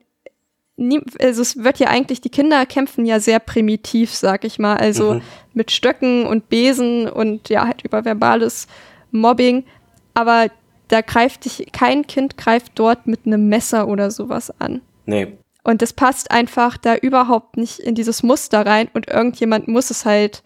[0.79, 4.77] nie, also es wird ja eigentlich, die Kinder kämpfen ja sehr primitiv, sag ich mal,
[4.77, 5.21] also mhm.
[5.53, 8.67] mit Stöcken und Besen und ja, halt über verbales
[9.11, 9.65] Mobbing,
[10.13, 10.47] aber
[10.87, 14.81] da greift dich, kein Kind greift dort mit einem Messer oder sowas an.
[15.05, 15.37] Nee.
[15.63, 20.05] Und das passt einfach da überhaupt nicht in dieses Muster rein und irgendjemand muss es
[20.05, 20.41] halt,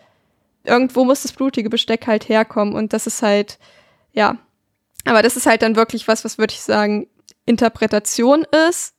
[0.64, 3.60] irgendwo muss das blutige Besteck halt herkommen und das ist halt,
[4.12, 4.38] ja.
[5.06, 7.08] Aber das ist halt dann wirklich was, was würde ich sagen,
[7.46, 8.94] Interpretation ist.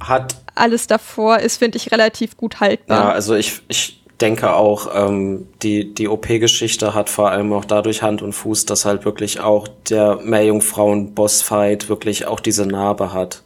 [0.00, 0.36] Hat.
[0.54, 2.98] Alles davor ist, finde ich, relativ gut haltbar.
[2.98, 8.02] Ja, also ich, ich denke auch, ähm, die, die OP-Geschichte hat vor allem auch dadurch
[8.02, 13.42] Hand und Fuß, dass halt wirklich auch der Meerjungfrauen-Bossfight wirklich auch diese Narbe hat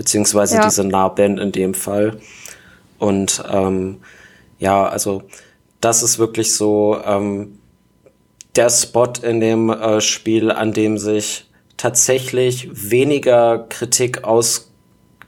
[0.00, 0.64] beziehungsweise ja.
[0.64, 2.16] diese Narben in dem Fall.
[2.98, 4.00] Und ähm,
[4.58, 5.24] ja, also
[5.80, 7.58] das ist wirklich so ähm,
[8.56, 11.46] der Spot in dem äh, Spiel, an dem sich
[11.76, 14.70] tatsächlich weniger Kritik aus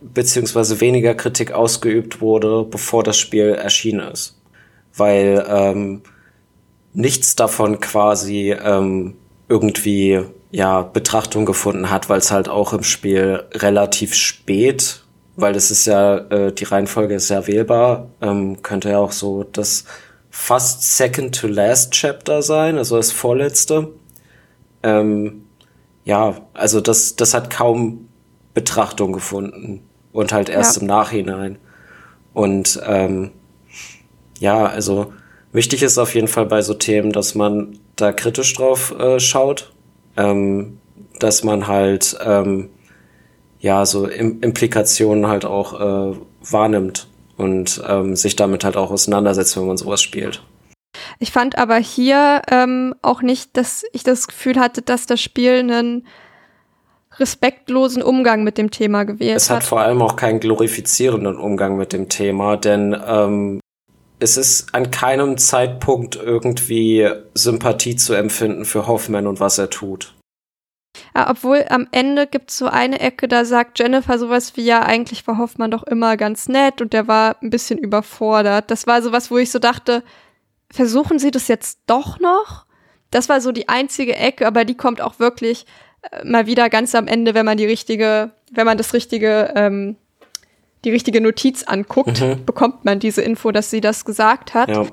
[0.02, 4.36] beziehungsweise weniger Kritik ausgeübt wurde, bevor das Spiel erschienen ist.
[4.96, 6.02] Weil ähm,
[6.92, 9.14] nichts davon quasi ähm,
[9.48, 10.20] irgendwie
[10.50, 15.02] ja, Betrachtung gefunden hat, weil es halt auch im Spiel relativ spät,
[15.36, 19.44] weil es ist ja, äh, die Reihenfolge ist ja wählbar, ähm, könnte ja auch so
[19.44, 19.84] das
[20.32, 23.92] fast second to last Chapter sein, also das vorletzte.
[24.82, 25.44] Ähm,
[26.04, 28.08] ja, also das, das hat kaum
[28.54, 29.82] Betrachtung gefunden
[30.12, 30.80] und halt erst ja.
[30.80, 31.58] im Nachhinein.
[32.34, 33.30] Und ähm,
[34.40, 35.12] ja, also
[35.52, 39.72] wichtig ist auf jeden Fall bei so Themen, dass man da kritisch drauf äh, schaut
[40.16, 40.78] ähm,
[41.18, 42.70] dass man halt ähm,
[43.60, 46.16] ja so Im Implikationen halt auch äh,
[46.50, 47.08] wahrnimmt
[47.42, 50.42] und ähm, sich damit halt auch auseinandersetzt, wenn man sowas spielt.
[51.18, 55.52] Ich fand aber hier ähm, auch nicht, dass ich das Gefühl hatte, dass das Spiel
[55.52, 56.06] einen
[57.18, 59.42] respektlosen Umgang mit dem Thema gewählt hat.
[59.42, 63.60] Es hat vor allem auch keinen glorifizierenden Umgang mit dem Thema, denn ähm,
[64.18, 70.14] es ist an keinem Zeitpunkt irgendwie Sympathie zu empfinden für Hoffman und was er tut.
[71.14, 74.82] Ja, obwohl am Ende gibt es so eine Ecke, da sagt Jennifer sowas wie, ja,
[74.82, 78.70] eigentlich war Hoffmann doch immer ganz nett und der war ein bisschen überfordert.
[78.70, 80.02] Das war sowas, wo ich so dachte,
[80.70, 82.66] versuchen Sie das jetzt doch noch?
[83.10, 85.66] Das war so die einzige Ecke, aber die kommt auch wirklich
[86.10, 89.96] äh, mal wieder ganz am Ende, wenn man die richtige, wenn man das richtige ähm,
[90.84, 92.44] die richtige Notiz anguckt, mhm.
[92.44, 94.68] bekommt man diese Info, dass sie das gesagt hat.
[94.68, 94.86] Ja.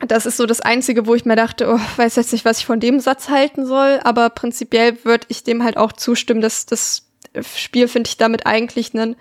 [0.00, 2.66] Das ist so das Einzige, wo ich mir dachte, oh, weiß jetzt nicht, was ich
[2.66, 7.08] von dem Satz halten soll, aber prinzipiell würde ich dem halt auch zustimmen, dass das
[7.56, 9.16] Spiel, finde ich, damit eigentlich einen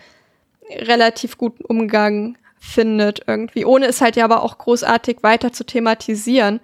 [0.69, 6.59] relativ guten Umgang findet irgendwie, ohne es halt ja aber auch großartig weiter zu thematisieren.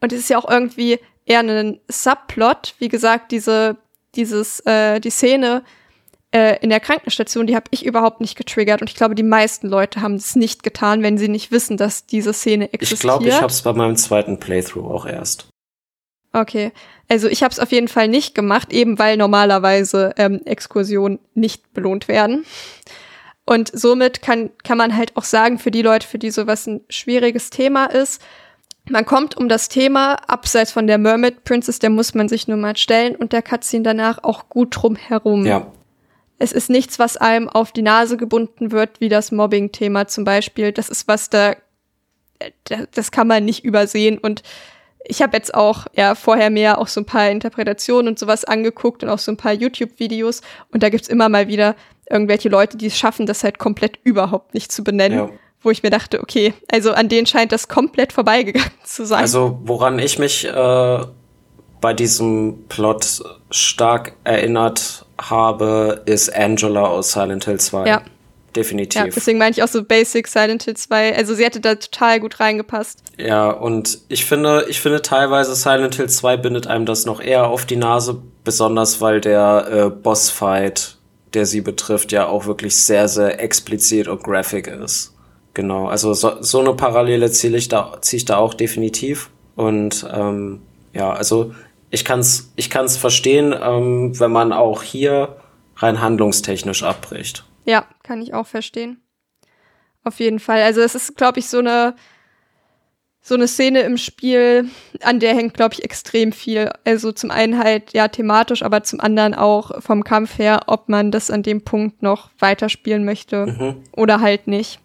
[0.00, 3.76] Und es ist ja auch irgendwie eher ein Subplot, wie gesagt, diese,
[4.14, 5.62] dieses, äh, die Szene,
[6.36, 9.68] äh, in der Krankenstation, die habe ich überhaupt nicht getriggert und ich glaube, die meisten
[9.68, 12.98] Leute haben es nicht getan, wenn sie nicht wissen, dass diese Szene existiert.
[12.98, 15.48] Ich glaube, ich habe es bei meinem zweiten Playthrough auch erst.
[16.34, 16.72] Okay,
[17.08, 21.72] also ich habe es auf jeden Fall nicht gemacht, eben weil normalerweise ähm, Exkursionen nicht
[21.72, 22.44] belohnt werden.
[23.46, 26.82] Und somit kann, kann man halt auch sagen, für die Leute, für die sowas ein
[26.90, 28.20] schwieriges Thema ist,
[28.90, 32.58] man kommt um das Thema, abseits von der Mermaid Princess, der muss man sich nur
[32.58, 35.46] mal stellen und der Cutscene danach auch gut drum herum.
[35.46, 35.72] Ja
[36.38, 40.72] es ist nichts, was einem auf die Nase gebunden wird, wie das Mobbing-Thema zum Beispiel.
[40.72, 41.56] Das ist was, da,
[42.92, 44.18] das kann man nicht übersehen.
[44.18, 44.42] Und
[45.04, 49.02] ich habe jetzt auch ja vorher mehr auch so ein paar Interpretationen und sowas angeguckt
[49.02, 50.42] und auch so ein paar YouTube-Videos.
[50.72, 51.74] Und da gibt's immer mal wieder
[52.10, 55.18] irgendwelche Leute, die es schaffen, das halt komplett überhaupt nicht zu benennen.
[55.18, 55.30] Ja.
[55.62, 59.20] Wo ich mir dachte, okay, also an denen scheint das komplett vorbeigegangen zu sein.
[59.20, 60.98] Also woran ich mich äh,
[61.86, 67.86] bei diesem Plot stark erinnert habe, ist Angela aus Silent Hill 2.
[67.86, 68.02] Ja.
[68.56, 69.00] Definitiv.
[69.00, 71.16] Ja, deswegen meine ich auch so Basic Silent Hill 2.
[71.16, 73.04] Also sie hätte da total gut reingepasst.
[73.18, 77.46] Ja, und ich finde, ich finde teilweise Silent Hill 2 bindet einem das noch eher
[77.46, 80.96] auf die Nase, besonders weil der äh, Bossfight,
[81.34, 85.14] der sie betrifft, ja auch wirklich sehr, sehr explizit und graphic ist.
[85.54, 89.30] Genau, also so, so eine Parallele ziehe ich da, ziehe ich da auch definitiv.
[89.54, 90.62] Und ähm,
[90.96, 91.52] ja, also
[91.90, 95.36] ich kann es ich kann's verstehen, ähm, wenn man auch hier
[95.76, 97.44] rein handlungstechnisch abbricht.
[97.64, 99.02] Ja, kann ich auch verstehen.
[100.04, 100.62] Auf jeden Fall.
[100.62, 101.94] Also es ist, glaube ich, so eine
[103.26, 104.70] so eine Szene im Spiel,
[105.02, 106.70] an der hängt, glaube ich, extrem viel.
[106.84, 111.10] Also zum einen halt ja thematisch, aber zum anderen auch vom Kampf her, ob man
[111.10, 113.82] das an dem Punkt noch weiterspielen möchte mhm.
[113.90, 114.78] oder halt nicht.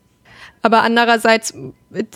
[0.63, 1.53] Aber andererseits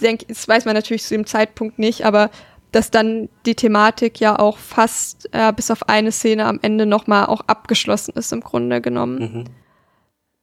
[0.02, 2.32] denke, das weiß man natürlich zu dem Zeitpunkt nicht, aber
[2.76, 7.28] dass dann die Thematik ja auch fast äh, bis auf eine Szene am Ende nochmal
[7.28, 9.20] auch abgeschlossen ist im Grunde genommen.
[9.20, 9.46] Mhm.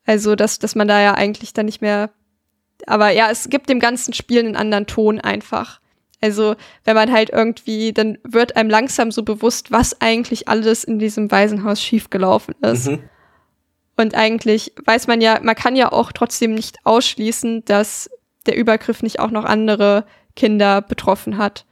[0.06, 2.08] Also, dass, dass man da ja eigentlich dann nicht mehr.
[2.86, 5.80] Aber ja, es gibt dem ganzen Spiel einen anderen Ton einfach.
[6.22, 10.98] Also, wenn man halt irgendwie, dann wird einem langsam so bewusst, was eigentlich alles in
[10.98, 12.88] diesem Waisenhaus schiefgelaufen ist.
[12.88, 13.02] Mhm.
[13.98, 18.08] Und eigentlich weiß man ja, man kann ja auch trotzdem nicht ausschließen, dass
[18.46, 21.66] der Übergriff nicht auch noch andere Kinder betroffen hat.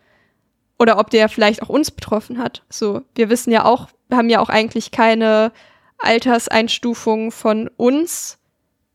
[0.81, 2.62] Oder ob der vielleicht auch uns betroffen hat.
[2.70, 5.52] So, wir wissen ja auch, wir haben ja auch eigentlich keine
[5.99, 8.39] Alterseinstufung von uns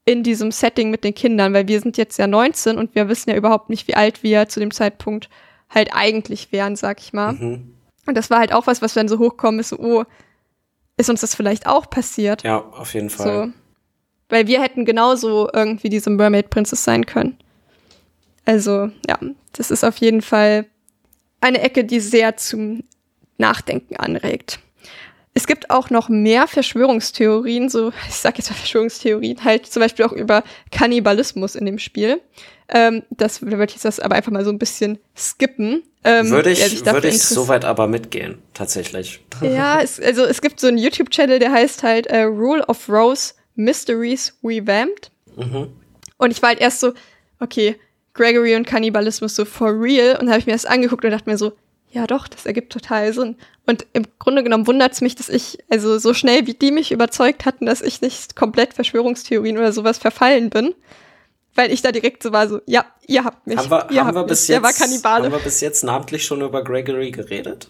[0.04, 3.30] in diesem Setting mit den Kindern, weil wir sind jetzt ja 19 und wir wissen
[3.30, 5.30] ja überhaupt nicht, wie alt wir zu dem Zeitpunkt
[5.70, 7.34] halt eigentlich wären, sag ich mal.
[7.34, 7.76] Mhm.
[8.08, 10.06] Und das war halt auch was, was dann so hochkommen ist, so, oh,
[10.98, 12.42] ist uns das vielleicht auch passiert?
[12.42, 13.48] Ja, auf jeden Fall.
[13.48, 13.54] So.
[14.30, 17.38] Weil wir hätten genauso irgendwie diese Mermaid Princess sein können.
[18.44, 19.20] Also, ja,
[19.54, 20.66] das ist auf jeden Fall
[21.42, 22.84] eine Ecke, die sehr zum
[23.38, 24.60] Nachdenken anregt.
[25.38, 30.06] Es gibt auch noch mehr Verschwörungstheorien, so, ich sag jetzt mal Verschwörungstheorien, halt zum Beispiel
[30.06, 32.22] auch über Kannibalismus in dem Spiel.
[32.70, 35.84] Ähm, das würde ich jetzt das aber einfach mal so ein bisschen skippen.
[36.06, 39.20] Ähm, würde ich, würde ich soweit aber mitgehen, tatsächlich.
[39.42, 43.34] Ja, es, also es gibt so einen YouTube-Channel, der heißt halt äh, Rule of Rose
[43.56, 45.12] Mysteries Revamped.
[45.36, 45.74] Mhm.
[46.18, 46.94] Und ich war halt erst so,
[47.42, 47.76] okay,
[48.16, 50.18] Gregory und Kannibalismus so for real.
[50.20, 51.54] Und habe ich mir das angeguckt und dachte mir so,
[51.92, 53.36] ja doch, das ergibt total Sinn.
[53.68, 56.92] Und im Grunde genommen wundert es mich, dass ich, also so schnell wie die mich
[56.92, 60.74] überzeugt hatten, dass ich nicht komplett Verschwörungstheorien oder sowas verfallen bin.
[61.58, 63.58] Weil ich da direkt so war, so, ja, ihr habt mich.
[63.58, 64.30] Haben wir, ihr haben habt wir mich.
[64.30, 65.26] bis Der jetzt, war Kannibale.
[65.26, 67.70] haben wir bis jetzt namentlich schon über Gregory geredet?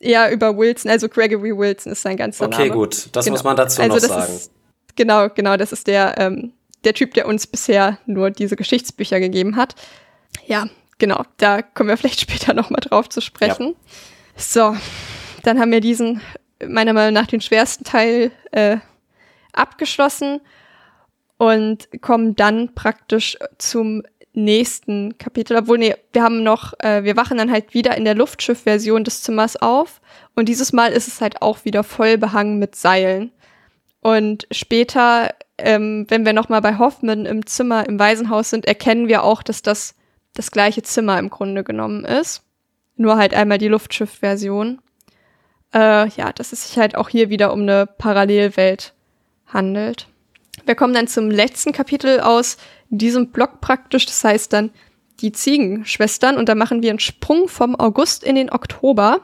[0.00, 2.70] Ja, über Wilson, also Gregory Wilson ist sein ganzer Okay, Name.
[2.72, 3.34] gut, das Genau.
[3.34, 4.34] muss man dazu also noch das sagen.
[4.36, 4.50] Ist,
[4.94, 6.52] genau, genau, das ist der, ähm,
[6.84, 9.74] der Typ, der uns bisher nur diese Geschichtsbücher gegeben hat.
[10.46, 13.74] Ja, genau, da kommen wir vielleicht später nochmal drauf zu sprechen.
[14.36, 14.76] So,
[15.42, 16.20] dann haben wir diesen,
[16.66, 18.78] meiner Meinung nach, den schwersten Teil äh,
[19.52, 20.40] abgeschlossen
[21.36, 25.56] und kommen dann praktisch zum nächsten Kapitel.
[25.56, 29.22] Obwohl, nee, wir haben noch, äh, wir wachen dann halt wieder in der Luftschiff-Version des
[29.22, 30.00] Zimmers auf.
[30.34, 33.32] Und dieses Mal ist es halt auch wieder voll behangen mit Seilen.
[34.00, 39.24] Und später, ähm, wenn wir nochmal bei Hoffman im Zimmer im Waisenhaus sind, erkennen wir
[39.24, 39.94] auch, dass das
[40.34, 42.42] das gleiche Zimmer im Grunde genommen ist.
[42.96, 44.80] Nur halt einmal die Luftschiff-Version.
[45.74, 48.94] Äh, ja, dass es sich halt auch hier wieder um eine Parallelwelt
[49.46, 50.08] handelt.
[50.64, 52.56] Wir kommen dann zum letzten Kapitel aus
[52.88, 54.06] diesem Block praktisch.
[54.06, 54.70] Das heißt dann
[55.20, 56.36] die Ziegenschwestern.
[56.36, 59.20] Und da machen wir einen Sprung vom August in den Oktober.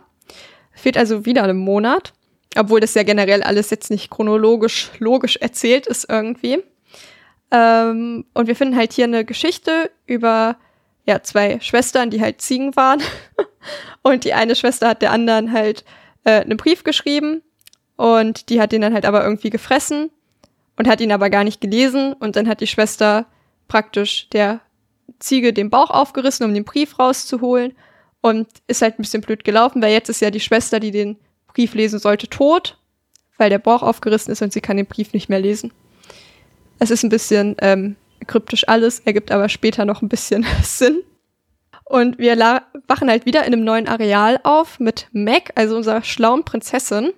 [0.73, 2.13] Fehlt also wieder ein Monat.
[2.57, 6.63] Obwohl das ja generell alles jetzt nicht chronologisch logisch erzählt ist irgendwie.
[7.51, 10.57] Ähm, und wir finden halt hier eine Geschichte über
[11.07, 13.03] ja, zwei Schwestern, die halt Ziegen waren.
[14.03, 15.85] und die eine Schwester hat der anderen halt
[16.25, 17.43] äh, einen Brief geschrieben.
[17.97, 20.11] Und die hat den dann halt aber irgendwie gefressen
[20.77, 22.13] und hat ihn aber gar nicht gelesen.
[22.15, 23.27] Und dann hat die Schwester
[23.69, 24.61] praktisch der
[25.19, 27.73] Ziege den Bauch aufgerissen, um den Brief rauszuholen.
[28.21, 31.19] Und ist halt ein bisschen blöd gelaufen, weil jetzt ist ja die Schwester, die den
[31.55, 32.77] Brief lesen sollte, tot,
[33.39, 35.73] weil der Bauch aufgerissen ist und sie kann den Brief nicht mehr lesen.
[36.79, 41.03] Es ist ein bisschen ähm, kryptisch alles, ergibt aber später noch ein bisschen Sinn.
[41.85, 42.37] Und wir
[42.89, 47.13] wachen halt wieder in einem neuen Areal auf mit Meg, also unserer schlauen Prinzessin,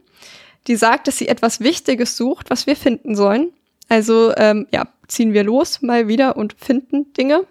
[0.66, 3.52] die sagt, dass sie etwas Wichtiges sucht, was wir finden sollen.
[3.88, 7.46] Also ähm, ja, ziehen wir los mal wieder und finden Dinge.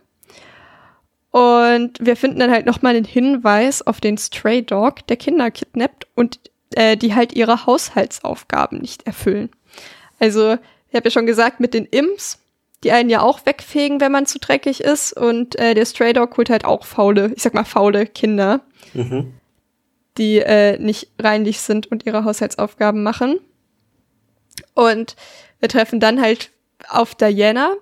[1.31, 6.07] Und wir finden dann halt nochmal einen Hinweis auf den Stray Dog, der Kinder kidnappt
[6.15, 6.39] und
[6.75, 9.49] äh, die halt ihre Haushaltsaufgaben nicht erfüllen.
[10.19, 10.53] Also,
[10.89, 12.39] ich habe ja schon gesagt, mit den Imps,
[12.83, 15.13] die einen ja auch wegfegen, wenn man zu dreckig ist.
[15.13, 18.61] Und äh, der Stray Dog holt halt auch faule, ich sag mal faule Kinder,
[18.93, 19.33] Mhm.
[20.17, 23.39] die äh, nicht reinlich sind und ihre Haushaltsaufgaben machen.
[24.73, 25.15] Und
[25.59, 26.51] wir treffen dann halt
[26.87, 27.73] auf Diana,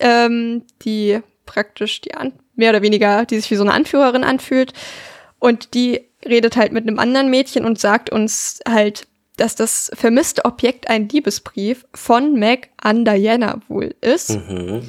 [0.00, 4.72] ähm, die praktisch die an mehr oder weniger, die sich wie so eine Anführerin anfühlt.
[5.38, 9.06] Und die redet halt mit einem anderen Mädchen und sagt uns halt,
[9.36, 14.30] dass das vermisste Objekt ein Liebesbrief von Meg an Diana wohl ist.
[14.30, 14.82] Mhm.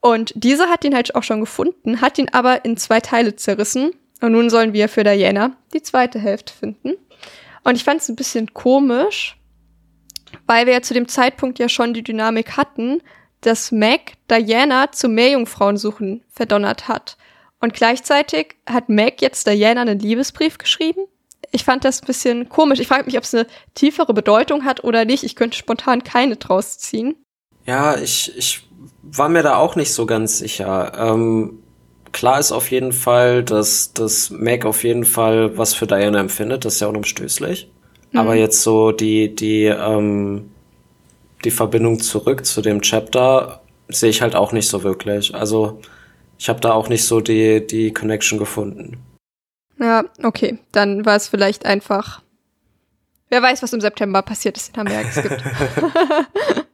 [0.00, 3.92] Und diese hat ihn halt auch schon gefunden, hat ihn aber in zwei Teile zerrissen.
[4.20, 6.94] Und nun sollen wir für Diana die zweite Hälfte finden.
[7.64, 9.36] Und ich fand es ein bisschen komisch,
[10.46, 13.02] weil wir ja zu dem Zeitpunkt ja schon die Dynamik hatten,
[13.40, 17.16] dass Meg Diana zum Meerjungfrauensuchen verdonnert hat.
[17.60, 21.02] Und gleichzeitig hat Meg jetzt Diana einen Liebesbrief geschrieben.
[21.52, 22.80] Ich fand das ein bisschen komisch.
[22.80, 25.24] Ich frage mich, ob es eine tiefere Bedeutung hat oder nicht.
[25.24, 27.16] Ich könnte spontan keine draus ziehen.
[27.66, 28.66] Ja, ich, ich
[29.02, 30.92] war mir da auch nicht so ganz sicher.
[30.96, 31.58] Ähm,
[32.12, 36.64] klar ist auf jeden Fall, dass, dass Meg auf jeden Fall was für Diana empfindet,
[36.64, 37.70] das ist ja unumstößlich.
[38.12, 38.18] Mhm.
[38.18, 40.50] Aber jetzt so die, die, ähm,
[41.44, 45.34] die Verbindung zurück zu dem Chapter sehe ich halt auch nicht so wirklich.
[45.34, 45.80] Also
[46.40, 48.96] ich habe da auch nicht so die, die Connection gefunden.
[49.78, 50.58] Ja, okay.
[50.72, 52.22] Dann war es vielleicht einfach.
[53.28, 55.42] Wer weiß, was im September passiert ist, den haben wir ja geskippt.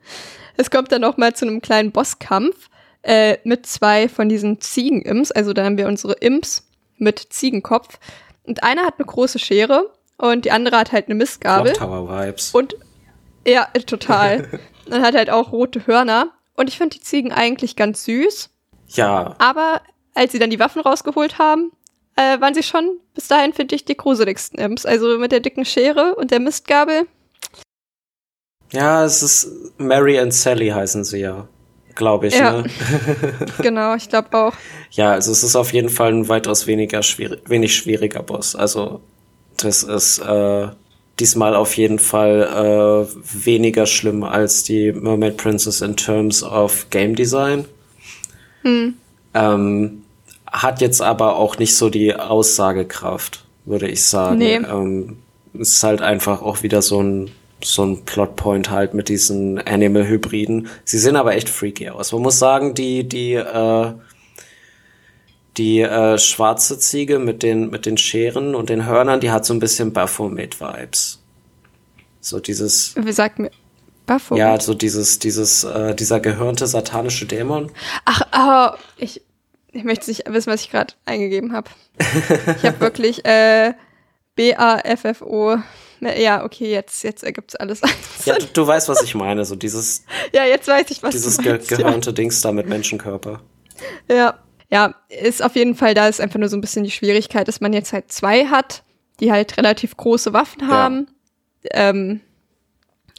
[0.57, 2.71] es kommt dann noch mal zu einem kleinen Bosskampf
[3.03, 5.33] äh, mit zwei von diesen Ziegen-Imps.
[5.33, 7.99] Also da haben wir unsere Imps mit Ziegenkopf.
[8.45, 11.73] Und einer hat eine große Schere und die andere hat halt eine Mistgabel.
[11.73, 12.55] Tower Vibes.
[12.55, 12.77] Und
[13.45, 14.61] ja, total.
[14.89, 16.31] Dann hat halt auch rote Hörner.
[16.55, 18.51] Und ich finde die Ziegen eigentlich ganz süß.
[18.89, 19.35] Ja.
[19.39, 19.81] Aber
[20.15, 21.73] als sie dann die Waffen rausgeholt haben,
[22.17, 24.87] äh, waren sie schon bis dahin, finde ich, die gruseligsten Imps.
[24.87, 27.07] Also mit der dicken Schere und der Mistgabel.
[28.73, 29.49] Ja, es ist
[29.79, 31.47] Mary and Sally heißen sie ja,
[31.95, 32.35] glaube ich.
[32.35, 32.63] Ja.
[32.63, 32.71] Ne?
[33.63, 34.55] genau, ich glaube auch.
[34.91, 38.57] Ja, also es ist auf jeden Fall ein weitaus weniger schwierig, wenig schwieriger Boss.
[38.57, 39.03] Also
[39.59, 40.69] das ist äh,
[41.21, 47.15] diesmal auf jeden Fall äh, weniger schlimm als die Mermaid Princess in terms of Game
[47.15, 47.67] Design.
[48.67, 48.95] Hm.
[49.35, 50.03] Ähm,
[50.51, 54.39] hat jetzt aber auch nicht so die Aussagekraft, würde ich sagen.
[54.39, 54.57] Nee.
[54.57, 55.19] Ähm,
[55.55, 57.31] ist halt einfach auch wieder so ein
[57.63, 60.69] so ein Plotpoint halt mit diesen Animal-Hybriden.
[60.85, 62.13] Sie sehen aber echt freaky aus.
[62.13, 63.93] Man muss sagen, die, die, äh,
[65.57, 69.55] die äh, schwarze Ziege mit den, mit den Scheren und den Hörnern, die hat so
[69.55, 71.23] ein bisschen Baphomet-Vibes.
[72.21, 72.95] So dieses.
[72.97, 73.51] Wie sagt mir?
[74.07, 74.41] Baphomet?
[74.41, 77.71] Ja, so dieses, dieses, äh, dieser gehörnte satanische Dämon.
[78.05, 79.23] Ach, oh, ich,
[79.73, 81.71] ich möchte nicht wissen, was ich gerade eingegeben habe.
[81.99, 83.75] ich habe wirklich äh,
[84.35, 85.59] B-A-F-F-O.
[86.01, 87.81] Ja, okay, jetzt, jetzt ergibt's alles.
[88.25, 89.45] ja, du, du, weißt, was ich meine.
[89.45, 90.05] So dieses.
[90.35, 92.15] ja, jetzt weiß ich, was Dieses du meinst, ge gehörnte ja.
[92.15, 93.41] Dings da mit Menschenkörper.
[94.09, 94.39] Ja.
[94.69, 97.61] Ja, ist auf jeden Fall, da ist einfach nur so ein bisschen die Schwierigkeit, dass
[97.61, 98.83] man jetzt halt zwei hat,
[99.21, 101.07] die halt relativ große Waffen haben.
[101.63, 101.91] Ja.
[101.91, 102.21] Ähm,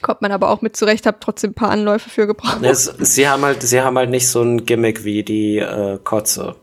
[0.01, 2.61] kommt man aber auch mit zurecht, hab trotzdem ein paar Anläufe für gebraucht.
[2.61, 6.55] Es, sie haben halt, sie haben halt nicht so ein Gimmick wie die äh, Kotze.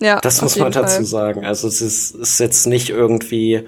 [0.00, 0.20] Ja.
[0.20, 1.04] Das muss man dazu Fall.
[1.04, 1.44] sagen.
[1.44, 3.66] Also es ist, ist jetzt nicht irgendwie,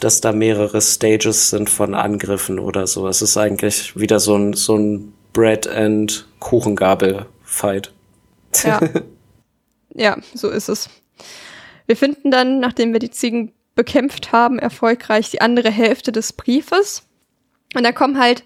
[0.00, 3.08] dass da mehrere Stages sind von Angriffen oder so.
[3.08, 7.92] Es ist eigentlich wieder so ein, so ein Bread and Kuchengabel Fight.
[8.62, 8.80] Ja.
[9.94, 10.88] ja, so ist es.
[11.86, 17.02] Wir finden dann, nachdem wir die Ziegen bekämpft haben, erfolgreich die andere Hälfte des Briefes.
[17.74, 18.44] Und da kommen halt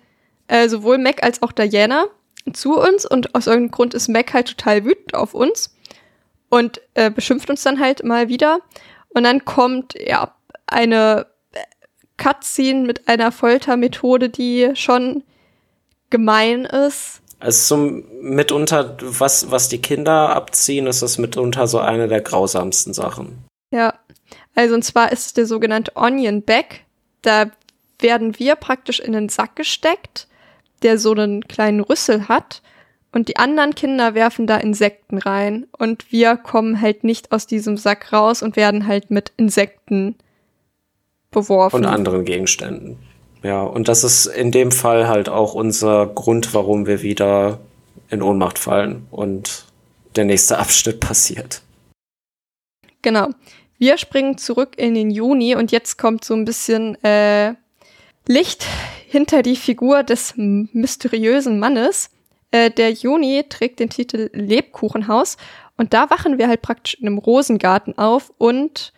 [0.49, 2.07] äh, sowohl Mac als auch Diana
[2.53, 5.75] zu uns und aus irgendeinem Grund ist Mac halt total wütend auf uns
[6.49, 8.61] und äh, beschimpft uns dann halt mal wieder.
[9.11, 10.35] Und dann kommt ja
[10.67, 11.27] eine
[12.17, 15.25] Cutscene mit einer Foltermethode, die schon
[16.11, 17.21] gemein ist.
[17.41, 22.93] Also zum, mitunter, was, was die Kinder abziehen, ist das mitunter so eine der grausamsten
[22.93, 23.45] Sachen.
[23.71, 23.95] Ja,
[24.55, 26.85] also und zwar ist es der sogenannte Onion Back.
[27.23, 27.51] Da
[28.01, 30.29] werden wir praktisch in einen Sack gesteckt,
[30.83, 32.63] der so einen kleinen Rüssel hat.
[33.11, 35.67] Und die anderen Kinder werfen da Insekten rein.
[35.77, 40.17] Und wir kommen halt nicht aus diesem Sack raus und werden halt mit Insekten
[41.31, 41.77] beworfen.
[41.77, 42.99] Und anderen Gegenständen.
[43.43, 47.61] Ja, und das ist in dem Fall halt auch unser Grund, warum wir wieder
[48.11, 49.65] in Ohnmacht fallen und
[50.17, 51.63] der nächste Abschnitt passiert.
[53.03, 53.29] Genau.
[53.79, 57.55] Wir springen zurück in den Juni und jetzt kommt so ein bisschen äh,
[58.29, 58.65] Licht
[59.09, 62.11] hinter die Figur des mysteriösen Mannes.
[62.51, 65.39] Äh, der Juni trägt den Titel Lebkuchenhaus
[65.77, 68.93] und da wachen wir halt praktisch in einem Rosengarten auf und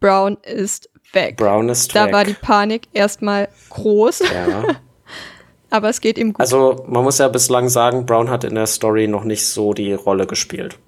[0.00, 1.36] Brown ist weg.
[1.36, 2.12] Brown ist da weg.
[2.14, 4.20] war die Panik erstmal groß.
[4.20, 4.64] Ja.
[5.70, 6.40] Aber es geht ihm gut.
[6.40, 9.92] Also man muss ja bislang sagen, Brown hat in der Story noch nicht so die
[9.92, 10.78] Rolle gespielt.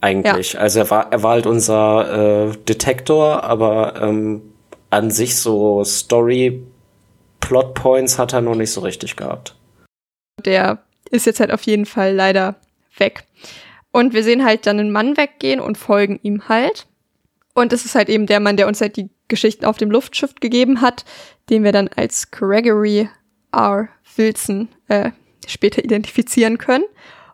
[0.00, 0.54] Eigentlich.
[0.54, 0.60] Ja.
[0.60, 4.52] Also er war, er war halt unser äh, Detektor, aber ähm,
[4.90, 6.62] an sich so Story
[7.40, 9.56] Plotpoints hat er noch nicht so richtig gehabt.
[10.44, 12.56] Der ist jetzt halt auf jeden Fall leider
[12.96, 13.24] weg.
[13.92, 16.86] Und wir sehen halt dann einen Mann weggehen und folgen ihm halt.
[17.54, 20.34] Und es ist halt eben der Mann, der uns halt die Geschichten auf dem Luftschiff
[20.34, 21.04] gegeben hat,
[21.48, 23.08] den wir dann als Gregory
[23.52, 23.88] R.
[24.16, 25.12] Wilson äh,
[25.46, 26.84] später identifizieren können.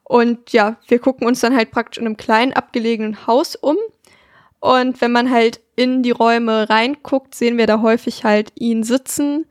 [0.05, 3.77] Und ja, wir gucken uns dann halt praktisch in einem kleinen abgelegenen Haus um
[4.63, 9.45] und wenn man halt in die Räume reinguckt, sehen wir da häufig halt ihn sitzen,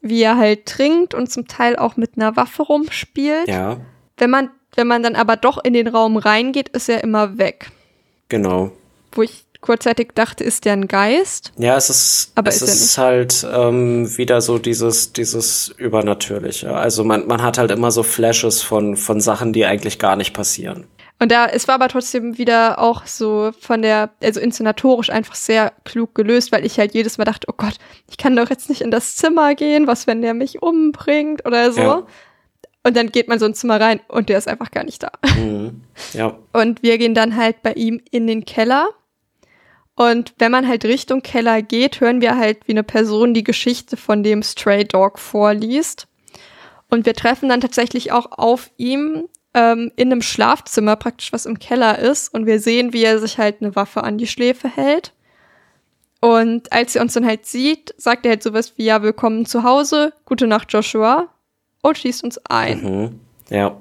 [0.00, 3.48] wie er halt trinkt und zum Teil auch mit einer Waffe rumspielt.
[3.48, 3.78] Ja.
[4.16, 7.72] Wenn man, wenn man dann aber doch in den Raum reingeht, ist er immer weg.
[8.28, 8.70] Genau.
[9.10, 11.50] Wo ich kurzzeitig dachte, ist der ein Geist?
[11.58, 16.72] Ja, es ist, aber es ist, ist halt ähm, wieder so dieses, dieses Übernatürliche.
[16.72, 20.32] Also man, man hat halt immer so Flashes von, von Sachen, die eigentlich gar nicht
[20.32, 20.84] passieren.
[21.20, 25.72] Und da, es war aber trotzdem wieder auch so von der, also inszenatorisch einfach sehr
[25.84, 27.76] klug gelöst, weil ich halt jedes Mal dachte, oh Gott,
[28.10, 31.72] ich kann doch jetzt nicht in das Zimmer gehen, was, wenn der mich umbringt oder
[31.72, 31.80] so.
[31.80, 32.06] Ja.
[32.82, 35.12] Und dann geht man so ins Zimmer rein und der ist einfach gar nicht da.
[35.38, 35.82] Mhm.
[36.12, 36.36] Ja.
[36.52, 38.88] Und wir gehen dann halt bei ihm in den Keller.
[39.96, 43.96] Und wenn man halt Richtung Keller geht, hören wir halt, wie eine Person die Geschichte
[43.96, 46.08] von dem Stray Dog vorliest.
[46.90, 51.58] Und wir treffen dann tatsächlich auch auf ihm ähm, in einem Schlafzimmer praktisch, was im
[51.58, 52.32] Keller ist.
[52.34, 55.12] Und wir sehen, wie er sich halt eine Waffe an die Schläfe hält.
[56.20, 59.62] Und als er uns dann halt sieht, sagt er halt sowas wie, ja, willkommen zu
[59.62, 61.28] Hause, gute Nacht, Joshua,
[61.82, 62.82] und schießt uns ein.
[62.82, 63.20] Mhm.
[63.50, 63.76] Ja.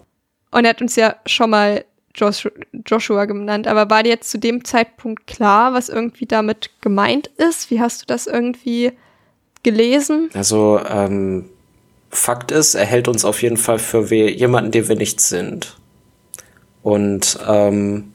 [0.51, 2.51] Und er hat uns ja schon mal Joshua,
[2.85, 7.71] Joshua genannt, aber war dir jetzt zu dem Zeitpunkt klar, was irgendwie damit gemeint ist?
[7.71, 8.91] Wie hast du das irgendwie
[9.63, 10.29] gelesen?
[10.33, 11.49] Also, ähm,
[12.15, 15.75] Fakt ist, er hält uns auf jeden Fall für we jemanden, den wir nicht sind.
[16.83, 18.13] Und ähm,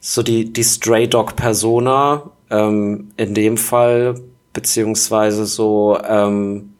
[0.00, 4.20] so die, die Stray Dog Persona ähm, in dem Fall,
[4.52, 6.72] beziehungsweise so, ähm,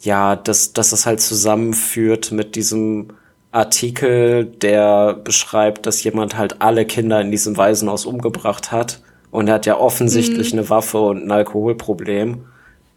[0.00, 3.08] ja, dass, dass das halt zusammenführt mit diesem
[3.52, 9.02] Artikel, der beschreibt, dass jemand halt alle Kinder in diesem Waisenhaus umgebracht hat.
[9.30, 12.44] Und er hat ja offensichtlich eine Waffe und ein Alkoholproblem.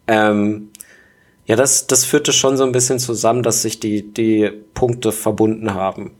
[0.08, 0.71] Ähm,
[1.46, 5.74] ja, das, das führte schon so ein bisschen zusammen, dass sich die, die Punkte verbunden
[5.74, 6.12] haben.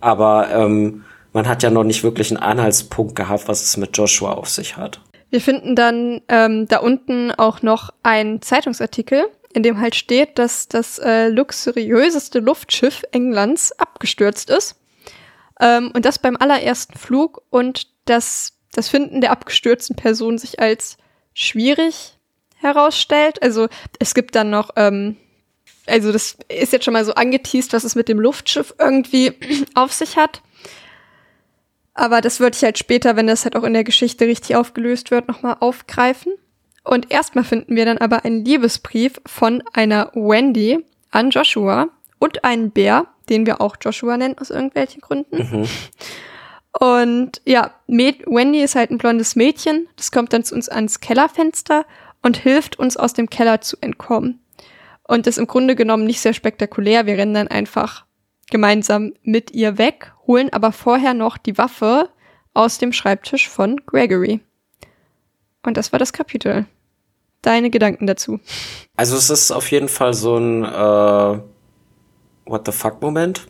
[0.00, 4.32] Aber ähm, man hat ja noch nicht wirklich einen Anhaltspunkt gehabt, was es mit Joshua
[4.32, 5.00] auf sich hat.
[5.30, 10.68] Wir finden dann ähm, da unten auch noch einen Zeitungsartikel, in dem halt steht, dass
[10.68, 14.76] das äh, luxuriöseste Luftschiff Englands abgestürzt ist.
[15.60, 20.98] Ähm, und das beim allerersten Flug und dass das Finden der abgestürzten Person sich als
[21.34, 22.15] schwierig
[22.56, 23.42] herausstellt.
[23.42, 23.68] Also
[23.98, 25.16] es gibt dann noch, ähm,
[25.86, 29.32] also das ist jetzt schon mal so angeteased, was es mit dem Luftschiff irgendwie
[29.74, 30.42] auf sich hat.
[31.94, 35.10] Aber das würde ich halt später, wenn das halt auch in der Geschichte richtig aufgelöst
[35.10, 36.32] wird, nochmal aufgreifen.
[36.84, 42.70] Und erstmal finden wir dann aber einen Liebesbrief von einer Wendy an Joshua und einen
[42.70, 45.36] Bär, den wir auch Joshua nennen aus irgendwelchen Gründen.
[45.36, 45.66] Mhm.
[46.78, 49.88] Und ja, Med Wendy ist halt ein blondes Mädchen.
[49.96, 51.86] Das kommt dann zu uns ans Kellerfenster
[52.22, 54.40] und hilft uns aus dem Keller zu entkommen.
[55.02, 57.06] Und das ist im Grunde genommen nicht sehr spektakulär.
[57.06, 58.04] Wir rennen dann einfach
[58.50, 62.08] gemeinsam mit ihr weg, holen aber vorher noch die Waffe
[62.54, 64.40] aus dem Schreibtisch von Gregory.
[65.64, 66.66] Und das war das Kapitel.
[67.42, 68.40] Deine Gedanken dazu?
[68.96, 71.38] Also es ist auf jeden Fall so ein äh,
[72.46, 73.46] What the fuck Moment.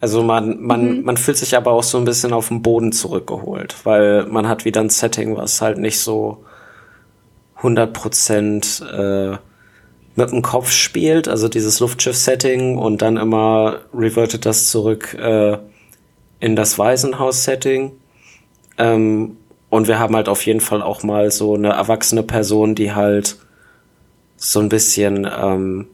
[0.00, 1.04] Also man, man, Mhm.
[1.04, 4.64] man fühlt sich aber auch so ein bisschen auf den Boden zurückgeholt, weil man hat
[4.64, 6.44] wieder ein Setting, was halt nicht so
[7.66, 9.36] 100 Prozent äh,
[10.14, 15.58] mit dem Kopf spielt, also dieses Luftschiff-Setting und dann immer revertet das zurück äh,
[16.40, 17.92] in das Waisenhaus-Setting.
[18.78, 19.36] Ähm,
[19.68, 23.36] und wir haben halt auf jeden Fall auch mal so eine erwachsene Person, die halt
[24.36, 25.88] so ein bisschen, ähm,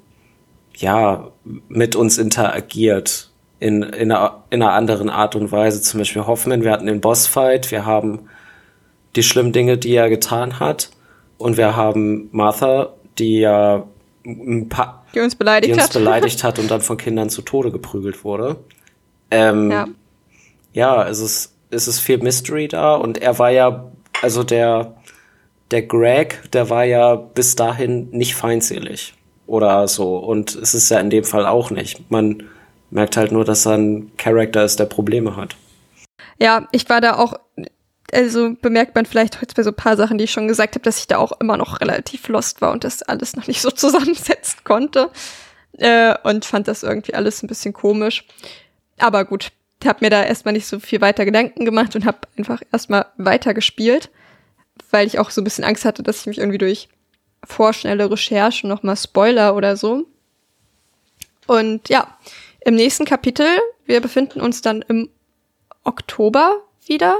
[0.76, 1.28] ja,
[1.68, 5.80] mit uns interagiert in, in, einer, in einer anderen Art und Weise.
[5.80, 8.28] Zum Beispiel Hoffman, wir hatten den Bossfight, wir haben
[9.16, 10.90] die schlimmen Dinge, die er getan hat.
[11.42, 13.84] Und wir haben Martha, die ja
[14.24, 15.92] ein paar, Die uns beleidigt die uns hat.
[15.92, 18.56] beleidigt hat und dann von Kindern zu Tode geprügelt wurde.
[19.30, 19.86] Ähm, ja.
[20.72, 23.90] ja, es ist, es ist viel Mystery da und er war ja,
[24.20, 24.94] also der,
[25.72, 29.14] der Greg, der war ja bis dahin nicht feindselig
[29.46, 32.08] oder so und es ist ja in dem Fall auch nicht.
[32.10, 32.44] Man
[32.90, 35.56] merkt halt nur, dass er ein Charakter ist, der Probleme hat.
[36.38, 37.34] Ja, ich war da auch,
[38.12, 40.84] also bemerkt man vielleicht jetzt bei so ein paar Sachen, die ich schon gesagt habe,
[40.84, 43.70] dass ich da auch immer noch relativ lost war und das alles noch nicht so
[43.72, 45.10] zusammensetzen konnte.
[45.78, 48.24] Äh, und fand das irgendwie alles ein bisschen komisch.
[48.98, 49.50] Aber gut,
[49.86, 54.10] habe mir da erstmal nicht so viel weiter Gedanken gemacht und habe einfach erstmal weitergespielt,
[54.90, 56.88] weil ich auch so ein bisschen Angst hatte, dass ich mich irgendwie durch
[57.44, 60.06] vorschnelle Recherchen nochmal Spoiler oder so.
[61.46, 62.16] Und ja,
[62.60, 63.46] im nächsten Kapitel,
[63.86, 65.08] wir befinden uns dann im
[65.82, 67.16] Oktober wieder.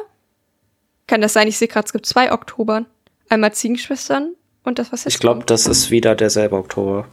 [1.07, 1.49] Kann das sein?
[1.49, 2.87] Ich sehe gerade, es gibt zwei Oktobern.
[3.29, 7.09] Einmal Ziegenschwestern und das, was jetzt Ich glaube, das ist wieder derselbe Oktober.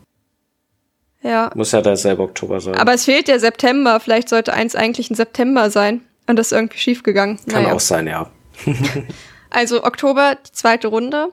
[1.21, 1.51] Ja.
[1.55, 2.75] Muss ja derselbe Oktober sein.
[2.75, 3.99] Aber es fehlt der September.
[3.99, 6.01] Vielleicht sollte eins eigentlich ein September sein.
[6.27, 7.37] Und das ist irgendwie schiefgegangen.
[7.47, 7.75] Kann Naja.
[7.75, 8.29] auch sein, ja.
[9.49, 11.29] Also Oktober, die zweite Runde.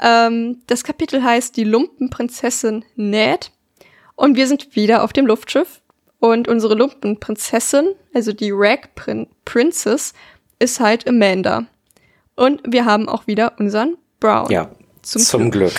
[0.00, 3.50] Ähm, das Kapitel heißt Die Lumpenprinzessin näht.
[4.14, 5.80] Und wir sind wieder auf dem Luftschiff.
[6.18, 10.14] Und unsere Lumpenprinzessin, also die Rag Prin Princess,
[10.58, 11.66] ist halt Amanda.
[12.36, 14.50] Und wir haben auch wieder unseren Brown.
[14.50, 14.70] Ja,
[15.02, 15.74] Zum zum, Glück.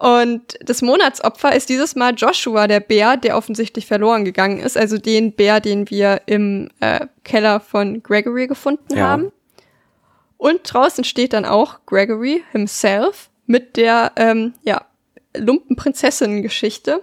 [0.00, 4.76] Und das Monatsopfer ist dieses Mal Joshua, der Bär, der offensichtlich verloren gegangen ist.
[4.76, 9.08] Also den Bär, den wir im äh, Keller von Gregory gefunden Ja.
[9.08, 9.32] haben.
[10.36, 14.84] Und draußen steht dann auch Gregory himself mit der ähm, ja,
[15.36, 17.02] Lumpenprinzessinnen-Geschichte,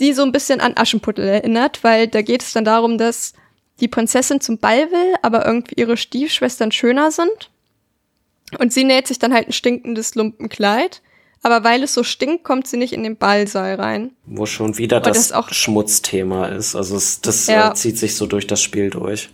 [0.00, 3.34] die so ein bisschen an Aschenputtel erinnert, weil da geht es dann darum, dass
[3.80, 7.50] die Prinzessin zum Ball will, aber irgendwie ihre Stiefschwestern schöner sind.
[8.58, 11.02] Und sie näht sich dann halt ein stinkendes Lumpenkleid.
[11.42, 14.10] Aber weil es so stinkt, kommt sie nicht in den Ballsaal rein.
[14.26, 16.74] Wo schon wieder das das, auch- Schmutzthema ist.
[16.76, 17.70] Also es, das Ja.
[17.70, 19.30] äh, zieht sich so durch das Spiel durch.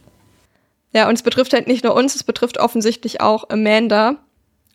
[0.93, 4.17] Ja, und es betrifft halt nicht nur uns, es betrifft offensichtlich auch Amanda.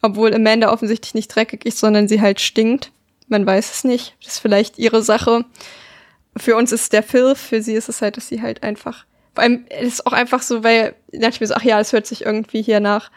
[0.02, 2.92] Obwohl Amanda offensichtlich nicht dreckig ist, sondern sie halt stinkt.
[3.28, 4.16] Man weiß es nicht.
[4.24, 5.46] Das ist vielleicht ihre Sache.
[6.36, 9.06] Für uns ist es der Filth, für sie ist es halt, dass sie halt einfach.
[9.34, 11.80] Vor allem es ist auch einfach so, weil da dachte ich mir so, ach ja,
[11.80, 13.12] es hört sich irgendwie hier nach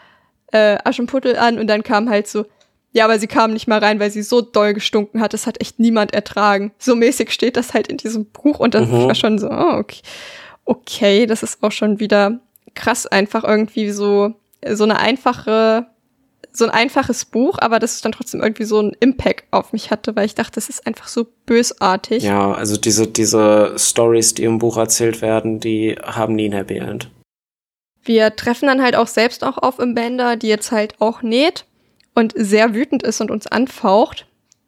[0.51, 2.45] äh, Aschenputtel an und dann kam halt so,
[2.93, 5.59] ja, aber sie kam nicht mal rein, weil sie so doll gestunken hat, das hat
[5.59, 6.71] echt niemand ertragen.
[6.77, 9.07] So mäßig steht das halt in diesem Buch und das Mhm.
[9.07, 10.01] war schon so, oh, okay.
[10.63, 12.39] okay, das ist auch schon wieder
[12.73, 14.33] krass einfach irgendwie so,
[14.71, 15.87] so eine einfache,
[16.55, 20.15] so ein einfaches Buch, aber das dann trotzdem irgendwie so einen Impact auf mich hatte,
[20.15, 22.23] weil ich dachte, das ist einfach so bösartig.
[22.23, 26.77] Ja, also diese, diese Stories, die im Buch erzählt werden, die haben nie ein Happy
[26.77, 27.09] End.
[28.03, 31.65] Wir treffen dann halt auch selbst auch auf Amanda, die jetzt halt auch näht
[32.13, 34.27] und sehr wütend ist und uns anfaucht.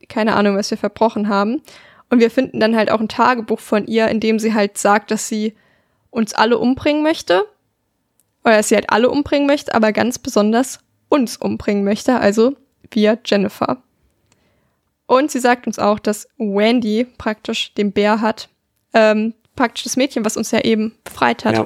[0.10, 1.62] Keine Ahnung, was wir verbrochen haben.
[2.10, 5.12] Und wir finden dann halt auch ein Tagebuch von ihr, in dem sie halt sagt,
[5.12, 5.56] dass sie
[6.10, 7.46] uns alle umbringen möchte.
[8.44, 10.80] Oder dass sie halt alle umbringen möchte, aber ganz besonders
[11.10, 12.56] uns umbringen möchte, also
[12.92, 13.82] wir Jennifer.
[15.06, 18.50] Und sie sagt uns auch, dass Wendy praktisch den Bär hat,
[18.94, 21.56] ähm, praktisch das Mädchen, was uns ja eben befreit hat.
[21.56, 21.62] Ja.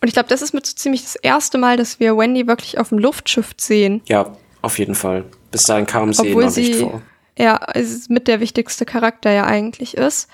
[0.00, 2.78] Und ich glaube, das ist mit so ziemlich das erste Mal, dass wir Wendy wirklich
[2.78, 4.02] auf dem Luftschiff sehen.
[4.06, 5.24] ja, auf jeden Fall.
[5.50, 7.02] Bis dahin kam sie Obwohl noch nicht sie- vor.
[7.38, 10.28] Ja, es ist mit der wichtigste Charakter ja eigentlich ist.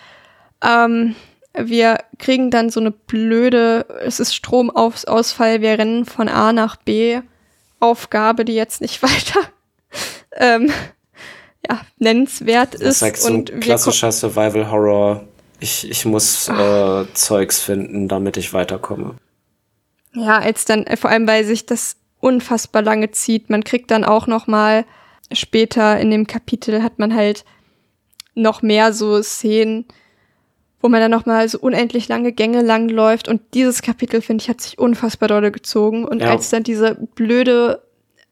[0.62, 1.16] Ähm,
[1.54, 7.20] wir kriegen dann so eine blöde, es ist Stromausfall, wir rennen von A nach B.
[7.82, 9.40] Aufgabe, die jetzt nicht weiter
[10.36, 10.72] ähm,
[11.68, 12.88] ja, nennenswert Das ist.
[12.88, 15.24] ist like so ein klassischer Survival-Horror.
[15.60, 19.16] Ich, ich muss äh, Zeugs finden, damit ich weiterkomme.
[20.14, 23.48] Ja, als dann, äh, vor allem, weil sich das unfassbar lange zieht.
[23.48, 24.84] Man kriegt dann auch noch mal
[25.32, 27.44] später in dem Kapitel hat man halt
[28.34, 29.86] noch mehr so Szenen,
[30.82, 33.28] wo man dann noch mal so unendlich lange Gänge lang läuft.
[33.28, 36.04] Und dieses Kapitel, finde ich, hat sich unfassbar dolle gezogen.
[36.04, 36.30] Und Ja.
[36.30, 37.80] als dann dieser blöde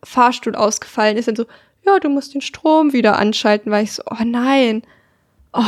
[0.05, 1.45] Fahrstuhl ausgefallen ist, dann so,
[1.87, 4.83] ja, du musst den Strom wieder anschalten, war ich so, oh nein,
[5.53, 5.63] oh,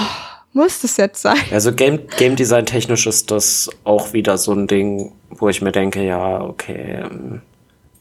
[0.52, 1.38] muss das jetzt sein?
[1.50, 5.72] Also Game, Game Design technisch ist das auch wieder so ein Ding, wo ich mir
[5.72, 7.02] denke, ja, okay.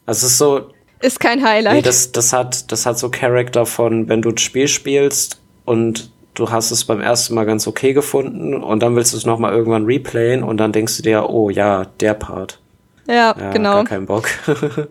[0.06, 1.76] Also es ist so, Ist kein Highlight.
[1.76, 6.12] nee, das, das hat, das hat so Charakter von, wenn du ein Spiel spielst und
[6.34, 9.54] du hast es beim ersten Mal ganz okay gefunden und dann willst du es nochmal
[9.54, 12.60] irgendwann replayen und dann denkst du dir, oh ja, der Part.
[13.08, 13.74] ja, Ja, genau.
[13.74, 14.30] Gar keinen Bock.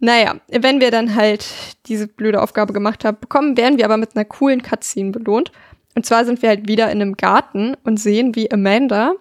[0.00, 1.46] Naja, wenn wir dann halt
[1.86, 5.50] diese blöde Aufgabe gemacht haben, bekommen, werden wir aber mit einer coolen Cutscene belohnt.
[5.94, 9.14] Und zwar sind wir halt wieder in einem Garten und sehen, wie Amanda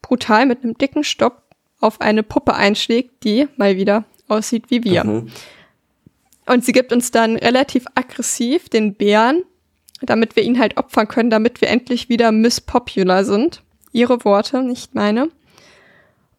[0.00, 1.42] brutal mit einem dicken Stock
[1.80, 5.02] auf eine Puppe einschlägt, die mal wieder aussieht wie wir.
[5.02, 5.28] Mhm.
[6.46, 9.42] Und sie gibt uns dann relativ aggressiv den Bären,
[10.02, 13.62] damit wir ihn halt opfern können, damit wir endlich wieder Miss Popular sind.
[13.92, 15.30] Ihre Worte, nicht meine.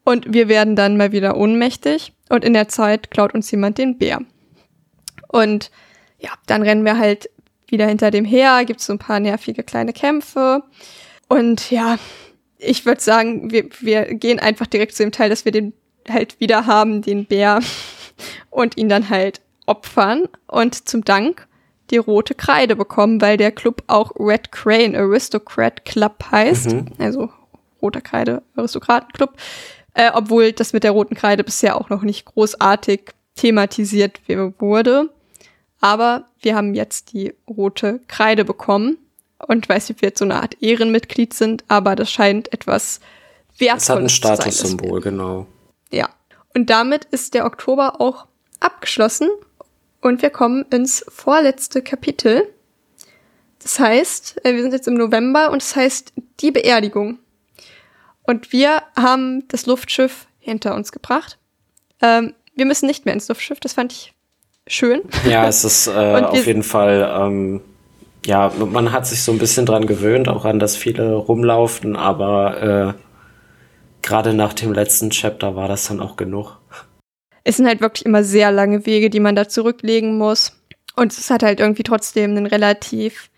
[0.03, 3.97] Und wir werden dann mal wieder ohnmächtig und in der Zeit klaut uns jemand den
[3.97, 4.21] Bär.
[5.27, 5.71] Und
[6.19, 7.29] ja, dann rennen wir halt
[7.67, 10.63] wieder hinter dem her, gibt's so ein paar nervige kleine Kämpfe.
[11.27, 11.99] Und ja,
[12.57, 15.73] ich würde sagen, wir, wir gehen einfach direkt zu dem Teil, dass wir den
[16.09, 17.59] halt wieder haben, den Bär,
[18.49, 21.47] und ihn dann halt opfern und zum Dank
[21.91, 26.73] die rote Kreide bekommen, weil der Club auch Red Crane Aristocrat Club heißt.
[26.73, 26.85] Mhm.
[26.97, 27.29] Also
[27.81, 29.33] roter Kreide Aristokratenclub.
[29.93, 35.09] Äh, obwohl das mit der roten Kreide bisher auch noch nicht großartig thematisiert wurde.
[35.81, 38.97] Aber wir haben jetzt die rote Kreide bekommen.
[39.47, 42.99] Und weiß nicht, ob wir jetzt so eine Art Ehrenmitglied sind, aber das scheint etwas
[43.57, 45.47] wertvolles Es hat ein zu sein, Statussymbol, genau.
[45.91, 46.09] ja.
[46.53, 48.25] Und damit ist der Oktober auch
[48.59, 49.29] abgeschlossen
[50.01, 52.47] und wir kommen ins vorletzte Kapitel.
[53.61, 57.19] Das heißt, äh, wir sind jetzt im November und es das heißt die Beerdigung.
[58.23, 61.37] Und wir haben das Luftschiff hinter uns gebracht.
[62.01, 64.13] Ähm, wir müssen nicht mehr ins Luftschiff, das fand ich
[64.67, 65.01] schön.
[65.27, 67.61] Ja, es ist äh, auf jeden Fall, ähm,
[68.25, 72.61] ja, man hat sich so ein bisschen dran gewöhnt, auch an das viele rumlaufen, aber
[72.61, 72.93] äh,
[74.01, 76.58] gerade nach dem letzten Chapter war das dann auch genug.
[77.43, 80.53] Es sind halt wirklich immer sehr lange Wege, die man da zurücklegen muss.
[80.95, 83.29] Und es hat halt irgendwie trotzdem einen relativ,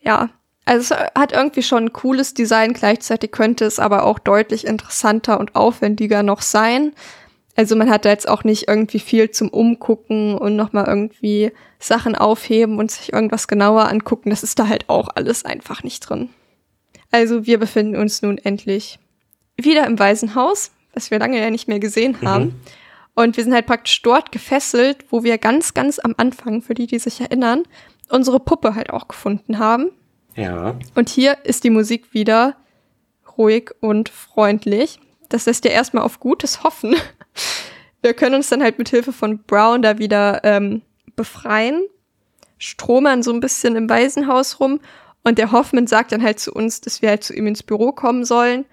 [0.00, 0.30] ja,
[0.64, 5.38] also es hat irgendwie schon ein cooles Design, gleichzeitig könnte es aber auch deutlich interessanter
[5.38, 6.92] und aufwendiger noch sein.
[7.54, 12.14] Also man hat da jetzt auch nicht irgendwie viel zum Umgucken und nochmal irgendwie Sachen
[12.14, 14.28] aufheben und sich irgendwas genauer angucken.
[14.30, 16.28] Das ist da halt auch alles einfach nicht drin.
[17.10, 18.98] Also wir befinden uns nun endlich
[19.56, 22.28] wieder im Waisenhaus, was wir lange ja nicht mehr gesehen mhm.
[22.28, 22.44] haben.
[22.44, 22.54] Mhm.
[23.16, 26.86] Und wir sind halt praktisch dort gefesselt, wo wir ganz, ganz am Anfang, für die,
[26.86, 27.62] die sich erinnern,
[28.10, 29.90] unsere Puppe halt auch gefunden haben.
[30.34, 30.78] Ja.
[30.94, 32.56] Und hier ist die Musik wieder
[33.38, 35.00] ruhig und freundlich.
[35.30, 36.94] Das lässt ja erstmal auf Gutes hoffen.
[38.02, 40.82] Wir können uns dann halt mit Hilfe von Brown da wieder ähm,
[41.16, 41.82] befreien,
[42.58, 44.78] stromern so ein bisschen im Waisenhaus rum
[45.24, 47.92] und der Hoffman sagt dann halt zu uns, dass wir halt zu ihm ins Büro
[47.92, 48.66] kommen sollen.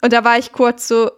[0.00, 1.10] Und da war ich kurz so.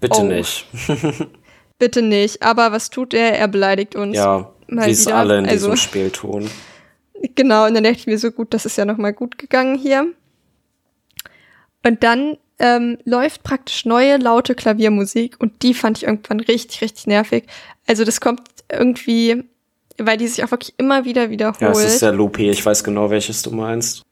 [0.00, 0.66] Bitte oh, nicht.
[1.78, 2.42] bitte nicht.
[2.42, 3.38] Aber was tut er?
[3.38, 4.16] Er beleidigt uns.
[4.16, 6.50] Ja, wie es alle in also, diesem Spiel tun.
[7.34, 10.06] Genau, und dann dachte ich mir so gut, das ist ja nochmal gut gegangen hier.
[11.82, 17.06] Und dann ähm, läuft praktisch neue laute Klaviermusik und die fand ich irgendwann richtig, richtig
[17.06, 17.44] nervig.
[17.86, 19.44] Also das kommt irgendwie,
[19.98, 21.60] weil die sich auch wirklich immer wieder wiederholt.
[21.60, 24.02] Ja, es ist sehr loopy, ich weiß genau, welches du meinst.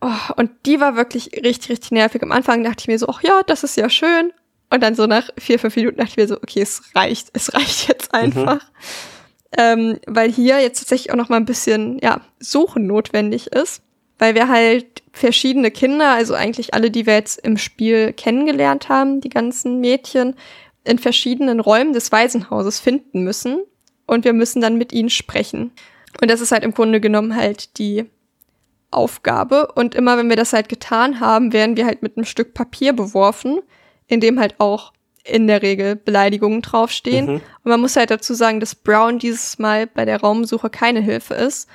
[0.00, 2.22] Oh, und die war wirklich richtig, richtig nervig.
[2.22, 4.32] Am Anfang dachte ich mir so, ach ja, das ist ja schön.
[4.70, 7.54] Und dann so nach vier, fünf Minuten dachte ich mir so, okay, es reicht, es
[7.54, 8.18] reicht jetzt mhm.
[8.18, 8.62] einfach.
[8.62, 9.58] Mhm.
[9.58, 13.82] Ähm, weil hier jetzt tatsächlich auch noch mal ein bisschen, ja, Suchen notwendig ist
[14.18, 19.20] weil wir halt verschiedene Kinder, also eigentlich alle, die wir jetzt im Spiel kennengelernt haben,
[19.20, 20.34] die ganzen Mädchen,
[20.84, 23.60] in verschiedenen Räumen des Waisenhauses finden müssen
[24.06, 25.72] und wir müssen dann mit ihnen sprechen.
[26.20, 28.04] Und das ist halt im Grunde genommen halt die
[28.90, 29.72] Aufgabe.
[29.74, 32.92] Und immer wenn wir das halt getan haben, werden wir halt mit einem Stück Papier
[32.92, 33.58] beworfen,
[34.08, 34.92] in dem halt auch
[35.24, 37.26] in der Regel Beleidigungen draufstehen.
[37.26, 37.34] Mhm.
[37.34, 41.34] Und man muss halt dazu sagen, dass Brown dieses Mal bei der Raumsuche keine Hilfe
[41.34, 41.68] ist,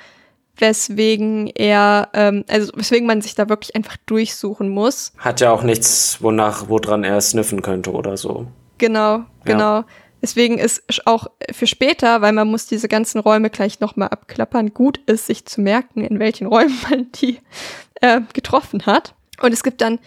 [0.56, 5.12] weswegen er, ähm, also weswegen man sich da wirklich einfach durchsuchen muss.
[5.18, 8.46] Hat ja auch nichts, wonach, woran er sniffen könnte oder so.
[8.78, 9.76] Genau, genau.
[9.76, 9.86] Ja.
[10.20, 14.98] Deswegen ist auch für später, weil man muss diese ganzen Räume gleich nochmal abklappern, gut
[15.06, 17.40] ist, sich zu merken, in welchen Räumen man die
[18.00, 19.14] äh, getroffen hat.
[19.40, 19.98] Und es gibt dann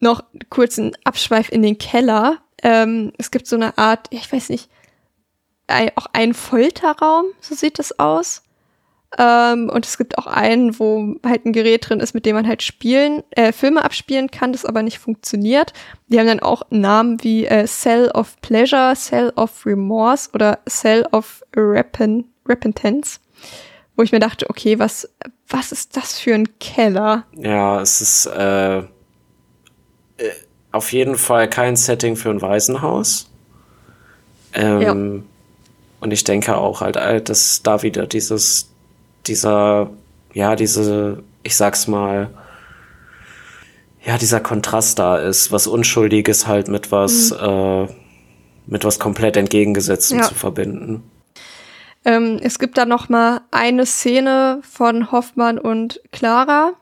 [0.00, 2.38] noch kurzen Abschweif in den Keller.
[2.62, 4.68] Ähm, es gibt so eine Art, ich weiß nicht,
[5.66, 8.42] ein, auch einen Folterraum, so sieht das aus.
[9.16, 12.46] Ähm, und es gibt auch einen, wo halt ein Gerät drin ist, mit dem man
[12.46, 15.72] halt spielen, äh, Filme abspielen kann, das aber nicht funktioniert.
[16.08, 21.06] Die haben dann auch Namen wie äh, Cell of Pleasure, Cell of Remorse oder Cell
[21.12, 23.20] of Repen Repentance.
[23.96, 25.08] Wo ich mir dachte, okay, was,
[25.48, 27.24] was ist das für ein Keller?
[27.34, 28.82] Ja, es ist äh
[30.78, 33.28] auf jeden Fall kein Setting für ein Waisenhaus.
[34.54, 34.92] Ähm, ja.
[36.00, 38.68] Und ich denke auch halt, äh, dass da wieder dieses
[39.28, 39.90] dieser,
[40.32, 42.30] ja, diese, ich sag's mal,
[44.04, 47.36] ja, dieser Kontrast da ist, was Unschuldiges halt mit was, mhm.
[47.40, 47.86] äh,
[48.66, 50.24] mit was komplett entgegengesetztem ja.
[50.24, 51.02] zu verbinden.
[52.04, 56.72] Ähm, es gibt da noch mal eine Szene von Hoffmann und Clara,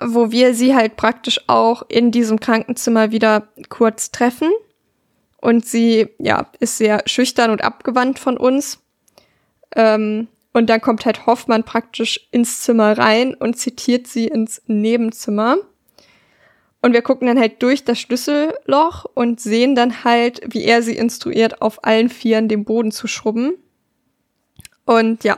[0.00, 4.50] wo wir sie halt praktisch auch in diesem Krankenzimmer wieder kurz treffen.
[5.40, 8.78] Und sie, ja, ist sehr schüchtern und abgewandt von uns.
[9.74, 15.56] Ähm, und dann kommt halt Hoffmann praktisch ins Zimmer rein und zitiert sie ins Nebenzimmer.
[16.82, 20.96] Und wir gucken dann halt durch das Schlüsselloch und sehen dann halt, wie er sie
[20.96, 23.54] instruiert, auf allen Vieren den Boden zu schrubben.
[24.84, 25.36] Und ja,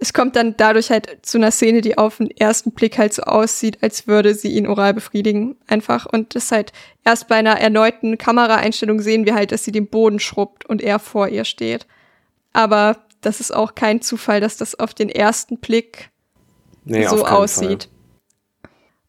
[0.00, 3.22] es kommt dann dadurch halt zu einer Szene, die auf den ersten Blick halt so
[3.22, 6.06] aussieht, als würde sie ihn oral befriedigen, einfach.
[6.06, 6.72] Und das halt
[7.04, 11.00] erst bei einer erneuten Kameraeinstellung sehen wir halt, dass sie den Boden schrubbt und er
[11.00, 11.86] vor ihr steht.
[12.52, 16.10] Aber das ist auch kein Zufall, dass das auf den ersten Blick
[16.84, 17.88] nee, so aussieht.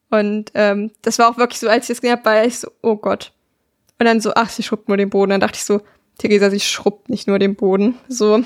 [0.09, 0.21] Fall.
[0.21, 2.71] Und ähm, das war auch wirklich so, als ich das gesehen habe, war ich so,
[2.81, 3.31] oh Gott.
[3.99, 5.29] Und dann so, ach, sie schrubbt nur den Boden.
[5.29, 5.81] Dann dachte ich so,
[6.17, 7.99] Theresa, sie schrubbt nicht nur den Boden.
[8.07, 8.41] So.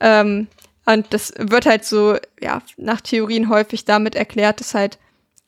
[0.00, 0.46] Ähm,
[0.86, 4.98] und das wird halt so, ja, nach Theorien häufig damit erklärt, dass halt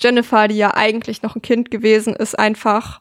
[0.01, 3.01] Jennifer, die ja eigentlich noch ein Kind gewesen ist, einfach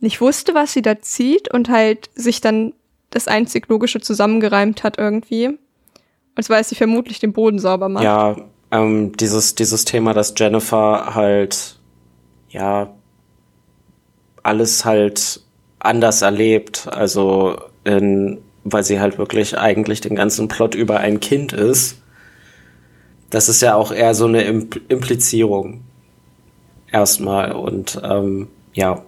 [0.00, 2.72] nicht wusste, was sie da zieht und halt sich dann
[3.10, 5.58] das einzig Logische zusammengereimt hat irgendwie.
[6.36, 8.04] Und zwar, dass sie vermutlich den Boden sauber macht.
[8.04, 8.36] Ja,
[8.70, 11.78] ähm, dieses, dieses Thema, dass Jennifer halt,
[12.48, 12.94] ja,
[14.42, 15.42] alles halt
[15.78, 21.52] anders erlebt, also in, weil sie halt wirklich eigentlich den ganzen Plot über ein Kind
[21.52, 22.00] ist.
[23.30, 25.82] Das ist ja auch eher so eine Implizierung.
[26.90, 27.52] Erstmal.
[27.52, 29.04] Und ähm, ja,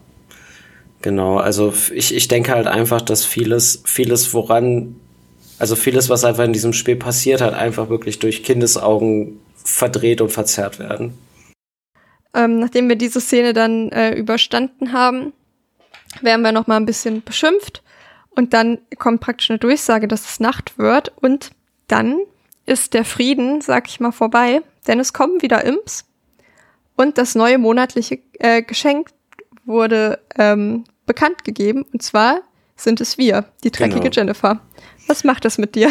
[1.03, 4.95] Genau, also ich, ich denke halt einfach, dass vieles, vieles, woran
[5.59, 10.31] Also vieles, was einfach in diesem Spiel passiert hat, einfach wirklich durch Kindesaugen verdreht und
[10.31, 11.19] verzerrt werden.
[12.35, 15.33] Ähm, nachdem wir diese Szene dann äh, überstanden haben,
[16.21, 17.83] werden wir noch mal ein bisschen beschimpft
[18.35, 21.51] und dann kommt praktisch eine Durchsage, dass es Nacht wird und
[21.89, 22.19] dann
[22.67, 26.05] ist der Frieden, sag ich mal, vorbei, denn es kommen wieder Imps
[26.97, 29.11] und das neue monatliche äh, Geschenk
[29.65, 32.41] wurde ähm, bekannt gegeben und zwar
[32.77, 34.15] sind es wir, die dreckige Genau.
[34.15, 34.61] Jennifer.
[35.07, 35.91] Was macht das mit dir?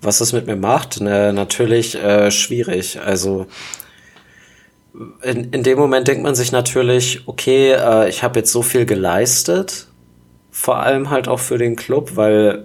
[0.00, 3.00] Was es mit mir macht, ne, natürlich äh, schwierig.
[3.00, 3.46] Also
[5.22, 8.86] in, in dem Moment denkt man sich natürlich, okay, äh, ich habe jetzt so viel
[8.86, 9.88] geleistet,
[10.54, 12.62] vor allem halt auch für den Club, weil,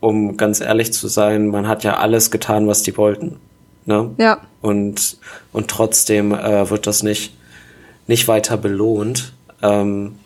[0.00, 3.38] um ganz ehrlich zu sein, man hat ja alles getan, was die wollten.
[3.86, 4.10] Ne?
[4.18, 5.16] Ja, und,
[5.52, 7.36] und trotzdem äh, wird das nicht,
[8.08, 9.32] nicht weiter belohnt.
[9.62, 10.16] Ähm,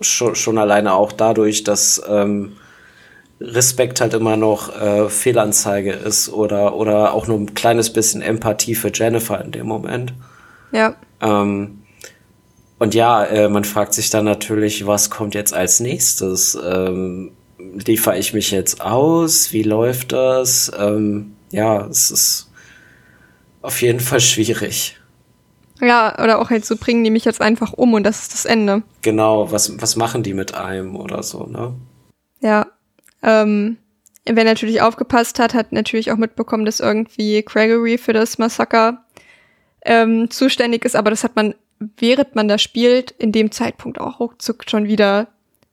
[0.00, 2.56] schon, schon alleine auch dadurch, dass ähm,
[3.38, 8.74] Respekt halt immer noch äh, Fehlanzeige ist oder, oder auch nur ein kleines bisschen Empathie
[8.74, 10.14] für Jennifer in dem Moment.
[10.72, 10.94] ja.
[11.20, 11.82] Ähm,
[12.78, 16.58] und ja, äh, man fragt sich dann natürlich, was kommt jetzt als nächstes?
[16.62, 19.52] Ähm, liefere ich mich jetzt aus?
[19.52, 20.70] Wie läuft das?
[20.78, 22.50] Ähm, ja, es ist
[23.62, 24.98] auf jeden Fall schwierig.
[25.80, 28.44] Ja, oder auch halt so bringen die mich jetzt einfach um und das ist das
[28.44, 28.82] Ende.
[29.02, 31.74] Genau, was, was machen die mit einem oder so, ne?
[32.40, 32.66] Ja.
[33.22, 33.76] Ähm,
[34.24, 39.04] wer natürlich aufgepasst hat, hat natürlich auch mitbekommen, dass irgendwie Gregory für das Massaker
[39.84, 41.54] ähm, zuständig ist, aber das hat man,
[41.98, 45.28] während man da spielt, in dem Zeitpunkt auch ruckzuck schon wieder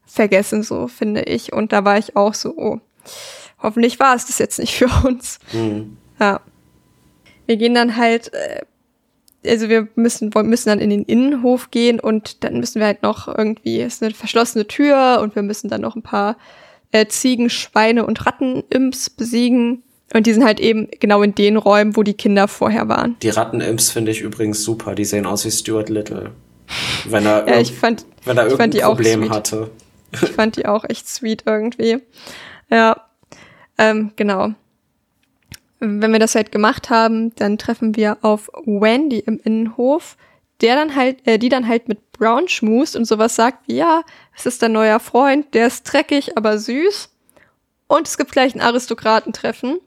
[0.05, 1.53] vergessen, so finde ich.
[1.53, 2.79] Und da war ich auch so, oh,
[3.61, 5.39] hoffentlich war es das jetzt nicht für uns.
[5.51, 5.97] Hm.
[6.19, 6.41] Ja.
[7.45, 8.61] Wir gehen dann halt, äh,
[9.45, 13.03] also wir müssen, wollen- müssen dann in den Innenhof gehen und dann müssen wir halt
[13.03, 16.37] noch irgendwie, es ist eine verschlossene Tür und wir müssen dann noch ein paar
[16.91, 19.83] äh, Ziegen, Schweine und Rattenimps besiegen.
[20.13, 23.15] Und die sind halt eben genau in den Räumen, wo die Kinder vorher waren.
[23.21, 24.95] Die Rattenimps finde ich übrigens super.
[24.95, 26.31] Die sehen aus wie Stuart Little.
[27.05, 29.71] Wenn er, Ja, ich fand, wenn er irgendein Problem hatte.
[30.11, 31.99] ich fand die auch echt sweet irgendwie.
[32.69, 33.01] Ja,
[33.77, 34.53] ähm, genau.
[35.79, 40.15] Wenn wir das halt gemacht haben, dann treffen wir auf Wendy im Innenhof,
[40.61, 44.03] der dann halt, äh, die dann halt mit Brown schmust und sowas sagt wie, ja,
[44.35, 47.09] es ist dein neuer Freund, der ist dreckig, aber süß.
[47.87, 49.79] Und es gibt gleich ein Aristokratentreffen.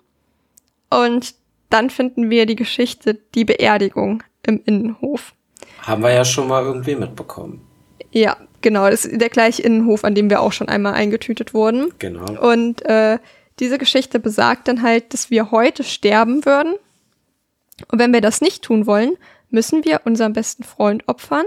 [0.90, 1.34] Und
[1.70, 5.34] dann finden wir die Geschichte, die Beerdigung im Innenhof.
[5.82, 7.66] Haben wir ja schon mal irgendwie mitbekommen.
[8.10, 11.92] Ja, genau, das ist der gleiche Innenhof, an dem wir auch schon einmal eingetütet wurden.
[11.98, 12.50] Genau.
[12.50, 13.18] Und äh,
[13.58, 16.74] diese Geschichte besagt dann halt, dass wir heute sterben würden.
[17.90, 19.16] Und wenn wir das nicht tun wollen,
[19.50, 21.44] müssen wir unseren besten Freund opfern.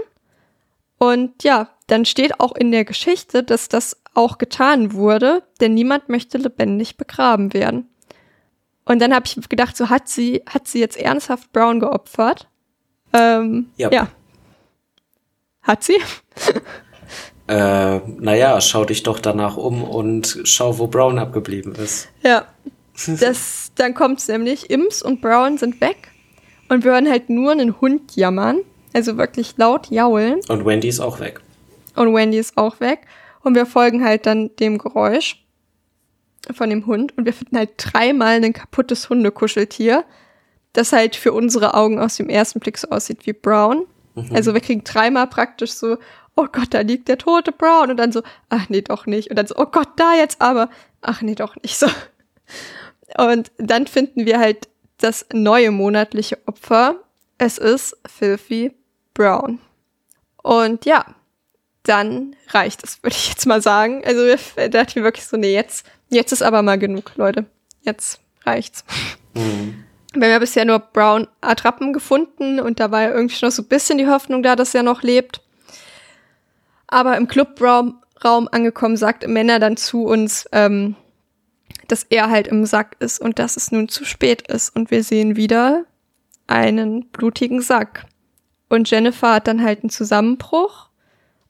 [0.98, 6.08] Und ja, dann steht auch in der Geschichte, dass das auch getan wurde, denn niemand
[6.08, 7.89] möchte lebendig begraben werden.
[8.90, 12.48] Und dann habe ich gedacht, so hat sie, hat sie jetzt ernsthaft Brown geopfert?
[13.12, 13.88] Ähm, Ja.
[13.92, 14.08] ja.
[15.62, 15.98] Hat sie?
[17.46, 22.08] Äh, naja, schau dich doch danach um und schau, wo Brown abgeblieben ist.
[22.22, 22.46] Ja.
[23.18, 26.12] Das, dann kommt's nämlich, Imps und Brown sind weg
[26.68, 28.60] und wir hören halt nur einen Hund jammern,
[28.92, 31.40] also wirklich laut jaulen Und Wendy ist auch weg.
[31.96, 33.06] und Wendy ist auch weg
[33.42, 35.42] und wir folgen halt dann dem Geräusch
[36.50, 40.04] von dem Hund und wir finden halt dreimal ein kaputtes Hundekuscheltier,
[40.72, 43.86] das halt für unsere Augen aus dem ersten Blick so aussieht wie Brown.
[44.32, 45.96] Also wir kriegen dreimal praktisch so,
[46.36, 49.36] oh Gott, da liegt der tote Brown und dann so, ach nee, doch nicht und
[49.36, 50.68] dann so, oh Gott, da jetzt aber,
[51.00, 51.86] ach nee, doch nicht so.
[53.16, 56.96] Und dann finden wir halt das neue monatliche Opfer.
[57.38, 58.72] Es ist Filthy
[59.14, 59.58] Brown.
[60.42, 61.04] Und ja,
[61.82, 64.02] dann reicht es, würde ich jetzt mal sagen.
[64.04, 64.22] Also
[64.56, 67.46] da dachte ich mir wirklich so, nee, jetzt, jetzt ist aber mal genug, Leute.
[67.82, 68.84] Jetzt reicht's.
[69.34, 69.84] Mhm.
[70.12, 73.54] Wir haben ja bisher nur Brown Attrappen gefunden und da war ja irgendwie schon noch
[73.54, 75.40] so ein bisschen die Hoffnung da, dass er noch lebt.
[76.88, 80.96] Aber im Clubraum Raum angekommen, sagt Männer dann zu uns, ähm,
[81.88, 84.74] dass er halt im Sack ist und dass es nun zu spät ist.
[84.76, 85.84] Und wir sehen wieder
[86.46, 88.06] einen blutigen Sack.
[88.68, 90.88] Und Jennifer hat dann halt einen Zusammenbruch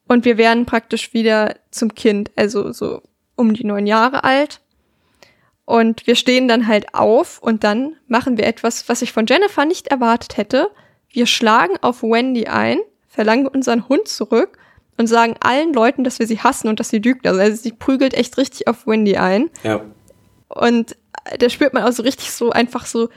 [0.07, 3.03] und wir werden praktisch wieder zum Kind, also so
[3.41, 4.61] um die neun Jahre alt.
[5.65, 9.65] Und wir stehen dann halt auf und dann machen wir etwas, was ich von Jennifer
[9.65, 10.69] nicht erwartet hätte.
[11.09, 14.57] Wir schlagen auf Wendy ein, verlangen unseren Hund zurück
[14.97, 17.25] und sagen allen Leuten, dass wir sie hassen und dass sie lügt.
[17.27, 19.49] Also sie prügelt echt richtig auf Wendy ein.
[19.63, 19.81] Ja.
[20.47, 20.95] Und
[21.39, 23.09] da spürt man auch so richtig so einfach so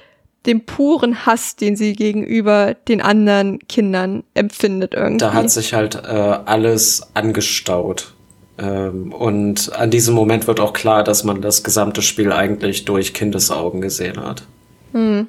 [0.46, 5.18] den puren Hass, den sie gegenüber den anderen Kindern empfindet irgendwie.
[5.18, 8.14] Da hat sich halt äh, alles angestaut.
[8.58, 13.15] Ähm, und an diesem Moment wird auch klar, dass man das gesamte Spiel eigentlich durch
[13.15, 14.44] Kindesaugen gesehen hat.
[14.92, 15.28] Hm.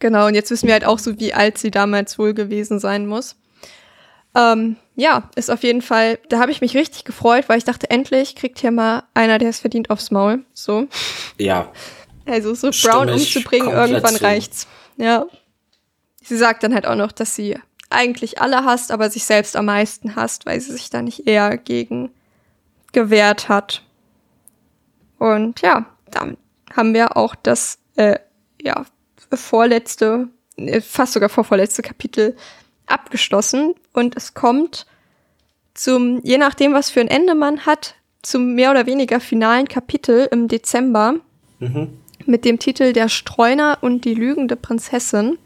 [0.00, 3.06] Genau, und jetzt wissen wir halt auch so, wie alt sie damals wohl gewesen sein
[3.06, 3.36] muss.
[4.34, 7.90] Ähm, ja, ist auf jeden Fall, da habe ich mich richtig gefreut, weil ich dachte,
[7.90, 10.44] endlich kriegt hier mal einer, der es verdient, aufs Maul.
[10.54, 10.86] So.
[11.38, 11.70] Ja.
[12.26, 14.22] Also so Brown umzubringen, irgendwann zu.
[14.22, 14.66] reicht's.
[14.96, 15.26] Ja.
[16.22, 17.56] Sie sagt dann halt auch noch, dass sie
[17.90, 21.56] eigentlich alle hasst, aber sich selbst am meisten hasst, weil sie sich da nicht eher
[21.58, 22.10] gegen
[22.92, 23.82] gewehrt hat.
[25.18, 26.36] Und ja, dann
[26.74, 28.18] haben wir auch das, äh,
[28.60, 28.84] ja,
[29.32, 32.36] vorletzte, äh, fast sogar vorvorletzte Kapitel
[32.86, 33.74] abgeschlossen.
[33.92, 34.86] Und es kommt
[35.74, 40.28] zum, je nachdem, was für ein Ende man hat, zum mehr oder weniger finalen Kapitel
[40.30, 41.16] im Dezember
[41.58, 41.98] mhm.
[42.26, 45.38] mit dem Titel Der Streuner und die lügende Prinzessin.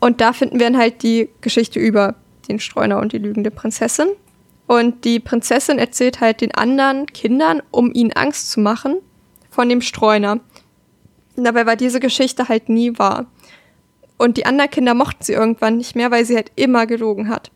[0.00, 2.16] Und da finden wir dann halt die Geschichte über
[2.48, 4.08] den Streuner und die lügende Prinzessin.
[4.66, 8.96] Und die Prinzessin erzählt halt den anderen Kindern, um ihnen Angst zu machen,
[9.50, 10.40] von dem Streuner.
[11.36, 13.26] Dabei war diese Geschichte halt nie wahr.
[14.16, 17.50] Und die anderen Kinder mochten sie irgendwann nicht mehr, weil sie halt immer gelogen hat.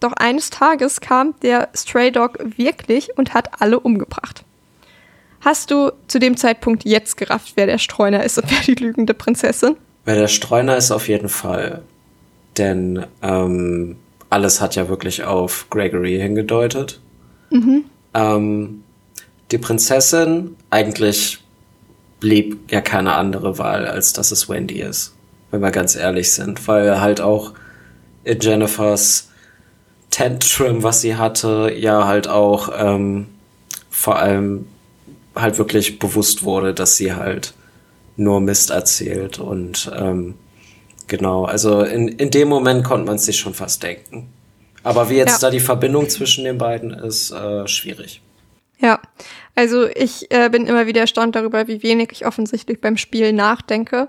[0.00, 4.44] Doch eines Tages kam der Stray Dog wirklich und hat alle umgebracht.
[5.40, 9.14] Hast du zu dem Zeitpunkt jetzt gerafft, wer der Streuner ist und wer die lügende
[9.14, 9.76] Prinzessin?
[10.04, 11.82] Wer der Streuner ist auf jeden Fall.
[12.56, 13.96] Denn ähm,
[14.28, 17.00] alles hat ja wirklich auf Gregory hingedeutet.
[17.50, 17.84] Mhm.
[18.14, 18.82] Ähm,
[19.50, 21.38] die Prinzessin, eigentlich
[22.20, 25.14] blieb ja keine andere Wahl, als dass es Wendy ist.
[25.50, 26.66] Wenn wir ganz ehrlich sind.
[26.68, 27.52] Weil halt auch
[28.24, 29.30] in Jennifers
[30.10, 33.26] Tantrum, was sie hatte, ja halt auch ähm,
[33.90, 34.66] vor allem
[35.34, 37.54] halt wirklich bewusst wurde, dass sie halt
[38.20, 39.38] nur Mist erzählt.
[39.38, 40.34] Und ähm,
[41.08, 44.28] genau, also in, in dem Moment konnte man es sich schon fast denken.
[44.82, 45.48] Aber wie jetzt ja.
[45.48, 48.22] da die Verbindung zwischen den beiden ist, äh, schwierig.
[48.78, 49.00] Ja,
[49.54, 54.08] also ich äh, bin immer wieder erstaunt darüber, wie wenig ich offensichtlich beim Spiel nachdenke.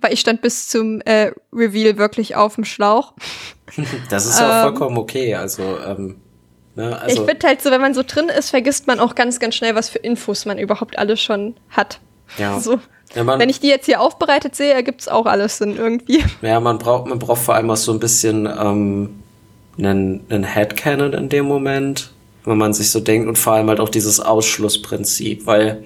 [0.00, 3.14] Weil ich stand bis zum äh, Reveal wirklich auf dem Schlauch.
[4.10, 5.34] Das ist ja auch ähm, vollkommen okay.
[5.34, 6.20] Also, ähm,
[6.76, 9.40] ne, also ich finde halt so, wenn man so drin ist, vergisst man auch ganz,
[9.40, 11.98] ganz schnell, was für Infos man überhaupt alles schon hat.
[12.38, 12.60] Ja.
[12.60, 12.78] So.
[13.14, 16.24] Ja, man, Wenn ich die jetzt hier aufbereitet sehe, ergibt es auch alles Sinn irgendwie.
[16.42, 19.10] Ja, man braucht, man braucht vor allem auch so ein bisschen ähm,
[19.78, 22.12] einen, einen Headcanon in dem Moment,
[22.44, 25.84] wenn man sich so denkt und vor allem halt auch dieses Ausschlussprinzip, weil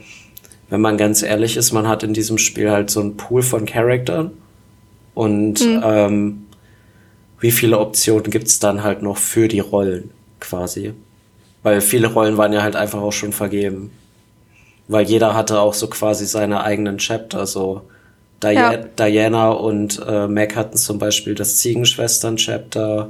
[0.71, 3.65] wenn man ganz ehrlich ist, man hat in diesem Spiel halt so einen Pool von
[3.67, 4.33] Charaktern
[5.15, 5.83] und mhm.
[5.85, 6.47] ähm,
[7.41, 10.93] wie viele Optionen gibt's dann halt noch für die Rollen quasi?
[11.63, 13.91] Weil viele Rollen waren ja halt einfach auch schon vergeben
[14.89, 17.83] weil jeder hatte auch so quasi seine eigenen Chapter, so
[18.43, 18.77] Di ja.
[18.77, 23.09] Diana und äh, Mac hatten zum Beispiel das Ziegenschwestern-Chapter,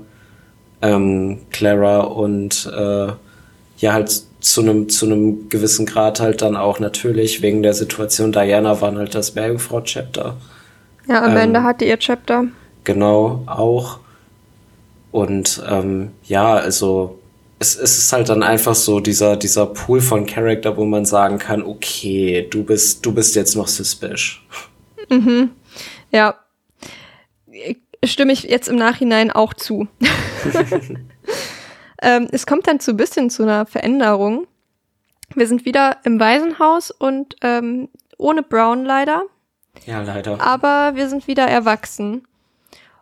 [0.81, 3.13] ähm, Clara und äh,
[3.79, 8.33] ja halt zu einem zu einem gewissen Grad halt dann auch natürlich wegen der Situation
[8.33, 10.37] Diana waren halt das Bergenfrau-Chapter.
[11.09, 12.45] Ja, Amanda ähm, hatte ihr Chapter.
[12.85, 13.99] Genau, auch.
[15.11, 17.18] Und ähm, ja, also
[17.59, 21.39] es, es ist halt dann einfach so dieser, dieser Pool von Charakter, wo man sagen
[21.39, 24.39] kann, okay, du bist, du bist jetzt noch suspicious.
[25.11, 25.51] Mhm.
[26.13, 26.37] Ja.
[28.05, 29.89] Stimme ich jetzt im Nachhinein auch zu.
[32.03, 34.47] ähm, es kommt dann so ein bisschen zu einer Veränderung.
[35.35, 37.89] Wir sind wieder im Waisenhaus und ähm,
[38.19, 39.25] ohne Brown leider.
[39.85, 40.41] Ja, leider.
[40.41, 42.28] Aber wir sind wieder erwachsen.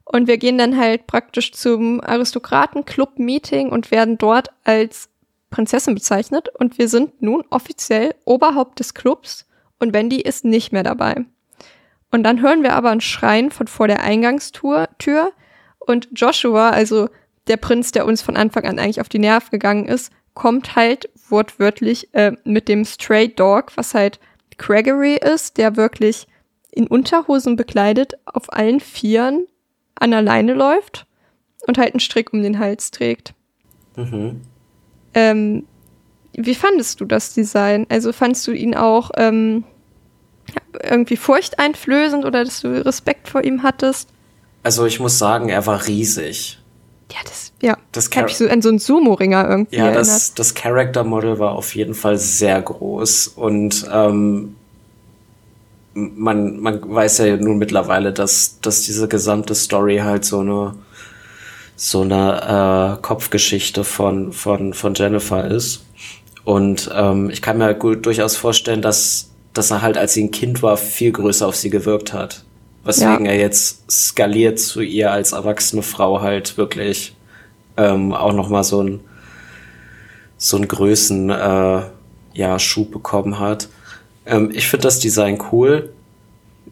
[0.07, 5.11] Und wir gehen dann halt praktisch zum Aristokraten-Club-Meeting und werden dort als
[5.51, 6.49] Prinzessin bezeichnet.
[6.59, 9.47] Und wir sind nun offiziell Oberhaupt des Clubs
[9.79, 11.25] und Wendy ist nicht mehr dabei.
[12.13, 15.33] Und dann hören wir aber ein Schreien von vor der Eingangstür Tür,
[15.87, 17.09] und Joshua, also
[17.47, 21.09] der Prinz, der uns von Anfang an eigentlich auf die Nerven gegangen ist, kommt halt
[21.29, 24.21] wortwörtlich äh, mit dem Stray Dog, was halt
[24.59, 26.27] Gregory ist, der wirklich
[26.71, 29.47] in Unterhosen bekleidet auf allen Vieren
[29.97, 31.07] an der Leine läuft
[31.67, 33.35] und halt einen Strick um den Hals trägt.
[33.97, 34.43] Mhm.
[35.15, 35.65] Ähm,
[36.33, 37.87] wie fandest du das Design?
[37.89, 39.65] Also fandest du ihn auch ähm,
[40.83, 44.11] irgendwie furchteinflößend oder dass du Respekt vor ihm hattest?
[44.63, 46.59] Also ich muss sagen, er war riesig.
[47.13, 47.79] Ja, das, ja.
[47.93, 51.53] Das hat mich so an so einen Sumo-Ringer irgendwie Ja, das, das Character Model war
[51.53, 54.56] auf jeden Fall sehr groß und ähm,
[55.97, 60.75] man, man weiß ja nun mittlerweile, dass, dass diese gesamte Story halt so eine
[61.79, 65.85] so eine äh, Kopfgeschichte von, von, von Jennifer ist.
[66.45, 70.25] Und ähm, ich kann mir halt gut durchaus vorstellen, dass, dass er halt, als sie
[70.25, 72.45] ein Kind war, viel größer auf sie gewirkt hat.
[72.85, 73.33] Weswegen ja.
[73.33, 77.15] er jetzt skaliert zu ihr als erwachsene Frau halt wirklich
[77.77, 79.01] ähm, auch noch mal so ein
[80.39, 81.83] so einen Größen, äh,
[82.35, 83.69] ja, Schub bekommen hat.
[84.27, 85.93] Ähm, ich finde das Design cool.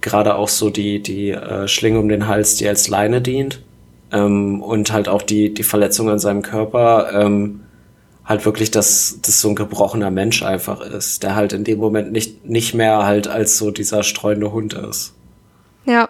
[0.00, 3.62] Gerade auch so die, die äh, Schlinge um den Hals, die als Leine dient.
[4.12, 7.10] Ähm, und halt auch die, die Verletzung an seinem Körper.
[7.12, 7.60] Ähm,
[8.24, 12.12] halt wirklich, dass das so ein gebrochener Mensch einfach ist, der halt in dem Moment
[12.12, 15.15] nicht, nicht mehr halt als so dieser streunende Hund ist.
[15.84, 16.08] Ja,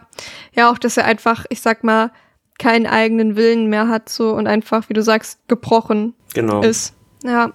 [0.55, 2.13] ja, auch, dass er einfach, ich sag mal,
[2.59, 6.63] keinen eigenen Willen mehr hat so und einfach, wie du sagst, gebrochen genau.
[6.63, 6.95] ist.
[7.25, 7.53] Ja.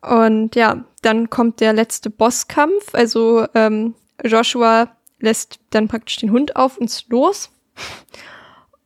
[0.00, 2.94] Und ja, dann kommt der letzte Bosskampf.
[2.94, 4.88] Also ähm, Joshua
[5.18, 7.50] lässt dann praktisch den Hund auf uns los.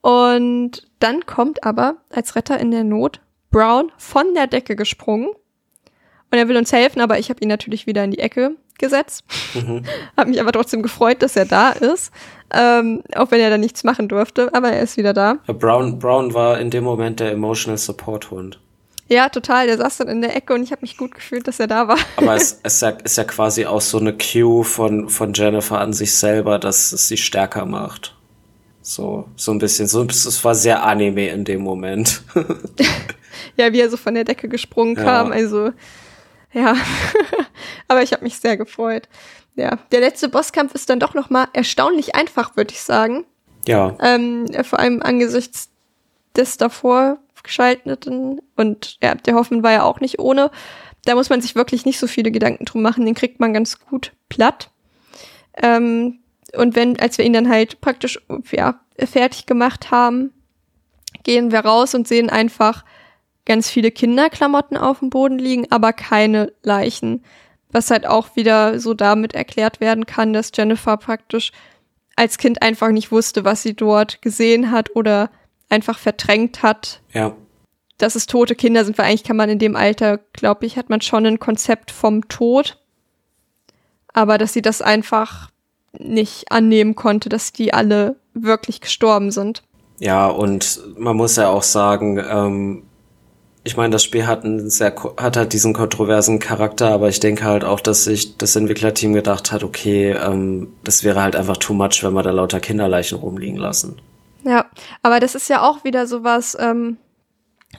[0.01, 3.21] Und dann kommt aber als Retter in der Not
[3.51, 5.29] Brown von der Decke gesprungen.
[5.29, 9.25] Und er will uns helfen, aber ich habe ihn natürlich wieder in die Ecke gesetzt.
[9.55, 9.85] Mhm.
[10.17, 12.13] habe mich aber trotzdem gefreut, dass er da ist.
[12.53, 15.39] Ähm, auch wenn er da nichts machen durfte, aber er ist wieder da.
[15.47, 18.61] Brown, Brown war in dem Moment der Emotional Support Hund.
[19.09, 19.67] Ja, total.
[19.67, 21.89] Der saß dann in der Ecke und ich habe mich gut gefühlt, dass er da
[21.89, 21.99] war.
[22.17, 26.17] Aber es, es ist ja quasi auch so eine Cue von, von Jennifer an sich
[26.17, 28.17] selber, dass es sie stärker macht.
[28.81, 29.89] So, so ein bisschen.
[29.89, 32.23] So, es war sehr Anime in dem Moment.
[33.57, 35.05] ja, wie er so von der Decke gesprungen ja.
[35.05, 35.33] kam.
[35.33, 35.73] Also,
[36.53, 36.77] ja.
[37.89, 39.09] Aber ich habe mich sehr gefreut.
[39.57, 43.25] Ja, der letzte Bosskampf ist dann doch noch mal erstaunlich einfach, würde ich sagen.
[43.67, 43.97] Ja.
[44.01, 45.71] Ähm, vor allem angesichts
[46.37, 50.51] des davor geschalteten und ja, der Hoffen war ja auch nicht ohne.
[51.05, 53.05] Da muss man sich wirklich nicht so viele Gedanken drum machen.
[53.05, 54.71] Den kriegt man ganz gut platt.
[55.63, 56.21] Ähm,
[56.57, 60.33] und wenn, als wir ihn dann halt praktisch ja, fertig gemacht haben,
[61.23, 62.85] gehen wir raus und sehen einfach
[63.45, 67.25] ganz viele Kinderklamotten auf dem Boden liegen, aber keine Leichen.
[67.71, 71.53] Was halt auch wieder so damit erklärt werden kann, dass Jennifer praktisch
[72.17, 75.31] als Kind einfach nicht wusste, was sie dort gesehen hat oder
[75.69, 77.01] einfach verdrängt hat.
[77.13, 77.35] Ja.
[77.99, 80.91] Dass es tote Kinder sind, weil eigentlich kann man in dem Alter, glaube ich, hat
[80.91, 82.79] man schon ein Konzept vom Tod.
[84.13, 85.51] Aber dass sie das einfach
[85.99, 89.63] nicht annehmen konnte, dass die alle wirklich gestorben sind.
[90.01, 92.83] Ja, und man muss ja auch sagen, ähm,
[93.63, 97.45] ich meine, das Spiel hat einen sehr hat halt diesen kontroversen Charakter, aber ich denke
[97.45, 101.73] halt auch, dass sich das Entwicklerteam gedacht hat, okay, ähm, das wäre halt einfach too
[101.73, 104.01] much, wenn wir da lauter Kinderleichen rumliegen lassen.
[104.45, 104.67] Ja,
[105.03, 106.99] aber das ist ja auch wieder sowas, ähm,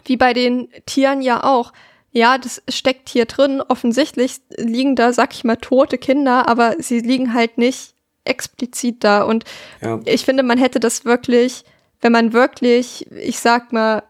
[0.03, 1.71] wie bei den Tieren ja auch.
[2.11, 3.61] Ja, das steckt hier drin.
[3.61, 9.23] Offensichtlich liegen da, sag ich mal, tote Kinder, aber sie liegen halt nicht explizit da.
[9.23, 9.43] Und
[9.81, 9.99] ja.
[10.05, 11.63] ich finde, man hätte das wirklich,
[12.01, 14.03] wenn man wirklich, ich sag mal,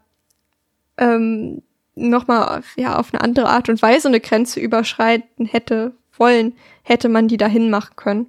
[0.98, 1.61] ähm,
[1.95, 7.27] nochmal ja, auf eine andere Art und Weise eine Grenze überschreiten hätte wollen, hätte man
[7.27, 8.27] die dahin machen können.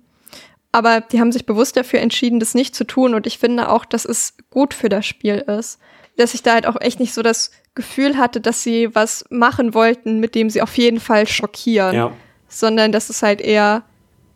[0.72, 3.14] Aber die haben sich bewusst dafür entschieden, das nicht zu tun.
[3.14, 5.78] Und ich finde auch, dass es gut für das Spiel ist.
[6.16, 9.74] Dass ich da halt auch echt nicht so das Gefühl hatte, dass sie was machen
[9.74, 11.94] wollten, mit dem sie auf jeden Fall schockieren.
[11.94, 12.12] Ja.
[12.48, 13.84] Sondern dass es halt eher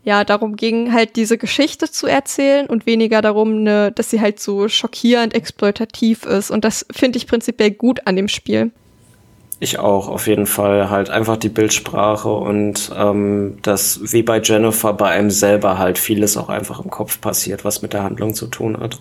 [0.02, 4.41] ja, darum ging, halt diese Geschichte zu erzählen und weniger darum, ne, dass sie halt
[4.41, 6.50] so schockierend exploitativ ist.
[6.50, 8.70] Und das finde ich prinzipiell gut an dem Spiel.
[9.62, 10.89] Ich auch, auf jeden Fall.
[10.89, 16.39] Halt einfach die Bildsprache und ähm, das, wie bei Jennifer, bei einem selber halt vieles
[16.39, 19.00] auch einfach im Kopf passiert, was mit der Handlung zu tun hat.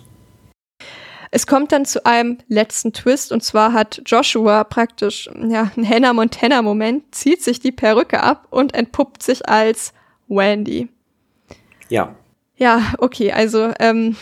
[1.30, 6.12] Es kommt dann zu einem letzten Twist und zwar hat Joshua praktisch ja, einen Hannah
[6.12, 9.94] Montana Moment, zieht sich die Perücke ab und entpuppt sich als
[10.28, 10.88] Wendy.
[11.88, 12.14] Ja.
[12.56, 14.16] Ja, okay, also ähm,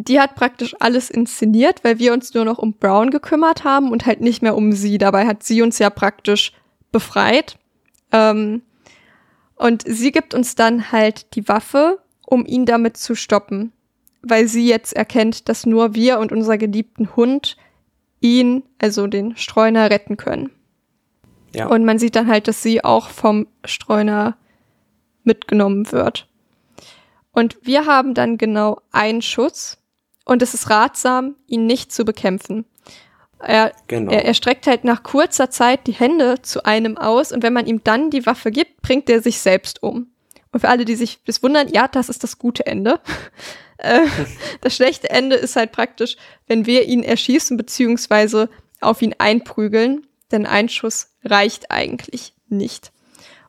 [0.00, 4.06] die hat praktisch alles inszeniert, weil wir uns nur noch um Brown gekümmert haben und
[4.06, 4.96] halt nicht mehr um sie.
[4.96, 6.52] Dabei hat sie uns ja praktisch
[6.92, 7.58] befreit.
[8.12, 8.62] Ähm,
[9.56, 13.72] und sie gibt uns dann halt die Waffe, um ihn damit zu stoppen,
[14.22, 17.56] weil sie jetzt erkennt, dass nur wir und unser geliebten Hund
[18.20, 20.50] ihn, also den Streuner, retten können.
[21.56, 21.66] Ja.
[21.66, 24.36] Und man sieht dann halt, dass sie auch vom Streuner
[25.24, 26.28] mitgenommen wird.
[27.32, 29.78] Und wir haben dann genau einen Schuss
[30.28, 32.66] und es ist ratsam, ihn nicht zu bekämpfen.
[33.40, 34.12] Er, genau.
[34.12, 37.66] er, er streckt halt nach kurzer Zeit die Hände zu einem aus und wenn man
[37.66, 40.08] ihm dann die Waffe gibt, bringt er sich selbst um.
[40.52, 43.00] Und für alle, die sich das wundern, ja, das ist das gute Ende.
[43.80, 44.08] Äh,
[44.60, 46.16] das schlechte Ende ist halt praktisch,
[46.48, 48.50] wenn wir ihn erschießen beziehungsweise
[48.80, 52.90] auf ihn einprügeln, denn ein Schuss reicht eigentlich nicht.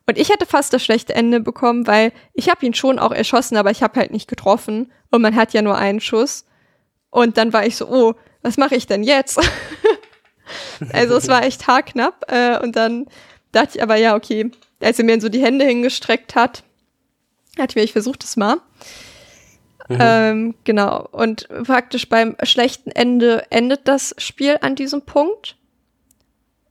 [0.06, 3.56] Und ich hätte fast das schlechte Ende bekommen, weil ich habe ihn schon auch erschossen,
[3.56, 4.92] aber ich habe halt nicht getroffen.
[5.10, 6.44] Und man hat ja nur einen Schuss.
[7.10, 9.38] Und dann war ich so, oh, was mache ich denn jetzt?
[10.92, 12.24] also es war echt haarknapp.
[12.28, 13.06] Äh, und dann
[13.52, 16.62] dachte ich aber, ja, okay, als er mir so die Hände hingestreckt hat,
[17.58, 18.56] hatte ich mir, ich versuche es mal.
[19.88, 19.98] Mhm.
[19.98, 21.08] Ähm, genau.
[21.10, 25.56] Und praktisch beim schlechten Ende endet das Spiel an diesem Punkt.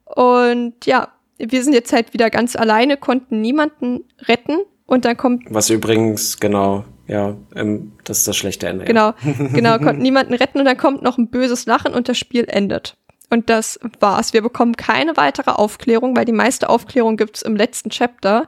[0.06, 4.60] Und ja, wir sind jetzt halt wieder ganz alleine, konnten niemanden retten.
[4.86, 5.44] Und dann kommt.
[5.50, 8.86] Was übrigens, genau, ja, ähm, das ist das schlechte Ende.
[8.86, 9.14] Genau,
[9.54, 12.98] genau, konnten niemanden retten und dann kommt noch ein böses Lachen und das Spiel endet.
[13.32, 14.34] Und das war's.
[14.34, 18.48] Wir bekommen keine weitere Aufklärung, weil die meiste Aufklärung gibt's im letzten Chapter.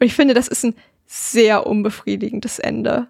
[0.00, 0.74] Und ich finde, das ist ein
[1.06, 3.06] sehr unbefriedigendes Ende.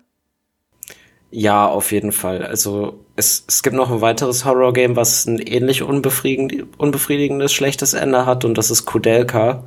[1.31, 2.45] Ja, auf jeden Fall.
[2.45, 8.27] Also es, es gibt noch ein weiteres Horror-Game, was ein ähnlich unbefriedigend, unbefriedigendes, schlechtes Ende
[8.27, 9.65] hat und das ist Kudelka.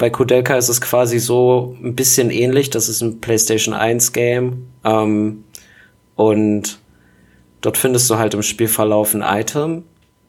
[0.00, 2.70] Bei Kudelka ist es quasi so ein bisschen ähnlich.
[2.70, 4.66] Das ist ein PlayStation 1 Game.
[4.82, 5.44] Ähm,
[6.16, 6.78] und
[7.60, 9.84] dort findest du halt im Spielverlauf ein Item.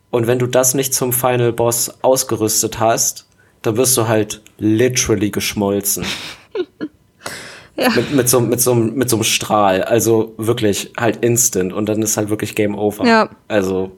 [0.10, 3.30] Und wenn du das nicht zum Final Boss ausgerüstet hast,
[3.62, 6.04] dann wirst du halt literally geschmolzen.
[7.78, 7.92] ja.
[7.96, 9.86] mit, mit, so, mit, so, mit so einem Strahl.
[9.86, 11.72] Also wirklich halt instant.
[11.72, 13.06] Und dann ist halt wirklich Game Over.
[13.06, 13.30] Ja.
[13.48, 13.94] Also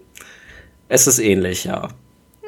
[0.87, 1.87] es ist ähnlich, ja.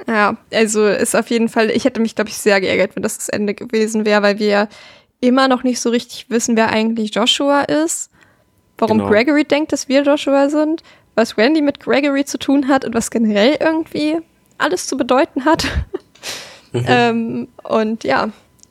[0.07, 3.17] Ja, also ist auf jeden Fall, ich hätte mich, glaube ich, sehr geärgert, wenn das
[3.17, 4.67] das Ende gewesen wäre, weil wir
[5.21, 8.11] immer noch nicht so richtig wissen, wer eigentlich Joshua ist,
[8.77, 9.09] warum genau.
[9.09, 10.83] Gregory denkt, dass wir Joshua sind,
[11.15, 14.17] was Randy mit Gregory zu tun hat und was generell irgendwie
[14.57, 15.65] alles zu bedeuten hat.
[16.73, 16.85] Mhm.
[16.87, 18.29] ähm, und ja,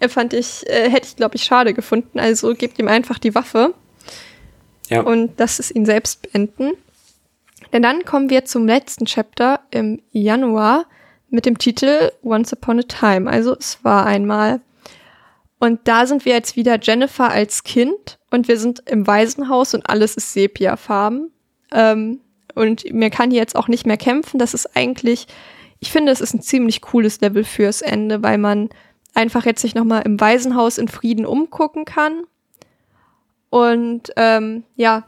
[0.09, 2.19] fand ich, äh, hätte ich, glaube ich, schade gefunden.
[2.19, 3.75] Also gebt ihm einfach die Waffe.
[4.91, 5.01] Ja.
[5.01, 6.73] Und lasst es ihn selbst beenden.
[7.73, 10.85] Denn dann kommen wir zum letzten Chapter im Januar
[11.35, 13.29] mit dem Titel Once Upon a Time.
[13.29, 14.61] Also es war einmal.
[15.59, 19.89] Und da sind wir jetzt wieder Jennifer als Kind und wir sind im Waisenhaus und
[19.89, 21.31] alles ist Sepiafarben.
[21.73, 22.21] Ähm,
[22.55, 24.39] und mir kann hier jetzt auch nicht mehr kämpfen.
[24.39, 25.27] Das ist eigentlich,
[25.81, 28.69] ich finde, es ist ein ziemlich cooles Level fürs Ende, weil man
[29.15, 32.25] einfach jetzt sich nochmal im Waisenhaus in Frieden umgucken kann.
[33.51, 35.05] Und ähm, ja.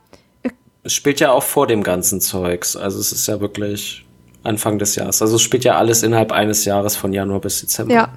[0.83, 2.77] Es spielt ja auch vor dem ganzen Zeugs.
[2.77, 4.06] Also es ist ja wirklich
[4.47, 5.21] Anfang des Jahres.
[5.21, 7.95] Also es spielt ja alles innerhalb eines Jahres von Januar bis Dezember.
[7.95, 8.09] Ja.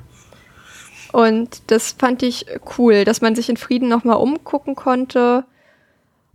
[1.12, 2.46] Und das fand ich
[2.78, 5.44] cool, dass man sich in Frieden nochmal umgucken konnte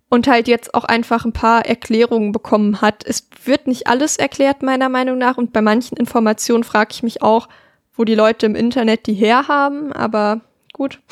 [0.09, 3.05] und halt jetzt auch einfach ein paar Erklärungen bekommen hat.
[3.07, 5.37] Es wird nicht alles erklärt, meiner Meinung nach.
[5.37, 7.49] Und bei manchen Informationen frage ich mich auch,
[7.97, 10.41] wo die Leute im Internet die herhaben, aber
[10.73, 11.01] gut.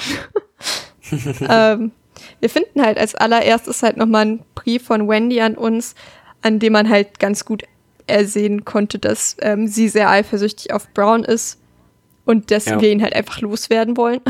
[1.49, 1.93] ähm,
[2.41, 5.95] wir finden halt als allererstes halt nochmal einen Brief von Wendy an uns,
[6.43, 7.63] an dem man halt ganz gut
[8.07, 11.61] ersehen konnte, dass ähm, sie sehr eifersüchtig auf Brown ist
[12.25, 12.81] und dass ja.
[12.81, 14.21] wir ihn halt einfach loswerden wollen.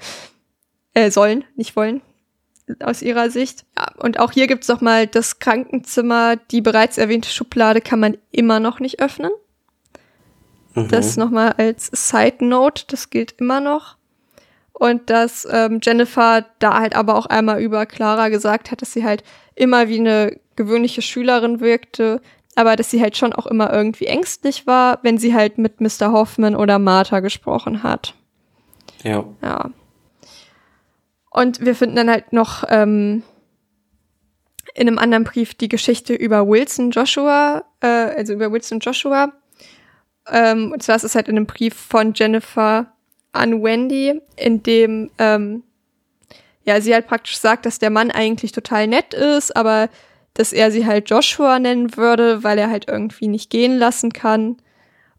[0.94, 2.02] äh, sollen, nicht wollen,
[2.80, 3.64] aus ihrer Sicht.
[3.76, 8.16] Ja, und auch hier gibt's noch mal das Krankenzimmer, die bereits erwähnte Schublade kann man
[8.30, 9.30] immer noch nicht öffnen.
[10.74, 10.88] Mhm.
[10.88, 13.96] Das noch mal als Side Note, das gilt immer noch.
[14.72, 19.04] Und dass ähm, Jennifer da halt aber auch einmal über Clara gesagt hat, dass sie
[19.04, 22.20] halt immer wie eine gewöhnliche Schülerin wirkte,
[22.56, 26.10] aber dass sie halt schon auch immer irgendwie ängstlich war, wenn sie halt mit Mr.
[26.10, 28.14] Hoffman oder Martha gesprochen hat.
[29.04, 29.24] Ja.
[29.42, 29.70] Ja.
[31.30, 33.22] Und wir finden dann halt noch ähm,
[34.74, 39.32] in einem anderen Brief die Geschichte über Wilson Joshua, äh, also über Wilson Joshua.
[40.26, 42.90] Ähm, und zwar ist es halt in einem Brief von Jennifer
[43.32, 45.62] an Wendy, in dem ähm,
[46.64, 49.90] ja sie halt praktisch sagt, dass der Mann eigentlich total nett ist, aber
[50.36, 54.56] dass er sie halt Joshua nennen würde, weil er halt irgendwie nicht gehen lassen kann.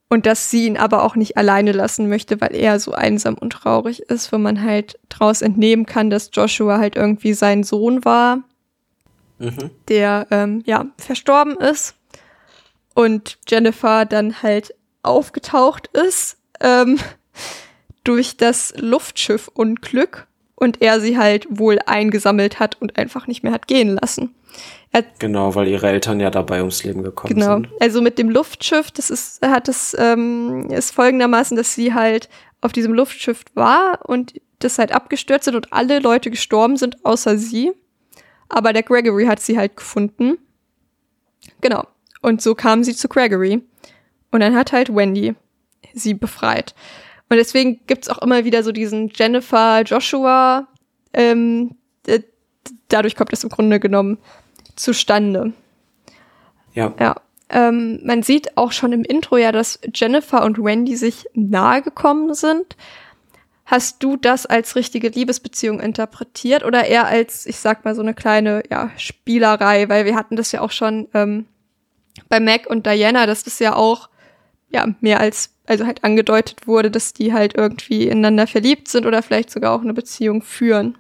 [0.10, 3.52] Und dass sie ihn aber auch nicht alleine lassen möchte, weil er so einsam und
[3.52, 8.38] traurig ist, wo man halt draus entnehmen kann, dass Joshua halt irgendwie sein Sohn war,
[9.40, 9.72] mhm.
[9.90, 11.96] der ähm, ja verstorben ist.
[12.94, 14.74] Und Jennifer dann halt
[15.04, 17.00] aufgetaucht ist ähm,
[18.06, 23.68] durch das Luftschiff-Unglück und er sie halt wohl eingesammelt hat und einfach nicht mehr hat
[23.68, 24.34] gehen lassen.
[24.92, 27.56] Er, genau, weil ihre Eltern ja dabei ums Leben gekommen genau.
[27.56, 27.64] sind.
[27.64, 27.78] Genau.
[27.80, 32.30] Also mit dem Luftschiff, das ist, hat es, ähm, ist folgendermaßen, dass sie halt
[32.62, 37.38] auf diesem Luftschiff war und das halt abgestürzt sind und alle Leute gestorben sind, außer
[37.38, 37.74] sie.
[38.50, 40.38] Aber der Gregory hat sie halt gefunden.
[41.62, 41.86] Genau.
[42.22, 43.62] Und so kam sie zu Gregory.
[44.32, 45.36] Und dann hat halt Wendy
[45.94, 46.74] sie befreit.
[47.30, 50.68] Und deswegen gibt's auch immer wieder so diesen Jennifer Joshua.
[51.14, 51.76] Ähm,
[52.90, 54.18] dadurch kommt es im Grunde genommen
[54.76, 55.54] zustande.
[56.74, 56.94] Ja.
[57.00, 57.16] Ja.
[57.50, 62.34] Ähm, man sieht auch schon im Intro ja, dass Jennifer und Wendy sich nahe gekommen
[62.34, 62.76] sind.
[63.66, 68.14] Hast du das als richtige Liebesbeziehung interpretiert oder eher als, ich sag mal, so eine
[68.14, 69.90] kleine ja, Spielerei?
[69.90, 71.48] Weil wir hatten das ja auch schon ähm,
[72.30, 74.10] bei Mac und Diana, dass das ja auch
[74.70, 79.22] ja mehr als, also halt angedeutet wurde, dass die halt irgendwie ineinander verliebt sind oder
[79.22, 80.98] vielleicht sogar auch eine Beziehung führen.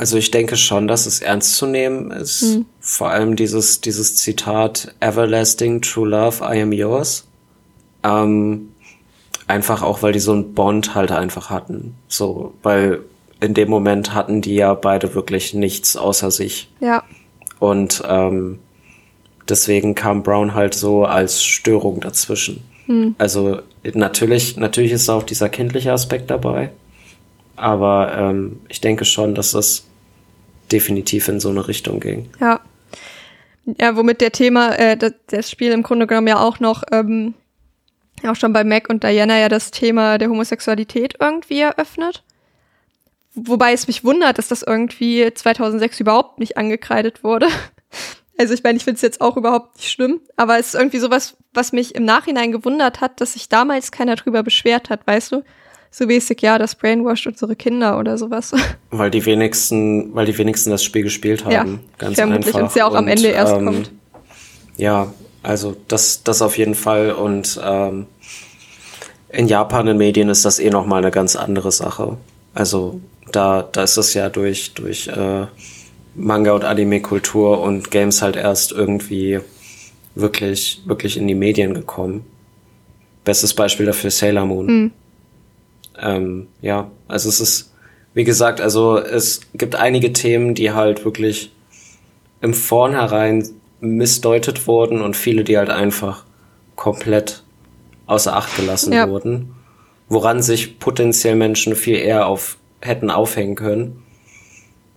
[0.00, 2.40] Also ich denke schon, dass es ernst zu nehmen ist.
[2.40, 2.64] Mhm.
[2.80, 7.26] Vor allem dieses, dieses Zitat Everlasting True Love, I am yours.
[8.02, 8.70] Ähm,
[9.46, 11.96] einfach auch, weil die so einen Bond halt einfach hatten.
[12.08, 13.00] So, weil
[13.40, 16.70] in dem Moment hatten die ja beide wirklich nichts außer sich.
[16.80, 17.04] Ja.
[17.58, 18.58] Und ähm,
[19.50, 22.64] deswegen kam Brown halt so als Störung dazwischen.
[22.86, 23.16] Hm.
[23.18, 23.58] Also
[23.92, 26.70] natürlich, natürlich ist auch dieser kindliche Aspekt dabei.
[27.56, 29.84] Aber ähm, ich denke schon, dass das
[30.72, 32.30] definitiv in so eine Richtung ging.
[32.40, 32.60] Ja.
[33.78, 37.34] Ja, womit der Thema, äh, das, das Spiel im Grunde genommen ja auch noch, ähm,
[38.26, 42.22] auch schon bei Mac und Diana ja das Thema der Homosexualität irgendwie eröffnet.
[43.34, 47.48] Wobei es mich wundert, dass das irgendwie 2006 überhaupt nicht angekreidet wurde.
[48.38, 50.98] Also ich meine, ich finde es jetzt auch überhaupt nicht schlimm, aber es ist irgendwie
[50.98, 55.32] sowas, was mich im Nachhinein gewundert hat, dass sich damals keiner drüber beschwert hat, weißt
[55.32, 55.44] du?
[55.92, 58.52] So mäßig, ja, das brainwashed unsere Kinder oder sowas.
[58.90, 61.52] Weil die wenigsten, weil die wenigsten das Spiel gespielt haben.
[61.52, 61.66] Ja,
[61.98, 62.60] ganz vermutlich einfach.
[62.60, 63.90] und es ja auch am Und, Ende erst ähm, kommt.
[64.76, 65.12] Ja,
[65.42, 67.12] also das, das auf jeden Fall.
[67.12, 68.06] Und ähm,
[69.30, 72.16] in Japan in Medien ist das eh nochmal eine ganz andere Sache.
[72.54, 73.00] Also
[73.32, 75.46] da, da ist es ja durch, durch äh,
[76.14, 79.40] Manga- und Anime-Kultur und Games halt erst irgendwie
[80.14, 82.24] wirklich, wirklich in die Medien gekommen.
[83.24, 84.68] Bestes Beispiel dafür Sailor Moon.
[84.68, 84.92] Hm.
[86.00, 87.72] Ähm, ja, also es ist,
[88.14, 91.52] wie gesagt, also es gibt einige Themen, die halt wirklich
[92.40, 93.48] im Vornherein
[93.80, 96.24] missdeutet wurden und viele, die halt einfach
[96.76, 97.44] komplett
[98.06, 99.08] außer Acht gelassen Ja.
[99.08, 99.54] wurden,
[100.08, 104.02] woran sich potenziell Menschen viel eher auf hätten aufhängen können.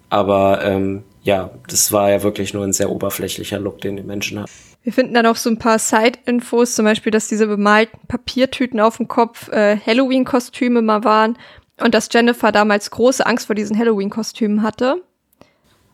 [0.09, 4.39] Aber ähm, ja, das war ja wirklich nur ein sehr oberflächlicher Look, den die Menschen
[4.39, 4.51] hatten.
[4.83, 8.97] Wir finden dann auch so ein paar Side-Infos, zum Beispiel, dass diese bemalten Papiertüten auf
[8.97, 11.37] dem Kopf äh, Halloween-Kostüme mal waren
[11.79, 15.01] und dass Jennifer damals große Angst vor diesen Halloween-Kostümen hatte.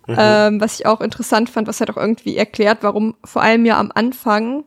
[0.08, 3.80] Ähm, was ich auch interessant fand, was halt auch irgendwie erklärt, warum vor allem ja
[3.80, 4.64] am Anfang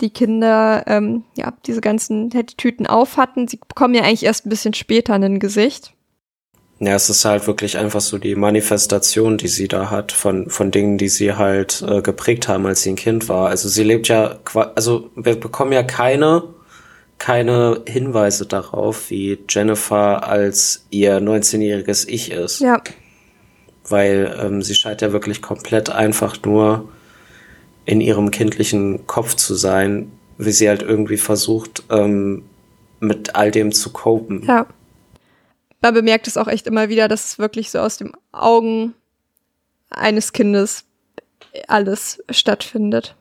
[0.00, 3.48] die Kinder ähm, ja diese ganzen Tüten auf hatten.
[3.48, 5.94] Sie bekommen ja eigentlich erst ein bisschen später ein Gesicht.
[6.84, 10.72] Ja, es ist halt wirklich einfach so die Manifestation, die sie da hat, von, von
[10.72, 13.50] Dingen, die sie halt äh, geprägt haben, als sie ein Kind war.
[13.50, 14.40] Also sie lebt ja,
[14.74, 16.42] also wir bekommen ja keine,
[17.18, 22.58] keine Hinweise darauf, wie Jennifer als ihr 19-jähriges Ich ist.
[22.58, 22.82] Ja,
[23.88, 26.88] Weil ähm, sie scheint ja wirklich komplett einfach nur
[27.84, 32.42] in ihrem kindlichen Kopf zu sein, wie sie halt irgendwie versucht, ähm,
[32.98, 34.42] mit all dem zu copen.
[34.48, 34.66] ja.
[35.82, 38.94] Man bemerkt es auch echt immer wieder, dass es wirklich so aus den Augen
[39.90, 40.84] eines Kindes
[41.68, 43.16] alles stattfindet.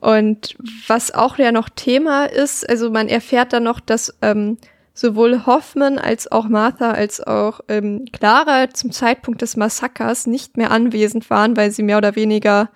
[0.00, 0.56] Und
[0.88, 4.58] was auch ja noch Thema ist, also man erfährt dann noch, dass ähm,
[4.94, 10.70] sowohl Hoffman als auch Martha als auch ähm, Clara zum Zeitpunkt des Massakers nicht mehr
[10.70, 12.70] anwesend waren, weil sie mehr oder weniger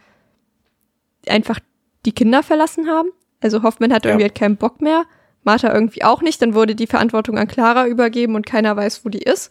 [1.27, 1.61] einfach
[2.07, 3.11] die Kinder verlassen haben.
[3.41, 4.11] Also Hoffman hat Ja.
[4.13, 5.05] irgendwie halt keinen Bock mehr,
[5.45, 6.41] Martha irgendwie auch nicht.
[6.43, 9.51] Dann wurde die Verantwortung an Clara übergeben und keiner weiß, wo die ist.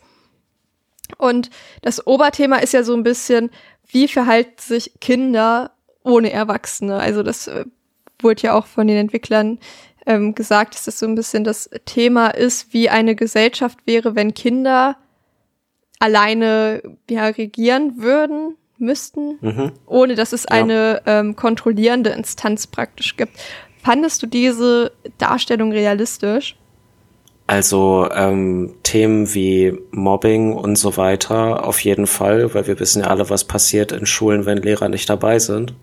[1.18, 1.50] Und
[1.82, 3.50] das Oberthema ist ja so ein bisschen,
[3.88, 5.72] wie verhalten sich Kinder
[6.04, 6.98] ohne Erwachsene?
[7.00, 7.66] Also das äh,
[8.22, 9.60] wurde ja auch von den Entwicklern
[10.06, 14.34] ähm, gesagt, dass das so ein bisschen das Thema ist, wie eine Gesellschaft wäre, wenn
[14.34, 14.98] Kinder
[16.00, 19.72] alleine ja, regieren würden, müssten, Mhm.
[19.86, 20.50] ohne dass es Ja.
[20.52, 23.38] eine ähm, kontrollierende Instanz praktisch gibt.
[23.84, 26.56] Fandest du diese Darstellung realistisch?
[27.48, 33.08] Also ähm, Themen wie Mobbing und so weiter auf jeden Fall, weil wir wissen ja
[33.08, 35.74] alle, was passiert in Schulen, wenn Lehrer nicht dabei sind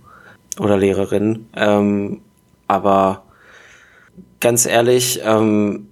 [0.60, 1.48] oder Lehrerinnen.
[1.56, 2.20] Ähm,
[2.68, 3.24] aber
[4.38, 5.88] ganz ehrlich, ähm,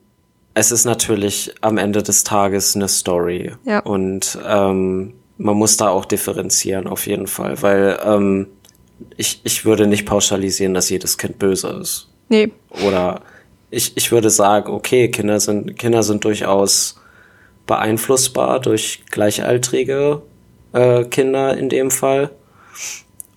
[0.54, 3.80] es ist natürlich am Ende des Tages eine Story Ja.
[3.80, 8.46] und ähm, man muss da auch differenzieren auf jeden Fall, weil ähm,
[9.16, 12.50] ich, ich würde nicht pauschalisieren, dass jedes Kind böse ist Nee,
[12.86, 13.20] oder
[13.70, 17.00] ich, ich würde sagen, okay, Kinder sind, Kinder sind durchaus
[17.66, 20.22] beeinflussbar durch gleichaltrige
[20.72, 22.30] äh, Kinder in dem Fall.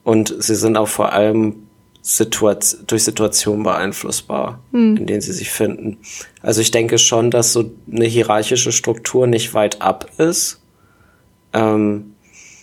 [0.03, 1.67] Und sie sind auch vor allem
[2.01, 5.97] Situat durch Situationen beeinflussbar, in denen sie sich finden.
[6.41, 10.61] Also ich denke schon, dass so eine hierarchische Struktur nicht weit ab ist.
[11.51, 12.13] Ähm,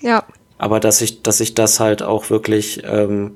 [0.00, 0.24] ja,
[0.58, 3.33] aber dass sich, dass sich das halt auch wirklich ähm,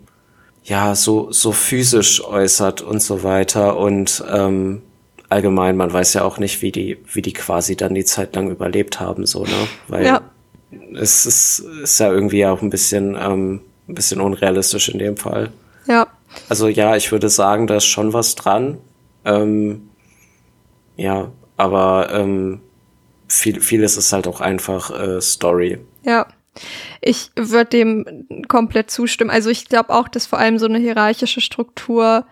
[0.64, 4.82] ja so so physisch äußert und so weiter und ähm,
[5.28, 8.50] allgemein, man weiß ja auch nicht, wie die wie die quasi dann die Zeit lang
[8.50, 10.20] überlebt haben, so ne, weil Ja.
[10.94, 15.50] es ist, ist ja irgendwie auch ein bisschen ähm, ein bisschen unrealistisch in dem Fall.
[15.86, 16.06] ja.
[16.50, 18.76] Also ja, ich würde sagen, da ist schon was dran.
[19.24, 19.88] Ähm,
[20.96, 22.60] ja, aber ähm,
[23.28, 25.78] viel, vieles ist halt auch einfach äh, Story.
[26.04, 26.26] Ja,
[27.00, 29.30] ich würde dem komplett zustimmen.
[29.30, 32.24] Also ich glaube auch, dass vor allem so eine hierarchische Struktur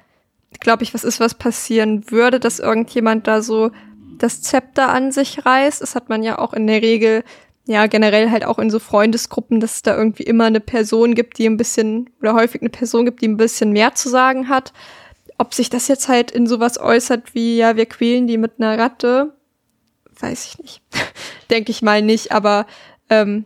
[0.60, 3.70] glaube ich, was ist, was passieren würde, dass irgendjemand da so
[4.18, 5.82] das Zepter an sich reißt.
[5.82, 7.24] Das hat man ja auch in der Regel,
[7.66, 11.38] ja, generell halt auch in so Freundesgruppen, dass es da irgendwie immer eine Person gibt,
[11.38, 14.72] die ein bisschen, oder häufig eine Person gibt, die ein bisschen mehr zu sagen hat.
[15.38, 18.78] Ob sich das jetzt halt in sowas äußert wie, ja, wir quälen die mit einer
[18.78, 19.34] Ratte,
[20.18, 20.82] weiß ich nicht.
[21.50, 22.66] Denke ich mal nicht, aber
[23.10, 23.44] ähm,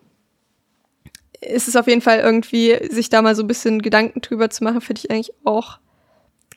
[1.41, 4.65] ist es auf jeden Fall irgendwie, sich da mal so ein bisschen Gedanken drüber zu
[4.65, 5.78] machen, finde ich eigentlich auch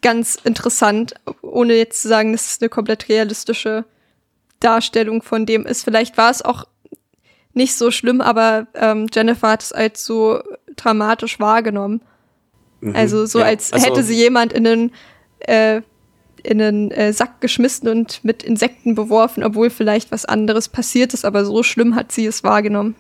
[0.02, 3.86] ganz interessant, ohne jetzt zu sagen, dass es eine komplett realistische
[4.60, 5.84] Darstellung von dem ist.
[5.84, 6.66] Vielleicht war es auch
[7.54, 10.42] nicht so schlimm, aber ähm, Jennifer hat es als so
[10.76, 12.02] dramatisch wahrgenommen.
[12.82, 14.92] Mhm, also so, ja, als also hätte sie jemand in einen,
[15.40, 15.82] äh,
[16.44, 21.24] in einen äh, Sack geschmissen und mit Insekten beworfen, obwohl vielleicht was anderes passiert ist,
[21.24, 22.96] aber so schlimm hat sie es wahrgenommen.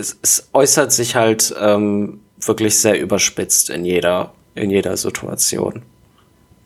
[0.00, 5.82] Es, es äußert sich halt ähm, wirklich sehr überspitzt in jeder, in jeder Situation,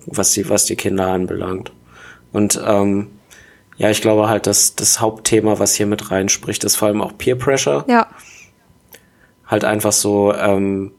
[0.07, 1.73] was die, was die Kinder anbelangt.
[2.33, 3.11] Und ähm,
[3.77, 7.17] ja, ich glaube halt, dass das Hauptthema, was hier mit reinspricht, ist vor allem auch
[7.19, 7.85] Peer Pressure.
[7.89, 8.07] Ja.
[9.47, 10.93] Halt einfach so, ähm,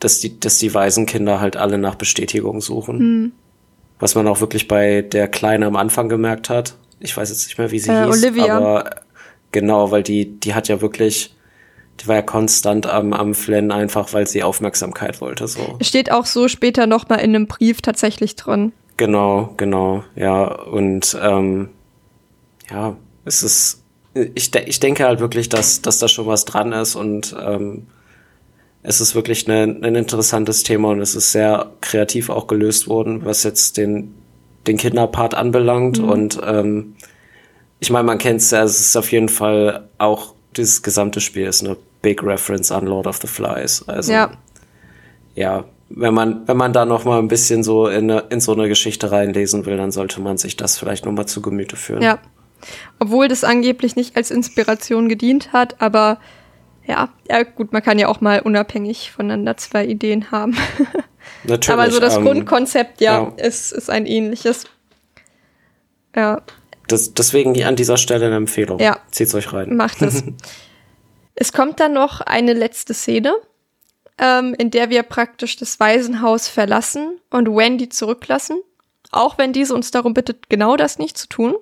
[0.00, 2.98] dass die, dass die Waisenkinder halt alle nach Bestätigung suchen.
[2.98, 3.32] Mhm.
[3.98, 6.74] Was man auch wirklich bei der Kleine am Anfang gemerkt hat.
[7.00, 8.22] Ich weiß jetzt nicht mehr, wie sie äh, hieß.
[8.22, 8.56] Olivia.
[8.56, 8.90] Aber
[9.52, 11.34] genau, weil die, die hat ja wirklich,
[12.00, 15.78] die war ja konstant am, am Flennen einfach, weil sie Aufmerksamkeit wollte, so.
[15.80, 18.72] Steht auch so später noch mal in einem Brief tatsächlich drin.
[18.96, 20.44] Genau, genau, ja.
[20.44, 21.70] Und, ähm,
[22.70, 23.82] ja, es ist,
[24.34, 27.86] ich, de ich denke halt wirklich, dass, dass da schon was dran ist und ähm,
[28.82, 33.24] es ist wirklich ne, ein interessantes Thema und es ist sehr kreativ auch gelöst worden,
[33.24, 34.14] was jetzt den,
[34.66, 36.00] den Kinderpart anbelangt.
[36.00, 36.08] Mhm.
[36.08, 36.94] Und ähm,
[37.78, 41.46] ich meine, man kennt es ja, es ist auf jeden Fall auch, dieses gesamte Spiel
[41.46, 43.84] ist eine Big Reference an Lord of the Flies.
[43.88, 44.30] Also ja,
[45.34, 48.68] ja wenn man, wenn man da noch mal ein bisschen so in, in so eine
[48.68, 52.02] Geschichte reinlesen will, dann sollte man sich das vielleicht noch mal zu Gemüte führen.
[52.02, 52.20] Ja,
[52.98, 56.18] obwohl das angeblich nicht als Inspiration gedient hat, aber
[56.86, 60.56] ja, ja gut, man kann ja auch mal unabhängig voneinander zwei Ideen haben.
[61.44, 61.70] Natürlich.
[61.70, 64.64] aber so das ähm, Grundkonzept, ja, ja, Ist, ist ein ähnliches.
[66.14, 66.42] Ja.
[66.88, 68.80] Das, deswegen an dieser Stelle eine Empfehlung.
[68.80, 68.98] Ja.
[69.10, 69.76] Zieht's euch rein.
[69.76, 70.24] Macht es.
[71.34, 73.34] es kommt dann noch eine letzte Szene,
[74.18, 78.60] ähm, in der wir praktisch das Waisenhaus verlassen und Wendy zurücklassen.
[79.10, 81.54] Auch wenn diese uns darum bittet, genau das nicht zu tun.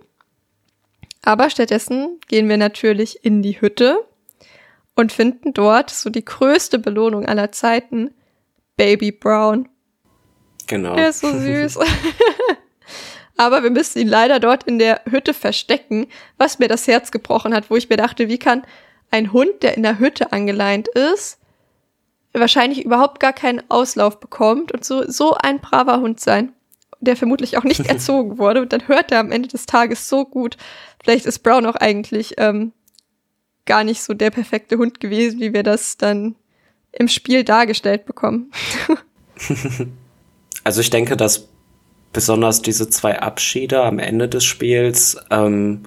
[1.22, 4.04] Aber stattdessen gehen wir natürlich in die Hütte
[4.94, 8.12] und finden dort so die größte Belohnung aller Zeiten,
[8.76, 9.68] Baby Brown.
[10.66, 10.94] Genau.
[10.94, 11.78] Er ist so süß.
[13.36, 17.54] Aber wir müssen ihn leider dort in der Hütte verstecken, was mir das Herz gebrochen
[17.54, 18.64] hat, wo ich mir dachte, wie kann
[19.10, 21.38] ein Hund, der in der Hütte angeleint ist,
[22.32, 26.52] wahrscheinlich überhaupt gar keinen Auslauf bekommt und so, so ein braver Hund sein
[27.00, 28.60] der vermutlich auch nicht erzogen wurde.
[28.62, 30.56] Und dann hört er am Ende des Tages so gut.
[31.02, 32.72] Vielleicht ist Brown auch eigentlich ähm,
[33.66, 36.34] gar nicht so der perfekte Hund gewesen, wie wir das dann
[36.92, 38.50] im Spiel dargestellt bekommen.
[40.64, 41.48] also ich denke, dass
[42.12, 45.82] besonders diese zwei Abschiede am Ende des Spiels ähm,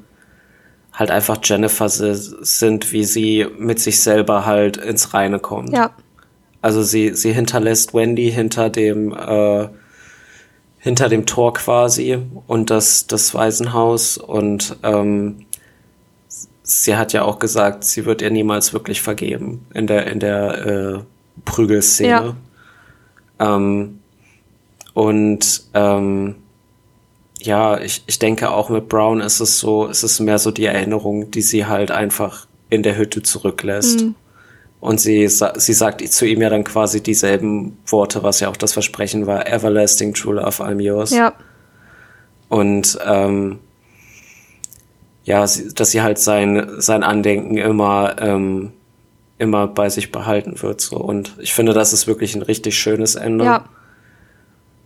[0.94, 5.74] halt einfach Jennifer sind, wie sie mit sich selber halt ins Reine kommt.
[5.74, 5.92] Ja.
[6.62, 9.70] Also sie, sie hinterlässt Wendy hinter dem äh,
[10.82, 15.46] hinter dem Tor quasi und das, das Waisenhaus und ähm,
[16.64, 20.66] sie hat ja auch gesagt, sie wird ihr niemals wirklich vergeben in der, in der
[20.66, 21.00] äh,
[21.46, 22.36] Prügelszene.
[23.40, 23.56] Ja.
[23.56, 24.00] Ähm,
[24.94, 26.36] und ähm,
[27.44, 30.66] ja, ich, ich denke auch mit Brown ist es so, ist es mehr so die
[30.66, 34.02] Erinnerung, die sie halt einfach in der Hütte zurücklässt.
[34.02, 34.16] Mhm.
[34.80, 38.74] Und sie, sie sagt zu ihm ja dann quasi dieselben Worte, was ja auch das
[38.74, 41.12] Versprechen war, Everlasting True Love, I'm yours.
[41.12, 41.34] Ja.
[42.50, 43.60] Und ähm,
[45.24, 48.72] ja, sie, dass sie halt sein, sein Andenken immer, ähm,
[49.38, 50.82] immer bei sich behalten wird.
[50.82, 50.98] So.
[50.98, 53.46] Und ich finde, das ist wirklich ein richtig schönes Ende.
[53.46, 53.66] Ja.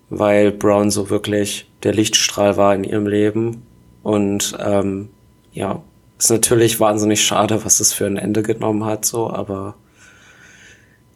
[0.10, 3.64] Weil Brown so wirklich der Lichtstrahl war in ihrem Leben.
[4.04, 5.10] Und ähm,
[5.54, 5.82] ja,
[6.18, 9.76] ist natürlich wahnsinnig schade, was das für ein Ende genommen hat, so, aber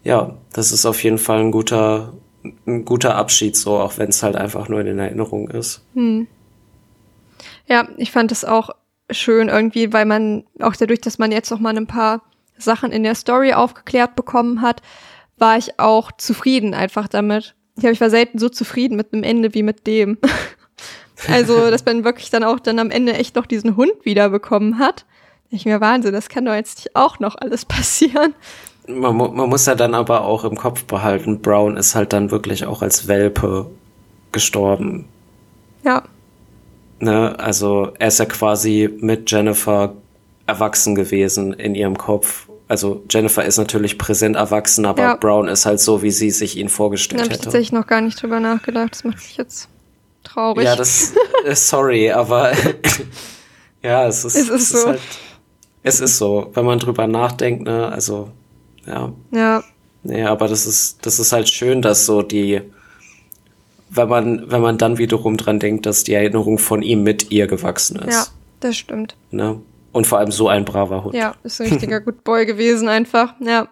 [0.04, 2.14] ja, das ist auf jeden Fall ein guter,
[2.66, 5.84] ein guter Abschied, so, auch wenn es halt einfach nur in den Erinnerungen ist.
[5.94, 6.28] Hm.
[7.68, 8.72] Ja, ich fand es auch
[9.12, 12.22] schön irgendwie, weil man auch dadurch, dass man jetzt noch mal ein paar
[12.58, 14.82] Sachen in der Story aufgeklärt bekommen hat,
[15.38, 17.56] war ich auch zufrieden einfach damit.
[17.80, 20.18] Ich glaube, ich war selten so zufrieden mit einem Ende wie mit dem.
[21.28, 25.06] also, dass man wirklich dann auch dann am Ende echt noch diesen Hund wiederbekommen hat.
[25.50, 28.36] Ich mir Wahnsinn, das kann doch jetzt nicht auch noch alles passieren
[28.90, 32.66] man, man muss ja dann aber auch im Kopf behalten, Brown ist halt dann wirklich
[32.66, 33.68] auch als Welpe
[34.32, 35.06] gestorben.
[35.84, 36.04] Ja.
[37.00, 37.38] Ne?
[37.40, 39.94] Also er ist ja quasi mit Jennifer
[40.48, 42.49] erwachsen gewesen in ihrem Kopf.
[42.70, 45.16] Also Jennifer ist natürlich präsent erwachsen, aber Ja.
[45.16, 47.44] Brown ist halt so, wie sie sich ihn Da vorgestellt habe ich hätte.
[47.46, 48.92] tatsächlich noch gar nicht drüber nachgedacht.
[48.94, 49.68] Das macht mich jetzt
[50.24, 50.64] traurig.
[50.66, 51.14] Ja, das
[51.46, 52.52] äh, sorry, aber
[53.84, 54.88] ja, es ist, Es ist so.
[54.88, 55.02] halt,
[55.84, 58.30] es ist so, wenn man drüber nachdenkt, ne, also
[58.86, 59.64] ja, ja,
[60.04, 62.62] nee, aber das ist das ist halt schön, dass so die
[63.90, 67.48] wenn man wenn man dann wiederum dran denkt, dass die Erinnerung von ihm mit ihr
[67.48, 68.26] gewachsen ist, ja,
[68.60, 69.16] das stimmt.
[69.32, 69.60] ne?
[69.92, 71.16] Und vor allem so ein braver Hund.
[71.16, 73.34] Ja, ist ein richtiger Good Boy gewesen einfach.
[73.40, 73.70] Ja.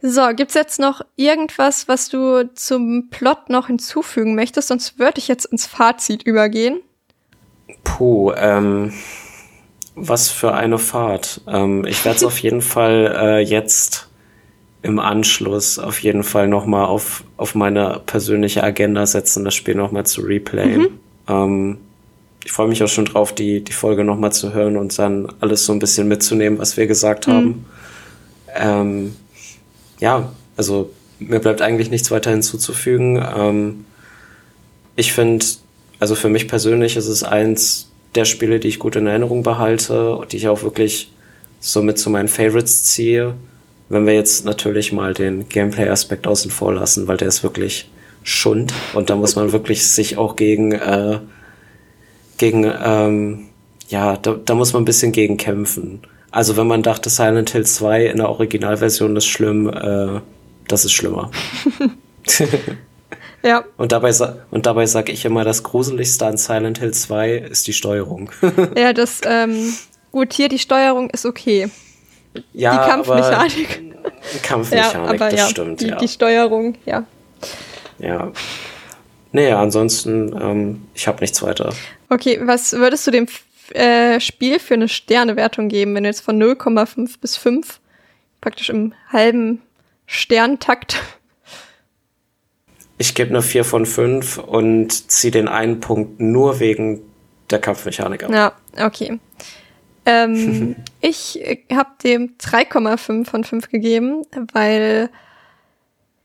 [0.00, 4.68] So, gibt's jetzt noch irgendwas, was du zum Plot noch hinzufügen möchtest?
[4.68, 6.80] Sonst würde ich jetzt ins Fazit übergehen.
[7.84, 8.92] Puh, ähm,
[9.94, 11.42] was für eine Fahrt.
[11.46, 14.08] Ähm, ich werde es auf jeden Fall äh, jetzt
[14.82, 20.04] im Anschluss auf jeden Fall nochmal auf, auf meine persönliche Agenda setzen, das Spiel nochmal
[20.04, 20.98] zu replayen.
[21.28, 21.78] Ähm,
[22.44, 25.64] ich freue mich auch schon drauf, die, die Folge nochmal zu hören und dann alles
[25.64, 27.66] so ein bisschen mitzunehmen, was wir gesagt haben.
[28.54, 29.14] Ähm,
[30.00, 33.24] ja, also mir bleibt eigentlich nichts weiter hinzuzufügen.
[33.36, 33.84] Ähm,
[34.96, 35.44] ich finde,
[36.00, 40.16] also für mich persönlich ist es eins der Spiele, die ich gut in Erinnerung behalte
[40.16, 41.12] und die ich auch wirklich
[41.60, 43.34] so mit zu meinen Favorites ziehe.
[43.88, 47.90] Wenn wir jetzt natürlich mal den Gameplay-Aspekt außen vor lassen, weil der ist wirklich
[48.24, 51.18] Schund und da muss man wirklich sich auch gegen, äh,
[52.38, 53.48] gegen, ähm,
[53.88, 56.02] ja, da, da muss man ein bisschen gegen kämpfen.
[56.30, 60.20] Also wenn man dachte, Silent Hill 2 in der Originalversion ist schlimm, äh,
[60.66, 61.30] das ist schlimmer.
[63.44, 64.12] Ja, Und dabei,
[64.52, 68.30] und dabei sage ich immer, das Gruseligste an Silent Hill 2 ist die Steuerung.
[68.76, 69.74] ja, das, ähm,
[70.12, 71.68] gut, hier die Steuerung ist okay.
[72.52, 73.82] ja, die Kampfmechanik.
[73.98, 75.96] Aber, Kampfmechanik, ja, aber das ja, stimmt, die, ja.
[75.96, 77.04] die Steuerung, ja.
[77.98, 78.30] ja.
[79.32, 81.72] Nee, ansonsten, ähm, ich habe nichts weiter.
[82.10, 83.26] Okay, was würdest du dem
[83.72, 87.80] äh, Spiel für eine Sternewertung geben, wenn du jetzt von 0,5 bis 5,
[88.40, 89.62] praktisch im halben
[90.06, 91.00] Sterntakt,
[92.98, 97.00] Ich gebe eine 4 von 5 und ziehe den einen Punkt nur wegen
[97.50, 98.30] der Kampfmechanik ab.
[98.30, 98.52] Ja,
[98.86, 99.18] okay.
[100.06, 101.40] Ähm, ich
[101.72, 105.10] habe dem 3,5 von 5 gegeben, weil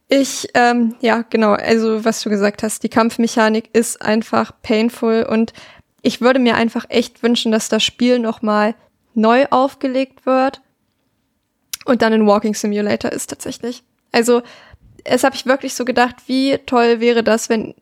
[0.09, 5.53] ich, ähm, ja, genau, also was du gesagt hast, die Kampfmechanik ist einfach painful und
[6.01, 8.75] ich würde mir einfach echt wünschen, dass das Spiel nochmal
[9.13, 10.61] neu aufgelegt wird
[11.85, 13.83] und dann ein Walking Simulator ist tatsächlich.
[14.11, 14.41] Also,
[15.03, 17.73] es habe ich wirklich so gedacht, wie toll wäre das, wenn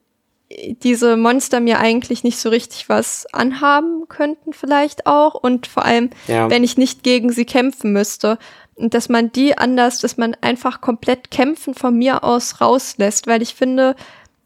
[0.84, 6.12] diese Monster mir eigentlich nicht so richtig was anhaben könnten vielleicht auch und vor allem,
[6.28, 6.50] Ja.
[6.50, 8.38] wenn ich nicht gegen sie kämpfen müsste.
[8.76, 13.42] Und dass man die anders, dass man einfach komplett kämpfen von mir aus rauslässt, weil
[13.42, 13.96] ich finde,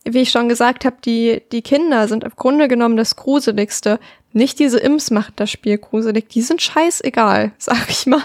[0.06, 4.00] wie ich schon gesagt habe, die, die Kinder sind im Grunde genommen das Gruseligste.
[4.32, 8.22] Nicht diese Imps machen das Spiel gruselig, die sind scheißegal, sag ich mal.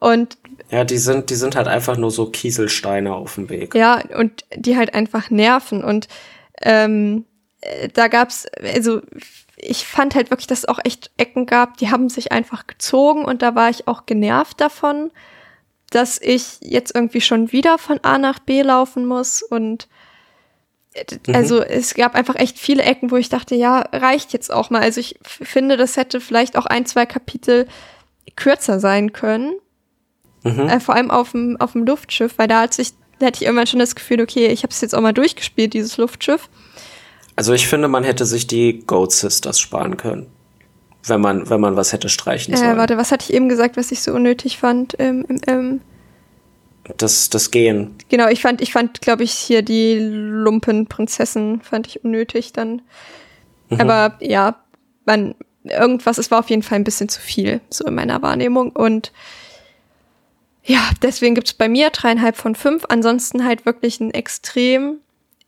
[0.00, 0.38] Und
[0.70, 3.74] Ja, die sind, die sind halt einfach nur so Kieselsteine auf dem Weg.
[3.74, 5.84] ja, und die halt einfach nerven.
[5.84, 6.08] Und
[6.62, 7.24] ähm,
[7.60, 9.00] äh, da gab's, also
[9.60, 13.24] ich fand halt wirklich, dass es auch echt Ecken gab, die haben sich einfach gezogen
[13.24, 15.10] und da war ich auch genervt davon,
[15.90, 19.88] dass ich jetzt irgendwie schon wieder von A nach B laufen muss und
[20.92, 24.70] äh, also es gab einfach echt viele Ecken, wo ich dachte, ja, reicht jetzt auch
[24.70, 24.82] mal.
[24.82, 27.66] Also ich finde, das hätte vielleicht auch ein, zwei Kapitel
[28.36, 29.54] kürzer sein können.
[30.44, 30.68] Mhm.
[30.68, 33.46] Äh, vor allem auf dem, auf dem Luftschiff, weil da hat sich, da hatte ich
[33.46, 36.48] irgendwann schon das Gefühl, okay, ich habe es jetzt auch mal durchgespielt, dieses Luftschiff.
[37.38, 40.26] Also ich finde, man hätte sich die Goat Sisters sparen können.
[41.04, 42.76] Wenn man, wenn man was hätte streichen Äh, sollen.
[42.76, 44.96] warte, was hatte ich eben gesagt, was ich so unnötig fand?
[44.98, 45.80] Ähm, ähm, ähm,
[46.96, 47.94] Das, das Gehen.
[48.08, 52.82] genau, ich fand, ich fand, glaube ich, hier die Lumpenprinzessin fand ich unnötig dann.
[53.78, 54.56] Aber ja,
[55.06, 58.70] man, irgendwas, es war auf jeden Fall ein bisschen zu viel, so in meiner Wahrnehmung.
[58.72, 59.12] Und
[60.64, 62.84] ja, deswegen gibt's bei mir dreieinhalb von fünf.
[62.88, 64.96] Ansonsten halt wirklich ein extrem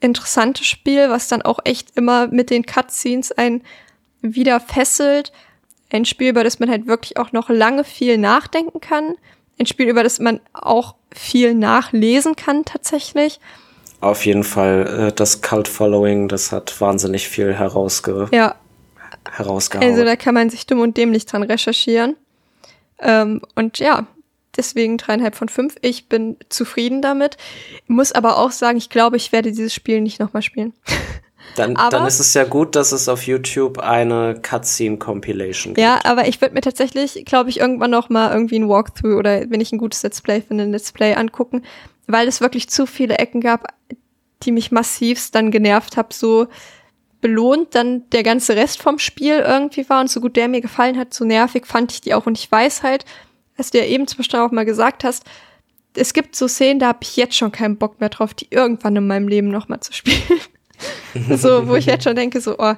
[0.00, 3.62] interessantes Spiel, was dann auch echt immer mit den Cutscenes ein
[4.22, 5.32] wieder fesselt.
[5.92, 9.14] Ein Spiel, über das man halt wirklich auch noch lange viel nachdenken kann.
[9.58, 13.40] Ein Spiel, über das man auch viel nachlesen kann tatsächlich.
[14.00, 18.54] Auf jeden Fall, äh, das Cult Following, das hat wahnsinnig viel herausge Ja,
[19.30, 19.86] herausgehauen.
[19.90, 22.16] also da kann man sich dumm und dämlich dran recherchieren.
[23.00, 24.06] Ähm, und ja,
[24.56, 25.76] deswegen dreieinhalb von fünf.
[25.82, 27.36] Ich bin zufrieden damit.
[27.86, 30.72] Muss aber auch sagen, ich glaube, ich werde dieses Spiel nicht nochmal spielen.
[31.56, 35.78] dann, aber- dann ist es ja gut, dass es auf YouTube eine Cutscene-Compilation gibt.
[35.84, 39.50] Ja, aber ich würde mir tatsächlich, glaube ich, irgendwann noch mal irgendwie ein Walkthrough oder
[39.50, 41.62] wenn ich ein gutes Let's Play finde, ein Let's Play angucken,
[42.06, 43.66] weil es wirklich zu viele Ecken gab,
[44.42, 46.46] die mich massivst dann genervt habe, so
[47.20, 50.96] belohnt dann der ganze Rest vom Spiel irgendwie war und so gut der mir gefallen
[50.98, 53.04] hat, so nervig fand ich die auch und ich weiß halt,
[53.60, 55.24] als du ja eben zum Beispiel auch mal gesagt hast,
[55.94, 58.96] es gibt so Szenen, da habe ich jetzt schon keinen Bock mehr drauf, die irgendwann
[58.96, 60.40] in meinem Leben nochmal zu spielen.
[61.36, 62.74] so, wo ich jetzt schon denke, so, oh,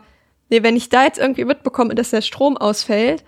[0.50, 3.24] nee, wenn ich da jetzt irgendwie mitbekomme, dass der Strom ausfällt,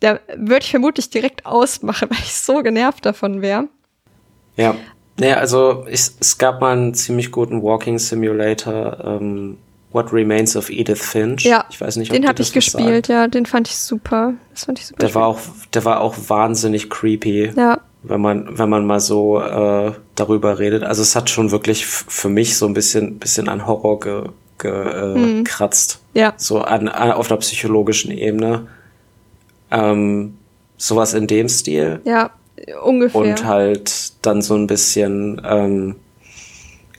[0.00, 3.68] da würde ich vermutlich direkt ausmachen, weil ich so genervt davon wäre.
[4.56, 4.74] Ja.
[5.18, 9.58] Naja, also ich, es gab mal einen ziemlich guten Walking Simulator, ähm,
[9.90, 11.44] What Remains of Edith Finch.
[11.44, 13.08] Ja, ich weiß nicht, ob den habe ich gespielt, sagt.
[13.08, 14.34] ja, den fand ich super.
[14.50, 15.00] Das fand ich super.
[15.00, 15.38] Der war auch,
[15.72, 17.52] der war auch wahnsinnig creepy.
[17.56, 17.80] Ja.
[18.02, 20.84] Wenn man, wenn man mal so äh, darüber redet.
[20.84, 24.24] Also es hat schon wirklich für mich so ein bisschen, bisschen an Horror ge,
[24.58, 26.00] gekratzt.
[26.14, 26.22] Äh, mhm.
[26.22, 26.34] Ja.
[26.36, 28.68] So an, an, auf einer psychologischen Ebene.
[29.70, 30.36] Ähm,
[30.76, 32.00] sowas in dem Stil.
[32.04, 32.30] Ja,
[32.82, 33.20] ungefähr.
[33.20, 35.96] Und halt dann so ein bisschen, ähm,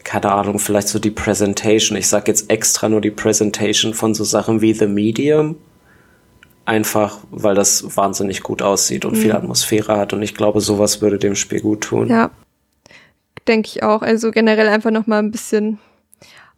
[0.03, 1.97] keine Ahnung, vielleicht so die Presentation.
[1.97, 5.57] Ich sag jetzt extra nur die Presentation von so Sachen wie The Medium.
[6.65, 9.21] Einfach, weil das wahnsinnig gut aussieht und mhm.
[9.21, 10.13] viel Atmosphäre hat.
[10.13, 12.07] Und ich glaube, sowas würde dem Spiel gut tun.
[12.09, 12.31] Ja,
[13.47, 14.01] denke ich auch.
[14.01, 15.79] Also generell einfach noch mal ein bisschen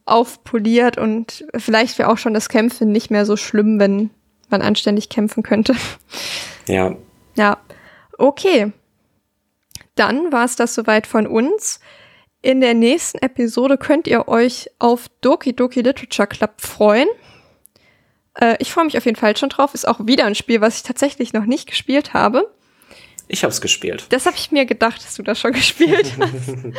[0.05, 4.09] aufpoliert und vielleicht wäre auch schon das Kämpfen nicht mehr so schlimm, wenn
[4.49, 5.75] man anständig kämpfen könnte.
[6.67, 6.95] Ja.
[7.35, 7.57] Ja.
[8.17, 8.71] Okay.
[9.95, 11.79] Dann war es das soweit von uns.
[12.41, 17.07] In der nächsten Episode könnt ihr euch auf Doki Doki Literature Club freuen.
[18.39, 19.73] Äh, ich freue mich auf jeden Fall schon drauf.
[19.73, 22.51] Ist auch wieder ein Spiel, was ich tatsächlich noch nicht gespielt habe.
[23.27, 24.07] Ich habe es gespielt.
[24.09, 26.57] Das habe ich mir gedacht, dass du das schon gespielt hast.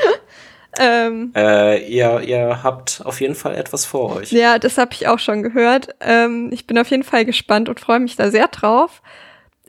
[0.79, 4.33] Ähm, äh, ihr, ihr habt auf jeden Fall etwas vor euch.
[4.33, 5.95] Ja, das habe ich auch schon gehört.
[6.01, 9.03] Ähm, ich bin auf jeden Fall gespannt und freue mich da sehr drauf.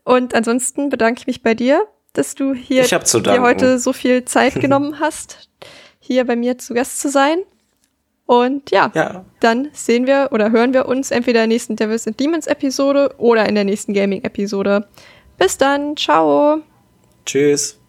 [0.06, 4.56] Und ansonsten bedanke ich mich bei dir, dass du hier dir heute so viel Zeit
[4.56, 5.50] genommen hast,
[6.04, 7.40] hier bei mir zu Gast zu sein.
[8.26, 12.08] Und ja, ja, dann sehen wir oder hören wir uns entweder in der nächsten Devils
[12.08, 14.88] and Demons Episode oder in der nächsten Gaming Episode.
[15.38, 16.62] Bis dann, ciao.
[17.26, 17.83] Tschüss.